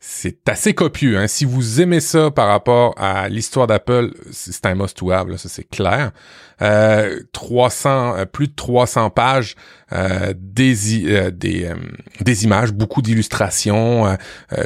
c'est 0.00 0.48
assez 0.48 0.74
copieux. 0.74 1.18
Hein. 1.18 1.26
Si 1.26 1.44
vous 1.44 1.80
aimez 1.80 2.00
ça 2.00 2.30
par 2.30 2.48
rapport 2.48 2.94
à 2.96 3.28
l'histoire 3.28 3.66
d'Apple, 3.66 4.12
c'est 4.30 4.64
un 4.66 4.74
must-to-have, 4.74 5.36
ça 5.36 5.48
c'est 5.48 5.68
clair. 5.68 6.12
Euh, 6.62 7.20
300, 7.32 8.16
euh, 8.16 8.24
plus 8.24 8.48
de 8.48 8.54
300 8.54 9.10
pages, 9.10 9.56
euh, 9.92 10.32
des, 10.36 11.04
euh, 11.06 11.30
des, 11.30 11.70
des 12.20 12.44
images, 12.44 12.72
beaucoup 12.72 13.02
d'illustrations. 13.02 14.16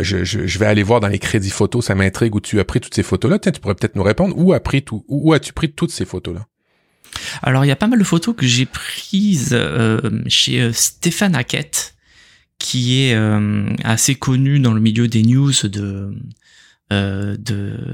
Je, 0.01 0.59
vais 0.59 0.67
aller 0.67 0.83
voir 0.83 1.01
dans 1.01 1.09
les 1.09 1.19
crédits 1.19 1.51
photos, 1.51 1.87
ça 1.87 1.95
m'intrigue 1.95 2.35
où 2.35 2.41
tu 2.41 2.61
as 2.61 2.65
pris 2.65 2.81
toutes 2.81 2.95
ces 2.95 3.03
photos-là. 3.03 3.39
Tu 3.39 3.53
pourrais 3.53 3.75
peut-être 3.75 3.97
nous 3.97 4.03
répondre 4.03 4.37
où, 4.37 4.55
où 5.09 5.33
as-tu 5.33 5.53
pris 5.53 5.73
toutes 5.73 5.91
ces 5.91 6.05
photos-là? 6.05 6.47
Alors, 7.43 7.65
il 7.65 7.69
y 7.69 7.73
a 7.73 7.77
pas 7.77 7.89
mal 7.89 7.99
de 7.99 8.05
photos 8.05 8.37
que 8.37 8.47
j'ai 8.47 8.67
prises 8.67 9.59
chez 10.29 10.73
Stéphane 10.73 11.35
Hackett, 11.35 11.95
qui 12.61 13.01
est 13.01 13.15
euh, 13.15 13.69
assez 13.83 14.15
connu 14.15 14.61
dans 14.61 14.73
le 14.73 14.81
milieu 14.81 15.09
des 15.09 15.23
news 15.23 15.53
de 15.65 16.15
euh, 16.93 17.37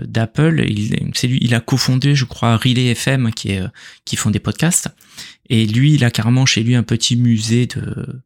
d'Apple. 0.06 0.66
Il, 0.68 1.55
a 1.55 1.60
cofondé, 1.60 2.14
je 2.14 2.24
crois, 2.26 2.56
Relay 2.56 2.88
FM, 2.88 3.30
qui 3.30 3.52
est 3.52 3.62
qui 4.05 4.16
font 4.16 4.30
des 4.30 4.40
podcasts. 4.40 4.88
Et 5.48 5.66
lui, 5.66 5.94
il 5.94 6.05
a 6.05 6.10
carrément 6.10 6.44
chez 6.44 6.62
lui 6.62 6.74
un 6.74 6.82
petit 6.82 7.16
musée 7.16 7.66
de 7.66 8.20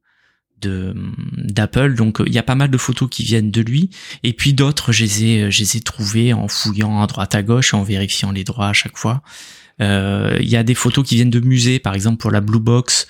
de 0.61 0.95
d'Apple 1.37 1.95
donc 1.95 2.21
il 2.27 2.35
y 2.35 2.39
a 2.39 2.43
pas 2.43 2.55
mal 2.55 2.71
de 2.71 2.77
photos 2.77 3.09
qui 3.11 3.25
viennent 3.25 3.51
de 3.51 3.63
lui 3.63 3.89
et 4.23 4.35
puis 4.35 4.53
d'autres 4.53 4.93
je 4.93 5.05
les 5.05 5.25
ai 5.25 5.51
je 5.51 5.61
les 5.61 5.79
ai 5.79 5.81
trouvées 5.81 6.35
en 6.35 6.49
fouillant 6.49 7.01
à 7.01 7.07
droite 7.07 7.35
à 7.35 7.43
gauche 7.43 7.73
en 7.73 7.83
vérifiant 7.83 8.31
les 8.31 8.45
droits 8.45 8.69
à 8.69 8.73
chaque 8.75 8.99
fois 8.99 9.23
euh, 9.81 10.37
il 10.41 10.49
y 10.49 10.57
a 10.57 10.63
des 10.63 10.75
photos 10.75 11.07
qui 11.07 11.17
viennent 11.17 11.31
de 11.31 11.41
musées, 11.41 11.79
par 11.79 11.95
exemple 11.95 12.19
pour 12.19 12.31
la 12.31 12.41
Blue 12.41 12.61
Box 12.61 13.07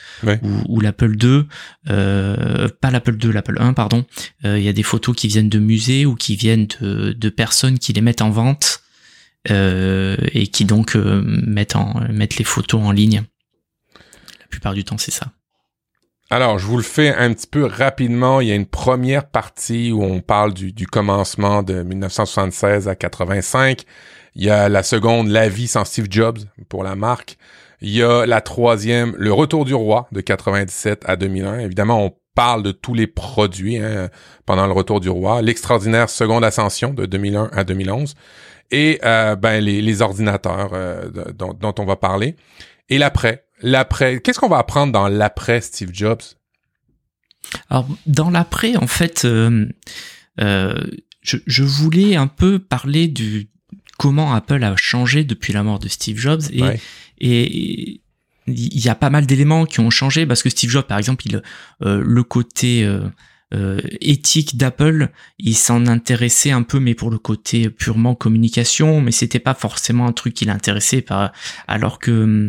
ou, 0.69 0.81
l'Apple 0.81 1.17
2, 1.17 1.47
euh, 1.89 2.69
pas 2.81 2.91
l'Apple 2.91 3.17
2, 3.17 3.31
l'Apple 3.31 3.57
1, 3.59 3.73
pardon. 3.73 4.05
Euh, 4.45 4.59
il 4.59 4.65
y 4.65 4.69
a 4.69 4.73
des 4.73 4.83
photos 4.83 5.17
qui 5.17 5.29
viennent 5.29 5.49
de 5.49 5.59
musées 5.59 6.07
ou 6.07 6.15
qui 6.15 6.37
viennent 6.37 6.69
de, 6.81 7.13
de 7.13 7.29
personnes 7.29 7.79
qui 7.79 7.93
les 7.93 8.01
mettent 8.01 8.23
en 8.23 8.31
vente 8.31 8.83
et 9.49 10.49
qui 10.53 10.67
donc 10.67 10.97
mettent, 10.97 11.75
en, 11.75 12.03
mettent 12.11 12.37
les 12.37 12.45
photos 12.45 12.83
en 12.83 12.93
ligne. 12.93 13.25
La 14.39 14.47
plupart 14.51 14.75
du 14.75 14.85
temps, 14.85 14.99
c'est 14.99 15.11
ça. 15.11 15.33
Alors, 16.29 16.59
je 16.59 16.67
vous 16.67 16.77
le 16.77 16.83
fais 16.83 17.13
un 17.13 17.33
petit 17.33 17.47
peu 17.47 17.65
rapidement. 17.65 18.41
Il 18.41 18.49
y 18.49 18.53
a 18.53 18.55
une 18.55 18.67
première 18.67 19.29
partie 19.29 19.91
où 19.91 20.05
on 20.05 20.21
parle 20.21 20.53
du, 20.53 20.73
du 20.73 20.87
commencement 20.87 21.63
de 21.63 21.83
1976 21.83 22.87
à 22.87 22.95
85. 22.95 23.85
Il 24.35 24.45
y 24.45 24.51
a 24.51 24.69
la 24.69 24.83
seconde, 24.83 25.29
La 25.29 25.49
vie 25.49 25.69
sans 25.69 25.85
Steve 25.85 26.07
Jobs 26.11 26.39
pour 26.69 26.85
la 26.85 26.95
marque. 26.95 27.37
Il 27.81 27.91
y 27.91 28.03
a 28.03 28.27
la 28.27 28.41
troisième, 28.41 29.15
Le 29.17 29.33
retour 29.33 29.65
du 29.65 29.75
roi 29.75 30.09
de 30.13 30.21
97 30.21 31.03
à 31.07 31.17
2001. 31.17 31.61
Évidemment, 31.61 32.05
on 32.05 32.15
parle 32.35 32.63
de 32.63 32.73
tous 32.73 32.95
les 32.95 33.07
produits 33.07 33.79
hein, 33.79 34.09
pendant 34.47 34.67
le 34.67 34.73
retour 34.73 35.01
du 35.01 35.09
roi. 35.09 35.43
L'extraordinaire 35.43 36.11
seconde 36.11 36.45
ascension 36.45 36.95
de 36.95 37.07
2001 37.07 37.51
à 37.53 37.65
2011. 37.65 38.15
Et 38.71 39.01
euh, 39.05 39.35
ben 39.35 39.63
les, 39.63 40.03
ordinateurs 40.03 40.71
euh, 40.73 41.11
dont, 41.35 41.75
on 41.79 41.85
va 41.85 41.97
parler. 41.97 42.37
Et 42.89 42.99
l'après. 42.99 43.45
L'après. 43.63 44.21
Qu'est-ce 44.21 44.39
qu'on 44.39 44.49
va 44.49 44.59
apprendre 44.59 44.93
dans 44.93 45.09
l'après 45.09 45.61
Steve 45.61 45.91
Jobs? 45.93 46.23
Alors, 47.69 47.89
dans 48.07 48.31
l'après, 48.31 48.77
en 48.77 48.87
fait, 48.87 49.25
euh, 49.25 49.67
je, 51.23 51.63
voulais 51.63 52.17
un 52.17 52.27
peu 52.29 52.59
parler 52.59 53.09
du, 53.09 53.51
comment 54.01 54.33
Apple 54.33 54.65
a 54.65 54.75
changé 54.77 55.25
depuis 55.25 55.53
la 55.53 55.63
mort 55.63 55.79
de 55.79 55.87
Steve 55.89 56.17
Jobs 56.17 56.41
et 56.53 56.63
et 57.21 58.01
il 58.47 58.81
y 58.83 58.89
a 58.89 58.95
pas 58.95 59.11
mal 59.11 59.27
d'éléments 59.27 59.67
qui 59.67 59.81
ont 59.81 59.91
changé 59.91 60.25
parce 60.25 60.43
que 60.43 60.49
Steve 60.49 60.71
Jobs 60.71 60.87
par 60.87 60.97
exemple 60.97 61.27
il 61.27 61.43
euh, 61.83 62.03
le 62.03 62.23
côté 62.23 62.83
euh, 62.83 63.03
euh, 63.53 63.79
éthique 64.01 64.57
d'Apple, 64.57 65.11
il 65.39 65.55
s'en 65.55 65.87
intéressait 65.87 66.51
un 66.51 66.63
peu, 66.63 66.79
mais 66.79 66.95
pour 66.95 67.11
le 67.11 67.19
côté 67.19 67.69
purement 67.69 68.15
communication, 68.15 69.01
mais 69.03 69.11
c'était 69.11 69.41
pas 69.41 69.55
forcément 69.55 70.07
un 70.07 70.13
truc 70.13 70.35
qui 70.35 70.45
l'intéressait, 70.47 71.03
par 71.03 71.33
alors 71.69 71.99
que 71.99 72.49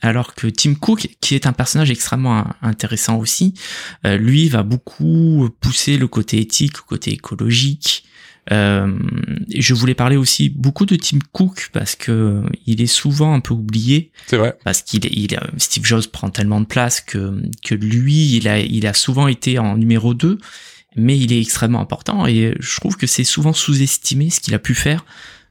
alors 0.00 0.34
que 0.36 0.46
Tim 0.46 0.74
Cook, 0.74 1.08
qui 1.20 1.34
est 1.34 1.46
un 1.46 1.52
personnage 1.52 1.90
extrêmement 1.90 2.46
intéressant 2.62 3.18
aussi, 3.18 3.54
lui 4.04 4.48
va 4.48 4.62
beaucoup 4.62 5.50
pousser 5.60 5.98
le 5.98 6.06
côté 6.06 6.38
éthique, 6.38 6.76
le 6.78 6.86
côté 6.86 7.12
écologique, 7.12 8.07
euh, 8.50 8.98
je 9.54 9.74
voulais 9.74 9.94
parler 9.94 10.16
aussi 10.16 10.48
beaucoup 10.48 10.86
de 10.86 10.96
Tim 10.96 11.18
Cook 11.32 11.70
parce 11.72 11.94
que 11.96 12.42
il 12.66 12.80
est 12.80 12.86
souvent 12.86 13.34
un 13.34 13.40
peu 13.40 13.54
oublié. 13.54 14.10
C'est 14.26 14.36
vrai. 14.36 14.56
Parce 14.64 14.82
qu'il 14.82 15.04
il, 15.06 15.38
Steve 15.58 15.84
Jobs 15.84 16.06
prend 16.06 16.30
tellement 16.30 16.60
de 16.60 16.66
place 16.66 17.00
que 17.00 17.42
que 17.64 17.74
lui, 17.74 18.36
il 18.36 18.48
a 18.48 18.58
il 18.58 18.86
a 18.86 18.94
souvent 18.94 19.28
été 19.28 19.58
en 19.58 19.76
numéro 19.76 20.14
2 20.14 20.38
mais 20.96 21.16
il 21.16 21.32
est 21.32 21.40
extrêmement 21.40 21.80
important 21.80 22.26
et 22.26 22.54
je 22.58 22.76
trouve 22.76 22.96
que 22.96 23.06
c'est 23.06 23.24
souvent 23.24 23.52
sous-estimé 23.52 24.30
ce 24.30 24.40
qu'il 24.40 24.54
a 24.54 24.58
pu 24.58 24.74
faire 24.74 25.04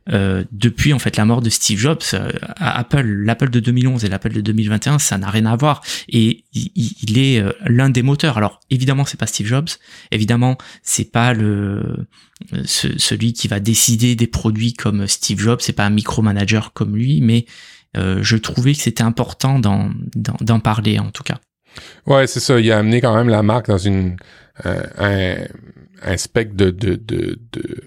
euh, 0.09 0.43
depuis 0.51 0.93
en 0.93 0.99
fait 0.99 1.17
la 1.17 1.25
mort 1.25 1.41
de 1.41 1.49
Steve 1.49 1.77
Jobs, 1.77 2.01
euh, 2.13 2.31
Apple, 2.57 3.05
l'Apple 3.05 3.49
de 3.49 3.59
2011 3.59 4.05
et 4.05 4.09
l'Apple 4.09 4.31
de 4.31 4.41
2021, 4.41 4.99
ça 4.99 5.17
n'a 5.17 5.29
rien 5.29 5.45
à 5.45 5.55
voir. 5.55 5.81
Et 6.07 6.45
il, 6.53 7.17
est 7.17 7.39
euh, 7.39 7.51
l'un 7.65 7.89
des 7.89 8.03
moteurs. 8.03 8.38
Alors 8.38 8.59
évidemment, 8.69 9.05
c'est 9.05 9.19
pas 9.19 9.27
Steve 9.27 9.47
Jobs. 9.47 9.67
Évidemment, 10.11 10.57
c'est 10.81 11.11
pas 11.11 11.34
le 11.34 12.07
celui 12.65 13.34
qui 13.34 13.47
va 13.47 13.59
décider 13.59 14.15
des 14.15 14.27
produits 14.27 14.73
comme 14.73 15.07
Steve 15.07 15.39
Jobs. 15.39 15.59
C'est 15.59 15.73
pas 15.73 15.85
un 15.85 15.89
micromanager 15.89 16.71
comme 16.73 16.95
lui, 16.95 17.19
mais 17.19 17.45
je 17.95 18.35
trouvais 18.35 18.73
que 18.73 18.81
c'était 18.81 19.01
important 19.01 19.57
d'en, 19.57 19.89
d'en, 20.15 20.59
parler 20.59 20.99
en 20.99 21.09
tout 21.09 21.23
cas. 21.23 21.39
Ouais, 22.05 22.27
c'est 22.27 22.39
ça. 22.39 22.59
Il 22.59 22.71
a 22.71 22.77
amené 22.77 23.01
quand 23.01 23.15
même 23.15 23.29
la 23.29 23.41
marque 23.41 23.69
dans 23.69 23.79
une 23.79 24.17
un, 24.63 25.38
un 26.03 26.17
spectre 26.17 26.55
de, 26.55 26.69
de, 26.69 26.95
de, 26.95 27.39
de 27.51 27.84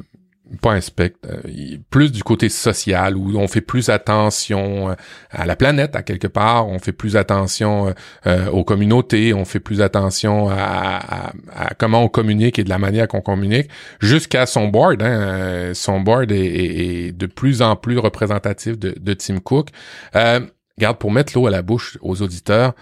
pas 0.59 0.73
un 0.73 0.81
spectre, 0.81 1.19
euh, 1.29 1.77
plus 1.91 2.11
du 2.11 2.23
côté 2.23 2.49
social 2.49 3.17
où 3.17 3.37
on 3.39 3.49
fait 3.49 3.61
plus 3.61 3.89
attention 3.89 4.91
euh, 4.91 4.95
à 5.31 5.47
la 5.47 5.57
planète 5.57 5.95
à 5.95 6.03
quelque 6.03 6.27
part, 6.27 6.69
on 6.69 6.79
fait 6.79 6.93
plus 6.93 7.17
attention 7.17 7.95
euh, 8.27 8.51
aux 8.51 8.65
communautés, 8.65 9.33
on 9.33 9.45
fait 9.45 9.61
plus 9.61 9.81
attention 9.81 10.51
à, 10.51 11.33
comment 11.79 12.03
on 12.03 12.09
communique 12.09 12.59
et 12.59 12.65
de 12.65 12.69
la 12.69 12.79
manière 12.79 13.07
qu'on 13.09 13.21
communique, 13.21 13.69
jusqu'à 14.01 14.47
son 14.47 14.69
board. 14.69 15.03
Hein, 15.03 15.73
son 15.75 16.01
board 16.01 16.33
est, 16.33 17.13
de 17.17 17.27
plus 17.27 17.63
en 17.63 17.77
plus 17.77 17.99
représentatif 17.99 18.79
de, 18.79 18.95
de 18.99 19.15
Tim 19.15 19.39
Cook. 19.39 19.69
Euh, 20.17 20.41
Garde, 20.79 20.97
pour 20.97 21.13
mettre 21.13 21.35
l'eau 21.35 21.47
à 21.47 21.51
la 21.51 21.63
bouche 21.63 21.99
aux 22.01 22.23
auditeurs, 22.23 22.73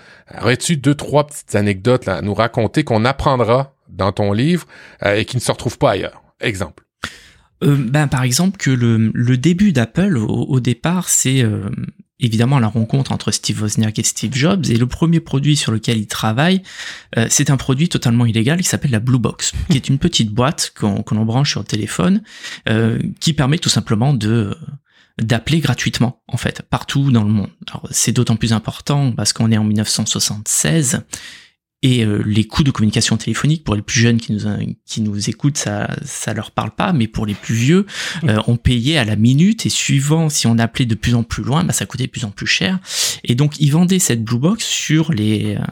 aurais-tu 0.41 0.77
deux, 0.77 0.95
trois 0.95 1.27
petites 1.27 1.57
anecdotes 1.57 2.07
là, 2.07 2.17
à 2.17 2.23
nous 2.23 2.35
raconter 2.35 2.85
qu'on 2.85 3.05
apprendra 3.05 3.75
dans 3.89 4.13
ton 4.13 4.33
livre 4.33 4.67
et 5.05 5.25
qui 5.25 5.37
ne 5.37 5.41
se 5.41 5.51
retrouvent 5.51 5.79
pas 5.79 5.93
ailleurs? 5.93 6.23
Exemple 6.41 6.88
euh, 7.65 7.77
ben, 7.77 8.09
Par 8.09 8.23
exemple, 8.23 8.57
que 8.57 8.71
le, 8.71 9.11
le 9.15 9.37
début 9.37 9.73
d'Apple, 9.73 10.17
au, 10.17 10.61
départ, 10.61 11.09
c'est 11.09 11.43
euh, 11.43 11.69
évidemment 12.21 12.59
la 12.59 12.69
rencontre 12.69 13.13
entre 13.13 13.31
Steve 13.31 13.63
Wozniak 13.63 13.99
et 13.99 14.03
Steve 14.03 14.35
Jobs, 14.35 14.67
et 14.71 14.77
le 14.77 14.87
premier 14.87 15.21
produit 15.21 15.57
sur 15.57 15.73
lequel 15.73 15.99
il 15.99 16.07
travaille, 16.07 16.63
euh, 17.17 17.27
c'est 17.31 17.51
un 17.51 17.57
produit 17.57 17.89
totalement 17.89 18.27
illégal 18.27 18.61
qui 18.61 18.69
s'appelle 18.69 18.91
la 18.91 19.01
Blue 19.01 19.19
Box, 19.19 19.53
qui 19.71 19.77
est 19.77 19.89
une 19.89 19.99
petite 19.99 20.31
boîte 20.31 20.73
qu'on 20.79 21.05
l'on 21.13 21.25
branche 21.25 21.51
sur 21.51 21.61
le 21.61 21.67
téléphone, 21.67 22.23
euh, 22.69 22.99
qui 23.21 23.33
permet 23.33 23.59
tout 23.59 23.69
simplement 23.69 24.15
de 24.15 24.57
d'appeler 25.21 25.59
gratuitement 25.59 26.23
en 26.29 26.37
fait 26.37 26.63
partout 26.63 27.11
dans 27.11 27.25
le 27.25 27.31
monde. 27.31 27.51
Alors 27.67 27.89
c'est 27.91 28.13
d'autant 28.13 28.37
plus 28.37 28.53
important 28.53 29.11
parce 29.11 29.33
qu'on 29.33 29.51
est 29.51 29.59
en 29.59 29.65
1976 29.65 31.01
et 31.83 32.05
euh, 32.05 32.23
les 32.27 32.45
coûts 32.45 32.65
de 32.65 32.71
communication 32.71 33.17
téléphonique 33.17 33.65
pour 33.65 33.77
les 33.77 33.83
plus 33.83 34.01
jeunes 34.01 34.19
qui 34.19 34.33
nous 34.33 34.41
qui 34.85 35.01
nous 35.01 35.31
écoutent, 35.31 35.59
ça 35.59 35.95
ça 36.05 36.35
leur 36.35 36.51
parle 36.51 36.73
pas, 36.73 36.93
mais 36.93 37.07
pour 37.07 37.27
les 37.27 37.35
plus 37.35 37.55
vieux, 37.55 37.87
euh, 38.25 38.41
on 38.47 38.57
payait 38.57 38.99
à 38.99 39.05
la 39.05 39.17
minute 39.17 39.67
et 39.67 39.69
suivant 39.69 40.29
si 40.29 40.47
on 40.47 40.59
appelait 40.59 40.87
de 40.87 40.95
plus 40.95 41.15
en 41.15 41.23
plus 41.23 41.43
loin, 41.43 41.65
bah 41.65 41.73
ça 41.73 41.87
coûtait 41.87 42.07
de 42.07 42.11
plus 42.11 42.25
en 42.25 42.31
plus 42.31 42.47
cher. 42.47 42.79
Et 43.25 43.35
donc 43.35 43.61
ils 43.61 43.71
vendaient 43.71 43.99
cette 43.99 44.25
blue 44.25 44.39
box 44.39 44.65
sur 44.65 45.13
les 45.13 45.57
euh, 45.57 45.63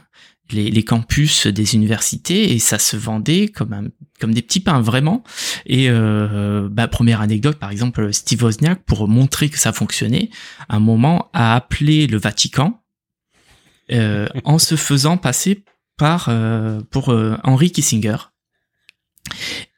les, 0.51 0.71
les, 0.71 0.85
campus 0.85 1.49
des 1.49 1.75
universités 1.75 2.53
et 2.53 2.61
ça 2.61 2.79
se 2.79 2.97
vendait 2.97 3.49
comme 3.49 3.73
un, 3.73 3.85
comme 4.21 4.33
des 4.33 4.43
petits 4.43 4.61
pains 4.61 4.81
vraiment. 4.81 5.23
Et 5.67 5.89
euh, 5.91 6.69
bah, 6.71 6.89
première 6.89 7.21
anecdote, 7.21 7.59
par 7.59 7.71
exemple, 7.71 8.13
Steve 8.13 8.43
Wozniak, 8.43 8.85
pour 8.85 9.09
montrer 9.09 9.49
que 9.49 9.59
ça 9.59 9.73
fonctionnait, 9.73 10.31
un 10.69 10.81
moment 10.81 11.31
a 11.33 11.55
appelé 11.55 12.07
le 12.07 12.19
Vatican 12.19 12.81
euh, 13.93 14.27
en 14.45 14.59
se 14.59 14.77
faisant 14.77 15.17
passer 15.17 15.65
par 15.97 16.27
euh, 16.29 16.81
pour 16.91 17.11
euh, 17.11 17.37
Henry 17.45 17.71
Kissinger. 17.71 18.17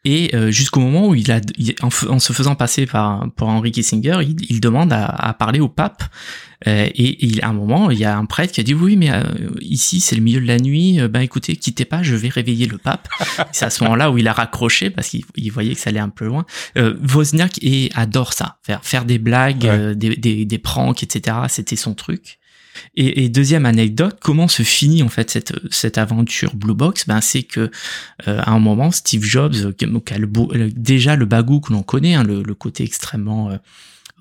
Et 0.05 0.35
euh, 0.35 0.51
jusqu'au 0.51 0.81
moment 0.81 1.09
où 1.09 1.15
il 1.15 1.31
a, 1.31 1.40
en, 1.82 2.19
se 2.19 2.32
faisant 2.32 2.55
passer 2.55 2.86
par 2.86 3.31
pour 3.36 3.49
Henry 3.49 3.73
Kissinger, 3.73 4.20
il, 4.23 4.61
demande 4.61 4.93
à, 4.93 5.35
parler 5.39 5.61
au 5.61 5.69
pape. 5.69 6.03
Euh, 6.66 6.89
et, 6.95 7.27
il, 7.27 7.43
à 7.43 7.49
un 7.49 7.53
moment, 7.53 7.90
il 7.90 7.99
y 7.99 8.05
a 8.05 8.16
un 8.16 8.24
prêtre 8.24 8.55
qui 8.55 8.61
a 8.61 8.62
dit 8.62 8.74
oui, 8.74 8.97
mais 8.97 9.11
euh, 9.11 9.23
ici 9.61 10.01
c'est 10.01 10.16
le 10.16 10.23
milieu 10.23 10.40
de 10.40 10.47
la 10.47 10.59
nuit. 10.59 10.99
ben 11.09 11.20
écoutez, 11.20 11.57
quittez 11.57 11.85
pas, 11.85 12.03
je 12.03 12.15
vais 12.15 12.28
réveiller 12.28 12.66
le 12.66 12.78
pape. 12.78 13.09
c'est 13.53 13.65
à 13.65 13.70
ce 13.70 13.82
moment-là 13.85 14.11
où 14.11 14.19
il 14.19 14.28
a 14.28 14.32
raccroché 14.32 14.89
parce 14.89 15.09
qu'il 15.09 15.53
voyait 15.53 15.74
que 15.74 15.81
ça 15.81 15.90
allait 15.90 16.01
un 16.01 16.09
peu 16.09 16.27
loin. 16.27 16.47
Wozniak 16.77 17.59
et 17.62 17.90
adore 17.95 18.32
ça, 18.32 18.59
faire 18.62 18.85
faire 18.85 19.05
des 19.05 19.19
blagues, 19.19 19.93
des, 19.95 20.16
des, 20.16 20.45
des 20.45 20.59
pranks, 20.59 21.03
etc. 21.03 21.36
C'était 21.49 21.77
son 21.77 21.95
truc. 21.95 22.39
Et, 22.97 23.29
deuxième 23.29 23.67
anecdote, 23.67 24.19
comment 24.21 24.49
se 24.49 24.63
finit 24.63 25.03
en 25.03 25.09
fait 25.09 25.31
cette, 25.31 25.55
cette 25.71 25.99
aventure 25.99 26.57
Blue 26.57 26.75
Box? 26.75 27.07
Ben 27.07 27.21
c'est 27.21 27.43
que 27.43 27.71
euh, 28.27 28.41
à 28.41 28.51
un 28.51 28.59
moment, 28.59 28.91
Steve 28.91 29.25
Jobs, 29.25 29.55
euh, 29.55 29.73
euh, 29.83 30.71
déjà 30.75 31.17
le 31.17 31.27
bagou 31.27 31.61
que 31.61 31.73
l'on 31.73 31.83
connaît, 31.83 32.15
hein, 32.15 32.25
le, 32.25 32.43
côté 32.55 32.83
extrêmement 32.83 33.57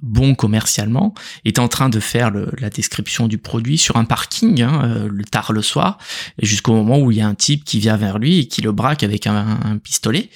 bon 0.04 0.36
commercialement, 0.36 1.16
est 1.44 1.58
en 1.58 1.68
train 1.68 1.90
de 1.90 2.00
faire 2.00 2.32
la 2.60 2.70
description 2.70 3.28
du 3.28 3.40
produit 3.40 3.80
sur 3.80 3.98
un 3.98 4.06
parking, 4.06 4.62
hein, 4.62 5.08
le 5.10 5.24
tard 5.24 5.54
le 5.54 5.64
soir, 5.64 5.98
jusqu'au 6.40 6.74
moment 6.74 7.00
où 7.00 7.12
il 7.12 7.18
y 7.18 7.22
a 7.22 7.28
un 7.28 7.34
type 7.34 7.64
qui 7.64 7.80
vient 7.80 7.98
vers 7.98 8.20
lui 8.20 8.40
et 8.40 8.48
qui 8.48 8.62
le 8.62 8.72
braque 8.72 9.02
avec 9.02 9.26
un 9.26 9.80
pistolet 9.84 10.30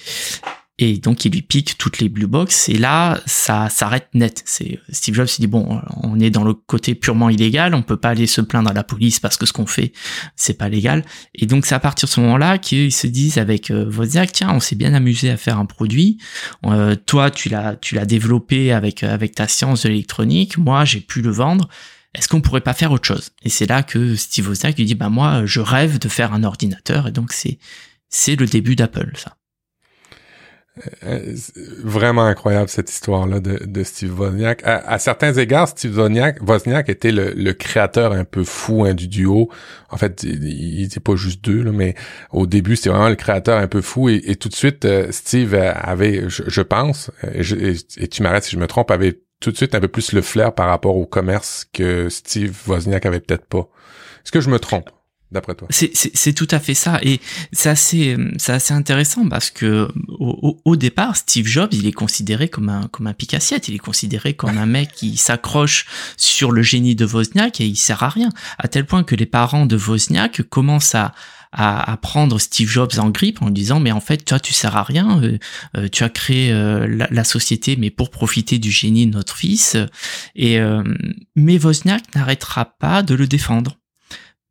et 0.82 0.98
donc 0.98 1.24
il 1.24 1.32
lui 1.32 1.42
pique 1.42 1.78
toutes 1.78 1.98
les 1.98 2.08
blue 2.08 2.26
box 2.26 2.68
et 2.68 2.76
là 2.76 3.20
ça 3.26 3.68
s'arrête 3.68 4.08
net. 4.14 4.42
C'est 4.44 4.80
Steve 4.90 5.14
Jobs 5.14 5.26
s'est 5.26 5.40
dit 5.40 5.46
bon 5.46 5.80
on 6.02 6.18
est 6.20 6.30
dans 6.30 6.44
le 6.44 6.54
côté 6.54 6.94
purement 6.94 7.30
illégal 7.30 7.74
on 7.74 7.82
peut 7.82 7.96
pas 7.96 8.10
aller 8.10 8.26
se 8.26 8.40
plaindre 8.40 8.70
à 8.70 8.72
la 8.72 8.84
police 8.84 9.20
parce 9.20 9.36
que 9.36 9.46
ce 9.46 9.52
qu'on 9.52 9.66
fait 9.66 9.92
c'est 10.36 10.54
pas 10.54 10.68
légal. 10.68 11.04
Et 11.34 11.46
donc 11.46 11.66
c'est 11.66 11.74
à 11.74 11.80
partir 11.80 12.08
de 12.08 12.12
ce 12.12 12.20
moment-là 12.20 12.58
qu'ils 12.58 12.92
se 12.92 13.06
disent 13.06 13.38
avec 13.38 13.70
euh, 13.70 13.90
Wozniak 13.90 14.32
tiens 14.32 14.50
on 14.52 14.60
s'est 14.60 14.76
bien 14.76 14.94
amusé 14.94 15.30
à 15.30 15.36
faire 15.36 15.58
un 15.58 15.66
produit. 15.66 16.18
Euh, 16.66 16.94
toi 16.94 17.30
tu 17.30 17.48
l'as 17.48 17.76
tu 17.76 17.94
l'as 17.94 18.06
développé 18.06 18.72
avec 18.72 19.02
avec 19.02 19.34
ta 19.34 19.48
science 19.48 19.84
de 19.84 19.88
l'électronique. 19.88 20.58
Moi 20.58 20.84
j'ai 20.84 21.00
pu 21.00 21.22
le 21.22 21.30
vendre. 21.30 21.68
Est-ce 22.14 22.28
qu'on 22.28 22.42
pourrait 22.42 22.60
pas 22.60 22.74
faire 22.74 22.92
autre 22.92 23.06
chose? 23.06 23.30
Et 23.42 23.48
c'est 23.48 23.66
là 23.66 23.82
que 23.82 24.16
Steve 24.16 24.48
Wozniak 24.48 24.76
lui 24.76 24.84
dit 24.84 24.94
bah 24.94 25.08
moi 25.08 25.46
je 25.46 25.60
rêve 25.60 25.98
de 25.98 26.08
faire 26.08 26.34
un 26.34 26.44
ordinateur. 26.44 27.08
Et 27.08 27.12
donc 27.12 27.32
c'est 27.32 27.58
c'est 28.08 28.36
le 28.36 28.46
début 28.46 28.76
d'Apple 28.76 29.12
ça. 29.16 29.36
Euh, 31.04 31.34
vraiment 31.84 32.24
incroyable 32.24 32.70
cette 32.70 32.90
histoire-là 32.90 33.40
de, 33.40 33.82
Steve 33.84 34.18
Wozniak. 34.18 34.62
À, 34.64 34.98
certains 34.98 35.34
égards, 35.34 35.68
Steve 35.68 35.98
Wozniak, 35.98 36.38
Wozniak 36.40 36.88
était 36.88 37.12
le, 37.12 37.34
le, 37.36 37.52
créateur 37.52 38.12
un 38.12 38.24
peu 38.24 38.42
fou 38.42 38.84
hein, 38.84 38.94
du 38.94 39.06
duo. 39.06 39.50
En 39.90 39.98
fait, 39.98 40.22
il 40.22 40.80
n'était 40.80 41.00
pas 41.00 41.14
juste 41.14 41.44
deux, 41.44 41.62
là, 41.62 41.72
mais 41.72 41.94
au 42.30 42.46
début, 42.46 42.76
c'était 42.76 42.88
vraiment 42.88 43.10
le 43.10 43.16
créateur 43.16 43.58
un 43.58 43.66
peu 43.66 43.82
fou. 43.82 44.08
Et, 44.08 44.36
tout 44.36 44.48
de 44.48 44.54
suite, 44.54 44.86
euh, 44.86 45.08
Steve 45.10 45.54
avait, 45.54 46.24
je, 46.28 46.62
pense, 46.62 47.10
et, 47.34 47.74
et 47.98 48.08
tu 48.08 48.22
m'arrêtes 48.22 48.44
si 48.44 48.52
je 48.52 48.58
me 48.58 48.66
trompe, 48.66 48.90
avait 48.90 49.20
tout 49.40 49.50
de 49.50 49.56
suite 49.56 49.74
un 49.74 49.80
peu 49.80 49.88
plus 49.88 50.12
le 50.12 50.22
flair 50.22 50.54
par 50.54 50.68
rapport 50.68 50.96
au 50.96 51.04
commerce 51.04 51.66
que 51.70 52.08
Steve 52.08 52.56
Wozniak 52.66 53.04
avait 53.04 53.20
peut-être 53.20 53.44
pas. 53.44 53.68
Est-ce 54.24 54.32
que 54.32 54.40
je 54.40 54.48
me 54.48 54.58
trompe? 54.58 54.88
C'est 55.70 56.32
tout 56.34 56.48
à 56.50 56.58
fait 56.58 56.74
ça. 56.74 56.98
Et 57.02 57.20
c'est 57.52 57.70
assez, 57.70 58.16
intéressant 58.70 59.28
parce 59.28 59.50
que 59.50 59.88
au, 60.08 60.76
départ, 60.76 61.16
Steve 61.16 61.46
Jobs, 61.46 61.72
il 61.72 61.86
est 61.86 61.92
considéré 61.92 62.48
comme 62.48 62.68
un, 62.68 62.88
comme 62.88 63.06
un. 63.06 63.14
Il 63.68 63.74
est 63.74 63.78
considéré 63.78 64.34
comme 64.34 64.58
un 64.58 64.66
mec 64.66 64.92
qui 64.92 65.16
s'accroche 65.16 65.86
sur 66.16 66.50
le 66.50 66.62
génie 66.62 66.94
de 66.94 67.06
Wozniak 67.06 67.60
et 67.60 67.66
il 67.66 67.76
sert 67.76 68.02
à 68.02 68.08
rien. 68.08 68.28
À 68.58 68.68
tel 68.68 68.84
point 68.84 69.04
que 69.04 69.14
les 69.14 69.26
parents 69.26 69.66
de 69.66 69.76
Wozniak 69.76 70.42
commencent 70.42 70.94
à, 70.94 71.14
à, 71.52 71.96
prendre 71.98 72.38
Steve 72.38 72.68
Jobs 72.68 72.98
en 72.98 73.10
grippe 73.10 73.42
en 73.42 73.50
disant 73.50 73.78
mais 73.78 73.92
en 73.92 74.00
fait 74.00 74.24
toi 74.24 74.40
tu 74.40 74.52
sers 74.54 74.74
à 74.76 74.82
rien 74.82 75.22
euh, 75.22 75.38
euh, 75.76 75.88
tu 75.88 76.02
as 76.02 76.08
créé 76.08 76.50
euh, 76.50 77.06
la, 77.10 77.24
société 77.24 77.76
mais 77.76 77.90
pour 77.90 78.10
profiter 78.10 78.58
du 78.58 78.70
génie 78.70 79.06
de 79.06 79.12
notre 79.12 79.36
fils 79.36 79.76
et 80.34 80.58
mais 81.36 81.62
Wozniak 81.62 82.14
n'arrêtera 82.14 82.64
pas 82.64 83.02
de 83.02 83.14
le 83.14 83.26
défendre 83.26 83.76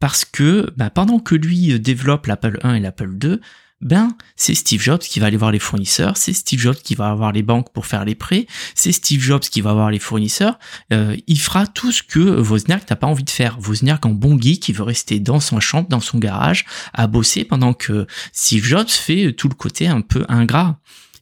parce 0.02 0.26
que 0.26 0.74
bah, 0.76 0.90
pendant 0.90 1.20
que 1.20 1.36
lui 1.36 1.72
euh, 1.72 1.80
développe 1.80 2.26
l'Apple 2.26 2.60
1 2.64 2.74
et 2.74 2.80
l'Apple 2.82 3.14
2, 3.14 3.40
ben 3.82 4.16
c'est 4.36 4.56
Steve 4.56 4.82
Jobs 4.82 5.00
qui 5.00 5.20
va 5.20 5.28
aller 5.28 5.38
voir 5.38 5.52
les 5.52 5.60
fournisseurs, 5.60 6.18
c'est 6.18 6.34
Steve 6.34 6.60
Jobs 6.60 6.76
qui 6.76 6.96
va 6.96 7.10
avoir 7.10 7.32
les 7.32 7.44
banques 7.44 7.72
pour 7.72 7.86
faire 7.86 8.04
les 8.04 8.16
prêts, 8.16 8.48
c'est 8.76 8.92
Steve 8.92 9.22
Jobs 9.22 9.42
qui 9.42 9.62
va 9.62 9.74
voir 9.74 9.92
les 9.92 10.00
fournisseurs. 10.00 10.60
Euh, 10.92 11.16
il 11.28 11.40
fera 11.40 11.68
tout 11.68 11.92
ce 11.92 12.04
que 12.04 12.20
Wozniak 12.20 12.90
n'a 12.90 12.96
pas 12.96 13.08
envie 13.08 13.24
de 13.24 13.30
faire. 13.30 13.60
Wozniak 13.60 14.06
en 14.06 14.10
bon 14.12 14.40
geek, 14.40 14.62
qui 14.62 14.74
veut 14.74 14.84
rester 14.84 15.20
dans 15.20 15.40
son 15.40 15.60
chambre, 15.60 15.88
dans 15.88 16.00
son 16.00 16.18
garage, 16.18 16.66
à 16.94 17.08
bosser 17.08 17.44
pendant 17.44 17.74
que 17.74 18.08
Steve 18.34 18.64
Jobs 18.64 18.90
fait 18.90 19.34
tout 19.34 19.50
le 19.50 19.56
côté 19.56 19.88
un 19.88 20.02
peu 20.02 20.26
ingrat. 20.30 20.80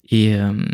Et, 0.09 0.35
euh, 0.35 0.65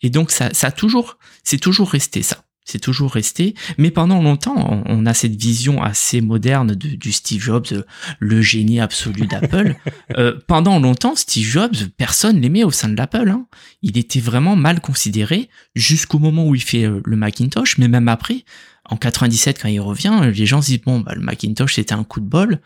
et 0.00 0.10
donc 0.10 0.30
ça, 0.30 0.52
ça 0.52 0.68
a 0.68 0.72
toujours, 0.72 1.18
c'est 1.42 1.60
toujours 1.60 1.90
resté 1.90 2.22
ça 2.22 2.43
c'est 2.64 2.78
toujours 2.78 3.12
resté. 3.12 3.54
Mais 3.76 3.90
pendant 3.90 4.22
longtemps, 4.22 4.82
on, 4.86 5.06
a 5.06 5.14
cette 5.14 5.36
vision 5.36 5.82
assez 5.82 6.20
moderne 6.20 6.74
de, 6.74 6.96
du 6.96 7.12
Steve 7.12 7.42
Jobs, 7.42 7.66
euh, 7.72 7.82
le 8.18 8.40
génie 8.40 8.80
absolu 8.80 9.26
d'Apple. 9.26 9.76
euh, 10.16 10.38
pendant 10.46 10.80
longtemps, 10.80 11.14
Steve 11.14 11.46
Jobs, 11.46 11.76
personne 11.98 12.40
l'aimait 12.40 12.64
au 12.64 12.70
sein 12.70 12.88
de 12.88 12.96
l'Apple. 12.96 13.28
Hein. 13.28 13.46
Il 13.82 13.98
était 13.98 14.20
vraiment 14.20 14.56
mal 14.56 14.80
considéré 14.80 15.50
jusqu'au 15.74 16.18
moment 16.18 16.46
où 16.48 16.54
il 16.54 16.62
fait 16.62 16.84
euh, 16.84 17.02
le 17.04 17.16
Macintosh, 17.16 17.76
mais 17.76 17.88
même 17.88 18.08
après, 18.08 18.44
en 18.88 18.96
97, 18.96 19.60
quand 19.60 19.68
il 19.68 19.80
revient, 19.80 20.32
les 20.34 20.46
gens 20.46 20.62
se 20.62 20.68
disent 20.68 20.82
bon, 20.82 21.00
bah, 21.00 21.12
le 21.14 21.20
Macintosh 21.20 21.74
c'était 21.74 21.94
un 21.94 22.04
coup 22.04 22.20
de 22.20 22.28
bol. 22.28 22.60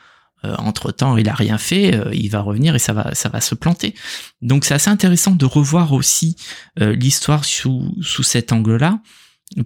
Euh, 0.45 0.55
entre 0.59 0.93
temps, 0.93 1.17
il 1.17 1.29
a 1.29 1.35
rien 1.35 1.59
fait, 1.59 2.01
il 2.13 2.29
va 2.29 2.41
revenir 2.41 2.77
et 2.77 2.79
ça 2.79 2.93
va, 2.93 3.13
ça 3.17 3.29
va 3.29 3.41
se 3.41 3.57
planter. 3.57 3.97
Donc 4.41 4.65
c'est 4.65 4.75
assez 4.75 4.91
intéressant 4.91 5.33
de 5.33 5.45
revoir 5.45 5.93
aussi 5.93 6.37
l'histoire 6.77 7.45
sous, 7.45 7.93
sous 8.01 8.23
cet 8.23 8.53
angle-là 8.53 9.01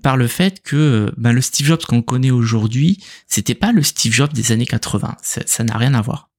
par 0.02 0.16
le 0.16 0.26
fait 0.26 0.62
que 0.62 1.12
ben, 1.16 1.32
le 1.32 1.40
Steve 1.40 1.66
Jobs 1.66 1.82
qu'on 1.82 2.02
connaît 2.02 2.30
aujourd'hui, 2.30 3.02
c'était 3.26 3.54
pas 3.54 3.72
le 3.72 3.82
Steve 3.82 4.12
Jobs 4.12 4.32
des 4.32 4.52
années 4.52 4.66
80. 4.66 5.16
Ça 5.22 5.64
n'a 5.64 5.76
rien 5.76 5.94
à 5.94 6.00
voir. 6.00 6.31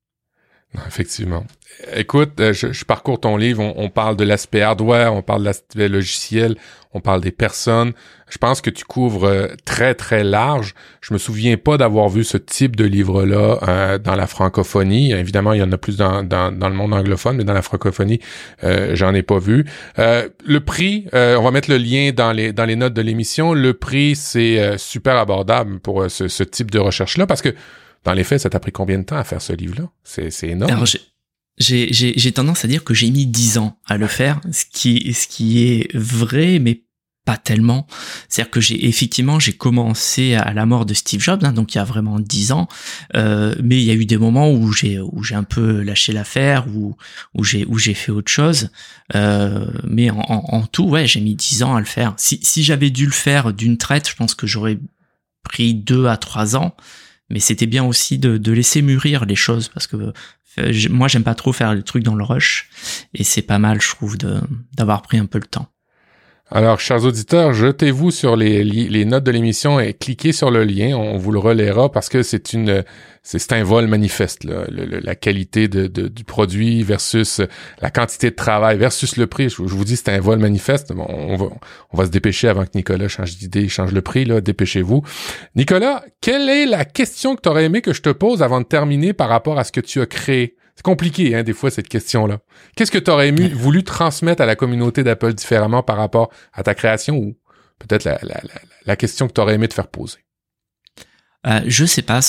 Effectivement. 0.88 1.46
Écoute, 1.96 2.40
euh, 2.40 2.54
je, 2.54 2.86
parcours 2.86 3.20
ton 3.20 3.38
livre, 3.38 3.62
on, 3.76 3.90
parle 3.90 4.16
de 4.16 4.24
l'aspect 4.24 4.62
hardware, 4.62 5.14
on 5.14 5.22
parle 5.22 5.42
de 5.42 5.46
l'aspect 5.46 5.90
logiciel, 5.90 6.56
on 6.94 7.02
parle 7.02 7.22
des 7.22 7.32
personnes. 7.32 7.94
Je 8.30 8.38
pense 8.38 8.62
que 8.62 8.70
tu 8.70 8.86
couvres 8.86 9.26
euh, 9.26 9.48
très 9.66 9.94
très 9.94 10.24
large. 10.24 10.76
Je 11.02 11.14
me 11.14 11.20
souviens 11.20 11.58
pas 11.58 11.78
d'avoir 11.78 12.10
vu 12.10 12.24
ce 12.24 12.38
type 12.38 12.76
de 12.76 12.86
livre-là 12.86 13.60
euh, 13.68 13.98
dans 13.98 14.16
la 14.16 14.28
francophonie. 14.28 15.12
Évidemment, 15.12 15.54
il 15.54 15.60
y 15.60 15.64
en 15.64 15.72
a 15.72 15.78
plus 15.78 15.98
dans, 15.98 16.24
dans, 16.24 16.50
le 16.50 16.76
monde 16.76 16.94
anglophone, 16.94 17.38
mais 17.38 17.44
dans 17.44 17.54
la 17.54 17.62
francophonie, 17.62 18.20
j'en 18.62 19.14
ai 19.14 19.24
pas 19.24 19.40
vu. 19.40 19.66
le 19.98 20.60
prix, 20.60 21.08
on 21.14 21.42
va 21.42 21.52
mettre 21.52 21.70
le 21.70 21.78
lien 21.78 22.12
dans 22.16 22.32
les 22.32 22.54
dans 22.54 22.66
les 22.66 22.76
notes 22.76 22.94
de 22.94 23.02
l'émission. 23.02 23.54
Le 23.54 23.74
prix, 23.74 24.16
c'est 24.16 24.78
super 24.78 25.18
abordable 25.18 25.80
pour 25.80 26.10
ce, 26.10 26.28
ce 26.28 26.44
type 26.44 26.72
de 26.72 26.80
recherche-là 26.80 27.28
parce 27.28 27.42
que 27.42 27.54
dans 28.04 28.14
les 28.14 28.24
faits, 28.24 28.42
ça 28.42 28.50
t'a 28.50 28.60
pris 28.60 28.72
combien 28.72 29.00
de 29.00 29.04
temps 29.04 29.18
à 29.18 29.24
faire 29.24 29.42
ce 29.42 29.54
livre-là? 29.54 29.90
C'est 30.04 30.32
énorme 30.44 30.86
j'ai 31.58 32.32
tendance 32.32 32.66
à 32.66 32.68
dire 32.68 32.84
que 32.84 32.94
j'ai 32.94 33.12
mis 33.12 33.26
dix 33.26 33.58
ans 33.58 33.78
à 33.88 33.98
le 33.98 34.08
faire, 34.08 34.42
ce 34.52 34.66
qui, 34.72 35.14
ce 35.14 35.28
qui 35.28 35.64
est 35.64 35.96
vrai, 35.96 36.60
mais 36.60 36.84
pas 37.26 37.38
tellement. 37.38 37.88
C'est-à-dire 38.28 38.52
que 38.52 38.60
j'ai 38.60 38.86
effectivement 38.88 39.40
j'ai 39.40 39.54
commencé 39.54 40.34
à 40.34 40.52
la 40.54 40.66
mort 40.66 40.86
de 40.86 40.94
Steve 40.94 41.22
Jobs, 41.22 41.44
hein, 41.46 41.54
donc 41.54 41.74
il 41.74 41.78
y 41.78 41.82
a 41.82 41.86
vraiment 41.86 42.20
dix 42.20 42.52
ans, 42.52 42.68
euh, 43.16 43.56
mais 43.64 43.78
il 43.78 43.84
y 43.84 43.92
a 43.92 43.94
eu 43.94 44.06
des 44.06 44.18
moments 44.18 44.52
où 44.52 44.74
j'ai 44.74 45.00
où 45.00 45.24
j'ai 45.24 45.36
un 45.36 45.44
peu 45.44 45.82
lâché 45.84 46.12
l'affaire, 46.12 46.68
où 46.68 46.98
où 47.34 47.44
j'ai 47.46 47.66
où 47.66 47.78
j'ai 47.78 47.94
fait 47.94 48.12
autre 48.12 48.32
chose. 48.32 48.72
Euh, 49.16 49.68
mais 49.88 50.10
en, 50.10 50.20
en, 50.28 50.66
tout, 50.66 50.84
ouais, 50.84 51.08
j'ai 51.08 51.22
mis 51.22 51.36
dix 51.36 51.64
ans 51.64 51.76
à 51.76 51.80
le 51.80 51.86
faire. 51.86 52.14
Si 52.18 52.40
si 52.44 52.62
j'avais 52.62 52.90
dû 52.90 53.06
le 53.06 53.14
faire 53.14 53.54
d'une 53.54 53.78
traite, 53.78 54.10
je 54.10 54.16
pense 54.16 54.36
que 54.36 54.46
j'aurais 54.48 54.80
pris 55.44 55.74
deux 55.74 56.08
à 56.08 56.18
trois 56.18 56.58
ans. 56.58 56.76
Mais 57.34 57.40
c'était 57.40 57.66
bien 57.66 57.84
aussi 57.84 58.20
de, 58.20 58.52
laisser 58.52 58.84
mûrir 58.84 59.26
les 59.26 59.36
choses 59.36 59.68
parce 59.70 59.88
que 59.88 60.14
euh, 60.60 60.74
moi, 60.92 61.08
j'aime 61.08 61.24
pas 61.24 61.34
trop 61.34 61.52
faire 61.52 61.74
le 61.74 61.82
truc 61.82 62.04
dans 62.04 62.14
le 62.14 62.24
rush, 62.24 62.70
et 63.16 63.24
c'est 63.24 63.42
pas 63.42 63.58
mal, 63.58 63.82
je 63.82 63.90
trouve, 63.90 64.18
d'avoir 64.78 65.02
pris 65.02 65.18
un 65.18 65.26
peu 65.26 65.40
le 65.40 65.48
temps. 65.48 65.73
Alors, 66.52 66.80
chers 66.80 67.04
auditeurs, 67.06 67.54
jetez-vous 67.54 68.12
sur 68.12 68.36
les, 68.36 69.06
notes 69.06 69.24
de 69.24 69.32
l'émission 69.32 69.80
et 69.80 69.94
cliquez 69.94 70.34
sur 70.34 70.52
le 70.52 70.66
lien. 70.66 70.96
On 70.96 71.18
vous 71.18 71.32
le 71.32 71.40
relaiera 71.40 71.90
parce 71.90 72.10
que 72.10 72.22
c'est 72.22 72.52
une, 72.54 72.84
c'est 73.24 73.54
un 73.54 73.64
vol 73.64 73.88
manifeste. 73.88 74.44
La 74.44 75.16
qualité 75.16 75.68
du 75.68 76.24
produit 76.26 76.84
versus 76.84 77.42
la 77.82 77.90
quantité 77.90 78.30
de 78.30 78.36
travail 78.36 78.78
versus 78.78 79.16
le 79.16 79.26
prix. 79.26 79.50
Je, 79.50 79.64
vous 79.64 79.86
dis, 79.86 79.96
c'est 79.96 80.10
un 80.10 80.20
vol 80.20 80.38
manifeste. 80.38 80.92
on, 80.96 81.50
va, 81.94 82.06
se 82.06 82.12
dépêcher 82.12 82.50
avant 82.50 82.66
que 82.66 82.72
Nicolas 82.76 83.08
change 83.08 83.38
d'idée, 83.38 83.70
change 83.70 83.94
le 83.94 84.02
prix. 84.02 84.26
Dépêchez-vous. 84.26 85.02
Nicolas, 85.56 86.04
quelle 86.20 86.50
est 86.50 86.66
la 86.66 86.84
question 86.84 87.36
que 87.36 87.42
tu 87.42 87.50
aurais 87.50 87.64
aimé 87.64 87.82
que 87.82 87.94
je 87.94 88.02
te 88.02 88.10
pose 88.10 88.44
avant 88.44 88.60
de 88.60 88.66
terminer 88.66 89.14
par 89.14 89.30
rapport 89.30 89.58
à 89.58 89.64
ce 89.64 89.72
que 89.72 89.82
tu 89.82 90.02
as 90.02 90.06
créé? 90.06 90.58
C'est 90.76 90.84
compliqué, 90.84 91.36
hein, 91.36 91.44
des 91.44 91.54
fois, 91.54 91.70
cette 91.70 91.88
question-là. 91.88 92.40
Qu'est-ce 92.76 92.92
que 92.92 92.98
tu 92.98 93.12
aurais 93.12 93.32
voulu 93.32 93.84
transmettre 93.84 94.42
à 94.42 94.46
la 94.46 94.56
communauté 94.56 95.04
d'Apple 95.04 95.34
différemment 95.34 95.84
par 95.84 95.98
rapport 95.98 96.32
à 96.52 96.64
ta 96.64 96.74
création 96.74 97.18
ou 97.18 97.38
peut-être 97.80 98.06
la, 98.06 98.20
la, 98.24 98.42
la, 98.86 98.96
question 98.96 99.28
que 99.28 99.34
tu 99.34 99.42
aurais 99.42 99.56
aimé 99.56 99.68
te 99.68 99.74
faire 99.74 99.88
poser? 99.88 100.20
Euh, 101.46 101.62
je 101.68 101.86
sais 101.86 102.02
pas. 102.02 102.22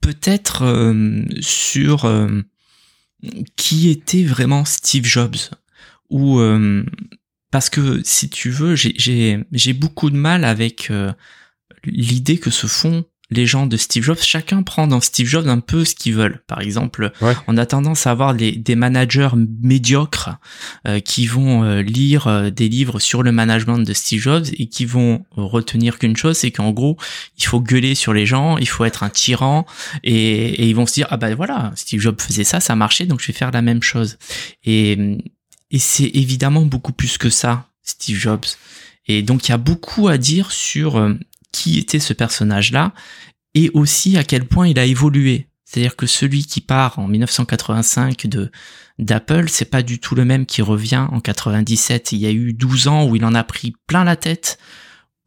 Peut-être 0.00 0.62
euh, 0.64 1.24
sur 1.40 2.04
euh, 2.04 2.42
qui 3.56 3.90
était 3.90 4.24
vraiment 4.24 4.64
Steve 4.64 5.04
Jobs 5.04 5.36
euh, 6.12 6.84
parce 7.50 7.68
que 7.68 8.00
si 8.04 8.30
tu 8.30 8.50
veux, 8.50 8.74
j'ai 8.76 9.72
beaucoup 9.72 10.10
de 10.10 10.16
mal 10.16 10.44
avec 10.44 10.92
l'idée 11.84 12.38
que 12.38 12.50
se 12.50 12.66
font 12.66 13.04
les 13.30 13.46
gens 13.46 13.66
de 13.66 13.76
Steve 13.76 14.04
Jobs, 14.04 14.18
chacun 14.20 14.62
prend 14.62 14.86
dans 14.86 15.00
Steve 15.00 15.26
Jobs 15.26 15.46
un 15.48 15.60
peu 15.60 15.84
ce 15.84 15.94
qu'ils 15.94 16.14
veulent. 16.14 16.40
Par 16.46 16.60
exemple, 16.60 17.12
on 17.46 17.56
a 17.58 17.66
tendance 17.66 18.06
à 18.06 18.10
avoir 18.10 18.34
des 18.34 18.74
managers 18.74 19.28
médiocres 19.62 20.30
euh, 20.86 21.00
qui 21.00 21.26
vont 21.26 21.62
euh, 21.62 21.82
lire 21.82 22.26
euh, 22.26 22.50
des 22.50 22.68
livres 22.68 23.00
sur 23.00 23.22
le 23.22 23.30
management 23.32 23.78
de 23.78 23.92
Steve 23.92 24.20
Jobs 24.20 24.46
et 24.54 24.68
qui 24.68 24.86
vont 24.86 25.24
retenir 25.32 25.98
qu'une 25.98 26.16
chose, 26.16 26.38
c'est 26.38 26.50
qu'en 26.50 26.70
gros, 26.70 26.96
il 27.36 27.44
faut 27.44 27.60
gueuler 27.60 27.94
sur 27.94 28.14
les 28.14 28.24
gens, 28.24 28.56
il 28.56 28.68
faut 28.68 28.84
être 28.84 29.02
un 29.02 29.10
tyran 29.10 29.66
et, 30.04 30.14
et, 30.14 30.68
ils 30.68 30.74
vont 30.74 30.86
se 30.86 30.94
dire 30.94 31.06
ah 31.10 31.16
ben 31.18 31.34
voilà, 31.34 31.72
Steve 31.76 32.00
Jobs 32.00 32.20
faisait 32.20 32.44
ça, 32.44 32.60
ça 32.60 32.76
marchait, 32.76 33.04
donc 33.04 33.20
je 33.20 33.26
vais 33.26 33.32
faire 33.32 33.50
la 33.50 33.62
même 33.62 33.82
chose. 33.82 34.18
Et, 34.64 35.18
et 35.70 35.78
c'est 35.78 36.10
évidemment 36.14 36.64
beaucoup 36.64 36.92
plus 36.92 37.18
que 37.18 37.28
ça, 37.28 37.68
Steve 37.82 38.16
Jobs. 38.16 38.46
Et 39.06 39.22
donc 39.22 39.48
il 39.48 39.50
y 39.50 39.54
a 39.54 39.58
beaucoup 39.58 40.08
à 40.08 40.16
dire 40.16 40.50
sur 40.50 40.96
qui 41.52 41.78
était 41.78 41.98
ce 41.98 42.12
personnage-là 42.12 42.92
et 43.54 43.70
aussi 43.74 44.16
à 44.16 44.24
quel 44.24 44.46
point 44.46 44.68
il 44.68 44.78
a 44.78 44.84
évolué. 44.84 45.48
C'est-à-dire 45.64 45.96
que 45.96 46.06
celui 46.06 46.44
qui 46.44 46.60
part 46.60 46.98
en 46.98 47.08
1985 47.08 48.26
de 48.26 48.50
d'Apple, 48.98 49.48
c'est 49.48 49.66
pas 49.66 49.82
du 49.82 50.00
tout 50.00 50.14
le 50.14 50.24
même 50.24 50.46
qui 50.46 50.62
revient 50.62 51.06
en 51.12 51.20
97. 51.20 52.12
Il 52.12 52.18
y 52.18 52.26
a 52.26 52.30
eu 52.30 52.52
12 52.52 52.88
ans 52.88 53.06
où 53.06 53.16
il 53.16 53.24
en 53.24 53.34
a 53.34 53.44
pris 53.44 53.74
plein 53.86 54.02
la 54.02 54.16
tête, 54.16 54.58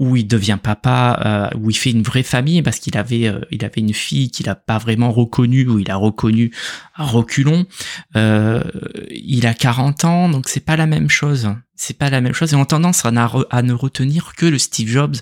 où 0.01 0.15
il 0.15 0.25
devient 0.25 0.57
papa, 0.61 1.51
euh, 1.53 1.57
où 1.59 1.69
il 1.69 1.75
fait 1.75 1.91
une 1.91 2.01
vraie 2.01 2.23
famille 2.23 2.63
parce 2.63 2.79
qu'il 2.79 2.97
avait, 2.97 3.27
euh, 3.27 3.39
il 3.51 3.63
avait 3.63 3.81
une 3.81 3.93
fille 3.93 4.31
qu'il 4.31 4.49
a 4.49 4.55
pas 4.55 4.79
vraiment 4.79 5.11
reconnue, 5.11 5.67
ou 5.67 5.77
il 5.77 5.91
a 5.91 5.95
reconnu 5.95 6.51
à 6.95 7.05
reculons. 7.05 7.67
Euh, 8.15 8.63
il 9.11 9.45
a 9.45 9.53
40 9.53 10.05
ans, 10.05 10.27
donc 10.27 10.49
c'est 10.49 10.65
pas 10.65 10.75
la 10.75 10.87
même 10.87 11.07
chose. 11.07 11.53
C'est 11.75 11.99
pas 11.99 12.09
la 12.09 12.19
même 12.19 12.33
chose. 12.33 12.51
Et 12.51 12.55
on 12.55 12.65
tendance 12.65 13.05
à, 13.05 13.11
ne 13.11 13.73
retenir 13.73 14.33
que 14.35 14.47
le 14.47 14.57
Steve 14.57 14.89
Jobs 14.89 15.17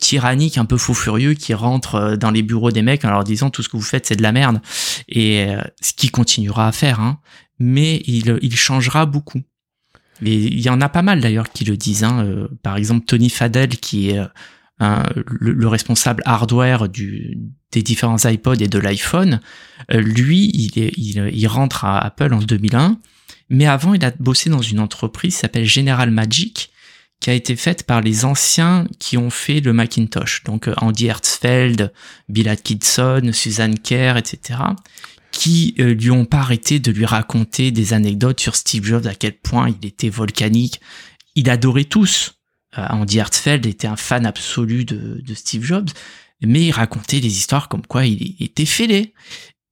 tyrannique, 0.00 0.56
un 0.56 0.64
peu 0.64 0.78
fou 0.78 0.94
furieux, 0.94 1.34
qui 1.34 1.52
rentre 1.52 2.16
dans 2.16 2.30
les 2.30 2.42
bureaux 2.42 2.70
des 2.70 2.82
mecs 2.82 3.04
en 3.04 3.10
leur 3.10 3.24
disant 3.24 3.50
tout 3.50 3.62
ce 3.62 3.68
que 3.68 3.76
vous 3.76 3.82
faites 3.82 4.06
c'est 4.06 4.16
de 4.16 4.22
la 4.22 4.32
merde. 4.32 4.60
Et 5.08 5.48
ce 5.82 5.92
qu'il 5.92 6.10
continuera 6.10 6.68
à 6.68 6.72
faire, 6.72 7.00
hein. 7.00 7.20
Mais 7.58 8.02
il, 8.06 8.38
il 8.42 8.56
changera 8.56 9.06
beaucoup. 9.06 9.42
Il 10.22 10.60
y 10.60 10.68
en 10.68 10.80
a 10.80 10.88
pas 10.88 11.02
mal 11.02 11.20
d'ailleurs 11.20 11.50
qui 11.50 11.64
le 11.64 11.76
disent. 11.76 12.04
Hein. 12.04 12.24
Euh, 12.24 12.48
par 12.62 12.76
exemple, 12.76 13.04
Tony 13.06 13.30
Fadell, 13.30 13.68
qui 13.68 14.10
est 14.10 14.20
euh, 14.82 15.02
le, 15.26 15.68
responsable 15.68 16.22
hardware 16.26 16.88
des 16.88 17.82
différents 17.82 18.24
iPods 18.24 18.60
et 18.60 18.68
de 18.68 18.78
l'iPhone, 18.78 19.40
euh, 19.92 20.00
lui, 20.00 20.50
il, 20.54 20.92
il, 20.96 21.48
rentre 21.48 21.84
à 21.84 21.98
Apple 21.98 22.32
en 22.32 22.38
2001. 22.38 22.98
Mais 23.50 23.66
avant, 23.66 23.94
il 23.94 24.04
a 24.04 24.12
bossé 24.18 24.50
dans 24.50 24.62
une 24.62 24.80
entreprise 24.80 25.34
qui 25.34 25.40
s'appelle 25.40 25.66
General 25.66 26.10
Magic, 26.10 26.70
qui 27.20 27.30
a 27.30 27.34
été 27.34 27.56
faite 27.56 27.84
par 27.84 28.00
les 28.00 28.24
anciens 28.24 28.86
qui 28.98 29.16
ont 29.16 29.30
fait 29.30 29.60
le 29.60 29.72
Macintosh. 29.72 30.44
Donc 30.44 30.68
Andy 30.76 31.06
Hertzfeld, 31.06 31.92
Bill 32.28 32.48
Atkinson, 32.48 33.30
Susan 33.32 33.72
Kerr, 33.82 34.16
etc 34.16 34.56
qui 35.34 35.74
euh, 35.80 35.94
lui 35.94 36.10
ont 36.12 36.24
pas 36.24 36.38
arrêté 36.38 36.78
de 36.78 36.92
lui 36.92 37.04
raconter 37.04 37.72
des 37.72 37.92
anecdotes 37.92 38.40
sur 38.40 38.54
Steve 38.54 38.84
Jobs, 38.84 39.06
à 39.06 39.14
quel 39.14 39.36
point 39.36 39.68
il 39.68 39.86
était 39.86 40.08
volcanique. 40.08 40.80
Il 41.34 41.50
adorait 41.50 41.84
tous. 41.84 42.36
Euh, 42.78 42.86
Andy 42.88 43.18
Hartfeld 43.18 43.66
était 43.66 43.88
un 43.88 43.96
fan 43.96 44.26
absolu 44.26 44.84
de, 44.84 45.20
de, 45.20 45.34
Steve 45.34 45.64
Jobs, 45.64 45.90
mais 46.40 46.66
il 46.66 46.70
racontait 46.70 47.20
des 47.20 47.36
histoires 47.36 47.68
comme 47.68 47.84
quoi 47.84 48.06
il 48.06 48.36
était 48.38 48.64
fêlé. 48.64 49.12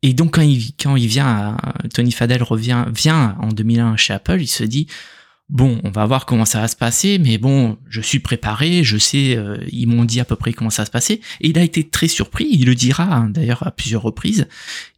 Et 0.03 0.15
donc 0.15 0.35
quand 0.35 0.43
il, 0.43 0.73
quand 0.81 0.97
il 0.97 1.07
vient, 1.07 1.57
Tony 1.95 2.11
Fadell 2.11 2.43
revient, 2.43 2.85
vient 2.93 3.37
en 3.41 3.49
2001 3.49 3.97
chez 3.97 4.15
Apple, 4.15 4.41
il 4.41 4.49
se 4.49 4.65
dit, 4.65 4.89
bon, 5.53 5.79
on 5.85 5.91
va 5.91 6.07
voir 6.07 6.25
comment 6.25 6.47
ça 6.47 6.61
va 6.61 6.67
se 6.67 6.77
passer, 6.77 7.19
mais 7.19 7.37
bon, 7.37 7.79
je 7.91 8.01
suis 8.01 8.21
préparé, 8.21 8.83
je 8.83 8.97
sais, 8.97 9.37
euh, 9.37 9.59
ils 9.71 9.87
m'ont 9.87 10.07
dit 10.07 10.19
à 10.19 10.25
peu 10.25 10.35
près 10.35 10.55
comment 10.55 10.71
ça 10.71 10.83
va 10.83 10.87
se 10.87 10.91
passer. 10.91 11.21
Et 11.43 11.51
il 11.51 11.59
a 11.59 11.63
été 11.63 11.87
très 11.87 12.09
surpris, 12.09 12.49
il 12.51 12.65
le 12.65 12.75
dira 12.75 13.05
hein, 13.05 13.29
d'ailleurs 13.29 13.65
à 13.67 13.71
plusieurs 13.71 14.01
reprises, 14.01 14.49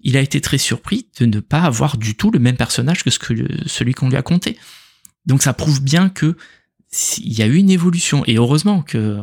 il 0.01 0.16
a 0.16 0.20
été 0.20 0.40
très 0.40 0.59
surpris 0.59 1.09
de 1.18 1.26
ne 1.26 1.40
pas 1.40 1.62
avoir 1.62 1.98
du 1.98 2.14
tout 2.14 2.31
le 2.31 2.39
même 2.39 2.56
personnage 2.56 3.02
que, 3.02 3.10
ce 3.10 3.18
que 3.18 3.35
celui 3.66 3.94
qu'on 3.94 4.09
lui 4.09 4.16
a 4.16 4.22
conté. 4.22 4.56
Donc 5.26 5.43
ça 5.43 5.52
prouve 5.52 5.82
bien 5.82 6.09
que 6.09 6.36
il 7.18 7.32
y 7.32 7.43
a 7.43 7.47
eu 7.47 7.56
une 7.56 7.70
évolution, 7.70 8.22
et 8.26 8.36
heureusement 8.36 8.81
que 8.82 9.18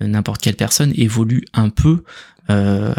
n'importe 0.00 0.40
quelle 0.40 0.56
personne 0.56 0.94
évolue 0.96 1.44
un 1.52 1.68
peu 1.68 2.04
euh, 2.48 2.94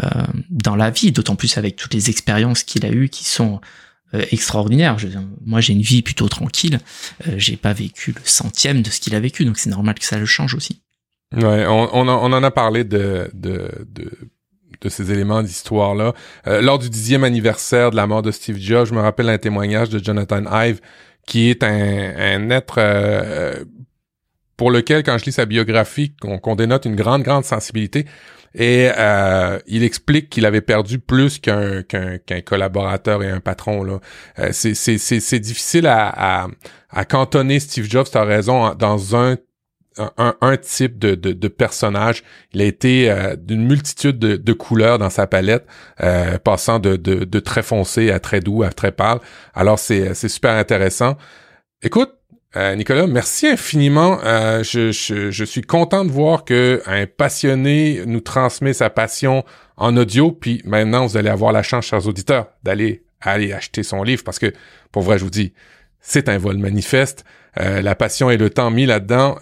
dans 0.50 0.76
la 0.76 0.90
vie, 0.90 1.10
d'autant 1.10 1.34
plus 1.34 1.58
avec 1.58 1.74
toutes 1.74 1.94
les 1.94 2.10
expériences 2.10 2.62
qu'il 2.62 2.86
a 2.86 2.92
eues 2.92 3.08
qui 3.08 3.24
sont 3.24 3.60
euh, 4.14 4.24
extraordinaire. 4.30 4.96
moi, 5.44 5.60
j'ai 5.60 5.72
une 5.72 5.82
vie 5.82 6.02
plutôt 6.02 6.28
tranquille. 6.28 6.80
Euh, 7.26 7.34
j'ai 7.36 7.56
pas 7.56 7.72
vécu 7.72 8.12
le 8.12 8.20
centième 8.24 8.82
de 8.82 8.90
ce 8.90 9.00
qu'il 9.00 9.14
a 9.14 9.20
vécu, 9.20 9.44
donc 9.44 9.58
c'est 9.58 9.70
normal 9.70 9.94
que 9.96 10.04
ça 10.04 10.18
le 10.18 10.26
change 10.26 10.54
aussi. 10.54 10.80
Ouais, 11.34 11.66
on, 11.66 11.92
on, 11.92 12.08
en 12.08 12.42
a 12.42 12.50
parlé 12.50 12.84
de, 12.84 13.28
de, 13.34 13.68
de, 13.88 14.10
de 14.80 14.88
ces 14.88 15.10
éléments 15.10 15.42
d'histoire-là. 15.42 16.14
Euh, 16.46 16.62
lors 16.62 16.78
du 16.78 16.88
dixième 16.88 17.24
anniversaire 17.24 17.90
de 17.90 17.96
la 17.96 18.06
mort 18.06 18.22
de 18.22 18.30
Steve 18.30 18.58
Jobs, 18.58 18.86
je 18.86 18.94
me 18.94 19.00
rappelle 19.00 19.28
un 19.28 19.38
témoignage 19.38 19.88
de 19.88 20.02
Jonathan 20.02 20.44
Ive, 20.52 20.80
qui 21.26 21.50
est 21.50 21.64
un, 21.64 21.68
un 21.68 22.50
être 22.50 22.78
pour 24.56 24.70
lequel, 24.70 25.02
quand 25.02 25.18
je 25.18 25.24
lis 25.24 25.32
sa 25.32 25.44
biographie, 25.46 26.14
qu'on 26.20 26.56
dénote 26.56 26.86
une 26.86 26.96
grande, 26.96 27.22
grande 27.22 27.44
sensibilité. 27.44 28.06
Et 28.58 28.90
euh, 28.96 29.58
il 29.66 29.84
explique 29.84 30.30
qu'il 30.30 30.46
avait 30.46 30.62
perdu 30.62 30.98
plus 30.98 31.38
qu'un 31.38 31.82
qu'un 31.82 32.40
collaborateur 32.40 33.22
et 33.22 33.30
un 33.30 33.40
patron. 33.40 33.84
Là, 33.84 34.00
euh, 34.38 34.48
c'est 34.52 35.38
difficile 35.40 35.86
à, 35.86 36.48
à, 36.90 37.04
cantonner 37.04 37.60
Steve 37.60 37.84
Jobs. 37.88 38.06
T'as 38.10 38.24
raison 38.24 38.74
dans 38.74 39.14
un 39.14 39.36
un, 39.98 40.34
un 40.40 40.56
type 40.56 40.98
de, 40.98 41.14
de, 41.14 41.32
de, 41.32 41.48
personnage. 41.48 42.22
Il 42.52 42.60
a 42.60 42.64
été 42.64 43.10
euh, 43.10 43.36
d'une 43.36 43.66
multitude 43.66 44.18
de, 44.18 44.36
de, 44.36 44.52
couleurs 44.52 44.98
dans 44.98 45.10
sa 45.10 45.26
palette, 45.26 45.66
euh, 46.02 46.38
passant 46.38 46.78
de, 46.78 46.96
de, 46.96 47.40
très 47.40 47.62
foncé 47.62 48.10
à 48.10 48.20
très 48.20 48.40
doux 48.40 48.62
à 48.62 48.70
très 48.70 48.92
pâle. 48.92 49.20
Alors 49.54 49.78
c'est 49.78 50.14
super 50.14 50.52
intéressant. 50.52 51.16
Écoute, 51.82 52.15
euh, 52.56 52.74
Nicolas, 52.74 53.06
merci 53.06 53.46
infiniment. 53.46 54.18
Euh, 54.24 54.62
je, 54.62 54.90
je, 54.90 55.44
suis 55.44 55.60
content 55.60 56.04
de 56.04 56.10
voir 56.10 56.44
que 56.44 56.82
un 56.86 57.06
passionné 57.06 58.02
nous 58.06 58.20
transmet 58.20 58.72
sa 58.72 58.88
passion 58.88 59.44
en 59.76 59.96
audio. 59.96 60.32
Puis 60.32 60.62
maintenant, 60.64 61.06
vous 61.06 61.16
allez 61.16 61.28
avoir 61.28 61.52
la 61.52 61.62
chance, 61.62 61.86
chers 61.86 62.06
auditeurs, 62.06 62.48
d'aller 62.62 63.04
aller 63.20 63.52
acheter 63.52 63.82
son 63.82 64.02
livre 64.02 64.24
parce 64.24 64.38
que, 64.38 64.52
pour 64.90 65.02
vrai, 65.02 65.18
je 65.18 65.24
vous 65.24 65.30
dis, 65.30 65.52
c'est 66.00 66.28
un 66.28 66.38
vol 66.38 66.56
manifeste. 66.56 67.24
Euh, 67.58 67.82
la 67.82 67.94
passion 67.94 68.30
et 68.30 68.36
le 68.36 68.50
temps 68.50 68.70
mis 68.70 68.86
là-dedans. 68.86 69.38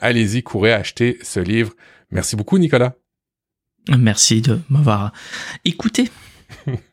Allez-y, 0.00 0.42
courez 0.42 0.72
acheter 0.72 1.18
ce 1.22 1.40
livre. 1.40 1.72
Merci 2.10 2.36
beaucoup, 2.36 2.58
Nicolas. 2.58 2.94
Merci 3.96 4.42
de 4.42 4.60
m'avoir 4.68 5.12
écouté. 5.64 6.10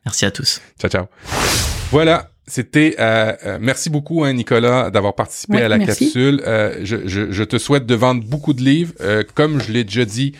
Merci 0.05 0.25
à 0.25 0.31
tous. 0.31 0.61
Ciao, 0.79 0.89
ciao. 0.89 1.05
Voilà, 1.91 2.29
c'était 2.47 2.95
euh, 2.99 3.33
euh, 3.45 3.57
merci 3.59 3.89
beaucoup 3.89 4.23
hein, 4.23 4.33
Nicolas 4.33 4.91
d'avoir 4.91 5.15
participé 5.15 5.61
à 5.61 5.67
la 5.67 5.79
capsule. 5.79 6.41
Euh, 6.45 6.79
je, 6.83 7.07
je, 7.07 7.31
je, 7.31 7.43
te 7.43 7.57
souhaite 7.57 7.85
de 7.85 7.95
vendre 7.95 8.23
beaucoup 8.23 8.53
de 8.53 8.61
livres, 8.61 8.93
comme 9.33 9.61
je 9.61 9.71
l'ai 9.71 9.83
déjà 9.83 10.05
dit 10.05 10.33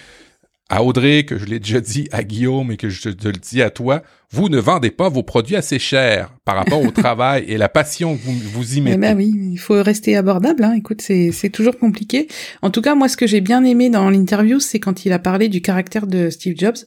à 0.70 0.84
Audrey, 0.84 1.26
que 1.26 1.38
je 1.38 1.46
l'ai 1.46 1.60
déjà 1.60 1.80
dit 1.80 2.08
à 2.12 2.24
Guillaume 2.24 2.72
et 2.72 2.78
que 2.78 2.90
je 2.90 3.10
te 3.10 3.28
le 3.28 3.34
dis 3.34 3.62
à 3.62 3.70
toi 3.70 4.04
vous 4.32 4.50
ne 4.50 4.60
vendez 4.60 4.92
pas 4.92 5.10
vos 5.10 5.24
produits 5.24 5.56
assez 5.56 5.80
chers 5.80 6.36
par 6.46 6.56
rapport 6.56 6.82
au 6.82 6.92
travail 6.92 7.46
et 7.48 7.58
la 7.58 7.70
passion 7.70 8.16
que 8.16 8.22
vous, 8.22 8.38
vous 8.54 8.78
y 8.78 8.82
mettez. 8.82 8.96
Eh 8.96 9.00
ben 9.00 9.18
oui, 9.18 9.34
il 9.52 9.58
faut 9.58 9.82
rester 9.82 10.16
abordable. 10.16 10.64
Hein. 10.64 10.74
Écoute, 10.78 11.02
c'est, 11.02 11.32
c'est 11.32 11.50
toujours 11.50 11.78
compliqué. 11.78 12.28
En 12.62 12.70
tout 12.70 12.82
cas, 12.82 12.96
moi, 12.96 13.08
ce 13.08 13.18
que 13.18 13.28
j'ai 13.28 13.42
bien 13.42 13.64
aimé 13.64 13.90
dans 13.90 14.10
l'interview, 14.10 14.60
c'est 14.60 14.80
quand 14.80 15.06
il 15.06 15.14
a 15.14 15.20
parlé 15.20 15.50
du 15.50 15.62
caractère 15.62 16.08
de 16.08 16.30
Steve 16.30 16.56
Jobs 16.58 16.78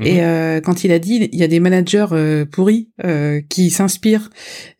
et 0.00 0.14
mhm. 0.14 0.20
euh, 0.20 0.60
quand 0.60 0.84
il 0.84 0.92
a 0.92 0.98
dit 0.98 1.28
il 1.32 1.38
y 1.38 1.42
a 1.42 1.48
des 1.48 1.60
managers 1.60 2.06
euh, 2.12 2.44
pourris 2.44 2.88
euh, 3.04 3.40
qui 3.48 3.70
s'inspirent 3.70 4.30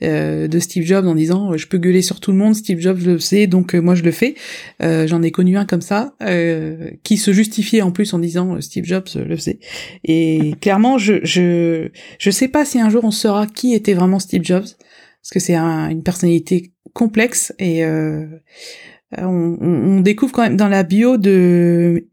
euh, 0.02 0.48
de 0.48 0.58
Steve 0.58 0.84
Jobs 0.84 1.06
en 1.06 1.14
disant 1.14 1.56
je 1.56 1.66
peux 1.66 1.78
gueuler 1.78 2.02
sur 2.02 2.20
tout 2.20 2.32
le 2.32 2.38
monde, 2.38 2.54
Steve 2.54 2.80
Jobs 2.80 3.00
le 3.04 3.18
sait, 3.18 3.46
donc 3.46 3.74
moi 3.74 3.94
je 3.94 4.02
le 4.02 4.12
fais. 4.12 4.34
J'en 4.80 5.22
ai 5.22 5.30
connu 5.30 5.56
un 5.56 5.64
comme 5.64 5.80
ça 5.80 6.14
qui 7.02 7.16
se 7.16 7.32
justifiait 7.32 7.82
en 7.82 7.90
plus 7.90 8.12
en 8.14 8.18
disant 8.18 8.60
Steve 8.60 8.84
Jobs 8.84 9.08
le 9.14 9.36
sait. 9.36 9.58
Et 10.04 10.54
clairement, 10.60 10.98
je, 10.98 11.20
je 11.24 11.88
je 12.18 12.30
sais 12.30 12.48
pas 12.48 12.64
si 12.64 12.80
un 12.80 12.90
jour 12.90 13.04
on 13.04 13.10
saura 13.10 13.46
qui 13.46 13.74
était 13.74 13.94
vraiment 13.94 14.18
Steve 14.18 14.44
Jobs, 14.44 14.66
parce 15.22 15.30
que 15.30 15.40
c'est 15.40 15.56
une 15.56 16.02
personnalité 16.02 16.72
complexe 16.92 17.52
et 17.58 17.84
euh, 17.84 18.26
on, 19.18 20.00
découvre 20.00 20.32
quand 20.32 20.42
même 20.42 20.56
dans 20.56 20.68
la 20.68 20.82
bio 20.82 21.16
de 21.16 22.08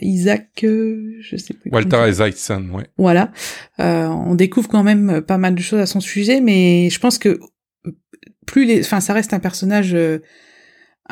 Isaac, 0.00 0.64
euh, 0.64 1.16
je 1.20 1.36
sais 1.36 1.54
plus. 1.54 1.70
Walter 1.70 2.08
Isaacson, 2.08 2.68
ouais. 2.72 2.86
Voilà, 2.98 3.32
euh, 3.80 4.06
on 4.06 4.34
découvre 4.34 4.68
quand 4.68 4.82
même 4.82 5.22
pas 5.22 5.38
mal 5.38 5.54
de 5.54 5.60
choses 5.60 5.80
à 5.80 5.86
son 5.86 6.00
sujet, 6.00 6.40
mais 6.40 6.88
je 6.90 6.98
pense 6.98 7.18
que 7.18 7.40
plus 8.46 8.64
les, 8.64 8.80
enfin, 8.80 9.00
ça 9.00 9.12
reste 9.12 9.34
un 9.34 9.40
personnage 9.40 9.96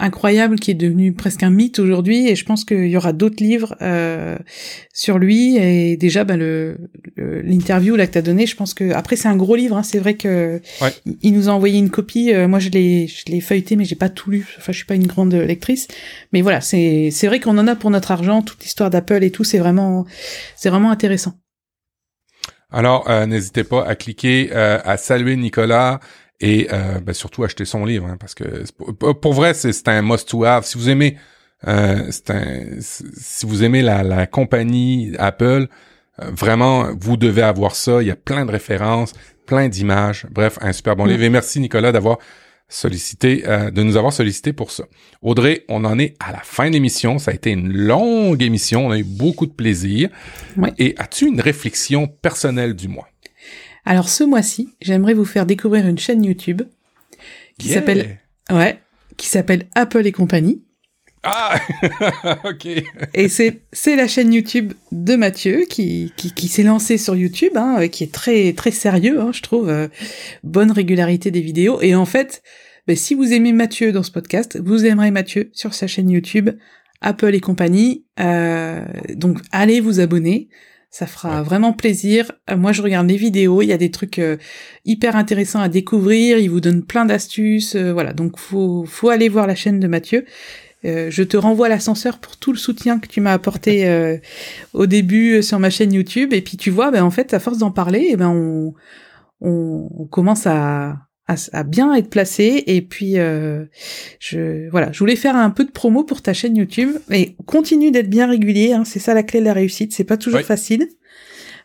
incroyable 0.01 0.59
qui 0.59 0.70
est 0.70 0.74
devenu 0.74 1.12
presque 1.12 1.43
un 1.43 1.51
mythe 1.51 1.78
aujourd'hui 1.78 2.28
et 2.28 2.35
je 2.35 2.44
pense 2.44 2.64
qu'il 2.64 2.89
y 2.89 2.97
aura 2.97 3.12
d'autres 3.12 3.43
livres 3.43 3.77
euh, 3.82 4.36
sur 4.93 5.18
lui. 5.18 5.56
Et 5.56 5.97
déjà 5.97 6.24
bah, 6.24 6.36
le 6.36 6.78
l'interview 7.16 7.97
là 7.97 8.06
que 8.06 8.12
t'as 8.12 8.22
donné 8.22 8.47
je 8.47 8.56
pense 8.56 8.74
que 8.74 8.93
après 8.93 9.16
c'est 9.16 9.28
un 9.28 9.36
gros 9.36 9.56
livre 9.56 9.77
hein, 9.77 9.82
c'est 9.82 9.98
vrai 9.98 10.14
que 10.14 10.60
il 11.22 11.32
nous 11.32 11.48
a 11.48 11.52
envoyé 11.52 11.78
une 11.78 11.90
copie. 11.90 12.32
Euh, 12.32 12.48
moi 12.48 12.59
je 12.59 12.70
l'ai 12.70 13.06
je 13.06 13.31
l'ai 13.31 13.40
feuilleté 13.40 13.77
mais 13.77 13.85
j'ai 13.85 13.97
pas 13.97 14.09
tout 14.09 14.31
lu. 14.31 14.47
Enfin 14.59 14.72
je 14.72 14.78
suis 14.78 14.86
pas 14.86 14.94
une 14.94 15.06
grande 15.06 15.35
lectrice. 15.35 15.89
Mais 16.32 16.43
voilà 16.43 16.60
c'est 16.60 17.10
c'est 17.12 17.27
vrai 17.27 17.40
qu'on 17.40 17.59
en 17.59 17.66
a 17.66 17.77
pour 17.77 17.90
notre 17.90 18.10
argent 18.10 18.43
toute 18.43 18.62
l'histoire 18.62 18.90
d'Apple 18.90 19.22
et 19.22 19.31
tout. 19.31 19.44
C'est 19.44 19.59
vraiment 19.59 20.06
c'est 20.56 20.70
vraiment 20.70 20.90
intéressant. 20.90 21.35
Alors, 22.72 23.10
euh, 23.10 23.27
n'hésitez 23.27 23.64
pas 23.64 23.85
à 23.85 23.97
cliquer, 23.97 24.51
euh, 24.52 24.78
à 24.85 24.97
saluer 24.97 25.36
Nicolas, 25.36 26.01
et 26.41 26.69
euh, 26.73 27.01
ben, 27.01 27.12
surtout 27.12 27.45
acheter 27.45 27.65
son 27.65 27.85
livre 27.85 28.07
hein, 28.07 28.17
parce 28.19 28.35
que 28.35 28.65
pour 29.12 29.35
vrai 29.35 29.55
c'est 29.55 29.89
un 29.89 30.03
must 30.03 30.29
to 30.29 30.45
have. 30.45 30.65
Si 30.65 30.79
vous 30.79 30.89
aimez 30.89 31.17
euh, 31.69 32.11
un, 32.29 32.77
si 32.81 33.47
vous 33.47 33.62
aimez 33.62 33.83
la, 33.83 34.03
la 34.03 34.27
compagnie 34.27 35.12
Apple 35.19 35.69
euh, 36.21 36.31
vraiment 36.31 36.89
vous 36.99 37.17
devez 37.17 37.43
avoir 37.43 37.77
ça. 37.77 38.03
Il 38.03 38.09
y 38.09 38.11
a 38.11 38.17
plein 38.17 38.47
de 38.47 38.51
références 38.51 39.12
plein 39.47 39.69
d'images. 39.69 40.27
Bref 40.31 40.59
un 40.62 40.73
super 40.73 40.97
bon 40.97 41.07
mm. 41.07 41.11
livre. 41.11 41.23
Et 41.25 41.31
merci 41.31 41.61
Nicolas 41.61 41.93
d'avoir 41.93 42.19
sollicité 42.73 43.43
euh, 43.47 43.71
de 43.71 43.83
nous 43.83 43.97
avoir 43.97 44.12
sollicité 44.12 44.53
pour 44.53 44.71
ça. 44.71 44.85
Audrey 45.23 45.65
on 45.69 45.85
en 45.85 45.99
est 45.99 46.15
à 46.21 46.33
la 46.33 46.41
fin 46.41 46.69
de 46.69 46.75
l'émission. 46.75 47.19
Ça 47.19 47.33
a 47.33 47.35
été 47.35 47.51
une 47.51 47.71
longue 47.71 48.43
émission. 48.43 48.87
On 48.87 48.91
a 48.93 48.99
eu 48.99 49.05
beaucoup 49.05 49.47
de 49.47 49.53
plaisir. 49.53 50.09
Et 50.79 50.95
as-tu 50.97 51.27
une 51.27 51.41
réflexion 51.41 52.07
personnelle 52.07 52.75
du 52.75 52.89
mois? 52.89 53.10
Alors 53.85 54.09
ce 54.09 54.24
mois-ci, 54.24 54.70
j'aimerais 54.81 55.15
vous 55.15 55.24
faire 55.24 55.47
découvrir 55.47 55.86
une 55.86 55.98
chaîne 55.98 56.24
YouTube 56.24 56.62
qui 57.59 57.69
s'appelle 57.69 58.19
ouais, 58.51 58.78
qui 59.16 59.27
s'appelle 59.27 59.66
Apple 59.74 60.07
et 60.07 60.12
compagnie. 60.12 60.62
Ah, 61.23 61.61
ok. 62.44 62.66
et 63.12 63.28
c'est 63.28 63.61
c'est 63.73 63.94
la 63.94 64.09
chaîne 64.09 64.32
YouTube 64.32 64.73
de 64.90 65.16
Mathieu 65.16 65.66
qui 65.69 66.15
qui, 66.16 66.32
qui 66.32 66.48
s'est 66.48 66.62
lancé 66.62 66.97
sur 66.97 67.15
YouTube, 67.15 67.52
hein, 67.57 67.89
qui 67.89 68.05
est 68.05 68.12
très 68.12 68.55
très 68.55 68.70
sérieux, 68.70 69.20
hein, 69.20 69.31
je 69.32 69.43
trouve, 69.43 69.69
euh, 69.69 69.89
bonne 70.44 70.70
régularité 70.70 71.31
des 71.31 71.43
vidéos. 71.43 71.82
Et 71.82 71.94
en 71.94 72.07
fait, 72.07 72.43
ben, 72.86 72.97
si 72.97 73.15
vous 73.15 73.35
aimez 73.35 73.52
Mathieu 73.52 73.93
dans 73.93 74.02
ce 74.02 74.11
podcast, 74.11 74.59
vous 74.65 74.86
aimerez 74.86 75.11
Mathieu 75.11 75.51
sur 75.52 75.74
sa 75.74 75.86
chaîne 75.86 76.09
YouTube 76.09 76.51
Apple 77.01 77.35
et 77.35 77.40
compagnie. 77.40 78.05
Euh, 78.19 78.85
donc 79.15 79.39
allez 79.52 79.81
vous 79.81 80.01
abonner. 80.01 80.48
Ça 80.91 81.07
fera 81.07 81.43
vraiment 81.43 81.73
plaisir. 81.73 82.33
Euh, 82.51 82.57
moi, 82.57 82.73
je 82.73 82.83
regarde 82.83 83.09
les 83.09 83.17
vidéos. 83.17 83.62
Il 83.62 83.69
y 83.69 83.73
a 83.73 83.79
des 83.79 83.93
trucs 83.93 84.19
euh, 84.19 84.37
hyper 84.85 85.15
intéressants 85.15 85.61
à 85.61 85.69
découvrir. 85.69 86.39
Il 86.39 86.51
vous 86.51 86.61
donne 86.61 86.83
plein 86.83 87.05
d'astuces. 87.05 87.77
Euh, 87.77 87.93
voilà. 87.93 88.12
Donc, 88.12 88.39
faut, 88.39 88.85
faut 88.87 89.09
aller 89.09 89.29
voir 89.29 89.47
la 89.47 89.55
chaîne 89.55 89.79
de 89.79 89.87
Mathieu. 89.87 90.25
je 90.83 91.23
te 91.23 91.37
renvoie 91.37 91.69
l'ascenseur 91.69 92.19
pour 92.19 92.37
tout 92.39 92.53
le 92.53 92.59
soutien 92.59 92.99
que 92.99 93.07
tu 93.07 93.21
m'as 93.21 93.33
apporté 93.35 94.19
au 94.73 94.87
début 94.87 95.43
sur 95.43 95.59
ma 95.61 95.71
chaîne 95.71 95.93
YouTube. 95.93 96.33
Et 96.33 96.41
puis, 96.43 96.57
tu 96.57 96.71
vois, 96.71 96.91
ben, 96.91 97.05
en 97.05 97.11
fait, 97.11 97.35
à 97.35 97.39
force 97.39 97.59
d'en 97.59 97.71
parler, 97.71 98.09
eh 98.11 98.17
ben, 98.17 98.29
on, 98.31 98.75
on 99.41 100.07
commence 100.07 100.47
à, 100.47 100.97
à, 101.52 101.62
bien 101.65 101.94
être 101.94 102.11
placé. 102.11 102.65
Et 102.66 102.82
puis, 102.82 103.19
euh, 103.19 103.65
je 104.19 104.69
voilà, 104.70 104.93
je 104.93 104.98
voulais 104.98 105.16
faire 105.16 105.36
un 105.36 105.51
peu 105.51 105.65
de 105.65 105.70
promo 105.70 106.05
pour 106.05 106.23
ta 106.23 106.32
chaîne 106.32 106.57
YouTube. 106.57 106.90
Et 107.11 107.36
continue 107.47 107.90
d'être 107.90 108.11
bien 108.11 108.28
régulier. 108.28 108.73
Hein, 108.73 108.85
c'est 108.85 108.98
ça 108.98 109.15
la 109.15 109.23
clé 109.23 109.40
de 109.40 109.44
la 109.44 109.52
réussite. 109.52 109.93
C'est 109.93 110.05
pas 110.05 110.16
toujours 110.16 110.40
facile. 110.43 110.89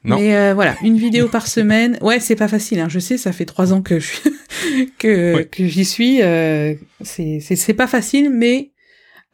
Non. 0.03 0.19
Mais 0.19 0.35
euh, 0.35 0.53
voilà, 0.53 0.75
une 0.83 0.97
vidéo 0.97 1.27
par 1.27 1.47
semaine. 1.47 1.97
Ouais, 2.01 2.19
c'est 2.19 2.35
pas 2.35 2.47
facile. 2.47 2.79
Hein, 2.79 2.89
je 2.89 2.99
sais, 2.99 3.17
ça 3.17 3.31
fait 3.31 3.45
trois 3.45 3.73
ans 3.73 3.81
que 3.81 3.99
je 3.99 4.11
que 4.99 5.43
que 5.43 5.65
j'y 5.65 5.85
suis. 5.85 6.21
Euh, 6.21 6.75
c'est 7.01 7.39
c'est 7.39 7.73
pas 7.73 7.87
facile, 7.87 8.29
mais 8.29 8.71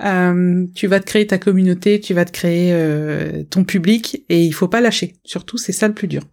euh, 0.04 0.66
tu 0.74 0.88
vas 0.88 1.00
te 1.00 1.06
créer 1.06 1.28
ta 1.28 1.38
communauté, 1.38 2.00
tu 2.00 2.14
vas 2.14 2.26
te 2.26 2.32
créer 2.32 2.72
euh, 2.74 3.44
ton 3.44 3.64
public, 3.64 4.24
et 4.30 4.44
il 4.44 4.52
faut 4.54 4.68
pas 4.68 4.82
lâcher. 4.82 5.14
Surtout, 5.24 5.58
c'est 5.58 5.72
ça 5.72 5.88
le 5.88 5.94
plus 5.94 6.08
dur. 6.08 6.24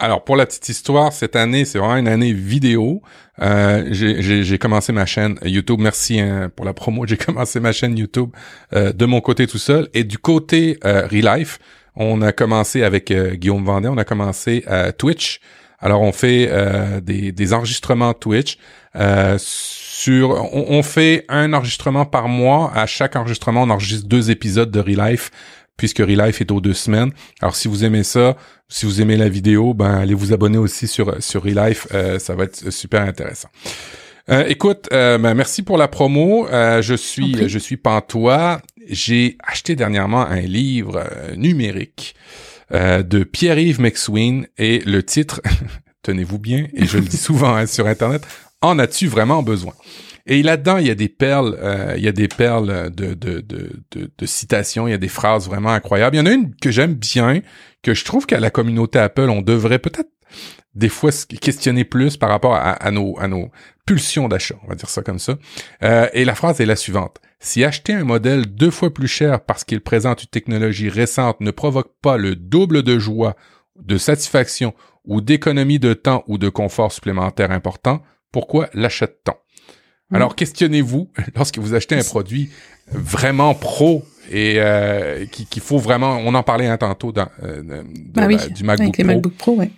Alors 0.00 0.24
pour 0.24 0.34
la 0.34 0.44
petite 0.44 0.68
histoire, 0.68 1.12
cette 1.12 1.36
année 1.36 1.64
c'est 1.64 1.78
vraiment 1.78 1.96
une 1.96 2.08
année 2.08 2.32
vidéo. 2.32 3.00
Euh, 3.40 3.86
j'ai 3.92 4.58
commencé 4.58 4.92
ma 4.92 5.06
chaîne 5.06 5.38
YouTube. 5.44 5.78
Merci 5.78 6.18
hein, 6.18 6.50
pour 6.54 6.64
la 6.64 6.74
promo. 6.74 7.06
J'ai 7.06 7.16
commencé 7.16 7.60
ma 7.60 7.70
chaîne 7.70 7.96
YouTube 7.96 8.30
euh, 8.72 8.92
de 8.92 9.06
mon 9.06 9.20
côté 9.20 9.46
tout 9.46 9.58
seul 9.58 9.88
et 9.94 10.02
du 10.02 10.18
côté 10.18 10.78
euh, 10.84 11.06
Relife, 11.06 11.60
on 11.94 12.22
a 12.22 12.32
commencé 12.32 12.82
avec 12.82 13.12
euh, 13.12 13.34
Guillaume 13.36 13.64
Vendée. 13.64 13.88
On 13.88 13.96
a 13.96 14.04
commencé 14.04 14.64
à 14.66 14.90
Twitch. 14.90 15.40
Alors 15.78 16.00
on 16.00 16.12
fait 16.12 16.50
des, 17.02 17.30
des, 17.30 17.52
enregistrements 17.52 18.14
Twitch. 18.14 18.56
sur, 19.36 20.30
on, 20.30 20.66
on, 20.70 20.82
fait 20.82 21.26
un 21.28 21.52
enregistrement 21.52 22.06
par 22.06 22.26
mois. 22.26 22.72
À 22.74 22.86
chaque 22.86 23.16
enregistrement, 23.16 23.64
on 23.64 23.70
enregistre 23.70 24.08
deux 24.08 24.30
épisodes 24.30 24.70
de 24.70 24.80
Relife 24.80 25.30
puisque 25.76 25.98
Relife 25.98 26.40
est 26.40 26.50
aux 26.50 26.60
deux 26.60 26.74
semaines. 26.74 27.10
Alors 27.40 27.56
si 27.56 27.68
vous 27.68 27.84
aimez 27.84 28.04
ça, 28.04 28.36
si 28.68 28.86
vous 28.86 29.00
aimez 29.00 29.16
la 29.16 29.28
vidéo, 29.28 29.74
ben 29.74 29.94
allez 29.94 30.14
vous 30.14 30.32
abonner 30.32 30.58
aussi 30.58 30.86
sur 30.86 31.22
sur 31.22 31.42
Relife, 31.42 31.86
euh, 31.94 32.18
ça 32.18 32.34
va 32.34 32.44
être 32.44 32.70
super 32.70 33.02
intéressant. 33.02 33.48
Euh, 34.30 34.44
écoute, 34.48 34.88
euh, 34.92 35.18
ben, 35.18 35.34
merci 35.34 35.62
pour 35.62 35.76
la 35.76 35.88
promo. 35.88 36.46
je 36.50 36.94
suis 36.94 37.48
je 37.48 37.58
suis 37.58 37.76
Pantois. 37.76 38.60
J'ai 38.88 39.36
acheté 39.46 39.76
dernièrement 39.76 40.26
un 40.26 40.40
livre 40.40 41.04
numérique 41.36 42.14
de 42.70 43.24
Pierre-Yves 43.24 43.80
McSween 43.80 44.46
et 44.58 44.80
le 44.80 45.02
titre, 45.02 45.40
tenez-vous 46.02 46.38
bien, 46.38 46.66
et 46.74 46.86
je 46.86 46.98
le 46.98 47.04
dis 47.04 47.16
souvent 47.28 47.54
hein, 47.54 47.66
sur 47.66 47.86
Internet, 47.86 48.22
en 48.62 48.78
as-tu 48.78 49.06
vraiment 49.06 49.42
besoin? 49.42 49.74
Et 50.26 50.42
là-dedans, 50.42 50.78
il 50.78 50.86
y 50.86 50.90
a 50.90 50.94
des 50.94 51.08
perles, 51.08 51.56
euh, 51.60 51.94
il 51.96 52.02
y 52.02 52.08
a 52.08 52.12
des 52.12 52.28
perles 52.28 52.90
de, 52.90 53.12
de, 53.14 53.40
de, 53.40 53.82
de, 53.92 54.26
citations, 54.26 54.88
il 54.88 54.92
y 54.92 54.94
a 54.94 54.98
des 54.98 55.08
phrases 55.08 55.46
vraiment 55.46 55.70
incroyables. 55.70 56.16
Il 56.16 56.18
y 56.20 56.22
en 56.22 56.26
a 56.26 56.32
une 56.32 56.54
que 56.56 56.70
j'aime 56.70 56.94
bien, 56.94 57.42
que 57.82 57.92
je 57.92 58.04
trouve 58.04 58.24
qu'à 58.24 58.40
la 58.40 58.50
communauté 58.50 58.98
Apple, 58.98 59.28
on 59.28 59.42
devrait 59.42 59.78
peut-être 59.78 60.08
des 60.74 60.88
fois 60.88 61.12
se 61.12 61.26
questionner 61.26 61.84
plus 61.84 62.16
par 62.16 62.30
rapport 62.30 62.54
à, 62.56 62.90
nos, 62.90 63.18
à 63.20 63.28
nos 63.28 63.50
pulsions 63.86 64.28
d'achat, 64.28 64.56
on 64.64 64.68
va 64.68 64.74
dire 64.74 64.88
ça 64.88 65.02
comme 65.02 65.18
ça. 65.18 65.36
Euh, 65.82 66.08
et 66.12 66.24
la 66.24 66.34
phrase 66.34 66.60
est 66.60 66.66
la 66.66 66.74
suivante. 66.76 67.20
Si 67.38 67.62
acheter 67.62 67.92
un 67.92 68.04
modèle 68.04 68.46
deux 68.46 68.70
fois 68.70 68.92
plus 68.92 69.06
cher 69.06 69.44
parce 69.44 69.62
qu'il 69.62 69.82
présente 69.82 70.22
une 70.22 70.30
technologie 70.30 70.88
récente 70.88 71.40
ne 71.40 71.50
provoque 71.50 71.92
pas 72.00 72.16
le 72.16 72.34
double 72.34 72.82
de 72.82 72.98
joie, 72.98 73.36
de 73.76 73.98
satisfaction 73.98 74.74
ou 75.04 75.20
d'économie 75.20 75.78
de 75.78 75.94
temps 75.94 76.24
ou 76.26 76.38
de 76.38 76.48
confort 76.48 76.90
supplémentaire 76.90 77.50
important, 77.50 78.02
pourquoi 78.32 78.68
l'achète-t-on? 78.72 79.34
Mm. 80.10 80.16
Alors, 80.16 80.36
questionnez-vous 80.36 81.08
lorsque 81.36 81.58
vous 81.58 81.74
achetez 81.74 81.96
un 81.96 82.04
produit 82.04 82.50
vraiment 82.92 83.54
pro 83.54 84.04
et 84.30 84.54
euh, 84.58 85.26
qu'il 85.26 85.62
faut 85.62 85.78
vraiment. 85.78 86.18
On 86.24 86.34
en 86.34 86.42
parlait 86.42 86.66
un 86.66 86.76
tantôt 86.76 87.12
dans, 87.12 87.28
euh, 87.42 87.82
bah 88.14 88.26
du 88.26 88.64
MacBook 88.64 88.80
avec 88.80 88.96
les 88.98 89.04
MacBook 89.04 89.34
Pro, 89.34 89.56
ouais. 89.56 89.70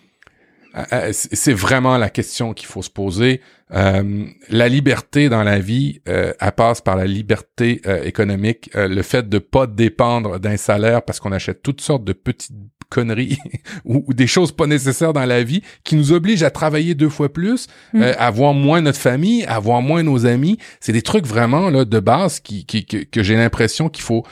Euh, 0.76 0.82
euh, 0.92 1.10
c'est 1.12 1.52
vraiment 1.52 1.96
la 1.98 2.10
question 2.10 2.52
qu'il 2.52 2.66
faut 2.66 2.82
se 2.82 2.90
poser. 2.90 3.40
Euh, 3.72 4.26
la 4.48 4.68
liberté 4.68 5.28
dans 5.28 5.42
la 5.42 5.58
vie, 5.58 6.00
elle 6.04 6.34
passe 6.56 6.80
par 6.80 6.96
la 6.96 7.06
liberté 7.06 7.80
économique, 8.04 8.70
le 8.74 9.02
fait 9.02 9.28
de 9.28 9.38
pas 9.38 9.66
dépendre 9.66 10.38
d'un 10.38 10.56
salaire 10.56 11.02
parce 11.02 11.20
qu'on 11.20 11.32
achète 11.32 11.62
toutes 11.62 11.80
sortes 11.80 12.04
de 12.04 12.12
petites 12.12 12.52
conneries 12.88 13.38
ou, 13.84 14.12
des 14.12 14.26
choses 14.26 14.52
pas 14.52 14.66
nécessaires 14.66 15.12
dans 15.12 15.24
la 15.24 15.42
vie 15.42 15.62
qui 15.84 15.96
nous 15.96 16.12
obligent 16.12 16.44
à 16.44 16.50
travailler 16.50 16.94
deux 16.94 17.08
fois 17.08 17.32
plus, 17.32 17.66
mm. 17.92 18.02
à 18.02 18.30
voir 18.30 18.54
moins 18.54 18.80
notre 18.80 18.98
famille, 18.98 19.44
à 19.44 19.58
voir 19.58 19.82
moins 19.82 20.02
nos 20.02 20.26
amis. 20.26 20.58
C'est 20.80 20.92
des 20.92 21.02
trucs 21.02 21.26
vraiment 21.26 21.70
là 21.70 21.84
de 21.84 22.00
base 22.00 22.40
qui, 22.40 22.64
qui, 22.64 22.84
que 22.84 23.22
j'ai 23.22 23.36
l'impression 23.36 23.88
qu'il 23.88 24.02
faut 24.02 24.24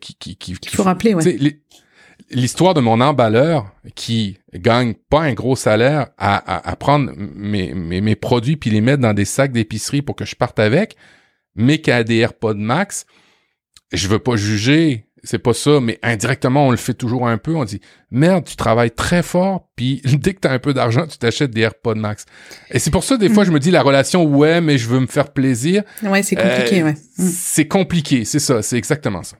qui, 0.00 0.14
qui, 0.14 0.36
qui, 0.36 0.54
qu'il 0.54 0.70
faut, 0.70 0.82
rappeler. 0.82 1.14
Ouais 1.14 1.60
l'histoire 2.30 2.74
de 2.74 2.80
mon 2.80 3.00
emballeur 3.00 3.72
qui 3.94 4.38
gagne 4.54 4.94
pas 4.94 5.22
un 5.22 5.34
gros 5.34 5.56
salaire 5.56 6.08
à, 6.16 6.68
à, 6.68 6.76
prendre 6.76 7.12
mes, 7.16 7.74
mes, 7.74 8.00
mes, 8.00 8.16
produits 8.16 8.56
puis 8.56 8.70
les 8.70 8.80
mettre 8.80 9.02
dans 9.02 9.14
des 9.14 9.24
sacs 9.24 9.52
d'épicerie 9.52 10.02
pour 10.02 10.16
que 10.16 10.24
je 10.24 10.36
parte 10.36 10.58
avec, 10.58 10.96
mais 11.54 11.80
qui 11.80 11.90
a 11.90 12.04
des 12.04 12.18
AirPods 12.18 12.54
Max, 12.54 13.06
je 13.92 14.08
veux 14.08 14.18
pas 14.20 14.36
juger, 14.36 15.06
c'est 15.22 15.38
pas 15.38 15.52
ça, 15.52 15.80
mais 15.80 15.98
indirectement 16.02 16.66
on 16.66 16.70
le 16.70 16.76
fait 16.76 16.94
toujours 16.94 17.28
un 17.28 17.38
peu. 17.38 17.54
On 17.54 17.64
dit 17.64 17.80
merde, 18.10 18.44
tu 18.44 18.56
travailles 18.56 18.90
très 18.90 19.22
fort, 19.22 19.68
puis 19.76 20.02
dès 20.20 20.34
que 20.34 20.40
t'as 20.40 20.52
un 20.52 20.58
peu 20.58 20.74
d'argent, 20.74 21.06
tu 21.06 21.18
t'achètes 21.18 21.50
des 21.50 21.62
AirPods 21.62 21.94
Max. 21.94 22.26
Et 22.70 22.78
c'est 22.78 22.90
pour 22.90 23.04
ça 23.04 23.16
des 23.16 23.28
fois 23.28 23.44
mm. 23.44 23.46
je 23.46 23.52
me 23.52 23.58
dis 23.60 23.70
la 23.70 23.82
relation 23.82 24.24
ouais, 24.24 24.60
mais 24.60 24.78
je 24.78 24.88
veux 24.88 25.00
me 25.00 25.06
faire 25.06 25.32
plaisir. 25.32 25.82
Ouais, 26.02 26.22
c'est 26.22 26.36
compliqué, 26.36 26.82
euh, 26.82 26.86
ouais. 26.86 26.96
Mm. 27.18 27.28
C'est 27.28 27.68
compliqué, 27.68 28.24
c'est 28.24 28.38
ça, 28.38 28.62
c'est 28.62 28.76
exactement 28.76 29.22
ça. 29.22 29.36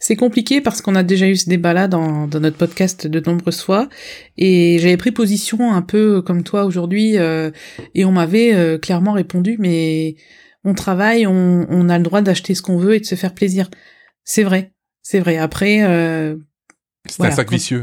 C'est 0.00 0.16
compliqué 0.16 0.60
parce 0.60 0.82
qu'on 0.82 0.96
a 0.96 1.02
déjà 1.02 1.28
eu 1.28 1.36
ce 1.36 1.48
débat-là 1.48 1.86
dans, 1.86 2.26
dans, 2.26 2.40
notre 2.40 2.56
podcast 2.56 3.06
de 3.06 3.20
nombreuses 3.24 3.60
fois, 3.60 3.88
et 4.36 4.78
j'avais 4.80 4.96
pris 4.96 5.12
position 5.12 5.72
un 5.72 5.82
peu 5.82 6.20
comme 6.20 6.42
toi 6.42 6.64
aujourd'hui, 6.64 7.16
euh, 7.16 7.50
et 7.94 8.04
on 8.04 8.12
m'avait 8.12 8.54
euh, 8.54 8.78
clairement 8.78 9.12
répondu, 9.12 9.56
mais 9.60 10.16
on 10.64 10.74
travaille, 10.74 11.26
on, 11.26 11.66
on 11.68 11.88
a 11.88 11.96
le 11.96 12.04
droit 12.04 12.22
d'acheter 12.22 12.54
ce 12.54 12.62
qu'on 12.62 12.78
veut 12.78 12.94
et 12.94 13.00
de 13.00 13.04
se 13.04 13.14
faire 13.14 13.34
plaisir. 13.34 13.70
C'est 14.24 14.42
vrai, 14.42 14.72
c'est 15.02 15.20
vrai. 15.20 15.36
Après, 15.38 15.82
euh, 15.82 16.36
c'est 17.08 17.24
un 17.24 17.30
sac 17.30 17.50
vicieux. 17.50 17.82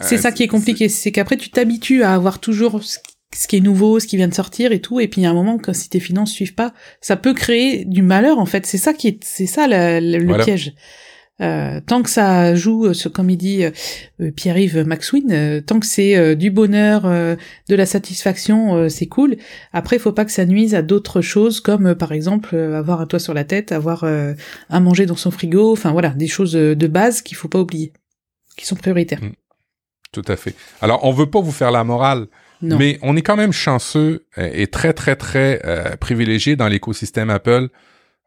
C'est 0.00 0.18
ça 0.18 0.32
qui 0.32 0.42
est 0.42 0.48
compliqué, 0.48 0.88
c'est 0.88 1.12
qu'après 1.12 1.36
tu 1.36 1.50
t'habitues 1.50 2.02
à 2.02 2.12
avoir 2.14 2.38
toujours 2.38 2.82
ce 2.82 3.46
qui 3.46 3.56
est 3.56 3.60
nouveau, 3.60 4.00
ce 4.00 4.06
qui 4.06 4.16
vient 4.16 4.28
de 4.28 4.34
sortir 4.34 4.72
et 4.72 4.80
tout. 4.80 5.00
Et 5.00 5.08
puis 5.08 5.20
il 5.20 5.24
y 5.24 5.26
a 5.26 5.30
un 5.30 5.34
moment 5.34 5.58
quand 5.58 5.74
si 5.74 5.88
tes 5.88 6.00
finances 6.00 6.30
suivent 6.32 6.54
pas, 6.54 6.72
ça 7.00 7.16
peut 7.16 7.34
créer 7.34 7.84
du 7.84 8.02
malheur 8.02 8.38
en 8.38 8.46
fait. 8.46 8.66
C'est 8.66 8.78
ça 8.78 8.92
qui 8.92 9.08
est, 9.08 9.24
c'est 9.24 9.46
ça 9.46 9.66
le, 9.68 10.00
le- 10.00 10.18
le 10.18 10.26
Voilà. 10.26 10.44
piège. 10.44 10.72
Euh, 11.40 11.80
tant 11.80 12.02
que 12.02 12.10
ça 12.10 12.56
joue, 12.56 12.86
euh, 12.86 12.94
ce, 12.94 13.08
comme 13.08 13.30
il 13.30 13.36
dit 13.36 13.62
euh, 13.64 13.70
euh, 14.20 14.32
Pierre-Yves 14.32 14.84
Maxwin, 14.84 15.30
euh, 15.30 15.60
tant 15.60 15.78
que 15.78 15.86
c'est 15.86 16.16
euh, 16.16 16.34
du 16.34 16.50
bonheur, 16.50 17.06
euh, 17.06 17.36
de 17.68 17.76
la 17.76 17.86
satisfaction, 17.86 18.74
euh, 18.74 18.88
c'est 18.88 19.06
cool. 19.06 19.36
Après, 19.72 20.00
faut 20.00 20.10
pas 20.12 20.24
que 20.24 20.32
ça 20.32 20.46
nuise 20.46 20.74
à 20.74 20.82
d'autres 20.82 21.20
choses, 21.20 21.60
comme 21.60 21.86
euh, 21.86 21.94
par 21.94 22.10
exemple 22.10 22.56
euh, 22.56 22.76
avoir 22.76 23.00
un 23.00 23.06
toit 23.06 23.20
sur 23.20 23.34
la 23.34 23.44
tête, 23.44 23.70
avoir 23.70 24.02
euh, 24.02 24.34
à 24.68 24.80
manger 24.80 25.06
dans 25.06 25.14
son 25.16 25.30
frigo. 25.30 25.70
Enfin 25.72 25.92
voilà, 25.92 26.08
des 26.10 26.26
choses 26.26 26.52
de 26.54 26.86
base 26.88 27.22
qu'il 27.22 27.36
faut 27.36 27.48
pas 27.48 27.60
oublier, 27.60 27.92
qui 28.56 28.66
sont 28.66 28.74
prioritaires. 28.76 29.20
Tout 30.10 30.24
à 30.26 30.34
fait. 30.36 30.54
Alors, 30.80 31.04
on 31.04 31.12
veut 31.12 31.30
pas 31.30 31.40
vous 31.40 31.52
faire 31.52 31.70
la 31.70 31.84
morale, 31.84 32.26
Non. 32.62 32.78
mais 32.78 32.98
on 33.02 33.16
est 33.16 33.22
quand 33.22 33.36
même 33.36 33.52
chanceux 33.52 34.26
et 34.36 34.66
très, 34.66 34.92
très, 34.92 35.14
très 35.14 35.60
euh, 35.64 35.94
privilégié 35.96 36.56
dans 36.56 36.66
l'écosystème 36.66 37.30
Apple. 37.30 37.68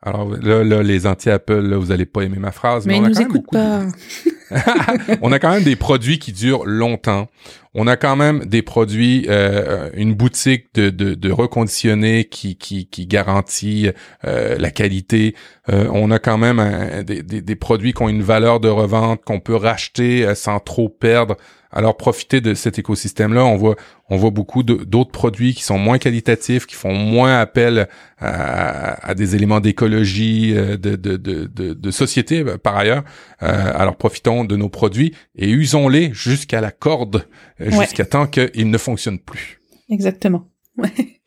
Alors 0.03 0.27
là, 0.41 0.63
là 0.63 0.81
les 0.81 1.05
anti-Apple, 1.05 1.59
là, 1.61 1.77
vous 1.77 1.91
allez 1.91 2.05
pas 2.07 2.21
aimer 2.23 2.39
ma 2.39 2.51
phrase, 2.51 2.85
mais, 2.87 2.99
mais 2.99 3.07
on 3.07 3.09
ils 3.11 3.17
a 3.21 3.23
nous 3.25 3.41
quand 3.41 3.53
même 3.53 3.91
de- 3.91 3.91
pas. 3.91 5.17
on 5.21 5.31
a 5.31 5.39
quand 5.39 5.51
même 5.51 5.63
des 5.63 5.75
produits 5.75 6.19
qui 6.19 6.31
durent 6.33 6.65
longtemps. 6.65 7.27
On 7.73 7.87
a 7.87 7.95
quand 7.95 8.15
même 8.17 8.43
des 8.45 8.61
produits, 8.63 9.25
euh, 9.29 9.89
une 9.93 10.13
boutique 10.13 10.65
de, 10.73 10.89
de, 10.89 11.13
de 11.13 11.31
reconditionnés 11.31 12.25
qui, 12.25 12.57
qui, 12.57 12.87
qui 12.87 13.05
garantit 13.05 13.89
euh, 14.25 14.57
la 14.57 14.71
qualité. 14.71 15.35
Euh, 15.69 15.87
on 15.93 16.11
a 16.11 16.19
quand 16.19 16.37
même 16.37 16.59
un- 16.59 17.03
des, 17.03 17.21
des, 17.23 17.41
des 17.41 17.55
produits 17.55 17.93
qui 17.93 18.01
ont 18.01 18.09
une 18.09 18.23
valeur 18.23 18.59
de 18.59 18.67
revente 18.69 19.21
qu'on 19.23 19.39
peut 19.39 19.55
racheter 19.55 20.33
sans 20.35 20.59
trop 20.59 20.89
perdre. 20.89 21.37
Alors 21.73 21.95
profitez 21.97 22.41
de 22.41 22.53
cet 22.53 22.79
écosystème-là. 22.79 23.45
On 23.45 23.55
voit, 23.55 23.75
on 24.09 24.17
voit 24.17 24.29
beaucoup 24.29 24.61
d'autres 24.63 25.11
produits 25.11 25.53
qui 25.53 25.63
sont 25.63 25.77
moins 25.77 25.97
qualitatifs, 25.99 26.65
qui 26.65 26.75
font 26.75 26.93
moins 26.93 27.39
appel 27.39 27.87
à, 28.19 29.07
à 29.07 29.13
des 29.15 29.35
éléments 29.35 29.59
d'écologie, 29.61 30.53
euh, 30.55 30.75
de, 30.77 30.95
de, 30.95 31.15
de, 31.17 31.45
de, 31.73 31.91
société 31.91 32.39
euh, 32.41 32.57
par 32.57 32.75
ailleurs. 32.77 33.03
Euh, 33.41 33.71
alors 33.75 33.95
profitons 33.95 34.43
de 34.43 34.55
nos 34.55 34.69
produits 34.69 35.13
et 35.35 35.49
usons-les 35.49 36.13
jusqu'à 36.13 36.59
la 36.61 36.71
corde, 36.71 37.25
euh, 37.61 37.71
Ouais. 37.71 37.85
jusqu'à 37.85 38.05
temps 38.05 38.27
qu'ils 38.27 38.69
ne 38.69 38.77
fonctionnent 38.77 39.19
plus. 39.19 39.59
Exactement. 39.89 40.49
Ouais. 40.77 40.89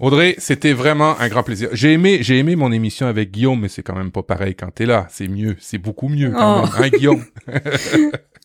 Audrey, 0.00 0.34
c'était 0.38 0.72
vraiment 0.72 1.18
un 1.20 1.28
grand 1.28 1.44
plaisir. 1.44 1.68
J'ai 1.72 1.92
aimé, 1.92 2.18
j'ai 2.22 2.38
aimé 2.38 2.56
mon 2.56 2.72
émission 2.72 3.06
avec 3.06 3.30
Guillaume, 3.30 3.60
mais 3.60 3.68
c'est 3.68 3.82
quand 3.84 3.94
même 3.94 4.10
pas 4.10 4.24
pareil 4.24 4.56
quand 4.56 4.70
t'es 4.74 4.84
là. 4.86 5.06
C'est 5.10 5.28
mieux, 5.28 5.54
c'est 5.60 5.78
beaucoup 5.78 6.08
mieux 6.08 6.30
quand 6.32 6.62
Oh. 6.62 6.66
même. 6.66 6.70
Hein, 6.76 6.88
Guillaume? 6.88 7.24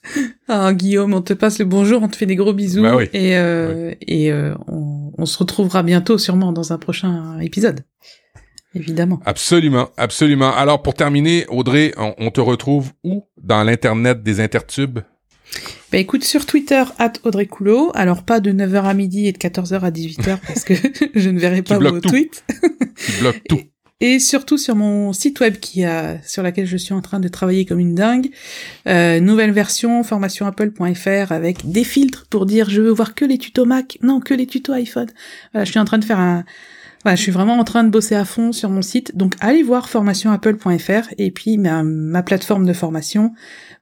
Ah, 0.48 0.74
Guillaume, 0.74 1.14
on 1.14 1.22
te 1.22 1.34
passe 1.34 1.60
le 1.60 1.66
bonjour, 1.66 2.02
on 2.02 2.08
te 2.08 2.16
fait 2.16 2.26
des 2.26 2.36
gros 2.36 2.54
bisous. 2.54 2.82
Bah 2.82 2.96
oui. 2.96 3.06
Et, 3.14 3.38
euh, 3.38 3.94
et 4.02 4.32
euh, 4.32 4.56
on, 4.68 5.12
on 5.16 5.26
se 5.28 5.38
retrouvera 5.38 5.84
bientôt, 5.84 6.18
sûrement, 6.18 6.52
dans 6.52 6.74
un 6.74 6.80
prochain 6.80 7.40
épisode. 7.40 7.82
Évidemment. 8.74 9.20
Absolument, 9.26 9.90
absolument. 9.98 10.56
Alors 10.56 10.82
pour 10.82 10.94
terminer, 10.94 11.46
Audrey, 11.50 11.94
on, 11.98 12.14
on 12.18 12.32
te 12.32 12.42
retrouve 12.42 12.92
où? 13.04 13.26
Dans 13.42 13.64
l'internet 13.64 14.24
des 14.24 14.40
intertubes? 14.40 15.00
Bah 15.92 15.98
écoute, 15.98 16.24
sur 16.24 16.46
Twitter, 16.46 16.84
at 17.00 17.14
Audrey 17.24 17.48
Coulot. 17.48 17.92
Alors 17.96 18.24
pas 18.24 18.40
de 18.40 18.52
9h 18.52 18.84
à 18.84 18.94
midi 18.94 19.28
et 19.28 19.32
de 19.32 19.38
14h 19.40 19.80
à 19.80 19.90
18h 19.90 20.38
parce 20.46 20.64
que 20.64 20.74
je 21.16 21.30
ne 21.30 21.40
verrai 21.40 21.64
Tu 21.64 21.74
pas 21.74 21.80
bloques 21.80 21.96
vos 21.96 22.02
tweets. 22.02 22.44
Qui 22.96 23.22
bloque 23.22 23.42
tout. 23.50 23.62
Et 24.02 24.20
surtout 24.20 24.58
sur 24.58 24.78
mon 24.78 25.12
site 25.12 25.42
web 25.42 25.58
qui 25.58 25.84
a, 25.84 26.22
sur 26.24 26.42
laquelle 26.42 26.66
je 26.66 26.78
suis 26.78 26.94
en 26.94 27.02
train 27.02 27.20
de 27.20 27.28
travailler 27.28 27.66
comme 27.66 27.80
une 27.80 27.96
dingue. 27.96 28.30
Euh, 28.88 29.20
nouvelle 29.20 29.52
version, 29.52 30.04
formationapple.fr 30.04 31.32
avec 31.34 31.70
des 31.70 31.84
filtres 31.84 32.26
pour 32.30 32.46
dire 32.46 32.70
je 32.70 32.82
veux 32.82 32.92
voir 32.92 33.14
que 33.14 33.26
les 33.26 33.38
tutos 33.38 33.66
Mac, 33.66 33.98
non, 34.02 34.22
que 34.22 34.34
les 34.34 34.48
tutos 34.48 34.72
iPhone. 34.72 35.10
Voilà, 35.52 35.66
je 35.66 35.72
suis 35.72 35.80
en 35.80 35.86
train 35.86 35.98
de 35.98 36.06
faire 36.06 36.20
un, 36.20 36.46
voilà, 37.04 37.16
je 37.16 37.22
suis 37.22 37.32
vraiment 37.32 37.58
en 37.58 37.64
train 37.64 37.84
de 37.84 37.90
bosser 37.90 38.16
à 38.16 38.26
fond 38.26 38.52
sur 38.52 38.70
mon 38.70 38.82
site. 38.82 39.18
Donc 39.18 39.36
allez 39.42 39.64
voir 39.64 39.90
formationapple.fr 39.90 41.14
et 41.18 41.32
puis 41.32 41.58
ma, 41.58 42.24
plateforme 42.24 42.66
de 42.66 42.74
formation 42.74 43.34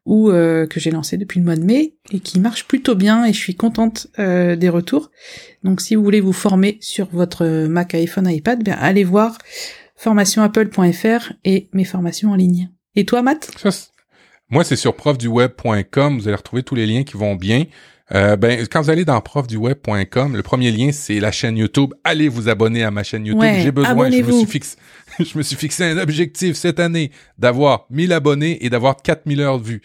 où, 0.06 0.30
euh, 0.30 0.66
que 0.68 0.80
j'ai 0.80 0.92
lancée 0.92 1.18
depuis 1.18 1.40
le 1.40 1.46
mois 1.46 1.56
de 1.56 1.64
mai 1.64 1.96
et 2.12 2.20
qui 2.20 2.40
marche 2.40 2.68
plutôt 2.68 2.96
bien 2.96 3.26
et 3.26 3.34
je 3.34 3.40
suis 3.40 3.56
contente 3.56 4.08
euh, 4.18 4.56
des 4.56 4.70
retours. 4.70 5.12
Donc 5.64 5.82
si 5.82 5.94
vous 5.96 6.04
voulez 6.04 6.22
vous 6.22 6.34
former 6.34 6.78
sur 6.80 7.08
votre 7.12 7.68
Mac, 7.68 7.94
iPhone, 7.96 8.28
iPad, 8.30 8.64
bien 8.64 8.78
allez 8.80 9.04
voir 9.04 9.38
formationapple.fr 9.98 11.34
et 11.44 11.70
mes 11.74 11.84
formations 11.84 12.32
en 12.32 12.36
ligne. 12.36 12.70
Et 12.96 13.06
toi, 13.06 13.22
Matt? 13.22 13.52
Ça, 13.58 13.70
moi, 14.50 14.64
c'est 14.64 14.76
sur 14.78 14.96
profduweb.com. 14.96 16.18
Vous 16.20 16.28
allez 16.28 16.38
retrouver 16.38 16.64
tous 16.64 16.76
les 16.76 16.86
liens 16.86 17.04
qui 17.04 17.18
vont 17.18 17.36
bien. 17.36 17.66
Euh, 18.16 18.38
ben, 18.38 18.66
quand 18.72 18.82
vous 18.82 18.90
allez 18.90 19.04
dans 19.04 19.20
profduweb.com, 19.20 20.36
le 20.38 20.42
premier 20.42 20.72
lien, 20.72 20.92
c'est 20.94 21.20
la 21.20 21.32
chaîne 21.34 21.58
YouTube. 21.58 21.94
Allez 22.06 22.30
vous 22.30 22.48
abonner 22.48 22.84
à 22.84 22.92
ma 22.92 23.04
chaîne 23.04 23.26
YouTube. 23.26 23.42
Ouais, 23.42 23.60
J'ai 23.62 23.72
besoin, 23.72 24.10
je 24.10 24.22
me 24.22 24.32
suis 24.32 24.46
fixé, 24.48 24.78
je 25.20 25.38
me 25.38 25.44
suis 25.44 25.58
fixé 25.58 25.84
un 25.84 25.98
objectif 25.98 26.56
cette 26.56 26.80
année 26.80 27.12
d'avoir 27.38 27.86
1000 27.90 28.14
abonnés 28.14 28.64
et 28.66 28.70
d'avoir 28.70 28.96
4000 28.96 29.42
heures 29.42 29.60
de 29.60 29.66
vues. 29.66 29.82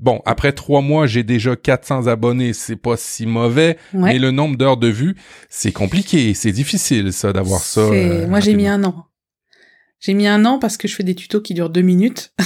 Bon, 0.00 0.20
après 0.24 0.52
trois 0.52 0.80
mois, 0.80 1.06
j'ai 1.06 1.22
déjà 1.22 1.54
400 1.54 2.08
abonnés. 2.08 2.54
C'est 2.54 2.74
pas 2.76 2.96
si 2.96 3.26
mauvais, 3.26 3.76
Ouais. 3.94 4.14
mais 4.14 4.18
le 4.18 4.32
nombre 4.32 4.56
d'heures 4.56 4.78
de 4.78 4.88
vues, 4.88 5.14
c'est 5.48 5.72
compliqué. 5.72 6.34
C'est 6.34 6.52
difficile, 6.52 7.12
ça, 7.12 7.32
d'avoir 7.32 7.60
ça. 7.60 7.82
Euh, 7.82 8.26
Moi, 8.26 8.40
j'ai 8.40 8.54
mis 8.54 8.66
un 8.66 8.82
an. 8.82 9.06
J'ai 10.00 10.14
mis 10.14 10.26
un 10.26 10.44
an 10.46 10.58
parce 10.58 10.76
que 10.76 10.88
je 10.88 10.94
fais 10.96 11.02
des 11.04 11.14
tutos 11.14 11.40
qui 11.40 11.54
durent 11.54 11.70
deux 11.70 11.82
minutes. 11.82 12.32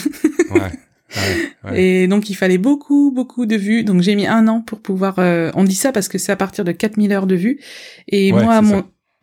Ouais. 0.50 0.60
ouais, 0.60 1.70
ouais. 1.70 1.82
Et 1.82 2.06
donc, 2.06 2.30
il 2.30 2.34
fallait 2.34 2.58
beaucoup, 2.58 3.10
beaucoup 3.10 3.44
de 3.46 3.56
vues. 3.56 3.82
Donc, 3.82 4.02
j'ai 4.02 4.14
mis 4.14 4.26
un 4.26 4.46
an 4.46 4.60
pour 4.60 4.80
pouvoir... 4.80 5.18
euh, 5.18 5.50
On 5.54 5.64
dit 5.64 5.74
ça 5.74 5.90
parce 5.90 6.06
que 6.08 6.16
c'est 6.18 6.30
à 6.30 6.36
partir 6.36 6.64
de 6.64 6.70
4000 6.70 7.10
heures 7.12 7.26
de 7.26 7.34
vues. 7.34 7.60
Et 8.06 8.30
moi, 8.44 8.60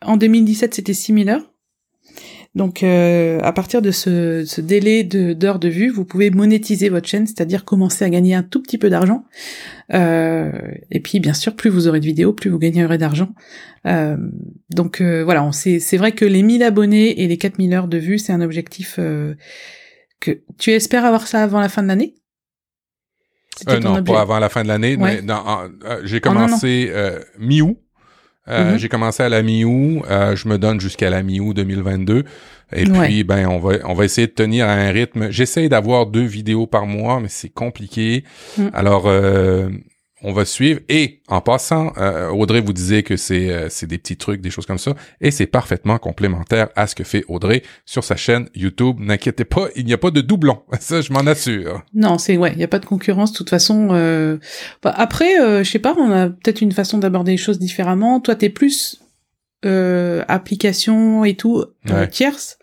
en 0.04 0.16
2017, 0.18 0.74
c'était 0.74 0.92
6000 0.92 1.30
heures. 1.30 1.51
Donc, 2.54 2.82
euh, 2.82 3.40
à 3.42 3.52
partir 3.52 3.80
de 3.80 3.90
ce, 3.90 4.44
ce 4.46 4.60
délai 4.60 5.04
de- 5.04 5.32
d'heures 5.32 5.58
de, 5.58 5.68
vue, 5.70 5.88
vous 5.88 6.04
pouvez 6.04 6.30
monétiser 6.30 6.90
votre 6.90 7.08
chaîne, 7.08 7.26
c'est-à-dire 7.26 7.64
commencer 7.64 8.04
à 8.04 8.10
gagner 8.10 8.34
un 8.34 8.42
tout 8.42 8.60
petit 8.60 8.76
peu 8.76 8.90
d'argent. 8.90 9.24
Euh, 9.94 10.52
et 10.90 11.00
puis, 11.00 11.18
bien 11.18 11.32
sûr, 11.32 11.56
plus 11.56 11.70
vous 11.70 11.88
aurez 11.88 12.00
de 12.00 12.04
vidéos, 12.04 12.34
plus 12.34 12.50
vous 12.50 12.58
gagnerez 12.58 12.98
d'argent. 12.98 13.30
Euh, 13.86 14.18
donc, 14.68 15.00
euh, 15.00 15.24
voilà, 15.24 15.42
on 15.44 15.52
sait- 15.52 15.80
c'est 15.80 15.96
vrai 15.96 16.12
que 16.12 16.26
les 16.26 16.42
1000 16.42 16.62
abonnés 16.62 17.22
et 17.22 17.26
les 17.26 17.38
4000 17.38 17.72
heures 17.72 17.88
de 17.88 17.96
vues, 17.98 18.18
c'est 18.18 18.34
un 18.34 18.42
objectif 18.42 18.96
euh, 18.98 19.34
que 20.20 20.42
tu 20.58 20.72
espères 20.72 21.06
avoir 21.06 21.26
ça 21.26 21.42
avant 21.42 21.58
la 21.60 21.70
fin 21.70 21.82
de 21.82 21.88
l'année? 21.88 22.14
Euh, 23.68 23.78
non, 23.80 23.96
objet- 23.96 24.12
pas 24.12 24.20
avant 24.22 24.38
la 24.38 24.48
fin 24.48 24.62
de 24.62 24.68
l'année. 24.68 24.96
Ouais. 24.96 25.20
euh, 25.26 26.00
j'ai 26.04 26.20
En 26.26 26.30
un 26.32 26.36
an. 26.36 26.46
commencé 26.46 26.90
euh, 26.92 27.18
mi-août. 27.38 27.78
Euh, 28.48 28.72
Mhm. 28.72 28.78
J'ai 28.78 28.88
commencé 28.88 29.22
à 29.22 29.28
la 29.28 29.42
mi-août. 29.42 30.02
euh, 30.10 30.34
je 30.34 30.48
me 30.48 30.58
donne 30.58 30.80
jusqu'à 30.80 31.10
la 31.10 31.22
mi-août 31.22 31.54
2022. 31.54 32.24
Et 32.74 32.88
Ouais. 32.90 33.06
puis, 33.06 33.22
ben, 33.24 33.46
on 33.48 33.58
va, 33.58 33.74
on 33.84 33.94
va 33.94 34.04
essayer 34.04 34.26
de 34.26 34.32
tenir 34.32 34.66
à 34.66 34.72
un 34.72 34.90
rythme. 34.90 35.30
J'essaye 35.30 35.68
d'avoir 35.68 36.06
deux 36.06 36.24
vidéos 36.24 36.66
par 36.66 36.86
mois, 36.86 37.20
mais 37.20 37.28
c'est 37.28 37.50
compliqué. 37.50 38.24
Mm. 38.58 38.68
Alors, 38.72 39.04
euh, 39.06 39.68
on 40.22 40.32
va 40.32 40.44
suivre. 40.44 40.80
Et 40.88 41.20
en 41.28 41.40
passant, 41.40 41.92
euh, 41.98 42.28
Audrey 42.30 42.60
vous 42.60 42.72
disait 42.72 43.02
que 43.02 43.16
c'est 43.16 43.50
euh, 43.50 43.68
c'est 43.68 43.86
des 43.86 43.98
petits 43.98 44.16
trucs, 44.16 44.40
des 44.40 44.50
choses 44.50 44.66
comme 44.66 44.78
ça, 44.78 44.94
et 45.20 45.30
c'est 45.30 45.46
parfaitement 45.46 45.98
complémentaire 45.98 46.68
à 46.76 46.86
ce 46.86 46.94
que 46.94 47.04
fait 47.04 47.24
Audrey 47.28 47.62
sur 47.84 48.04
sa 48.04 48.16
chaîne 48.16 48.48
YouTube. 48.54 48.96
N'inquiétez 49.00 49.44
pas, 49.44 49.68
il 49.76 49.84
n'y 49.84 49.92
a 49.92 49.98
pas 49.98 50.10
de 50.10 50.20
doublon. 50.20 50.62
Ça, 50.80 51.00
je 51.00 51.12
m'en 51.12 51.20
assure. 51.20 51.82
Non, 51.94 52.18
c'est 52.18 52.36
ouais, 52.36 52.52
il 52.54 52.60
y 52.60 52.64
a 52.64 52.68
pas 52.68 52.78
de 52.78 52.86
concurrence 52.86 53.32
de 53.32 53.36
toute 53.36 53.50
façon. 53.50 53.88
Euh... 53.92 54.38
bah, 54.82 54.94
après, 54.96 55.40
euh, 55.40 55.62
je 55.64 55.70
sais 55.70 55.78
pas, 55.78 55.94
on 55.98 56.10
a 56.10 56.28
peut-être 56.28 56.60
une 56.60 56.72
façon 56.72 56.98
d'aborder 56.98 57.32
les 57.32 57.38
choses 57.38 57.58
différemment. 57.58 58.20
Toi, 58.20 58.34
t'es 58.34 58.48
plus 58.48 59.00
euh, 59.64 60.24
application 60.28 61.24
et 61.24 61.34
tout 61.34 61.58
euh, 61.90 62.00
Ouais. 62.00 62.08
tierce. 62.08 62.58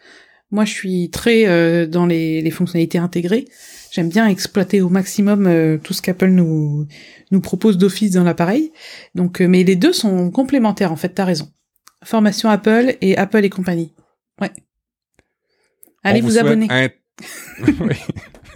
Moi, 0.51 0.65
je 0.65 0.73
suis 0.73 1.09
très 1.11 1.45
euh, 1.47 1.85
dans 1.85 2.05
les, 2.05 2.41
les 2.41 2.51
fonctionnalités 2.51 2.97
intégrées. 2.97 3.45
J'aime 3.91 4.09
bien 4.09 4.27
exploiter 4.27 4.81
au 4.81 4.89
maximum 4.89 5.47
euh, 5.47 5.77
tout 5.77 5.93
ce 5.93 6.01
qu'Apple 6.01 6.27
nous 6.29 6.87
nous 7.31 7.41
propose 7.41 7.77
d'office 7.77 8.11
dans 8.11 8.23
l'appareil. 8.23 8.71
Donc, 9.15 9.41
euh, 9.41 9.47
mais 9.47 9.63
les 9.63 9.75
deux 9.75 9.93
sont 9.93 10.29
complémentaires 10.31 10.91
en 10.91 10.95
fait. 10.95 11.09
T'as 11.09 11.25
raison. 11.25 11.49
Formation 12.03 12.49
Apple 12.49 12.95
et 13.01 13.17
Apple 13.17 13.43
et 13.43 13.49
compagnie. 13.49 13.93
Ouais. 14.41 14.51
Allez 16.03 16.21
On 16.23 16.25
vous, 16.27 16.37
abonner. 16.37 16.67
un-. 16.69 16.89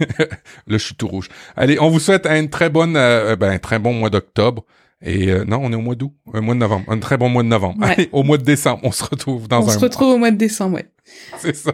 Là, 0.00 0.26
je 0.66 0.76
suis 0.78 0.94
tout 0.94 1.06
rouge. 1.08 1.28
Allez, 1.56 1.78
on 1.78 1.88
vous 1.90 2.00
souhaite 2.00 2.26
un 2.26 2.46
très 2.46 2.70
bon, 2.70 2.96
euh, 2.96 3.36
ben, 3.36 3.50
un 3.50 3.58
très 3.58 3.78
bon 3.78 3.92
mois 3.92 4.10
d'octobre. 4.10 4.64
Et 5.02 5.30
euh, 5.30 5.44
non, 5.44 5.60
on 5.62 5.70
est 5.70 5.74
au 5.76 5.80
mois 5.82 5.94
d'août, 5.94 6.12
un 6.32 6.40
mois 6.40 6.54
de 6.54 6.60
novembre, 6.60 6.84
un 6.88 6.98
très 6.98 7.18
bon 7.18 7.28
mois 7.28 7.42
de 7.42 7.48
novembre. 7.48 7.78
Ouais. 7.84 7.92
Allez, 7.92 8.08
au 8.12 8.22
mois 8.22 8.38
de 8.38 8.44
décembre, 8.44 8.80
on 8.84 8.92
se 8.92 9.04
retrouve 9.04 9.48
dans 9.48 9.58
On 9.62 9.68
un 9.68 9.72
se 9.72 9.74
mois. 9.78 9.82
retrouve 9.88 10.14
au 10.14 10.18
mois 10.18 10.30
de 10.30 10.36
décembre. 10.36 10.76
Ouais. 10.76 10.88
C'est 11.38 11.54
ça. 11.54 11.72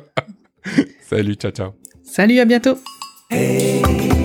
Salut, 1.08 1.34
ciao, 1.34 1.52
ciao. 1.52 1.70
Salut, 2.02 2.40
à 2.40 2.44
bientôt. 2.44 2.76
Hey. 3.30 4.19